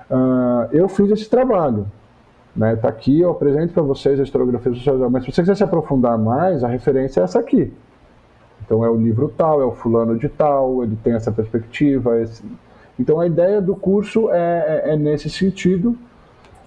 uh, 0.09 0.69
eu 0.71 0.89
fiz 0.89 1.11
esse 1.11 1.29
trabalho, 1.29 1.87
né? 2.55 2.77
Tá 2.77 2.89
aqui, 2.89 3.21
eu 3.21 3.31
apresento 3.31 3.73
para 3.73 3.83
vocês 3.83 4.19
a 4.19 4.23
historiografia 4.23 4.73
social, 4.73 5.11
mas 5.11 5.25
se 5.25 5.33
você 5.33 5.43
quiser 5.43 5.57
se 5.57 5.65
aprofundar 5.65 6.19
mais, 6.19 6.65
a 6.65 6.69
referência 6.69 7.21
é 7.21 7.25
essa 7.25 7.39
aqui. 7.39 7.73
Então 8.65 8.85
é 8.85 8.91
o 8.91 8.97
livro 8.97 9.33
tal, 9.37 9.61
é 9.61 9.65
o 9.65 9.73
fulano 9.73 10.19
de 10.19 10.29
tal, 10.29 10.83
ele 10.83 10.97
tem 11.03 11.15
essa 11.15 11.33
perspectiva. 11.33 12.21
Esse... 12.21 12.43
Então 12.99 13.21
a 13.21 13.27
ideia 13.27 13.61
do 13.61 13.75
curso 13.75 14.31
é, 14.31 14.83
é, 14.87 14.93
é 14.93 14.97
nesse 14.97 15.29
sentido 15.29 15.97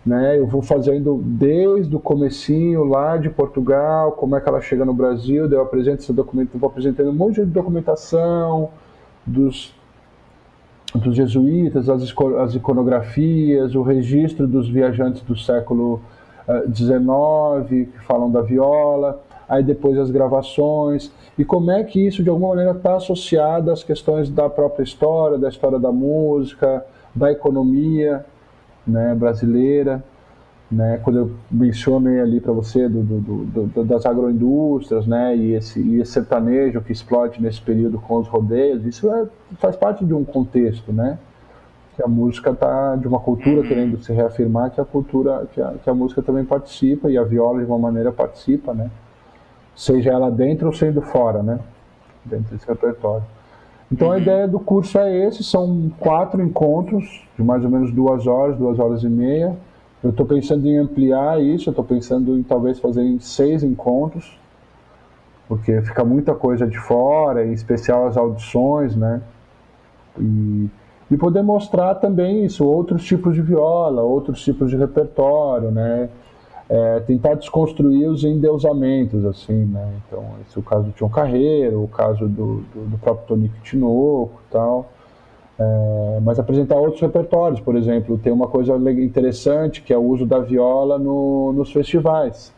né? 0.05 0.37
Eu 0.37 0.45
vou 0.45 0.61
fazendo 0.61 1.21
desde 1.23 1.95
o 1.95 1.99
comecinho 1.99 2.83
lá 2.83 3.15
de 3.17 3.29
Portugal, 3.29 4.11
como 4.13 4.35
é 4.35 4.41
que 4.41 4.49
ela 4.49 4.59
chega 4.59 4.83
no 4.83 4.93
Brasil, 4.93 5.47
daí 5.47 5.57
eu 5.57 5.63
apresento 5.63 6.03
esse 6.03 6.11
documento, 6.11 6.57
vou 6.57 6.69
apresentando 6.69 7.09
um 7.09 7.13
monte 7.13 7.35
de 7.35 7.45
documentação 7.45 8.69
dos 9.25 9.73
dos 10.95 11.15
jesuítas, 11.15 11.89
as, 11.89 12.13
as 12.39 12.55
iconografias, 12.55 13.75
o 13.75 13.81
registro 13.81 14.47
dos 14.47 14.69
viajantes 14.69 15.21
do 15.21 15.35
século 15.35 16.01
XIX 16.73 16.99
uh, 16.99 17.65
que 17.67 17.99
falam 18.05 18.29
da 18.29 18.41
viola, 18.41 19.21
aí 19.47 19.63
depois 19.63 19.97
as 19.97 20.11
gravações. 20.11 21.11
E 21.37 21.43
como 21.43 21.71
é 21.71 21.83
que 21.83 22.05
isso 22.05 22.23
de 22.23 22.29
alguma 22.29 22.49
maneira 22.49 22.71
está 22.71 22.95
associado 22.95 23.71
às 23.71 23.83
questões 23.83 24.29
da 24.29 24.49
própria 24.49 24.83
história, 24.83 25.37
da 25.37 25.49
história 25.49 25.79
da 25.79 25.91
música, 25.91 26.85
da 27.15 27.31
economia, 27.31 28.25
né, 28.85 29.15
brasileira, 29.15 30.03
né, 30.73 30.99
quando 31.03 31.19
eu 31.19 31.31
mencionei 31.51 32.19
ali 32.19 32.39
para 32.39 32.51
você 32.51 32.89
do, 32.89 33.03
do, 33.03 33.65
do, 33.65 33.83
das 33.83 34.05
agroindústrias, 34.05 35.05
né, 35.05 35.35
e 35.35 35.53
esse, 35.53 35.79
e 35.79 36.01
esse 36.01 36.11
sertanejo 36.11 36.81
que 36.81 36.91
explode 36.91 37.41
nesse 37.41 37.61
período 37.61 37.99
com 37.99 38.17
os 38.17 38.27
rodeios, 38.27 38.85
isso 38.85 39.09
é, 39.11 39.27
faz 39.57 39.75
parte 39.75 40.03
de 40.03 40.13
um 40.13 40.23
contexto, 40.23 40.91
né, 40.91 41.17
que 41.95 42.03
a 42.03 42.07
música 42.07 42.49
está 42.49 42.95
de 42.95 43.07
uma 43.07 43.19
cultura 43.19 43.61
uhum. 43.61 43.67
querendo 43.67 44.03
se 44.03 44.11
reafirmar 44.11 44.71
que 44.71 44.81
a 44.81 44.85
cultura, 44.85 45.47
que 45.53 45.61
a, 45.61 45.73
que 45.83 45.89
a 45.89 45.93
música 45.93 46.21
também 46.21 46.43
participa 46.43 47.09
e 47.09 47.17
a 47.17 47.23
viola 47.23 47.59
de 47.59 47.65
uma 47.65 47.79
maneira 47.79 48.11
participa, 48.11 48.73
né, 48.73 48.89
seja 49.75 50.11
ela 50.11 50.31
dentro 50.31 50.67
ou 50.67 50.73
sendo 50.73 51.01
fora, 51.01 51.43
né, 51.43 51.59
dentro 52.25 52.55
desse 52.55 52.67
repertório. 52.67 53.23
Então 53.91 54.11
a 54.11 54.17
ideia 54.17 54.47
do 54.47 54.59
curso 54.59 54.97
é 54.97 55.27
esse, 55.27 55.43
são 55.43 55.91
quatro 55.99 56.41
encontros 56.41 57.27
de 57.37 57.43
mais 57.43 57.63
ou 57.63 57.69
menos 57.69 57.91
duas 57.91 58.25
horas, 58.25 58.57
duas 58.57 58.79
horas 58.79 59.03
e 59.03 59.09
meia. 59.09 59.55
Eu 60.03 60.09
estou 60.09 60.25
pensando 60.25 60.67
em 60.67 60.77
ampliar 60.77 61.41
isso, 61.41 61.69
estou 61.69 61.85
pensando 61.85 62.37
em 62.37 62.43
talvez 62.43 62.77
fazer 62.77 63.03
em 63.03 63.19
seis 63.19 63.63
encontros, 63.63 64.37
porque 65.47 65.81
fica 65.81 66.03
muita 66.03 66.35
coisa 66.35 66.67
de 66.67 66.77
fora, 66.77 67.45
em 67.45 67.53
especial 67.53 68.07
as 68.07 68.17
audições, 68.17 68.97
né? 68.97 69.21
E, 70.19 70.69
e 71.09 71.17
poder 71.17 71.41
mostrar 71.41 71.95
também 71.95 72.43
isso, 72.43 72.65
outros 72.65 73.05
tipos 73.05 73.33
de 73.33 73.41
viola, 73.41 74.01
outros 74.01 74.43
tipos 74.43 74.69
de 74.69 74.75
repertório, 74.75 75.71
né? 75.71 76.09
É, 76.69 76.99
tentar 77.01 77.35
desconstruir 77.35 78.09
os 78.09 78.25
endeusamentos, 78.25 79.23
assim, 79.23 79.65
né? 79.65 79.93
Então, 80.05 80.25
esse 80.45 80.57
é 80.57 80.59
o 80.59 80.63
caso 80.63 80.83
do 80.83 80.91
Tião 80.91 81.09
Carreiro, 81.09 81.81
o 81.81 81.87
caso 81.87 82.27
do, 82.27 82.61
do, 82.73 82.89
do 82.89 82.97
próprio 82.97 83.27
Tonico 83.27 83.55
Tinoco 83.63 84.41
e 84.49 84.51
tal. 84.51 84.89
É, 85.59 86.19
mas 86.21 86.39
apresentar 86.39 86.75
outros 86.75 87.01
repertórios, 87.01 87.59
por 87.59 87.75
exemplo, 87.75 88.17
tem 88.17 88.33
uma 88.33 88.47
coisa 88.47 88.75
interessante 88.99 89.81
que 89.81 89.93
é 89.93 89.97
o 89.97 90.01
uso 90.01 90.25
da 90.25 90.39
viola 90.39 90.97
no, 90.97 91.53
nos 91.53 91.71
festivais. 91.71 92.53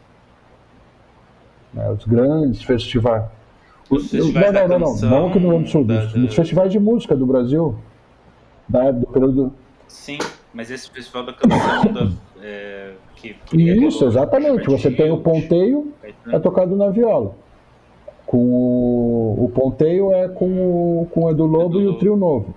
Né, 1.73 1.89
os 1.91 2.05
grandes 2.05 2.63
festivais. 2.63 3.25
Os 3.89 4.09
festivais 4.09 4.53
não, 4.53 4.67
não, 4.67 4.79
não, 4.79 4.95
não, 4.95 5.09
não, 5.09 5.31
que 5.31 5.39
no 5.39 5.57
Rio 5.57 5.67
Sul, 5.67 5.83
da, 5.83 6.05
da... 6.05 6.27
festivais 6.29 6.71
de 6.71 6.79
música 6.79 7.15
do 7.15 7.25
Brasil, 7.25 7.75
da 8.67 8.91
do 8.91 9.05
período. 9.07 9.53
Sim, 9.87 10.17
mas 10.53 10.71
esse 10.71 10.89
festival 10.89 11.25
da 11.25 11.33
canção 11.33 11.93
da, 11.93 12.09
é, 12.41 12.93
que, 13.15 13.35
que 13.45 13.61
Isso, 13.61 14.05
exatamente. 14.05 14.67
Você 14.67 14.89
tem 14.89 15.11
o 15.11 15.17
ponteio, 15.17 15.93
é 16.31 16.39
tocado 16.39 16.75
na 16.75 16.89
viola. 16.89 17.35
Com 18.25 18.37
o, 18.37 19.45
o 19.45 19.49
ponteio 19.49 20.13
é 20.13 20.27
com 20.27 20.45
o, 20.45 21.07
com 21.11 21.25
o 21.25 21.29
Edu 21.29 21.45
Lobo 21.45 21.79
Edu 21.79 21.81
e 21.81 21.87
o 21.87 21.97
Trio 21.97 22.15
Novo. 22.15 22.55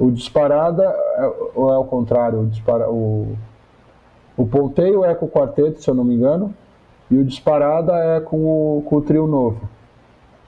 O 0.00 0.10
disparada, 0.10 0.82
é, 0.82 1.32
ou 1.54 1.70
é 1.70 1.76
o 1.76 1.84
contrário, 1.84 2.40
o, 2.40 2.46
dispara, 2.46 2.90
o, 2.90 3.36
o 4.34 4.46
ponteio 4.46 5.04
é 5.04 5.14
com 5.14 5.26
o 5.26 5.28
quarteto, 5.28 5.82
se 5.82 5.90
eu 5.90 5.94
não 5.94 6.04
me 6.04 6.14
engano, 6.14 6.54
e 7.10 7.18
o 7.18 7.24
disparada 7.24 7.92
é 7.92 8.18
com 8.18 8.38
o, 8.78 8.82
com 8.86 8.96
o 8.96 9.02
trio 9.02 9.26
novo. 9.26 9.60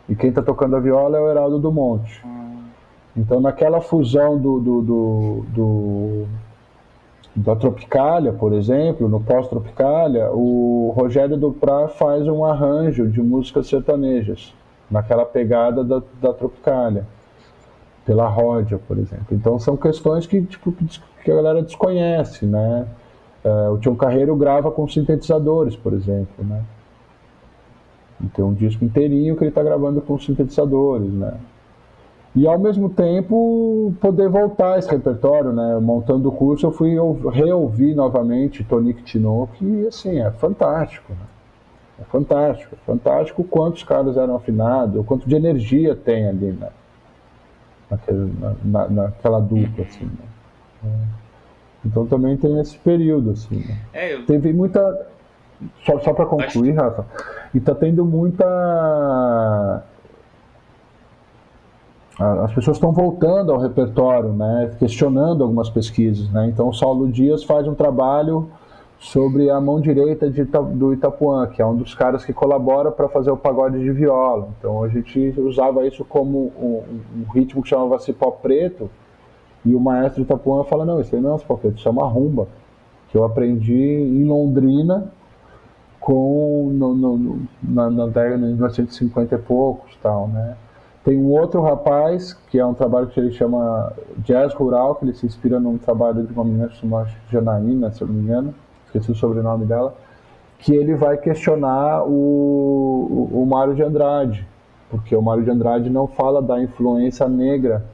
E 0.09 0.17
quem 0.17 0.31
está 0.31 0.41
tocando 0.41 0.75
a 0.75 0.81
viola 0.81 1.19
é 1.19 1.21
o 1.21 1.31
Heraldo 1.31 1.59
do 1.59 1.71
Monte. 1.71 2.25
Então, 3.15 3.43
naquela 3.43 3.83
fusão 3.83 4.39
do, 4.39 4.59
do, 4.59 4.83
do, 4.83 5.45
do 5.49 6.27
da 7.37 7.55
Tropicália, 7.55 8.33
por 8.33 8.55
exemplo, 8.55 9.07
no 9.07 9.21
pós-Tropicália, 9.21 10.31
o 10.33 10.95
Rogério 10.97 11.37
Duprá 11.37 11.89
faz 11.89 12.27
um 12.27 12.43
arranjo 12.43 13.07
de 13.07 13.21
músicas 13.21 13.67
sertanejas, 13.67 14.55
naquela 14.91 15.27
pegada 15.27 15.85
da, 15.85 16.03
da 16.23 16.33
Tropicália 16.33 17.07
pela 18.05 18.29
Ródia, 18.29 18.79
por 18.79 18.99
exemplo. 18.99 19.27
Então 19.31 19.59
são 19.59 19.77
questões 19.77 20.27
que, 20.27 20.43
tipo, 20.43 20.73
que 20.73 21.31
a 21.31 21.35
galera 21.35 21.63
desconhece, 21.63 22.47
né? 22.47 22.87
É, 23.45 23.69
o 23.69 23.79
Tião 23.79 23.95
Carreiro 23.95 24.35
grava 24.37 24.71
com 24.71 24.87
sintetizadores, 24.89 25.77
por 25.77 25.93
exemplo, 25.93 26.45
né? 26.45 26.63
Tem 28.35 28.45
um 28.45 28.55
disco 28.55 28.85
inteirinho 28.85 29.37
que 29.37 29.43
ele 29.43 29.51
está 29.51 29.63
gravando 29.63 30.01
com 30.01 30.19
sintetizadores, 30.19 31.13
né? 31.13 31.35
E 32.35 32.47
ao 32.47 32.59
mesmo 32.59 32.89
tempo 32.89 33.93
poder 34.01 34.29
voltar 34.29 34.79
esse 34.79 34.89
repertório, 34.89 35.53
né? 35.53 35.79
Montando 35.81 36.29
o 36.29 36.33
curso, 36.33 36.67
eu 36.67 36.73
fui 36.73 36.95
reouvir 37.31 37.95
novamente 37.95 38.65
Tonic 38.65 39.03
Tinoco 39.03 39.53
e 39.61 39.87
assim, 39.87 40.21
é 40.21 40.31
fantástico, 40.31 41.13
né? 41.13 41.27
É 42.01 42.05
fantástico, 42.05 42.75
é 42.75 42.87
fantástico 42.87 43.45
quantos 43.45 43.83
caras 43.83 44.17
eram 44.17 44.35
afinados, 44.37 44.97
o 45.01 45.05
quanto 45.05 45.29
de 45.29 45.35
energia 45.35 45.95
tem 45.95 46.27
ali, 46.29 46.53
né? 46.53 46.69
Naquele, 47.93 48.33
na, 48.65 48.89
naquela 48.89 49.41
dupla, 49.41 49.85
assim, 49.85 50.07
né? 50.07 51.07
Então 51.85 52.07
também 52.07 52.37
tem 52.37 52.59
esse 52.61 52.79
período, 52.79 53.33
assim. 53.33 53.57
Né? 53.57 53.79
É, 53.93 54.15
eu... 54.15 54.25
Teve 54.25 54.53
muita. 54.53 55.07
Só, 55.85 55.99
só 56.01 56.13
para 56.13 56.27
concluir, 56.27 56.73
Acho... 56.73 56.81
Rafa, 56.81 57.07
e 57.55 57.61
tá 57.61 57.75
tendo 57.75 58.05
muita. 58.05 59.85
As 62.19 62.53
pessoas 62.53 62.77
estão 62.77 62.93
voltando 62.93 63.53
ao 63.53 63.59
repertório, 63.59 64.33
né? 64.33 64.75
questionando 64.79 65.43
algumas 65.43 65.69
pesquisas. 65.69 66.31
Né? 66.31 66.49
Então, 66.49 66.69
o 66.69 66.73
Saulo 66.73 67.11
Dias 67.11 67.43
faz 67.43 67.67
um 67.67 67.75
trabalho 67.75 68.49
sobre 69.03 69.51
a 69.51 69.61
mão 69.61 69.81
direita 69.81 70.31
de, 70.31 70.45
do 70.45 70.93
Itapuã, 70.93 71.49
que 71.49 71.61
é 71.61 71.67
um 71.67 71.75
dos 71.75 71.93
caras 71.93 72.25
que 72.25 72.33
colabora 72.33 72.93
para 72.93 73.09
fazer 73.09 73.33
o 73.33 73.37
pagode 73.37 73.81
de 73.81 73.91
viola. 73.91 74.51
Então 74.57 74.85
a 74.85 74.89
gente 74.89 75.35
usava 75.39 75.85
isso 75.85 76.05
como 76.05 76.53
um, 76.57 76.83
um 77.17 77.33
ritmo 77.33 77.63
que 77.63 77.69
chamava-se 77.69 78.13
pó 78.13 78.31
preto, 78.31 78.89
e 79.65 79.75
o 79.75 79.81
maestro 79.81 80.23
Itapuã 80.23 80.63
fala, 80.63 80.85
não, 80.85 81.01
isso 81.01 81.17
aí 81.17 81.21
não 81.21 81.35
é 81.35 81.39
pó 81.39 81.57
preto, 81.57 81.79
isso 81.79 81.89
é 81.89 81.91
uma 81.91 82.07
rumba, 82.07 82.47
que 83.09 83.19
eu 83.19 83.25
aprendi 83.25 83.75
em 83.75 84.25
Londrina 84.25 85.13
com 85.99 86.71
no, 86.73 86.95
no, 86.95 87.43
na, 87.61 87.91
na 87.91 88.07
década 88.07 88.39
de 88.39 88.55
1950 88.55 89.35
e 89.35 89.39
poucos 89.39 89.97
tal, 90.01 90.29
né? 90.29 90.57
Tem 91.05 91.19
um 91.19 91.33
outro 91.33 91.61
rapaz, 91.61 92.35
que 92.49 92.57
é 92.57 92.65
um 92.65 92.75
trabalho 92.75 93.09
que 93.09 93.19
ele 93.19 93.33
chama 93.33 93.93
Jazz 94.19 94.55
Rural, 94.55 94.95
que 94.95 95.05
ele 95.05 95.15
se 95.15 95.27
inspira 95.27 95.59
num 95.59 95.77
trabalho 95.77 96.23
de 96.23 96.33
uma 96.33 96.45
menina 96.45 96.69
chamada 96.71 97.11
Janaína, 97.29 97.91
se 97.91 98.03
eu 98.03 98.07
não 98.07 98.15
me 98.15 98.23
engano, 98.23 98.55
esqueci 98.93 99.11
o 99.11 99.15
sobrenome 99.15 99.65
dela, 99.65 99.95
que 100.59 100.75
ele 100.75 100.95
vai 100.95 101.17
questionar 101.17 102.05
o, 102.05 103.29
o, 103.33 103.43
o 103.43 103.47
Mário 103.47 103.75
de 103.75 103.83
Andrade, 103.83 104.47
porque 104.91 105.17
o 105.17 105.23
Mário 105.23 105.43
de 105.43 105.51
Andrade 105.51 105.91
não 105.91 106.07
fala 106.07 106.43
da 106.43 106.63
influência 106.63 107.29
negra 107.29 107.85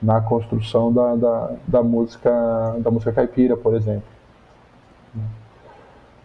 na 0.00 0.20
construção 0.20 0.92
da, 0.92 1.16
da, 1.16 1.50
da 1.66 1.82
música 1.82 2.76
da 2.78 2.90
música 2.90 3.12
caipira, 3.12 3.56
por 3.56 3.74
exemplo. 3.74 4.18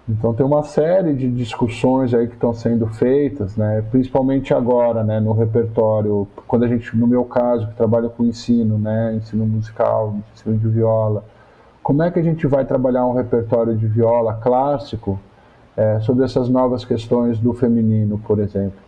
Então 0.07 0.33
tem 0.33 0.45
uma 0.45 0.63
série 0.63 1.13
de 1.13 1.29
discussões 1.29 2.13
aí 2.13 2.27
que 2.27 2.33
estão 2.33 2.53
sendo 2.53 2.85
feitas, 2.87 3.55
né, 3.55 3.81
principalmente 3.89 4.53
agora, 4.53 5.01
né, 5.01 5.21
no 5.21 5.31
repertório, 5.31 6.27
quando 6.45 6.65
a 6.65 6.67
gente, 6.67 6.95
no 6.97 7.07
meu 7.07 7.23
caso, 7.23 7.67
que 7.67 7.75
trabalho 7.75 8.09
com 8.09 8.25
ensino, 8.25 8.77
né, 8.77 9.15
ensino 9.15 9.45
musical, 9.45 10.13
ensino 10.33 10.57
de 10.57 10.67
viola, 10.67 11.23
como 11.83 12.01
é 12.01 12.09
que 12.09 12.17
a 12.17 12.23
gente 12.23 12.47
vai 12.47 12.63
trabalhar 12.63 13.05
um 13.05 13.13
repertório 13.13 13.75
de 13.75 13.85
viola 13.85 14.35
clássico 14.35 15.19
é, 15.75 15.99
sobre 15.99 16.23
essas 16.23 16.47
novas 16.47 16.85
questões 16.85 17.37
do 17.37 17.53
feminino, 17.53 18.17
por 18.17 18.39
exemplo? 18.39 18.79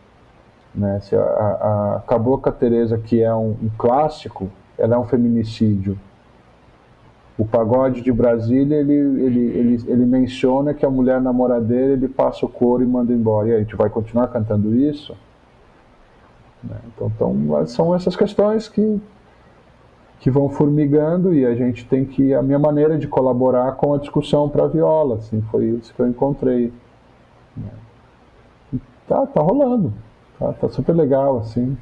Né? 0.73 0.99
Se 1.01 1.15
a, 1.15 1.21
a, 1.21 2.03
Cabocla 2.07 2.53
Teresa, 2.53 2.97
que 2.97 3.21
é 3.21 3.33
um, 3.35 3.51
um, 3.61 3.69
clássico, 3.77 4.49
ela 4.77 4.95
é 4.95 4.97
um 4.97 5.03
feminicídio. 5.03 5.99
O 7.37 7.45
pagode 7.45 8.01
de 8.01 8.13
Brasília, 8.13 8.77
ele, 8.77 8.93
ele, 8.93 9.39
ele, 9.39 9.83
ele 9.87 10.05
menciona 10.05 10.73
que 10.73 10.85
a 10.85 10.89
mulher 10.89 11.19
namoradeira, 11.19 11.93
ele 11.93 12.07
passa 12.07 12.45
o 12.45 12.49
couro 12.49 12.81
e 12.81 12.87
manda 12.87 13.11
embora. 13.11 13.49
E 13.49 13.51
aí, 13.51 13.57
a 13.57 13.59
gente 13.59 13.75
vai 13.75 13.89
continuar 13.89 14.27
cantando 14.29 14.73
isso? 14.73 15.13
Né? 16.63 16.77
Então, 16.87 17.11
então, 17.13 17.67
são 17.67 17.93
essas 17.93 18.15
questões 18.15 18.69
que 18.69 19.01
que 20.25 20.31
vão 20.31 20.49
formigando 20.49 21.35
e 21.35 21.45
a 21.45 21.53
gente 21.53 21.85
tem 21.85 22.03
que 22.03 22.33
a 22.33 22.41
minha 22.41 22.57
maneira 22.57 22.97
de 22.97 23.07
colaborar 23.07 23.73
com 23.73 23.93
a 23.93 23.99
discussão 23.99 24.49
para 24.49 24.65
viola, 24.65 25.17
assim, 25.17 25.39
foi 25.51 25.65
isso 25.65 25.93
que 25.93 25.99
eu 26.01 26.07
encontrei. 26.07 26.73
Né. 27.55 27.69
E 28.73 28.79
tá, 29.07 29.23
tá 29.27 29.39
rolando, 29.39 29.93
tá, 30.39 30.51
tá 30.53 30.67
super 30.67 30.95
legal, 30.95 31.37
assim. 31.37 31.77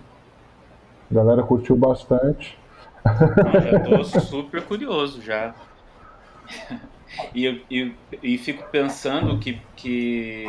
A 1.10 1.14
galera 1.14 1.42
curtiu 1.42 1.78
bastante. 1.78 2.60
Já 3.06 3.80
tô 3.88 4.04
super 4.04 4.62
curioso 4.64 5.22
já. 5.22 5.56
E, 7.34 7.48
e, 7.72 7.96
e 8.22 8.38
fico 8.38 8.70
pensando 8.70 9.40
que, 9.40 9.62
que 9.74 10.48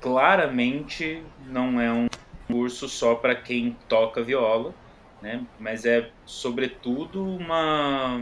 claramente 0.00 1.24
não 1.44 1.80
é 1.80 1.92
um 1.92 2.06
curso 2.46 2.88
só 2.88 3.16
para 3.16 3.34
quem 3.34 3.76
toca 3.88 4.22
viola 4.22 4.72
né? 5.20 5.44
Mas 5.58 5.84
é 5.84 6.10
sobretudo 6.24 7.24
uma 7.24 8.20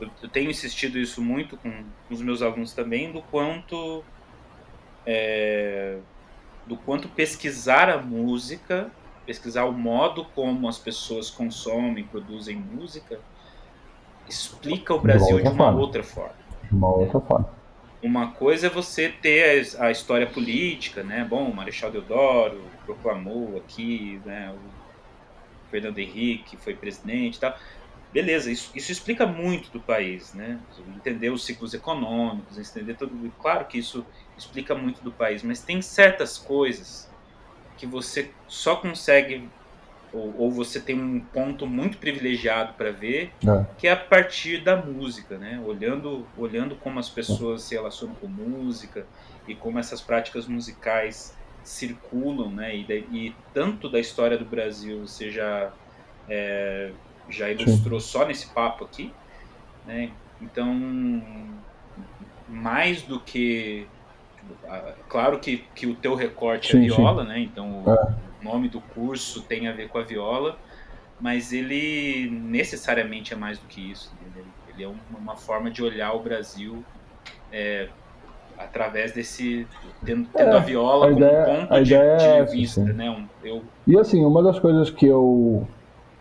eu 0.00 0.28
tenho 0.28 0.50
insistido 0.50 0.98
isso 0.98 1.22
muito 1.22 1.56
com 1.56 1.72
os 2.10 2.20
meus 2.20 2.42
alunos 2.42 2.72
também 2.72 3.12
do 3.12 3.22
quanto 3.22 4.02
é, 5.06 5.98
do 6.66 6.76
quanto 6.76 7.08
pesquisar 7.08 7.88
a 7.88 7.98
música, 7.98 8.90
pesquisar 9.26 9.64
o 9.64 9.72
modo 9.72 10.24
como 10.34 10.68
as 10.68 10.78
pessoas 10.78 11.30
consomem, 11.30 12.04
produzem 12.04 12.56
música, 12.56 13.20
explica 14.28 14.94
o 14.94 15.00
Brasil 15.00 15.40
de 15.40 15.48
uma 15.48 15.70
outra 15.70 16.02
forma. 16.02 16.34
De 16.64 16.74
uma 16.74 16.88
outra 16.88 17.20
forma. 17.20 17.48
Uma 18.02 18.32
coisa 18.32 18.66
é 18.66 18.70
você 18.70 19.08
ter 19.08 19.66
a, 19.78 19.90
história 19.90 20.26
política, 20.26 21.02
né? 21.02 21.26
Bom, 21.28 21.48
o 21.48 21.54
Marechal 21.54 21.90
Deodoro 21.90 22.60
proclamou 22.84 23.56
aqui, 23.56 24.20
né? 24.26 24.52
O 24.52 24.73
Fernando 25.74 25.98
Henrique 25.98 26.56
foi 26.56 26.72
presidente 26.72 27.36
e 27.36 27.40
tal. 27.40 27.58
Beleza, 28.12 28.48
isso, 28.48 28.70
isso 28.76 28.92
explica 28.92 29.26
muito 29.26 29.72
do 29.72 29.80
país, 29.80 30.32
né? 30.34 30.60
Entender 30.94 31.30
os 31.30 31.44
ciclos 31.44 31.74
econômicos, 31.74 32.56
entender 32.56 32.94
tudo. 32.94 33.32
Claro 33.40 33.64
que 33.64 33.76
isso 33.76 34.06
explica 34.38 34.72
muito 34.72 35.02
do 35.02 35.10
país, 35.10 35.42
mas 35.42 35.60
tem 35.60 35.82
certas 35.82 36.38
coisas 36.38 37.10
que 37.76 37.86
você 37.86 38.30
só 38.46 38.76
consegue 38.76 39.48
ou, 40.12 40.32
ou 40.38 40.50
você 40.52 40.78
tem 40.78 40.96
um 40.96 41.18
ponto 41.18 41.66
muito 41.66 41.98
privilegiado 41.98 42.74
para 42.74 42.92
ver, 42.92 43.32
é. 43.44 43.66
que 43.76 43.88
é 43.88 43.90
a 43.90 43.96
partir 43.96 44.62
da 44.62 44.76
música, 44.76 45.36
né? 45.36 45.60
Olhando, 45.66 46.24
olhando 46.38 46.76
como 46.76 47.00
as 47.00 47.08
pessoas 47.08 47.62
se 47.62 47.74
relacionam 47.74 48.14
com 48.14 48.28
música 48.28 49.04
e 49.48 49.56
como 49.56 49.80
essas 49.80 50.00
práticas 50.00 50.46
musicais 50.46 51.36
circulam, 51.64 52.50
né? 52.50 52.76
E, 52.76 52.84
e 53.10 53.36
tanto 53.52 53.88
da 53.88 53.98
história 53.98 54.38
do 54.38 54.44
Brasil 54.44 55.06
você 55.06 55.30
já, 55.30 55.72
é, 56.28 56.92
já 57.28 57.50
ilustrou 57.50 57.98
Sim. 57.98 58.06
só 58.06 58.26
nesse 58.26 58.46
papo 58.48 58.84
aqui, 58.84 59.12
né? 59.86 60.10
Então, 60.40 60.74
mais 62.48 63.02
do 63.02 63.18
que 63.18 63.88
claro 65.08 65.38
que, 65.38 65.64
que 65.74 65.86
o 65.86 65.94
teu 65.94 66.14
recorte 66.14 66.72
sim, 66.72 66.78
é 66.78 66.80
viola, 66.80 67.22
sim. 67.22 67.28
né? 67.28 67.38
Então 67.40 67.82
o, 67.82 67.90
é. 67.90 68.14
nome 68.42 68.68
do 68.68 68.80
curso 68.80 69.42
tem 69.42 69.68
a 69.68 69.72
ver 69.72 69.88
com 69.88 69.98
a 69.98 70.02
viola, 70.02 70.58
mas 71.20 71.52
ele 71.52 72.28
necessariamente 72.30 73.32
é 73.32 73.36
mais 73.36 73.58
do 73.58 73.66
que 73.66 73.90
isso. 73.90 74.12
Ele, 74.22 74.46
ele 74.68 74.84
é 74.84 74.88
uma, 74.88 75.18
uma, 75.18 75.36
forma 75.36 75.70
de 75.70 75.82
olhar 75.82 76.12
o 76.12 76.20
Brasil 76.20 76.84
é, 77.50 77.88
através 78.58 79.12
desse 79.12 79.66
tendo, 80.04 80.26
tendo 80.32 80.50
é, 80.50 80.56
a 80.56 80.60
viola 80.60 81.06
a 81.06 81.08
como 81.08 81.20
ideia, 81.20 81.66
ponto 81.66 81.82
de, 81.82 81.84
de 81.84 81.94
é 81.94 82.44
vista, 82.44 82.80
né? 82.82 83.10
Um, 83.10 83.26
eu... 83.46 83.62
E 83.86 83.98
assim, 83.98 84.24
uma 84.24 84.42
das 84.42 84.58
coisas 84.58 84.90
que 84.90 85.06
eu 85.06 85.66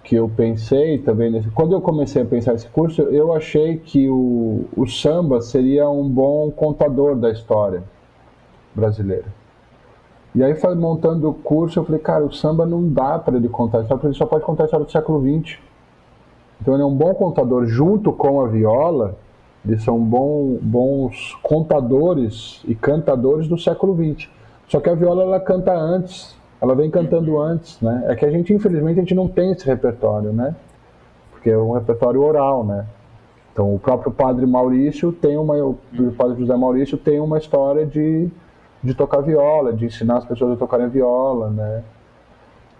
que 0.03 0.15
eu 0.15 0.27
pensei 0.27 0.97
também 0.97 1.31
nesse, 1.31 1.49
quando 1.51 1.71
eu 1.71 1.79
comecei 1.79 2.21
a 2.21 2.25
pensar 2.25 2.53
esse 2.53 2.67
curso, 2.67 3.03
eu 3.03 3.33
achei 3.33 3.77
que 3.77 4.09
o, 4.09 4.65
o 4.75 4.85
samba 4.85 5.39
seria 5.39 5.89
um 5.89 6.09
bom 6.09 6.51
contador 6.51 7.15
da 7.15 7.31
história 7.31 7.83
brasileira. 8.75 9.25
E 10.35 10.43
aí, 10.43 10.53
montando 10.75 11.29
o 11.29 11.33
curso, 11.33 11.79
eu 11.79 11.85
falei, 11.85 12.01
cara, 12.01 12.25
o 12.25 12.33
samba 12.33 12.65
não 12.65 12.87
dá 12.89 13.19
para 13.19 13.37
ele 13.37 13.47
contar 13.47 13.77
a 13.77 13.81
história, 13.81 13.99
porque 13.99 14.07
ele 14.07 14.17
só 14.17 14.25
pode 14.25 14.43
contar 14.43 14.63
a 14.63 14.65
história 14.65 14.85
do 14.85 14.91
século 14.91 15.21
XX. 15.21 15.59
Então, 16.59 16.73
ele 16.73 16.83
é 16.83 16.85
um 16.85 16.95
bom 16.95 17.13
contador, 17.13 17.65
junto 17.67 18.11
com 18.11 18.41
a 18.41 18.47
viola, 18.47 19.15
eles 19.65 19.83
são 19.83 19.99
bom, 19.99 20.57
bons 20.61 21.37
contadores 21.41 22.61
e 22.67 22.75
cantadores 22.75 23.47
do 23.47 23.57
século 23.57 23.95
XX. 23.95 24.29
Só 24.67 24.79
que 24.79 24.89
a 24.89 24.95
viola, 24.95 25.23
ela 25.23 25.39
canta 25.39 25.73
antes, 25.73 26.35
ela 26.61 26.75
vem 26.75 26.89
cantando 26.89 27.39
antes, 27.39 27.79
né? 27.81 28.05
É 28.07 28.15
que 28.15 28.25
a 28.25 28.31
gente, 28.31 28.53
infelizmente, 28.53 28.99
a 28.99 29.01
gente 29.01 29.15
não 29.15 29.27
tem 29.27 29.51
esse 29.51 29.65
repertório, 29.65 30.33
né? 30.33 30.55
Porque 31.31 31.49
é 31.49 31.57
um 31.57 31.73
repertório 31.73 32.21
oral, 32.21 32.63
né? 32.63 32.85
Então, 33.51 33.73
o 33.73 33.79
próprio 33.79 34.11
Padre 34.11 34.45
Maurício 34.45 35.11
tem 35.11 35.37
uma, 35.37 35.55
o 35.63 35.77
Padre 36.17 36.39
José 36.39 36.55
Maurício 36.55 36.97
tem 36.97 37.19
uma 37.19 37.37
história 37.37 37.85
de 37.85 38.29
de 38.83 38.93
tocar 38.93 39.21
viola, 39.21 39.71
de 39.71 39.85
ensinar 39.85 40.17
as 40.17 40.25
pessoas 40.25 40.53
a 40.53 40.57
tocarem 40.57 40.89
viola, 40.89 41.49
né? 41.49 41.83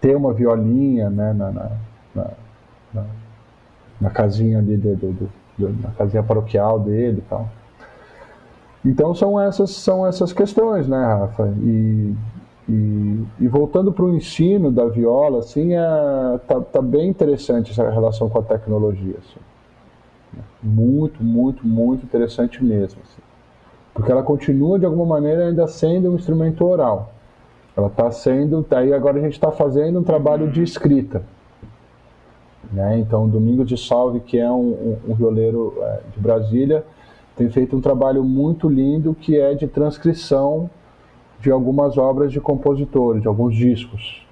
Ter 0.01 0.17
uma 0.17 0.33
violinha, 0.33 1.09
né? 1.09 1.31
Na, 1.31 1.51
na, 1.51 1.71
na, 2.13 3.05
na, 4.01 4.09
casinha 4.09 4.59
ali, 4.59 4.75
de, 4.75 4.95
de, 4.95 5.27
na 5.57 5.91
casinha 5.91 6.23
paroquial 6.23 6.79
dele 6.79 7.19
e 7.19 7.29
tal. 7.29 7.47
Então 8.85 9.15
são 9.15 9.39
essas, 9.39 9.71
são 9.71 10.05
essas 10.05 10.33
questões, 10.33 10.87
né, 10.87 11.03
Rafa? 11.05 11.53
E, 11.61 12.13
e, 12.67 13.23
e 13.39 13.47
voltando 13.47 13.93
para 13.93 14.03
o 14.03 14.15
ensino 14.15 14.71
da 14.71 14.85
viola, 14.85 15.39
assim, 15.39 15.73
é, 15.73 16.39
tá, 16.47 16.59
tá, 16.59 16.81
bem 16.81 17.09
interessante 17.09 17.71
essa 17.71 17.89
relação 17.89 18.29
com 18.29 18.39
a 18.39 18.43
tecnologia. 18.43 19.15
Assim. 19.19 19.39
Muito, 20.61 21.23
muito, 21.23 21.65
muito 21.65 22.03
interessante 22.03 22.63
mesmo. 22.63 22.99
Assim 23.03 23.21
porque 23.93 24.11
ela 24.11 24.23
continua 24.23 24.79
de 24.79 24.85
alguma 24.85 25.05
maneira 25.05 25.47
ainda 25.47 25.67
sendo 25.67 26.11
um 26.11 26.15
instrumento 26.15 26.65
oral. 26.65 27.13
Ela 27.77 27.87
está 27.87 28.09
sendo, 28.11 28.65
aí 28.71 28.93
agora 28.93 29.19
a 29.19 29.21
gente 29.21 29.33
está 29.33 29.51
fazendo 29.51 29.99
um 29.99 30.03
trabalho 30.03 30.51
de 30.51 30.63
escrita. 30.63 31.23
Né? 32.73 32.97
Então, 32.99 33.29
Domingos 33.29 33.67
de 33.67 33.77
Salve, 33.77 34.19
que 34.19 34.37
é 34.37 34.51
um, 34.51 34.97
um, 35.07 35.11
um 35.11 35.13
violeiro 35.13 35.75
é, 35.79 35.99
de 36.11 36.19
Brasília, 36.19 36.83
tem 37.35 37.49
feito 37.49 37.77
um 37.77 37.81
trabalho 37.81 38.23
muito 38.23 38.67
lindo 38.67 39.13
que 39.13 39.39
é 39.39 39.53
de 39.53 39.67
transcrição 39.67 40.69
de 41.39 41.51
algumas 41.51 41.97
obras 41.97 42.31
de 42.31 42.41
compositores, 42.41 43.21
de 43.21 43.27
alguns 43.27 43.55
discos. 43.55 44.25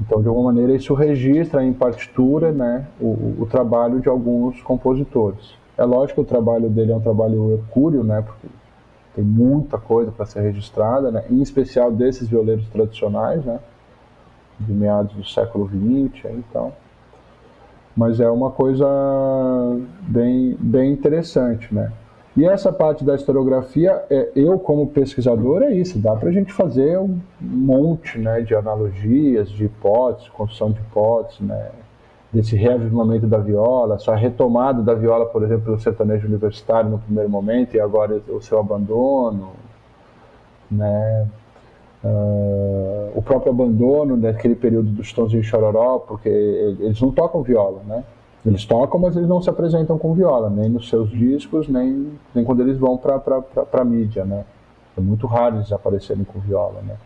Então, 0.00 0.20
de 0.20 0.26
alguma 0.26 0.52
maneira, 0.52 0.74
isso 0.74 0.94
registra 0.94 1.64
em 1.64 1.72
partitura 1.72 2.50
né, 2.50 2.86
o, 3.00 3.36
o 3.40 3.46
trabalho 3.48 4.00
de 4.00 4.08
alguns 4.08 4.60
compositores. 4.62 5.54
É 5.78 5.84
lógico 5.84 6.16
que 6.16 6.26
o 6.26 6.28
trabalho 6.28 6.68
dele 6.68 6.92
é 6.92 6.96
um 6.96 7.00
trabalho 7.00 7.52
hercúleo, 7.52 8.02
né? 8.02 8.20
Porque 8.20 8.46
tem 9.14 9.24
muita 9.24 9.78
coisa 9.78 10.10
para 10.10 10.26
ser 10.26 10.40
registrada, 10.40 11.10
né? 11.10 11.24
Em 11.30 11.40
especial 11.40 11.90
desses 11.90 12.28
violeiros 12.28 12.68
tradicionais, 12.68 13.44
né? 13.44 13.58
De 14.60 14.72
meados 14.72 15.14
do 15.14 15.24
século 15.24 15.66
XX, 15.68 16.26
então. 16.32 16.72
Mas 17.96 18.20
é 18.20 18.30
uma 18.30 18.50
coisa 18.50 18.86
bem, 20.02 20.56
bem 20.58 20.92
interessante, 20.92 21.72
né? 21.74 21.92
E 22.34 22.46
essa 22.46 22.72
parte 22.72 23.04
da 23.04 23.14
historiografia, 23.14 24.02
é, 24.08 24.30
eu 24.34 24.58
como 24.58 24.86
pesquisador, 24.86 25.62
é 25.62 25.74
isso. 25.74 25.98
Dá 25.98 26.16
para 26.16 26.30
a 26.30 26.32
gente 26.32 26.50
fazer 26.50 26.98
um 26.98 27.20
monte 27.38 28.18
né, 28.18 28.40
de 28.40 28.54
analogias, 28.54 29.50
de 29.50 29.66
hipóteses, 29.66 30.30
construção 30.30 30.70
de 30.70 30.80
hipóteses, 30.80 31.40
né? 31.40 31.70
desse 32.32 32.56
reavivamento 32.56 33.26
da 33.26 33.36
viola, 33.36 33.96
essa 33.96 34.16
retomada 34.16 34.82
da 34.82 34.94
viola, 34.94 35.26
por 35.26 35.42
exemplo, 35.42 35.64
pelo 35.66 35.78
sertanejo 35.78 36.26
universitário 36.26 36.88
no 36.88 36.98
primeiro 36.98 37.28
momento 37.28 37.74
e 37.74 37.80
agora 37.80 38.22
o 38.28 38.40
seu 38.40 38.58
abandono, 38.58 39.50
né? 40.70 41.28
Uh, 42.04 43.12
o 43.14 43.22
próprio 43.22 43.52
abandono 43.52 44.16
daquele 44.16 44.56
período 44.56 44.90
dos 44.90 45.12
tons 45.12 45.30
de 45.30 45.42
chororó, 45.42 46.00
porque 46.00 46.28
eles 46.28 47.00
não 47.00 47.12
tocam 47.12 47.42
viola, 47.42 47.80
né? 47.86 48.04
Eles 48.44 48.64
tocam, 48.64 48.98
mas 48.98 49.16
eles 49.16 49.28
não 49.28 49.40
se 49.40 49.48
apresentam 49.48 49.96
com 49.96 50.12
viola, 50.12 50.50
nem 50.50 50.68
nos 50.68 50.88
seus 50.88 51.10
discos, 51.10 51.68
nem, 51.68 52.12
nem 52.34 52.44
quando 52.44 52.60
eles 52.60 52.76
vão 52.76 52.98
para 52.98 53.22
a 53.72 53.84
mídia, 53.84 54.24
né? 54.24 54.44
É 54.98 55.00
muito 55.00 55.28
raro 55.28 55.56
eles 55.56 55.72
aparecerem 55.72 56.24
com 56.24 56.40
viola, 56.40 56.82
né? 56.82 56.96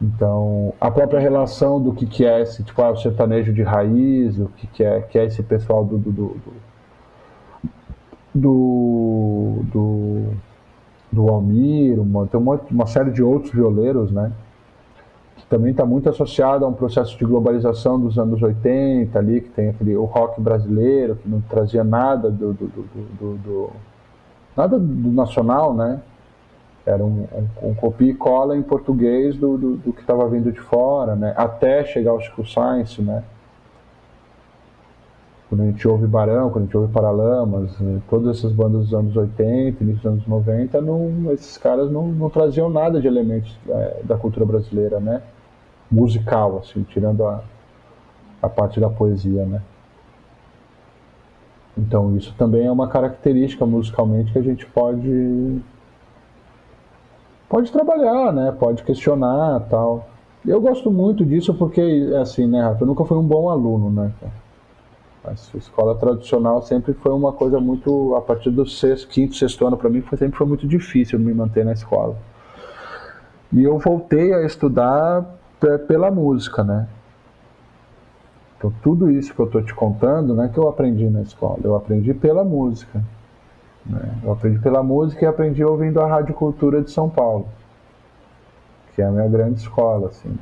Então, 0.00 0.72
a 0.80 0.90
própria 0.90 1.20
relação 1.20 1.80
do 1.80 1.92
que, 1.92 2.06
que 2.06 2.24
é 2.24 2.42
esse, 2.42 2.64
tipo, 2.64 2.80
ah, 2.82 2.90
o 2.90 2.96
sertanejo 2.96 3.52
de 3.52 3.62
raiz, 3.62 4.38
o 4.38 4.46
que, 4.56 4.66
que, 4.66 4.84
é, 4.84 5.00
que 5.02 5.18
é 5.18 5.24
esse 5.24 5.42
pessoal 5.42 5.84
do 5.84 5.98
do, 5.98 6.12
do, 6.12 6.36
do, 8.34 9.62
do, 9.64 10.22
do 11.14 11.28
Almir, 11.28 12.00
uma, 12.00 12.26
tem 12.26 12.38
uma, 12.38 12.60
uma 12.70 12.86
série 12.86 13.10
de 13.10 13.22
outros 13.22 13.52
violeiros, 13.52 14.10
né? 14.10 14.32
Que 15.36 15.46
também 15.46 15.70
está 15.70 15.86
muito 15.86 16.08
associado 16.08 16.64
a 16.64 16.68
um 16.68 16.72
processo 16.72 17.16
de 17.16 17.24
globalização 17.24 17.98
dos 18.00 18.18
anos 18.18 18.42
80 18.42 19.18
ali, 19.18 19.40
que 19.40 19.50
tem 19.50 19.68
aquele, 19.68 19.96
o 19.96 20.04
rock 20.04 20.40
brasileiro, 20.40 21.16
que 21.16 21.28
não 21.28 21.40
trazia 21.40 21.84
nada 21.84 22.30
do, 22.30 22.52
do, 22.52 22.66
do, 22.66 23.36
do, 23.38 23.70
nada 24.56 24.78
do 24.78 25.10
nacional, 25.10 25.74
né? 25.74 26.00
Era 26.86 27.02
um, 27.02 27.26
um, 27.62 27.70
um 27.70 27.74
copia 27.74 28.10
e 28.10 28.14
cola 28.14 28.56
em 28.56 28.62
português 28.62 29.36
do, 29.36 29.56
do, 29.56 29.76
do 29.76 29.92
que 29.92 30.00
estava 30.00 30.28
vindo 30.28 30.52
de 30.52 30.60
fora, 30.60 31.14
né? 31.14 31.32
Até 31.36 31.84
chegar 31.84 32.10
ao 32.10 32.20
Chico 32.20 32.44
Science, 32.46 33.00
né? 33.00 33.24
Quando 35.54 35.62
a 35.62 35.66
gente 35.66 35.86
ouve 35.86 36.08
Barão, 36.08 36.50
quando 36.50 36.64
a 36.64 36.66
gente 36.66 36.76
ouve 36.76 36.92
Paralamas, 36.92 37.78
né? 37.78 38.02
todas 38.10 38.38
essas 38.38 38.50
bandas 38.50 38.86
dos 38.86 38.94
anos 38.94 39.16
80, 39.16 39.84
início 39.84 40.02
dos 40.02 40.04
anos 40.04 40.26
90, 40.26 40.80
não, 40.80 41.30
esses 41.32 41.56
caras 41.56 41.88
não, 41.92 42.08
não 42.08 42.28
traziam 42.28 42.68
nada 42.68 43.00
de 43.00 43.06
elementos 43.06 43.56
é, 43.68 44.00
da 44.02 44.16
cultura 44.16 44.44
brasileira, 44.44 44.98
né? 44.98 45.22
Musical, 45.88 46.58
assim, 46.58 46.82
tirando 46.82 47.24
a, 47.24 47.40
a 48.42 48.48
parte 48.48 48.80
da 48.80 48.90
poesia, 48.90 49.46
né? 49.46 49.62
Então 51.78 52.16
isso 52.16 52.34
também 52.36 52.66
é 52.66 52.72
uma 52.72 52.88
característica 52.88 53.64
musicalmente 53.64 54.32
que 54.32 54.38
a 54.40 54.42
gente 54.42 54.66
pode 54.66 55.62
pode 57.48 57.70
trabalhar, 57.70 58.32
né? 58.32 58.50
Pode 58.58 58.82
questionar 58.82 59.60
tal. 59.70 60.08
Eu 60.44 60.60
gosto 60.60 60.90
muito 60.90 61.24
disso 61.24 61.54
porque, 61.54 62.12
assim, 62.20 62.44
né, 62.48 62.60
Rafa, 62.60 62.82
eu 62.82 62.88
nunca 62.88 63.04
fui 63.04 63.16
um 63.16 63.22
bom 63.22 63.48
aluno, 63.48 63.88
né? 63.88 64.12
Mas 64.20 64.43
a 65.24 65.32
escola 65.32 65.94
tradicional 65.94 66.60
sempre 66.62 66.92
foi 66.92 67.12
uma 67.12 67.32
coisa 67.32 67.58
muito, 67.58 68.14
a 68.14 68.20
partir 68.20 68.50
do 68.50 68.66
sexto, 68.66 69.08
quinto, 69.08 69.34
sexto 69.34 69.66
ano, 69.66 69.76
para 69.76 69.88
mim 69.88 70.02
foi, 70.02 70.18
sempre 70.18 70.36
foi 70.36 70.46
muito 70.46 70.68
difícil 70.68 71.18
me 71.18 71.32
manter 71.32 71.64
na 71.64 71.72
escola. 71.72 72.16
E 73.50 73.64
eu 73.64 73.78
voltei 73.78 74.34
a 74.34 74.42
estudar 74.42 75.24
pela 75.88 76.10
música, 76.10 76.62
né? 76.62 76.86
Então 78.58 78.72
tudo 78.82 79.10
isso 79.10 79.34
que 79.34 79.40
eu 79.40 79.46
estou 79.46 79.62
te 79.62 79.74
contando, 79.74 80.34
né, 80.34 80.50
que 80.52 80.58
eu 80.58 80.68
aprendi 80.68 81.08
na 81.08 81.22
escola, 81.22 81.58
eu 81.64 81.74
aprendi 81.74 82.12
pela 82.12 82.44
música. 82.44 83.02
Né? 83.86 84.18
Eu 84.22 84.32
aprendi 84.32 84.58
pela 84.58 84.82
música 84.82 85.24
e 85.24 85.28
aprendi 85.28 85.64
ouvindo 85.64 86.00
a 86.00 86.06
Rádio 86.06 86.34
Cultura 86.34 86.82
de 86.82 86.90
São 86.90 87.08
Paulo, 87.08 87.48
que 88.94 89.00
é 89.00 89.06
a 89.06 89.10
minha 89.10 89.28
grande 89.28 89.60
escola, 89.60 90.08
assim. 90.08 90.36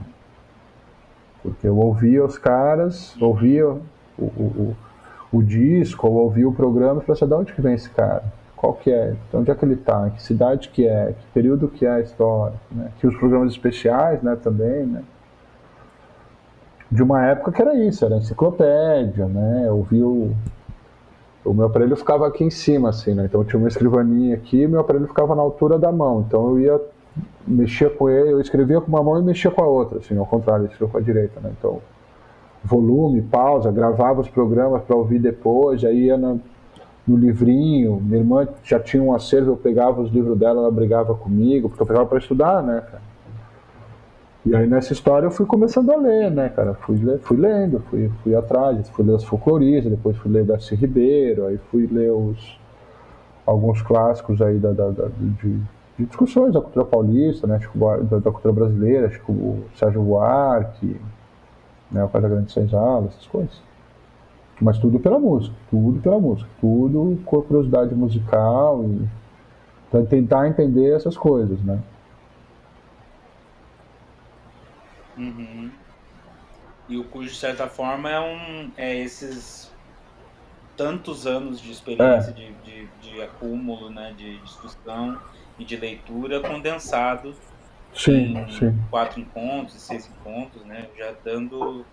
Porque 1.42 1.66
eu 1.66 1.76
ouvia 1.76 2.24
os 2.24 2.38
caras, 2.38 3.20
ouvia 3.20 3.76
o, 4.22 4.42
o, 4.42 5.38
o, 5.38 5.42
disco, 5.42 6.06
ou 6.06 6.14
ouvia 6.14 6.48
o 6.48 6.52
programa 6.52 7.00
e 7.02 7.04
falava 7.04 7.12
assim, 7.12 7.26
de 7.26 7.34
onde 7.34 7.52
que 7.52 7.60
vem 7.60 7.74
esse 7.74 7.90
cara? 7.90 8.24
Qual 8.56 8.74
que 8.74 8.90
é? 8.90 9.14
De 9.30 9.36
onde 9.36 9.50
é 9.50 9.54
que 9.54 9.64
ele 9.64 9.74
está? 9.74 10.08
Que 10.10 10.22
cidade 10.22 10.68
que 10.68 10.86
é? 10.86 11.14
Que 11.18 11.26
período 11.34 11.68
que 11.68 11.84
é 11.84 11.90
a 11.90 12.00
história? 12.00 12.56
Né? 12.70 12.90
Que 12.98 13.06
os 13.06 13.16
programas 13.16 13.52
especiais, 13.52 14.22
né, 14.22 14.36
também, 14.36 14.86
né? 14.86 15.02
De 16.90 17.02
uma 17.02 17.24
época 17.24 17.50
que 17.52 17.62
era 17.62 17.74
isso, 17.74 18.04
era 18.04 18.16
enciclopédia, 18.16 19.26
né? 19.26 19.64
Eu 19.66 19.78
ouvia 19.78 20.06
o, 20.06 20.36
o 21.44 21.54
meu 21.54 21.66
aparelho 21.66 21.96
ficava 21.96 22.26
aqui 22.26 22.44
em 22.44 22.50
cima, 22.50 22.90
assim, 22.90 23.14
né? 23.14 23.24
Então 23.24 23.40
eu 23.40 23.46
tinha 23.46 23.58
uma 23.58 23.68
escrivaninha 23.68 24.36
aqui 24.36 24.62
e 24.62 24.68
meu 24.68 24.80
aparelho 24.80 25.08
ficava 25.08 25.34
na 25.34 25.42
altura 25.42 25.78
da 25.78 25.90
mão. 25.90 26.20
Então 26.20 26.50
eu 26.50 26.60
ia 26.60 26.80
mexia 27.46 27.90
com 27.90 28.08
ele, 28.08 28.32
eu 28.32 28.40
escrevia 28.40 28.80
com 28.80 28.88
uma 28.88 29.02
mão 29.02 29.18
e 29.18 29.22
mexia 29.22 29.50
com 29.50 29.62
a 29.62 29.66
outra, 29.66 29.98
assim, 29.98 30.16
ao 30.16 30.26
contrário, 30.26 30.64
escrevia 30.64 30.88
com 30.88 30.98
a 30.98 31.00
direita, 31.00 31.40
né? 31.40 31.52
Então, 31.58 31.80
volume, 32.64 33.22
pausa, 33.22 33.70
gravava 33.70 34.20
os 34.20 34.28
programas 34.28 34.82
para 34.82 34.96
ouvir 34.96 35.18
depois, 35.18 35.84
aí 35.84 36.04
ia 36.04 36.16
no 36.16 37.16
livrinho, 37.16 38.00
minha 38.00 38.18
irmã 38.18 38.46
já 38.62 38.78
tinha 38.78 39.02
um 39.02 39.12
acervo, 39.12 39.52
eu 39.52 39.56
pegava 39.56 40.00
os 40.00 40.10
livros 40.10 40.38
dela, 40.38 40.60
ela 40.60 40.70
brigava 40.70 41.14
comigo, 41.14 41.68
porque 41.68 41.82
eu 41.82 41.86
pegava 41.86 42.06
para 42.06 42.18
estudar, 42.18 42.62
né, 42.62 42.80
cara? 42.80 43.02
E 44.44 44.56
aí 44.56 44.66
nessa 44.66 44.92
história 44.92 45.26
eu 45.26 45.30
fui 45.30 45.46
começando 45.46 45.90
a 45.90 45.96
ler, 45.96 46.30
né, 46.30 46.48
cara? 46.48 46.74
Fui, 46.74 46.98
fui 47.22 47.36
lendo, 47.36 47.80
fui, 47.88 48.10
fui 48.22 48.34
atrás, 48.34 48.88
fui 48.90 49.04
ler 49.04 49.14
as 49.14 49.24
folcloristas, 49.24 49.90
depois 49.90 50.16
fui 50.16 50.30
ler 50.30 50.44
Darcy 50.44 50.74
Ribeiro, 50.74 51.46
aí 51.46 51.58
fui 51.70 51.86
ler 51.86 52.10
os, 52.10 52.58
alguns 53.46 53.82
clássicos 53.82 54.42
aí 54.42 54.58
da, 54.58 54.72
da, 54.72 54.90
da 54.90 55.06
de, 55.08 55.30
de, 55.98 56.06
discussões 56.06 56.52
da 56.52 56.60
cultura 56.60 56.84
paulista, 56.84 57.46
né, 57.46 57.58
tipo, 57.58 57.78
da, 57.78 58.18
da, 58.18 58.30
cultura 58.32 58.52
brasileira, 58.52 59.08
tipo 59.08 59.32
o 59.32 59.64
Sérgio 59.76 60.02
Buarque, 60.02 61.00
né, 61.92 62.02
o 62.02 62.08
Casa 62.08 62.28
Grande 62.28 62.50
Senzala, 62.50 63.06
essas 63.08 63.26
coisas. 63.26 63.60
Mas 64.60 64.78
tudo 64.78 64.98
pela 64.98 65.18
música, 65.18 65.54
tudo 65.70 66.00
pela 66.00 66.18
música, 66.18 66.48
tudo 66.60 67.20
com 67.24 67.42
curiosidade 67.42 67.94
musical 67.94 68.84
e 68.84 69.08
para 69.90 70.04
tentar 70.06 70.48
entender 70.48 70.94
essas 70.96 71.16
coisas, 71.16 71.60
né? 71.62 71.78
Uhum. 75.18 75.70
E 76.88 76.96
o 76.96 77.04
cujo, 77.04 77.28
de 77.28 77.36
certa 77.36 77.66
forma, 77.66 78.08
é, 78.08 78.18
um, 78.18 78.70
é 78.76 78.96
esses 78.96 79.70
tantos 80.76 81.26
anos 81.26 81.60
de 81.60 81.70
experiência, 81.70 82.30
é. 82.30 82.32
de, 82.32 82.52
de, 82.64 82.88
de, 83.02 83.22
acúmulo, 83.22 83.90
né, 83.90 84.14
de 84.16 84.38
discussão 84.38 85.18
e 85.58 85.64
de 85.64 85.76
leitura 85.76 86.40
condensado 86.40 87.34
sim, 87.94 88.44
sim. 88.58 88.74
quatro 88.90 89.20
encontros, 89.20 89.80
seis 89.80 90.08
encontros, 90.08 90.64
né, 90.64 90.86
já 90.98 91.12
dando, 91.24 91.84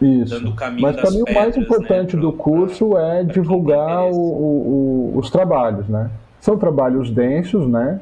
Isso. 0.00 0.34
dando 0.34 0.50
o 0.50 0.54
caminho 0.54 0.82
Mas 0.82 0.96
para 0.96 1.10
mim 1.10 1.22
o 1.28 1.34
mais 1.34 1.56
importante 1.56 2.16
né, 2.16 2.22
do 2.22 2.32
curso 2.32 2.96
é 2.96 3.22
divulgar 3.24 4.04
o, 4.10 4.16
o, 4.16 5.12
os 5.16 5.30
trabalhos, 5.30 5.88
né? 5.88 6.10
São 6.40 6.58
trabalhos 6.58 7.10
densos, 7.10 7.66
né? 7.66 8.00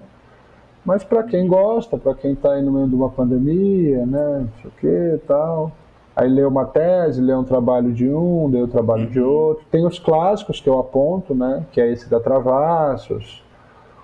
Mas 0.84 1.04
para 1.04 1.22
quem 1.22 1.46
gosta, 1.46 1.96
para 1.96 2.14
quem 2.14 2.32
está 2.32 2.52
aí 2.52 2.62
no 2.62 2.72
meio 2.72 2.88
de 2.88 2.94
uma 2.94 3.08
pandemia, 3.08 4.04
né, 4.04 4.40
não 4.40 4.50
sei 4.60 4.70
o 4.70 4.72
que 4.80 5.26
tal. 5.26 5.72
Aí 6.14 6.28
lê 6.28 6.44
uma 6.44 6.64
tese, 6.66 7.22
lê 7.22 7.32
um 7.34 7.44
trabalho 7.44 7.92
de 7.92 8.08
um, 8.08 8.48
lê 8.48 8.60
o 8.60 8.68
trabalho 8.68 9.06
de 9.06 9.20
uhum. 9.20 9.30
outro. 9.30 9.64
Tem 9.70 9.86
os 9.86 9.98
clássicos 9.98 10.60
que 10.60 10.68
eu 10.68 10.78
aponto, 10.78 11.34
né, 11.34 11.64
que 11.72 11.80
é 11.80 11.90
esse 11.90 12.10
da 12.10 12.20
Travassos, 12.20 13.42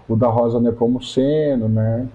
o 0.09 0.16
da 0.16 0.28
Rosa 0.28 0.60
Nepomuceno, 0.60 1.69
né, 1.69 2.06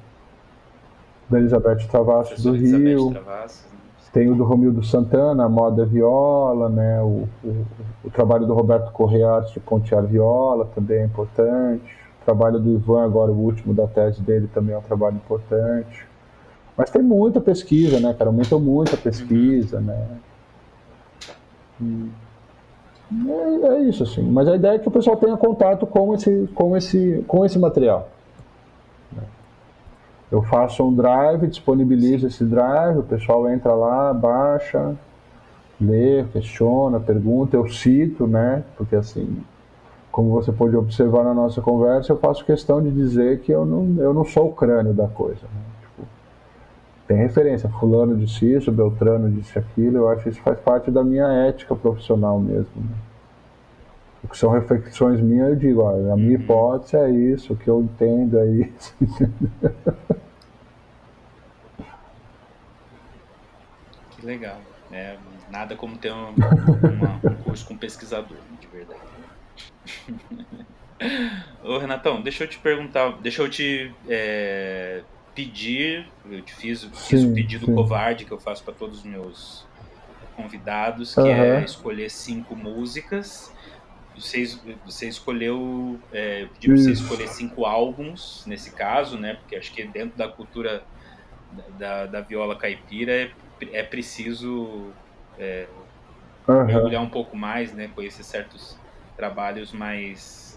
da 1.29 1.39
Elizabeth 1.39 1.87
Travassos 1.89 2.43
do 2.43 2.51
Rio. 2.51 3.11
Travassos. 3.11 3.65
Né? 3.71 3.73
Tem 4.13 4.29
o 4.29 4.35
do 4.35 4.43
Romildo 4.43 4.83
Santana, 4.83 5.45
a 5.45 5.49
Moda 5.49 5.87
Viola, 5.87 6.69
né, 6.69 7.01
o, 7.01 7.27
o, 7.43 7.65
o 8.05 8.11
trabalho 8.11 8.45
do 8.45 8.53
Roberto 8.53 8.91
Correia, 8.91 9.27
Arte 9.27 9.53
de 9.53 9.59
Pontear 9.59 10.03
Viola, 10.03 10.69
também 10.75 10.99
é 10.99 11.05
importante. 11.05 11.97
O 12.21 12.25
trabalho 12.25 12.59
do 12.59 12.75
Ivan, 12.75 13.03
agora 13.03 13.31
o 13.31 13.39
último 13.39 13.73
da 13.73 13.87
tese 13.87 14.21
dele, 14.21 14.47
também 14.53 14.75
é 14.75 14.77
um 14.77 14.83
trabalho 14.83 15.15
importante. 15.15 16.05
Mas 16.77 16.91
tem 16.91 17.01
muita 17.01 17.41
pesquisa, 17.41 17.99
né, 17.99 18.13
cara? 18.13 18.29
Aumentou 18.29 18.59
muito 18.59 18.93
a 18.93 18.97
pesquisa, 18.97 19.81
né? 19.81 20.07
É, 23.11 23.67
é, 23.67 23.79
isso, 23.81 24.03
assim. 24.03 24.23
Mas 24.23 24.47
a 24.47 24.55
ideia 24.55 24.75
é 24.75 24.79
que 24.79 24.87
o 24.87 24.91
pessoal 24.91 25.17
tenha 25.17 25.35
contato 25.37 25.85
com 25.85 26.13
esse, 26.13 26.49
com 26.53 26.77
esse, 26.77 27.23
com 27.27 27.45
esse 27.45 27.59
material. 27.59 28.09
Eu 30.33 30.41
faço 30.41 30.83
um 30.83 30.91
drive, 30.91 31.45
disponibilizo 31.45 32.25
esse 32.25 32.43
drive, 32.43 32.97
o 32.97 33.03
pessoal 33.03 33.47
entra 33.47 33.71
lá, 33.71 34.11
baixa, 34.11 34.95
lê, 35.79 36.23
questiona, 36.33 36.99
pergunta, 36.99 37.55
eu 37.55 37.69
cito, 37.69 38.25
né? 38.25 38.63
Porque 38.75 38.95
assim, 38.95 39.43
como 40.11 40.31
você 40.31 40.51
pode 40.51 40.75
observar 40.75 41.23
na 41.23 41.35
nossa 41.35 41.61
conversa, 41.61 42.11
eu 42.11 42.17
faço 42.17 42.43
questão 42.43 42.81
de 42.81 42.89
dizer 42.89 43.41
que 43.41 43.51
eu 43.51 43.63
não, 43.63 44.01
eu 44.01 44.11
não 44.11 44.25
sou 44.25 44.47
o 44.47 44.53
crânio 44.53 44.91
da 44.91 45.07
coisa. 45.07 45.43
Né? 45.43 45.61
Tipo, 45.81 46.07
tem 47.07 47.17
referência, 47.17 47.69
fulano 47.69 48.17
disse 48.17 48.51
isso, 48.51 48.71
Beltrano 48.71 49.29
disse 49.29 49.59
aquilo, 49.59 49.97
eu 49.97 50.09
acho 50.09 50.23
que 50.23 50.29
isso 50.29 50.41
faz 50.41 50.59
parte 50.59 50.89
da 50.89 51.03
minha 51.03 51.27
ética 51.27 51.75
profissional 51.75 52.39
mesmo. 52.39 52.71
Né? 52.75 52.95
O 54.23 54.27
que 54.29 54.37
são 54.37 54.49
reflexões 54.51 55.19
minhas, 55.19 55.49
eu 55.49 55.55
digo, 55.55 55.81
olha, 55.81 56.13
a 56.13 56.17
minha 56.17 56.37
uhum. 56.37 56.43
hipótese 56.43 56.95
é 56.95 57.09
isso, 57.09 57.53
o 57.53 57.57
que 57.57 57.67
eu 57.67 57.81
entendo 57.81 58.39
é 58.39 58.45
isso. 58.47 58.95
que 64.11 64.25
legal. 64.25 64.61
É, 64.91 65.17
nada 65.51 65.75
como 65.75 65.97
ter 65.97 66.11
uma, 66.11 66.29
uma, 66.29 67.19
um 67.31 67.35
curso 67.43 67.65
com 67.65 67.77
pesquisador, 67.77 68.37
de 68.59 68.67
verdade. 68.67 69.01
Ô 71.63 71.77
Renatão, 71.77 72.21
deixa 72.21 72.43
eu 72.43 72.47
te 72.47 72.57
perguntar, 72.59 73.17
deixa 73.21 73.41
eu 73.41 73.49
te 73.49 73.93
é, 74.07 75.01
pedir, 75.35 76.07
eu 76.29 76.41
te 76.41 76.53
fiz, 76.55 76.83
fiz 76.83 77.21
sim, 77.21 77.31
o 77.31 77.35
pedido 77.35 77.65
sim. 77.65 77.75
covarde 77.75 78.25
que 78.25 78.31
eu 78.31 78.39
faço 78.39 78.63
para 78.63 78.73
todos 78.73 78.99
os 78.99 79.03
meus 79.03 79.65
convidados, 80.35 81.13
que 81.13 81.21
uhum. 81.21 81.27
é 81.27 81.63
escolher 81.63 82.09
cinco 82.09 82.55
músicas. 82.55 83.52
Você, 84.15 84.43
você 84.85 85.07
escolheu, 85.07 85.99
é, 86.11 86.47
pedi 86.53 86.67
para 86.67 86.77
você 86.77 86.91
escolher 86.91 87.27
cinco 87.27 87.65
álbuns, 87.65 88.43
nesse 88.45 88.71
caso, 88.71 89.17
né? 89.17 89.35
Porque 89.35 89.55
acho 89.55 89.71
que 89.73 89.83
dentro 89.85 90.17
da 90.17 90.27
cultura 90.27 90.83
da, 91.77 92.05
da 92.05 92.21
viola 92.21 92.55
caipira 92.55 93.11
é, 93.11 93.31
é 93.71 93.83
preciso 93.83 94.91
é, 95.39 95.67
uhum. 96.47 96.65
mergulhar 96.65 97.01
um 97.01 97.09
pouco 97.09 97.35
mais, 97.35 97.73
né? 97.73 97.89
Conhecer 97.93 98.23
certos 98.23 98.77
trabalhos 99.15 99.71
mais 99.71 100.53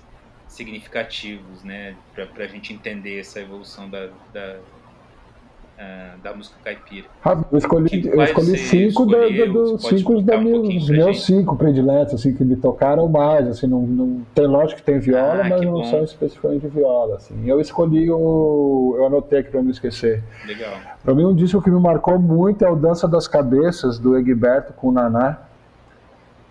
significativos, 0.49 1.63
né, 1.63 1.97
para 2.15 2.45
a 2.45 2.47
gente 2.47 2.73
entender 2.73 3.21
essa 3.21 3.41
evolução 3.41 3.91
da, 3.91 4.09
da, 4.33 4.59
uh, 5.79 6.19
da 6.23 6.35
música 6.35 6.57
caipira. 6.65 7.07
Ah, 7.25 7.43
eu 7.51 7.59
escolhi, 7.59 8.07
eu 8.07 8.23
escolhi 8.23 8.59
cinco, 8.59 9.07
da, 9.07 9.19
da, 9.19 9.45
do, 9.47 9.79
cinco 9.79 10.21
da 10.23 10.37
um 10.37 10.43
meus, 10.43 10.89
meus 10.89 11.25
cinco 11.25 11.57
prediletos, 11.57 12.15
assim, 12.15 12.35
que 12.35 12.45
me 12.45 12.57
tocaram 12.57 13.09
mais, 13.09 13.47
assim, 13.47 13.67
não, 13.67 13.83
não 13.83 14.23
tem 14.35 14.47
lógico 14.47 14.81
que 14.81 14.87
tem 14.87 14.99
viola, 14.99 15.43
ah, 15.45 15.49
mas 15.49 15.61
não 15.63 15.73
bom. 15.73 15.85
são 15.85 16.03
especificamente 16.03 16.63
de 16.63 16.69
viola, 16.69 17.17
assim. 17.17 17.35
Eu 17.47 17.61
escolhi 17.61 18.11
o, 18.11 18.95
eu 18.97 19.07
anotei 19.07 19.41
aqui 19.41 19.51
para 19.51 19.63
não 19.63 19.71
esquecer. 19.71 20.23
Legal. 20.47 20.75
Para 21.05 21.15
mim 21.15 21.25
um 21.25 21.35
disco 21.35 21.61
que 21.63 21.71
me 21.71 21.81
marcou 21.81 22.19
muito 22.19 22.65
é 22.65 22.71
o 22.71 22.77
Dança 22.77 23.07
das 23.07 23.29
Cabeças 23.29 23.99
do 23.99 24.17
Egberto 24.17 24.73
com 24.73 24.89
o 24.89 24.93
Naná 24.93 25.47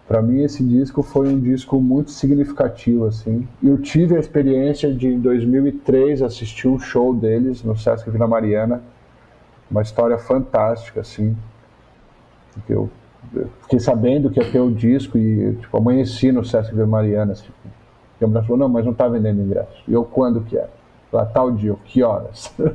para 0.08 0.22
mim 0.22 0.44
esse 0.44 0.64
disco 0.64 1.02
foi 1.02 1.28
um 1.28 1.40
disco 1.40 1.82
muito 1.82 2.12
significativo 2.12 3.06
assim. 3.06 3.48
Eu 3.64 3.78
tive 3.80 4.16
a 4.16 4.20
experiência 4.20 4.94
de 4.94 5.08
em 5.08 5.20
2003 5.20 6.22
assistir 6.22 6.68
um 6.68 6.80
show 6.80 7.14
deles 7.14 7.64
no 7.64 7.76
Sesc 7.76 8.10
Vila 8.10 8.28
Mariana, 8.28 8.84
uma 9.70 9.82
história 9.82 10.18
fantástica 10.18 11.02
assim. 11.02 11.36
Eu, 12.70 12.90
eu 13.34 13.50
fiquei 13.64 13.80
sabendo 13.80 14.30
que 14.30 14.40
ia 14.40 14.52
ter 14.52 14.60
o 14.60 14.72
disco 14.72 15.18
e 15.18 15.56
tipo 15.56 15.78
amanheci 15.78 16.32
no 16.32 16.46
Sesc 16.46 16.74
Vila 16.74 16.88
Mariana. 16.88 17.34
Assim. 17.34 17.50
E 18.20 18.24
a 18.24 18.28
mulher 18.28 18.44
falou 18.44 18.58
não, 18.58 18.70
mas 18.70 18.86
não 18.86 18.94
tá 18.94 19.08
vendendo 19.08 19.42
ingresso. 19.42 19.84
E 19.88 19.94
eu 19.94 20.04
quando 20.04 20.42
que 20.42 20.58
é? 20.58 20.68
Lá 21.12 21.26
tal 21.26 21.52
dia, 21.52 21.72
eu, 21.72 21.80
que 21.86 22.04
horas? 22.04 22.54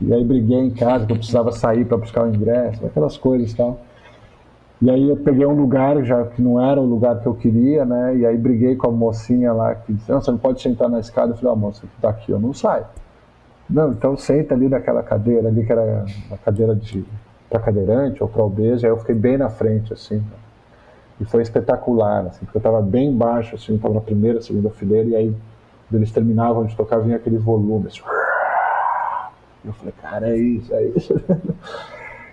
e 0.00 0.12
aí 0.12 0.24
briguei 0.24 0.58
em 0.58 0.70
casa 0.70 1.06
que 1.06 1.12
eu 1.12 1.16
precisava 1.16 1.52
sair 1.52 1.84
para 1.84 1.96
buscar 1.96 2.24
o 2.24 2.28
ingresso, 2.28 2.84
aquelas 2.86 3.16
coisas 3.16 3.52
e 3.52 3.56
tal. 3.56 3.78
E 4.82 4.90
aí 4.90 5.10
eu 5.10 5.16
peguei 5.16 5.44
um 5.44 5.54
lugar 5.54 6.02
já 6.04 6.24
que 6.24 6.40
não 6.40 6.58
era 6.58 6.80
o 6.80 6.86
lugar 6.86 7.20
que 7.20 7.26
eu 7.26 7.34
queria, 7.34 7.84
né? 7.84 8.16
E 8.16 8.24
aí 8.24 8.36
briguei 8.38 8.76
com 8.76 8.88
a 8.88 8.90
mocinha 8.90 9.52
lá 9.52 9.74
que 9.74 9.92
disse, 9.92 10.10
não, 10.10 10.22
você 10.22 10.30
não 10.30 10.38
pode 10.38 10.62
sentar 10.62 10.88
na 10.88 10.98
escada. 10.98 11.32
Eu 11.32 11.36
falei, 11.36 11.50
ó, 11.50 11.52
oh, 11.52 11.56
moça, 11.56 11.86
tá 12.00 12.08
aqui, 12.08 12.32
eu 12.32 12.40
não 12.40 12.54
saio. 12.54 12.86
Não, 13.70 13.92
então 13.92 14.16
senta 14.16 14.54
ali 14.54 14.68
naquela 14.68 15.02
cadeira 15.02 15.48
ali, 15.48 15.64
que 15.64 15.70
era 15.70 16.04
uma 16.28 16.38
cadeira 16.38 16.74
de 16.74 17.04
para 17.48 17.60
cadeirante 17.60 18.22
ou 18.22 18.28
para 18.28 18.44
obeso. 18.44 18.86
Aí 18.86 18.92
eu 18.92 18.96
fiquei 18.98 19.14
bem 19.14 19.36
na 19.36 19.48
frente, 19.48 19.92
assim. 19.92 20.22
E 21.20 21.24
foi 21.24 21.42
espetacular, 21.42 22.26
assim, 22.26 22.44
porque 22.44 22.56
eu 22.56 22.60
estava 22.60 22.80
bem 22.80 23.14
baixo, 23.14 23.54
assim, 23.54 23.74
estava 23.74 23.92
na 23.92 24.00
primeira, 24.00 24.40
segunda 24.40 24.70
fileira, 24.70 25.08
e 25.08 25.16
aí 25.16 25.36
eles 25.92 26.10
terminavam 26.10 26.64
de 26.64 26.74
tocar, 26.74 26.98
vinha 26.98 27.16
aquele 27.16 27.36
volume, 27.36 27.88
assim. 27.88 28.00
Eu 29.62 29.72
falei, 29.74 29.92
cara, 30.00 30.30
é 30.30 30.36
isso, 30.36 30.74
é 30.74 30.84
isso. 30.84 31.14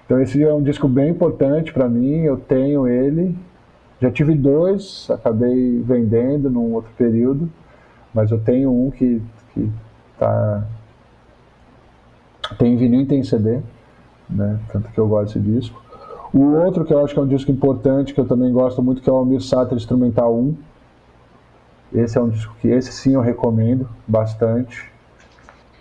Então 0.06 0.22
esse 0.22 0.42
é 0.42 0.54
um 0.54 0.64
disco 0.64 0.88
bem 0.88 1.10
importante 1.10 1.74
para 1.74 1.90
mim, 1.90 2.22
eu 2.22 2.38
tenho 2.38 2.88
ele. 2.88 3.38
Já 4.00 4.10
tive 4.10 4.34
dois, 4.36 5.06
acabei 5.12 5.82
vendendo 5.82 6.50
num 6.50 6.72
outro 6.72 6.90
período, 6.98 7.50
mas 8.14 8.32
eu 8.32 8.40
tenho 8.40 8.72
um 8.72 8.90
que, 8.90 9.22
que 9.54 9.70
tá 10.18 10.66
tem 12.56 12.76
vinil 12.78 13.02
e 13.02 13.06
tem 13.06 13.24
CD, 13.24 13.60
né? 14.30 14.60
Tanto 14.72 14.90
que 14.90 14.98
eu 14.98 15.08
gosto 15.08 15.40
desse 15.40 15.52
disco. 15.52 15.82
O 16.34 16.56
outro 16.56 16.84
que 16.84 16.94
eu 16.94 17.04
acho 17.04 17.14
que 17.14 17.20
é 17.20 17.24
um 17.24 17.28
disco 17.28 17.52
importante, 17.52 18.14
que 18.14 18.20
eu 18.20 18.28
também 18.28 18.52
gosto 18.52 18.84
muito, 18.84 19.02
que 19.02 19.10
é 19.10 19.14
o 19.14 19.16
Almir 19.16 19.42
Sater 19.42 19.78
Instrumental 19.78 20.36
1. 20.38 20.56
Esse 21.94 22.18
é 22.18 22.22
um 22.22 22.30
disco 22.30 22.54
que 22.62 22.68
esse 22.68 22.92
sim 22.92 23.14
eu 23.14 23.22
recomendo 23.22 23.88
bastante. 24.08 24.92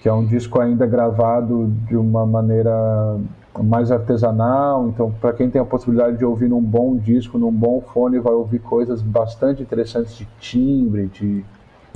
que 0.00 0.08
é 0.08 0.12
um 0.12 0.24
disco 0.24 0.60
ainda 0.60 0.86
gravado 0.86 1.66
de 1.88 1.96
uma 1.96 2.24
maneira 2.24 3.18
mais 3.60 3.90
artesanal, 3.90 4.86
então 4.88 5.10
para 5.20 5.32
quem 5.32 5.50
tem 5.50 5.60
a 5.60 5.64
possibilidade 5.64 6.18
de 6.18 6.24
ouvir 6.24 6.48
num 6.48 6.60
bom 6.60 6.96
disco, 6.96 7.38
num 7.38 7.50
bom 7.50 7.80
fone, 7.80 8.20
vai 8.20 8.32
ouvir 8.32 8.60
coisas 8.60 9.02
bastante 9.02 9.62
interessantes 9.62 10.16
de 10.16 10.28
timbre, 10.38 11.08
de 11.08 11.44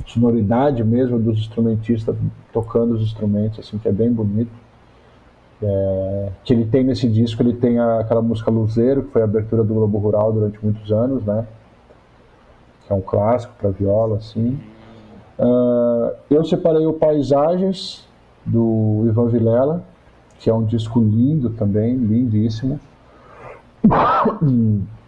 sonoridade 0.05 0.83
mesmo 0.83 1.17
dos 1.19 1.37
instrumentistas 1.37 2.15
tocando 2.51 2.95
os 2.95 3.01
instrumentos, 3.01 3.59
assim, 3.59 3.77
que 3.77 3.87
é 3.87 3.91
bem 3.91 4.11
bonito. 4.11 4.51
É, 5.63 6.29
que 6.43 6.53
ele 6.53 6.65
tem 6.65 6.83
nesse 6.83 7.07
disco, 7.07 7.41
ele 7.43 7.53
tem 7.53 7.77
a, 7.77 7.99
aquela 7.99 8.21
música 8.21 8.49
Luzeiro, 8.49 9.03
que 9.03 9.11
foi 9.11 9.21
a 9.21 9.25
abertura 9.25 9.63
do 9.63 9.73
Globo 9.73 9.99
Rural 9.99 10.33
durante 10.33 10.63
muitos 10.63 10.91
anos, 10.91 11.23
né? 11.23 11.45
Que 12.85 12.93
é 12.93 12.95
um 12.95 13.01
clássico 13.01 13.53
para 13.59 13.69
viola, 13.69 14.17
assim. 14.17 14.59
Uh, 15.37 16.15
eu 16.29 16.43
separei 16.43 16.85
o 16.85 16.93
Paisagens, 16.93 18.07
do 18.45 19.05
Ivan 19.07 19.27
Vilela, 19.27 19.83
que 20.39 20.49
é 20.49 20.53
um 20.53 20.63
disco 20.63 20.99
lindo 20.99 21.51
também, 21.51 21.95
lindíssimo. 21.95 22.79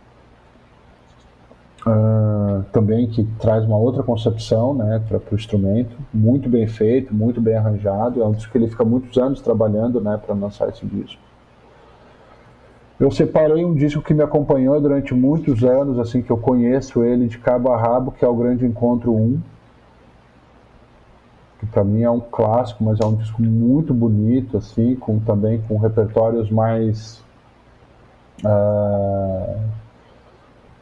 Uh, 1.85 2.63
também 2.71 3.07
que 3.07 3.25
traz 3.39 3.65
uma 3.65 3.77
outra 3.77 4.01
concepção 4.03 4.73
né, 4.73 5.03
para 5.05 5.17
o 5.17 5.35
instrumento, 5.35 5.93
muito 6.13 6.47
bem 6.47 6.65
feito, 6.65 7.13
muito 7.13 7.41
bem 7.41 7.55
arranjado. 7.55 8.21
É 8.21 8.25
um 8.25 8.31
disco 8.31 8.51
que 8.51 8.57
ele 8.57 8.69
fica 8.69 8.85
muitos 8.85 9.17
anos 9.17 9.41
trabalhando 9.41 9.99
né, 9.99 10.17
para 10.17 10.33
lançar 10.33 10.69
esse 10.69 10.85
disco. 10.85 11.21
Eu 12.97 13.11
separei 13.11 13.65
um 13.65 13.73
disco 13.73 14.01
que 14.01 14.13
me 14.13 14.23
acompanhou 14.23 14.79
durante 14.79 15.13
muitos 15.13 15.61
anos, 15.63 15.99
assim 15.99 16.21
que 16.21 16.31
eu 16.31 16.37
conheço 16.37 17.03
ele 17.03 17.27
de 17.27 17.37
cabo 17.37 17.69
a 17.73 17.77
rabo, 17.77 18.13
que 18.13 18.23
é 18.23 18.27
o 18.27 18.35
Grande 18.35 18.65
Encontro 18.65 19.13
1, 19.13 19.41
que 21.59 21.65
para 21.65 21.83
mim 21.83 22.03
é 22.03 22.09
um 22.09 22.21
clássico, 22.21 22.81
mas 22.81 23.01
é 23.01 23.05
um 23.05 23.15
disco 23.15 23.41
muito 23.41 23.93
bonito, 23.93 24.55
assim, 24.55 24.95
com 24.95 25.19
também 25.19 25.61
com 25.67 25.77
repertórios 25.77 26.49
mais 26.49 27.21
uh, 28.45 29.59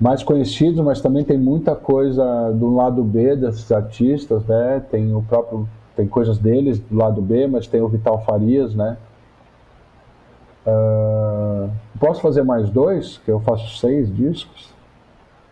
mais 0.02 0.24
conhecidos, 0.24 0.84
mas 0.84 1.00
também 1.00 1.24
tem 1.24 1.38
muita 1.38 1.76
coisa 1.76 2.52
do 2.54 2.74
lado 2.74 3.04
B 3.04 3.36
desses 3.36 3.72
artistas, 3.72 4.44
né? 4.48 4.84
Tem 4.90 5.14
o 5.14 5.22
próprio 5.22 5.70
tem 5.96 6.08
coisas 6.08 6.40
deles 6.40 6.80
do 6.80 6.98
lado 6.98 7.22
B, 7.22 7.46
mas 7.46 7.68
tem 7.68 7.82
o 7.82 7.88
Vital 7.88 8.24
Farias, 8.26 8.74
né? 8.74 8.98
Uh, 10.66 11.70
posso 12.00 12.20
fazer 12.22 12.44
mais 12.44 12.70
dois, 12.72 13.20
que 13.20 13.30
eu 13.30 13.40
faço 13.42 13.78
seis 13.78 14.12
discos. 14.16 14.74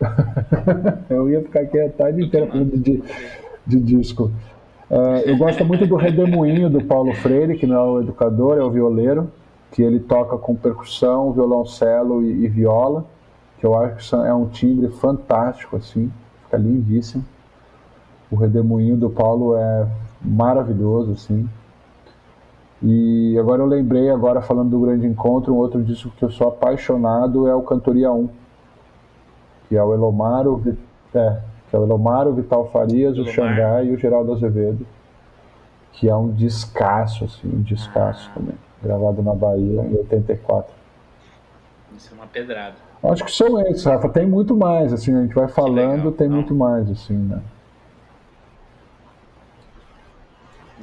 eu 1.10 1.30
ia 1.30 1.42
ficar 1.42 1.62
aqui 1.62 1.80
a 1.80 1.90
tarde 1.90 2.24
inteira 2.24 2.48
falando 2.48 2.76
de, 2.76 3.04
de 3.68 3.80
disco. 3.80 4.32
Uh, 4.90 5.22
eu 5.26 5.38
gosto 5.38 5.64
muito 5.64 5.86
do 5.86 5.96
Redemoinho 5.96 6.70
do 6.70 6.84
Paulo 6.84 7.14
Freire, 7.14 7.58
que 7.58 7.68
não 7.68 7.76
é 7.76 7.84
o 7.84 8.02
educador, 8.02 8.58
é 8.58 8.64
o 8.64 8.72
violeiro, 8.72 9.32
que 9.72 9.84
ele 9.84 10.00
toca 10.00 10.38
com 10.38 10.56
percussão, 10.56 11.32
violoncelo 11.34 12.24
e, 12.24 12.46
e 12.46 12.48
viola, 12.48 13.06
que 13.60 13.66
eu 13.66 13.78
acho 13.78 14.10
que 14.10 14.16
é 14.16 14.34
um 14.34 14.48
timbre 14.48 14.88
fantástico, 14.88 15.76
assim, 15.76 16.12
fica 16.46 16.58
lindíssimo. 16.58 17.26
O 18.32 18.36
Redemoinho 18.36 18.96
do 18.96 19.10
Paulo 19.10 19.56
é 19.58 19.88
maravilhoso, 20.22 21.12
assim. 21.12 21.48
E 22.82 23.38
agora 23.38 23.62
eu 23.62 23.66
lembrei, 23.66 24.10
agora 24.10 24.42
falando 24.42 24.70
do 24.70 24.80
Grande 24.80 25.06
Encontro, 25.06 25.54
um 25.54 25.58
outro 25.58 25.84
disco 25.84 26.10
que 26.12 26.24
eu 26.24 26.32
sou 26.32 26.48
apaixonado 26.48 27.48
é 27.48 27.54
o 27.54 27.62
Cantoria 27.62 28.10
1, 28.10 28.30
que 29.68 29.76
é 29.76 29.84
o 29.84 29.94
Elomaro, 29.94 30.64
é, 31.14 31.42
que 31.70 31.76
é 31.76 31.80
o 31.80 31.84
Elomaro, 31.84 32.30
o 32.30 32.36
Vital 32.36 32.70
Farias, 32.72 33.16
Elomar. 33.16 33.30
o 33.30 33.34
Xangai 33.34 33.86
e 33.88 33.92
o 33.92 33.98
Geraldo 33.98 34.32
Azevedo, 34.32 34.88
que 35.92 36.08
é 36.08 36.16
um 36.16 36.30
descasso, 36.30 37.26
assim, 37.26 37.50
um 37.54 37.62
descasso 37.62 38.30
ah. 38.32 38.40
também, 38.40 38.56
gravado 38.82 39.22
na 39.22 39.36
Bahia 39.36 39.82
em 39.82 39.98
84. 39.98 40.74
Isso 41.98 42.14
é 42.14 42.16
uma 42.16 42.28
pedrada. 42.28 42.89
Acho 43.04 43.24
que 43.24 43.32
são 43.32 43.60
esses, 43.62 43.86
Rafa. 43.86 44.10
Tem 44.10 44.28
muito 44.28 44.56
mais, 44.56 44.92
assim, 44.92 45.16
a 45.16 45.22
gente 45.22 45.34
vai 45.34 45.48
falando, 45.48 46.12
tem 46.12 46.28
muito 46.28 46.54
mais, 46.54 46.90
assim, 46.90 47.14
né? 47.14 47.42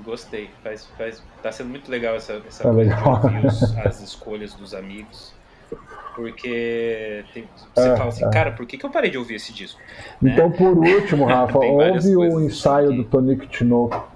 Gostei, 0.03 0.49
faz, 0.63 0.87
faz, 0.97 1.23
tá 1.43 1.51
sendo 1.51 1.71
muito 1.71 1.91
legal 1.91 2.15
essa, 2.15 2.41
essa 2.47 2.63
tá 2.63 2.73
coisa 2.73 2.95
legal. 2.95 3.21
os, 3.45 3.77
as 3.85 4.01
escolhas 4.01 4.55
dos 4.55 4.73
amigos. 4.73 5.35
Porque 6.15 7.25
tem, 7.35 7.45
você 7.75 7.89
é, 7.89 7.97
fala 7.97 8.09
assim, 8.09 8.25
é. 8.25 8.31
cara, 8.31 8.53
por 8.53 8.65
que, 8.67 8.79
que 8.79 8.87
eu 8.87 8.91
parei 8.91 9.11
de 9.11 9.19
ouvir 9.19 9.35
esse 9.35 9.53
disco? 9.53 9.79
Né? 10.23 10.33
Então, 10.33 10.49
né? 10.49 10.57
por 10.57 10.79
último, 10.79 11.27
Rafa, 11.27 11.59
ouve 11.59 12.17
o 12.17 12.41
ensaio 12.41 12.89
aqui. 12.89 12.97
do 12.97 13.05
Tonico 13.05 13.47
Tinoco. 13.47 14.09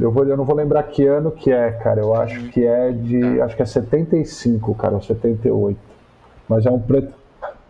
Eu, 0.00 0.10
vou, 0.10 0.24
eu 0.24 0.36
não 0.36 0.44
vou 0.44 0.56
lembrar 0.56 0.82
que 0.84 1.06
ano 1.06 1.30
que 1.30 1.52
é, 1.52 1.72
cara. 1.72 2.00
Eu 2.00 2.14
acho 2.14 2.40
hum. 2.40 2.48
que 2.48 2.64
é 2.64 2.90
de. 2.90 3.38
Tá. 3.38 3.44
Acho 3.44 3.56
que 3.56 3.62
é 3.62 3.66
75, 3.66 4.74
cara, 4.74 4.94
ou 4.94 5.02
78. 5.02 5.93
Mas 6.48 6.66
é 6.66 6.70
um 6.70 6.80
preto. 6.80 7.12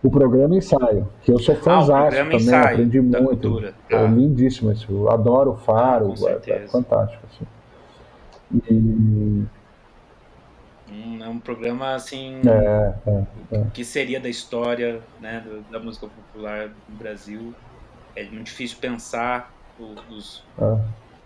O 0.03 0.11
programa 0.11 0.55
ensaio, 0.55 1.09
que 1.23 1.33
eu 1.33 1.39
sou 1.39 1.55
fãzão 1.57 1.97
ah, 1.97 2.11
também, 2.11 2.37
ensaio, 2.37 2.75
aprendi 2.75 3.01
muito. 3.01 3.63
Tá. 3.63 3.73
É 3.89 4.07
lindíssimo 4.07 4.71
isso. 4.71 4.93
Eu 4.93 5.11
adoro 5.11 5.53
o 5.53 5.57
Faro, 5.57 6.13
é, 6.27 6.51
é, 6.51 6.69
fantástico. 6.69 7.23
Assim. 7.27 7.47
E 8.71 9.47
um, 10.95 11.25
é 11.25 11.29
um 11.29 11.39
programa 11.39 11.95
assim 11.95 12.41
é, 12.47 12.95
é, 13.07 13.25
é. 13.53 13.65
que 13.73 13.85
seria 13.85 14.21
da 14.21 14.29
história 14.29 15.01
né, 15.21 15.43
da 15.71 15.81
música 15.81 16.07
popular 16.07 16.69
no 16.89 16.97
Brasil. 16.97 17.55
É 18.15 18.25
muito 18.25 18.45
difícil 18.45 18.79
pensar 18.81 19.53
os, 20.11 20.45
é. 20.59 20.79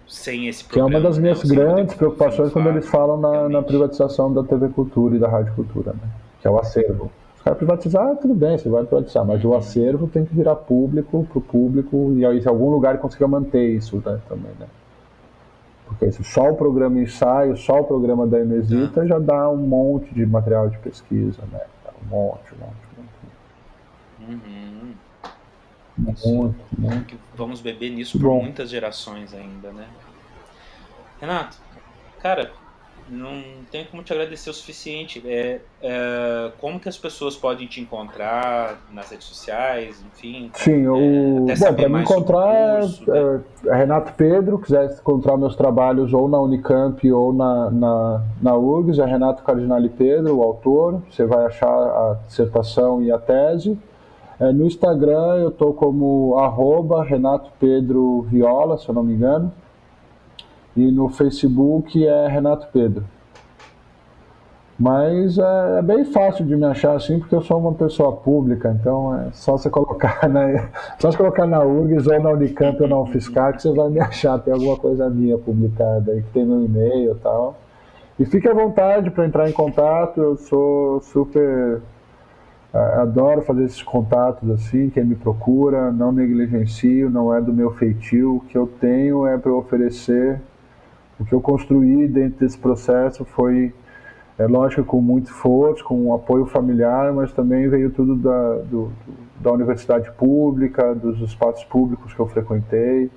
sem 0.07 0.49
esse 0.49 0.65
programa. 0.65 0.89
Que 0.89 0.95
é 0.95 0.99
uma 0.99 1.09
das 1.09 1.19
minhas 1.19 1.43
né, 1.43 1.55
grandes 1.55 1.95
preocupações 1.95 2.53
quando 2.53 2.69
eles 2.71 2.89
falam 2.89 3.19
na, 3.19 3.49
na, 3.49 3.63
privatização 3.63 4.33
da 4.33 4.43
TV 4.43 4.69
Cultura 4.69 5.17
e 5.17 5.19
da 5.19 5.29
Rádio 5.29 5.55
Cultura, 5.55 5.93
né? 5.93 6.09
que 6.41 6.47
é 6.47 6.51
o 6.51 6.59
acervo. 6.59 7.11
Os 7.39 7.43
caras 7.43 7.59
privatizar, 7.59 8.17
tudo 8.17 8.35
bem, 8.35 8.59
você 8.59 8.69
vai 8.69 8.85
privatizar, 8.85 9.25
mas 9.25 9.45
o 9.45 9.55
acervo 9.55 10.09
tem 10.09 10.25
que 10.25 10.35
virar 10.35 10.57
público, 10.57 11.25
para 11.31 11.39
o 11.39 11.41
público, 11.41 12.13
e 12.17 12.27
aí 12.27 12.43
se 12.43 12.49
algum 12.49 12.69
lugar 12.69 12.99
consiga 12.99 13.29
manter 13.29 13.77
isso 13.77 14.03
né, 14.05 14.21
também, 14.29 14.53
né? 14.59 14.67
Porque 15.87 16.11
só 16.13 16.51
o 16.51 16.57
programa 16.57 17.01
ensaio, 17.01 17.57
só 17.57 17.81
o 17.81 17.85
programa 17.85 18.27
da 18.27 18.41
Inesita 18.41 19.07
já 19.07 19.19
dá 19.19 19.49
um 19.49 19.57
monte 19.57 20.13
de 20.13 20.27
material 20.27 20.69
de 20.69 20.77
pesquisa, 20.79 21.41
né? 21.51 21.61
Um 22.05 22.09
monte, 22.09 22.55
um 22.55 22.59
monte, 22.59 22.77
um 22.99 24.27
monte. 24.27 24.45
Uhum. 24.45 24.95
Muito, 25.97 26.65
muito. 26.77 27.17
Vamos 27.35 27.61
beber 27.61 27.91
nisso 27.91 28.19
por 28.19 28.29
Bom. 28.29 28.43
muitas 28.43 28.69
gerações 28.69 29.33
ainda, 29.33 29.73
né? 29.73 29.87
Renato, 31.21 31.57
cara, 32.21 32.51
não 33.11 33.43
tenho 33.71 33.87
como 33.87 34.03
te 34.03 34.13
agradecer 34.13 34.51
o 34.51 34.55
suficiente. 34.55 35.23
É, 35.27 35.61
é, 35.83 36.53
como 36.59 36.79
que 36.79 36.89
as 36.89 36.97
pessoas 36.97 37.37
podem 37.37 37.67
te 37.67 37.81
encontrar 37.81 38.79
nas 38.93 39.11
redes 39.11 39.27
sociais, 39.27 40.03
enfim? 40.13 40.51
Sim, 40.55 40.87
o... 40.87 41.47
É, 41.49 41.57
Bom, 41.57 41.75
para 41.75 41.89
me 41.89 42.01
encontrar 42.01 42.81
curso, 42.81 43.11
é, 43.13 43.23
né? 43.23 43.41
é, 43.67 43.77
Renato 43.77 44.13
Pedro, 44.15 44.59
quiser 44.59 44.93
encontrar 44.93 45.37
meus 45.37 45.57
trabalhos 45.57 46.13
ou 46.13 46.29
na 46.29 46.41
Unicamp 46.41 47.11
ou 47.13 47.33
na, 47.33 47.71
na, 47.71 48.23
na 48.43 48.57
URGS, 48.57 48.99
é 48.99 49.05
Renato 49.05 49.43
Cardinale 49.43 49.89
Pedro, 49.89 50.37
o 50.37 50.43
autor. 50.43 51.03
Você 51.11 51.25
vai 51.25 51.47
achar 51.47 51.69
a 51.69 52.19
dissertação 52.27 53.03
e 53.03 53.11
a 53.11 53.19
tese. 53.19 53.79
É, 54.41 54.53
no 54.53 54.67
Instagram 54.67 55.37
eu 55.39 55.49
estou 55.49 55.75
como 55.75 56.39
arroba 56.39 57.03
Renato 57.03 57.51
Pedro 57.59 58.23
Viola, 58.23 58.79
se 58.79 58.89
eu 58.89 58.95
não 58.95 59.03
me 59.03 59.15
engano. 59.15 59.53
E 60.79 60.93
no 60.93 61.09
Facebook 61.09 62.07
é 62.07 62.29
Renato 62.29 62.69
Pedro. 62.73 63.05
Mas 64.79 65.37
é, 65.37 65.79
é, 65.79 65.83
bem 65.83 66.05
fácil 66.05 66.47
de 66.47 66.55
me 66.55 66.65
achar 66.65 66.95
assim, 66.95 67.19
porque 67.19 67.35
eu 67.35 67.43
sou 67.43 67.59
uma 67.59 67.75
pessoa 67.75 68.13
pública, 68.13 68.71
então 68.79 69.13
é 69.13 69.33
só 69.33 69.59
você 69.59 69.69
colocar 69.69 70.21
na, 70.31 70.69
só 71.01 71.11
você 71.11 71.19
colocar 71.19 71.49
na 71.49 71.65
URGS 71.65 72.07
ou 72.07 72.23
na 72.23 72.31
Unicamp 72.31 72.81
ou 72.81 72.89
na 72.89 73.01
UFSCar 73.01 73.57
que 73.57 73.63
você 73.63 73.73
vai 73.73 73.91
me 73.91 73.99
achar, 73.99 74.39
tem 74.39 74.55
alguma 74.55 74.77
coisa 74.77 75.11
minha 75.11 75.37
publicada 75.37 76.13
aí, 76.13 76.23
que 76.23 76.31
tem 76.31 76.45
meu 76.47 76.65
e-mail 76.65 77.11
e 77.11 77.15
tal. 77.17 77.57
E 78.21 78.25
fique 78.25 78.49
à 78.49 78.55
vontade 78.55 79.11
para 79.11 79.27
entrar 79.27 79.51
em 79.51 79.53
contato, 79.53 80.21
eu 80.21 80.37
sou 80.37 81.01
super. 81.01 81.81
Adoro 82.73 83.43
fazer 83.43 83.65
esses 83.65 83.83
contatos 83.83 84.49
assim, 84.51 84.91
quem 84.91 85.05
me 85.05 85.17
procura, 85.17 85.91
não 85.91 86.13
negligencio, 86.13 87.11
não 87.11 87.35
é 87.35 87.41
do 87.41 87.53
meu 87.53 87.73
feitio, 87.73 88.37
o 88.37 88.41
que 88.41 88.57
eu 88.57 88.69
tenho 88.81 89.27
é 89.27 89.37
para 89.37 89.53
oferecer 89.53 90.41
o 91.19 91.25
que 91.25 91.33
eu 91.33 91.41
construí 91.41 92.07
dentro 92.07 92.41
desse 92.41 92.59
processo 92.59 93.25
foi, 93.25 93.75
é 94.39 94.47
lógico, 94.47 94.85
com 94.85 95.01
muito 95.01 95.27
esforço, 95.27 95.85
com 95.85 96.01
um 96.07 96.15
apoio 96.15 96.47
familiar, 96.47 97.13
mas 97.13 97.33
também 97.33 97.69
veio 97.69 97.91
tudo 97.91 98.15
da, 98.17 98.55
do, 98.59 98.93
da 99.41 99.53
universidade 99.53 100.11
pública, 100.13 100.95
dos 100.95 101.21
espaços 101.21 101.65
públicos 101.65 102.15
que 102.15 102.21
eu 102.21 102.27
frequentei, 102.27 103.11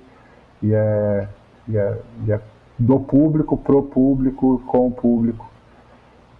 e 0.62 0.74
é, 0.74 1.28
e 1.68 1.76
é, 1.76 1.98
e 2.26 2.32
é 2.32 2.40
do 2.78 2.98
público, 2.98 3.56
pro 3.56 3.82
público, 3.82 4.60
com 4.66 4.88
o 4.88 4.90
público, 4.90 5.48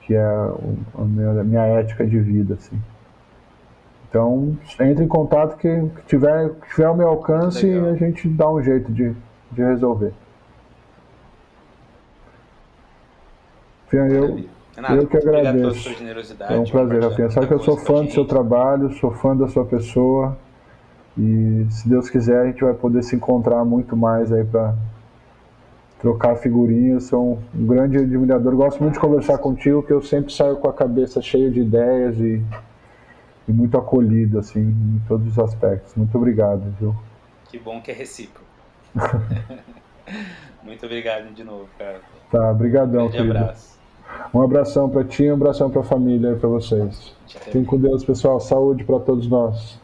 que 0.00 0.14
é 0.14 0.24
a 0.24 1.04
minha, 1.04 1.40
a 1.40 1.44
minha 1.44 1.62
ética 1.62 2.04
de 2.04 2.18
vida, 2.18 2.54
assim. 2.54 2.76
Então, 4.08 4.56
entre 4.80 5.04
em 5.04 5.08
contato 5.08 5.56
que, 5.56 5.68
que 5.68 6.02
tiver, 6.06 6.50
que 6.50 6.68
tiver 6.70 6.84
ao 6.84 6.96
meu 6.96 7.08
alcance 7.08 7.66
e 7.66 7.78
a 7.78 7.94
gente 7.94 8.28
dá 8.28 8.50
um 8.50 8.62
jeito 8.62 8.92
de, 8.92 9.14
de 9.50 9.62
resolver. 9.62 10.12
Rafinha, 13.92 14.18
eu, 14.18 14.44
Renato, 14.74 14.94
eu 14.94 15.06
que 15.06 15.16
agradeço. 15.16 15.88
É 16.48 16.58
um 16.58 16.64
prazer, 16.64 17.02
Rafinha. 17.02 17.30
Sabe 17.30 17.46
que 17.46 17.54
eu 17.54 17.60
sou 17.60 17.76
fã 17.76 18.04
do 18.04 18.10
seu 18.10 18.24
trabalho, 18.24 18.90
sou 18.94 19.10
fã 19.12 19.36
da 19.36 19.46
sua 19.48 19.64
pessoa. 19.66 20.36
E 21.16 21.66
se 21.68 21.88
Deus 21.88 22.08
quiser, 22.08 22.40
a 22.40 22.46
gente 22.46 22.64
vai 22.64 22.72
poder 22.72 23.02
se 23.02 23.14
encontrar 23.14 23.64
muito 23.64 23.94
mais 23.94 24.32
aí 24.32 24.44
para 24.44 24.74
trocar 25.98 26.36
figurinhas. 26.36 27.04
Sou 27.04 27.38
um 27.54 27.66
grande 27.66 27.98
admirador. 27.98 28.56
Gosto 28.56 28.82
muito 28.82 28.94
de 28.94 29.00
conversar 29.00 29.36
contigo, 29.38 29.82
que 29.82 29.92
eu 29.92 30.00
sempre 30.00 30.32
saio 30.32 30.56
com 30.56 30.68
a 30.68 30.72
cabeça 30.72 31.20
cheia 31.20 31.50
de 31.50 31.60
ideias 31.60 32.18
e, 32.18 32.42
e 33.46 33.52
muito 33.52 33.76
acolhido, 33.76 34.38
assim, 34.38 34.60
em 34.60 35.02
todos 35.06 35.26
os 35.26 35.38
aspectos. 35.38 35.94
Muito 35.94 36.16
obrigado, 36.16 36.62
viu? 36.80 36.96
Que 37.50 37.58
bom 37.58 37.82
que 37.82 37.90
é 37.90 37.94
recíproco. 37.94 38.46
muito 40.62 40.86
obrigado 40.86 41.30
de 41.34 41.44
novo, 41.44 41.68
cara. 41.78 42.00
Tá, 42.30 42.54
brigadão, 42.54 43.06
um 43.06 43.10
querido. 43.10 43.36
abraço. 43.36 43.81
Um 44.34 44.40
abração 44.40 44.88
para 44.88 45.04
ti, 45.04 45.30
um 45.30 45.34
abração 45.34 45.70
para 45.70 45.80
a 45.80 45.84
família 45.84 46.32
e 46.32 46.38
para 46.38 46.48
vocês. 46.48 47.14
Fiquem 47.26 47.64
com 47.64 47.78
Deus, 47.78 48.04
pessoal. 48.04 48.40
Saúde 48.40 48.84
para 48.84 48.98
todos 49.00 49.28
nós. 49.28 49.78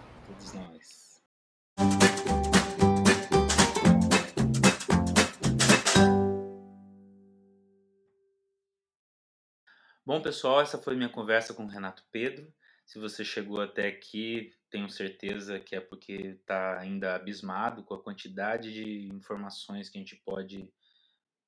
Bom, 10.04 10.22
pessoal, 10.22 10.62
essa 10.62 10.78
foi 10.78 10.96
minha 10.96 11.10
conversa 11.10 11.52
com 11.52 11.64
o 11.64 11.68
Renato 11.68 12.02
Pedro. 12.10 12.50
Se 12.86 12.98
você 12.98 13.22
chegou 13.22 13.60
até 13.60 13.86
aqui, 13.86 14.54
tenho 14.70 14.88
certeza 14.88 15.60
que 15.60 15.76
é 15.76 15.80
porque 15.80 16.12
está 16.40 16.78
ainda 16.78 17.14
abismado 17.14 17.82
com 17.82 17.92
a 17.92 18.02
quantidade 18.02 18.72
de 18.72 19.14
informações 19.14 19.90
que 19.90 19.98
a 19.98 20.00
gente 20.00 20.16
pode 20.16 20.72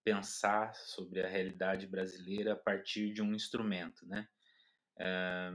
pensar 0.04 0.74
sobre 0.74 1.22
a 1.22 1.28
realidade 1.28 1.86
brasileira 1.86 2.54
a 2.54 2.56
partir 2.56 3.12
de 3.12 3.22
um 3.22 3.34
instrumento, 3.34 4.06
né? 4.06 4.26
É, 4.98 5.50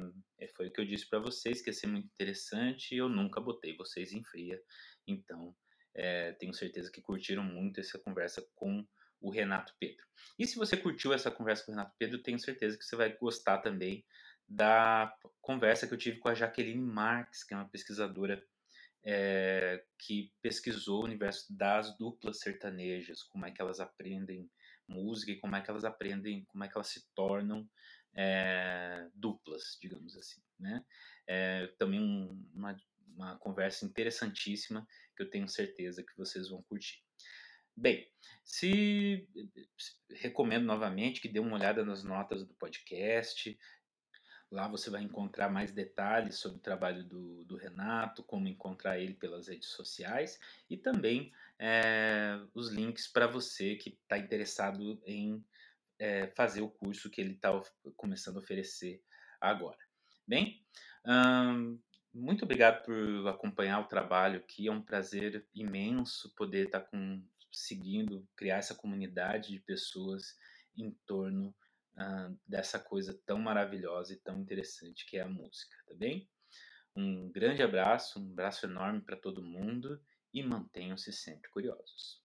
foi 0.55 0.67
o 0.67 0.71
que 0.71 0.81
eu 0.81 0.85
disse 0.85 1.07
para 1.07 1.19
vocês, 1.19 1.61
que 1.61 1.69
ia 1.69 1.73
ser 1.73 1.87
muito 1.87 2.07
interessante 2.07 2.95
e 2.95 2.97
eu 2.97 3.07
nunca 3.07 3.39
botei 3.39 3.75
vocês 3.75 4.11
em 4.11 4.23
fria. 4.23 4.59
Então, 5.07 5.55
é, 5.93 6.31
tenho 6.33 6.53
certeza 6.53 6.91
que 6.91 7.01
curtiram 7.01 7.43
muito 7.43 7.79
essa 7.79 7.99
conversa 7.99 8.45
com 8.55 8.85
o 9.21 9.29
Renato 9.29 9.73
Pedro. 9.79 10.05
E 10.37 10.45
se 10.45 10.55
você 10.55 10.75
curtiu 10.75 11.13
essa 11.13 11.31
conversa 11.31 11.63
com 11.63 11.71
o 11.71 11.75
Renato 11.75 11.95
Pedro, 11.97 12.21
tenho 12.21 12.39
certeza 12.39 12.77
que 12.77 12.83
você 12.83 12.95
vai 12.95 13.15
gostar 13.17 13.59
também 13.59 14.05
da 14.47 15.15
conversa 15.41 15.87
que 15.87 15.93
eu 15.93 15.97
tive 15.97 16.19
com 16.19 16.29
a 16.29 16.35
Jaqueline 16.35 16.81
Marques, 16.81 17.43
que 17.43 17.53
é 17.53 17.57
uma 17.57 17.69
pesquisadora 17.69 18.43
é, 19.05 19.83
que 19.99 20.33
pesquisou 20.41 21.01
o 21.01 21.05
universo 21.05 21.45
das 21.55 21.95
duplas 21.97 22.39
sertanejas, 22.39 23.21
como 23.23 23.45
é 23.45 23.51
que 23.51 23.61
elas 23.61 23.79
aprendem 23.79 24.49
música 24.87 25.31
e 25.31 25.39
como 25.39 25.55
é 25.55 25.61
que 25.61 25.69
elas 25.69 25.85
aprendem, 25.85 26.43
como 26.45 26.63
é 26.63 26.67
que 26.67 26.75
elas 26.75 26.87
se 26.87 27.05
tornam 27.13 27.69
é, 28.15 29.07
duplas, 29.13 29.77
digamos 29.79 30.15
assim, 30.15 30.41
né? 30.59 30.83
É, 31.27 31.67
também 31.77 31.99
um, 31.99 32.49
uma, 32.53 32.75
uma 33.07 33.37
conversa 33.37 33.85
interessantíssima 33.85 34.87
que 35.15 35.23
eu 35.23 35.29
tenho 35.29 35.47
certeza 35.47 36.03
que 36.03 36.17
vocês 36.17 36.49
vão 36.49 36.63
curtir. 36.63 37.03
Bem, 37.77 38.07
se 38.43 39.27
recomendo 40.09 40.65
novamente 40.65 41.19
que 41.19 41.27
dê 41.27 41.39
uma 41.39 41.57
olhada 41.57 41.83
nas 41.83 42.03
notas 42.03 42.45
do 42.47 42.53
podcast. 42.55 43.57
Lá 44.51 44.67
você 44.67 44.89
vai 44.89 45.01
encontrar 45.01 45.49
mais 45.49 45.71
detalhes 45.71 46.35
sobre 46.35 46.59
o 46.59 46.61
trabalho 46.61 47.03
do, 47.03 47.43
do 47.45 47.55
Renato, 47.55 48.23
como 48.23 48.47
encontrar 48.47 48.99
ele 48.99 49.13
pelas 49.13 49.47
redes 49.47 49.69
sociais 49.69 50.39
e 50.69 50.77
também 50.77 51.33
é, 51.57 52.39
os 52.53 52.69
links 52.69 53.07
para 53.07 53.27
você 53.27 53.75
que 53.75 53.89
está 53.89 54.17
interessado 54.17 55.01
em 55.05 55.43
é, 55.97 56.27
fazer 56.27 56.61
o 56.61 56.69
curso 56.69 57.09
que 57.09 57.21
ele 57.21 57.33
está 57.33 57.59
começando 57.95 58.37
a 58.37 58.39
oferecer 58.39 59.01
agora. 59.41 59.77
Bem, 60.27 60.63
hum, 61.05 61.79
muito 62.13 62.45
obrigado 62.45 62.83
por 62.83 63.27
acompanhar 63.27 63.79
o 63.79 63.87
trabalho 63.87 64.39
aqui. 64.39 64.67
É 64.67 64.71
um 64.71 64.81
prazer 64.81 65.45
imenso 65.53 66.33
poder 66.35 66.67
estar 66.67 66.81
tá 66.81 66.87
com 66.87 67.23
seguindo 67.51 68.27
criar 68.35 68.57
essa 68.57 68.75
comunidade 68.75 69.51
de 69.53 69.59
pessoas 69.59 70.35
em 70.77 70.91
torno 71.05 71.55
uh, 71.97 72.37
dessa 72.47 72.79
coisa 72.79 73.19
tão 73.25 73.39
maravilhosa 73.39 74.13
e 74.13 74.17
tão 74.17 74.39
interessante 74.39 75.05
que 75.05 75.17
é 75.17 75.21
a 75.21 75.27
música, 75.27 75.75
tá 75.87 75.93
bem? 75.93 76.29
Um 76.95 77.29
grande 77.31 77.61
abraço, 77.61 78.19
um 78.19 78.31
abraço 78.31 78.65
enorme 78.65 79.01
para 79.01 79.17
todo 79.17 79.43
mundo 79.43 80.01
e 80.33 80.41
mantenham-se 80.41 81.11
sempre 81.11 81.49
curiosos. 81.49 82.23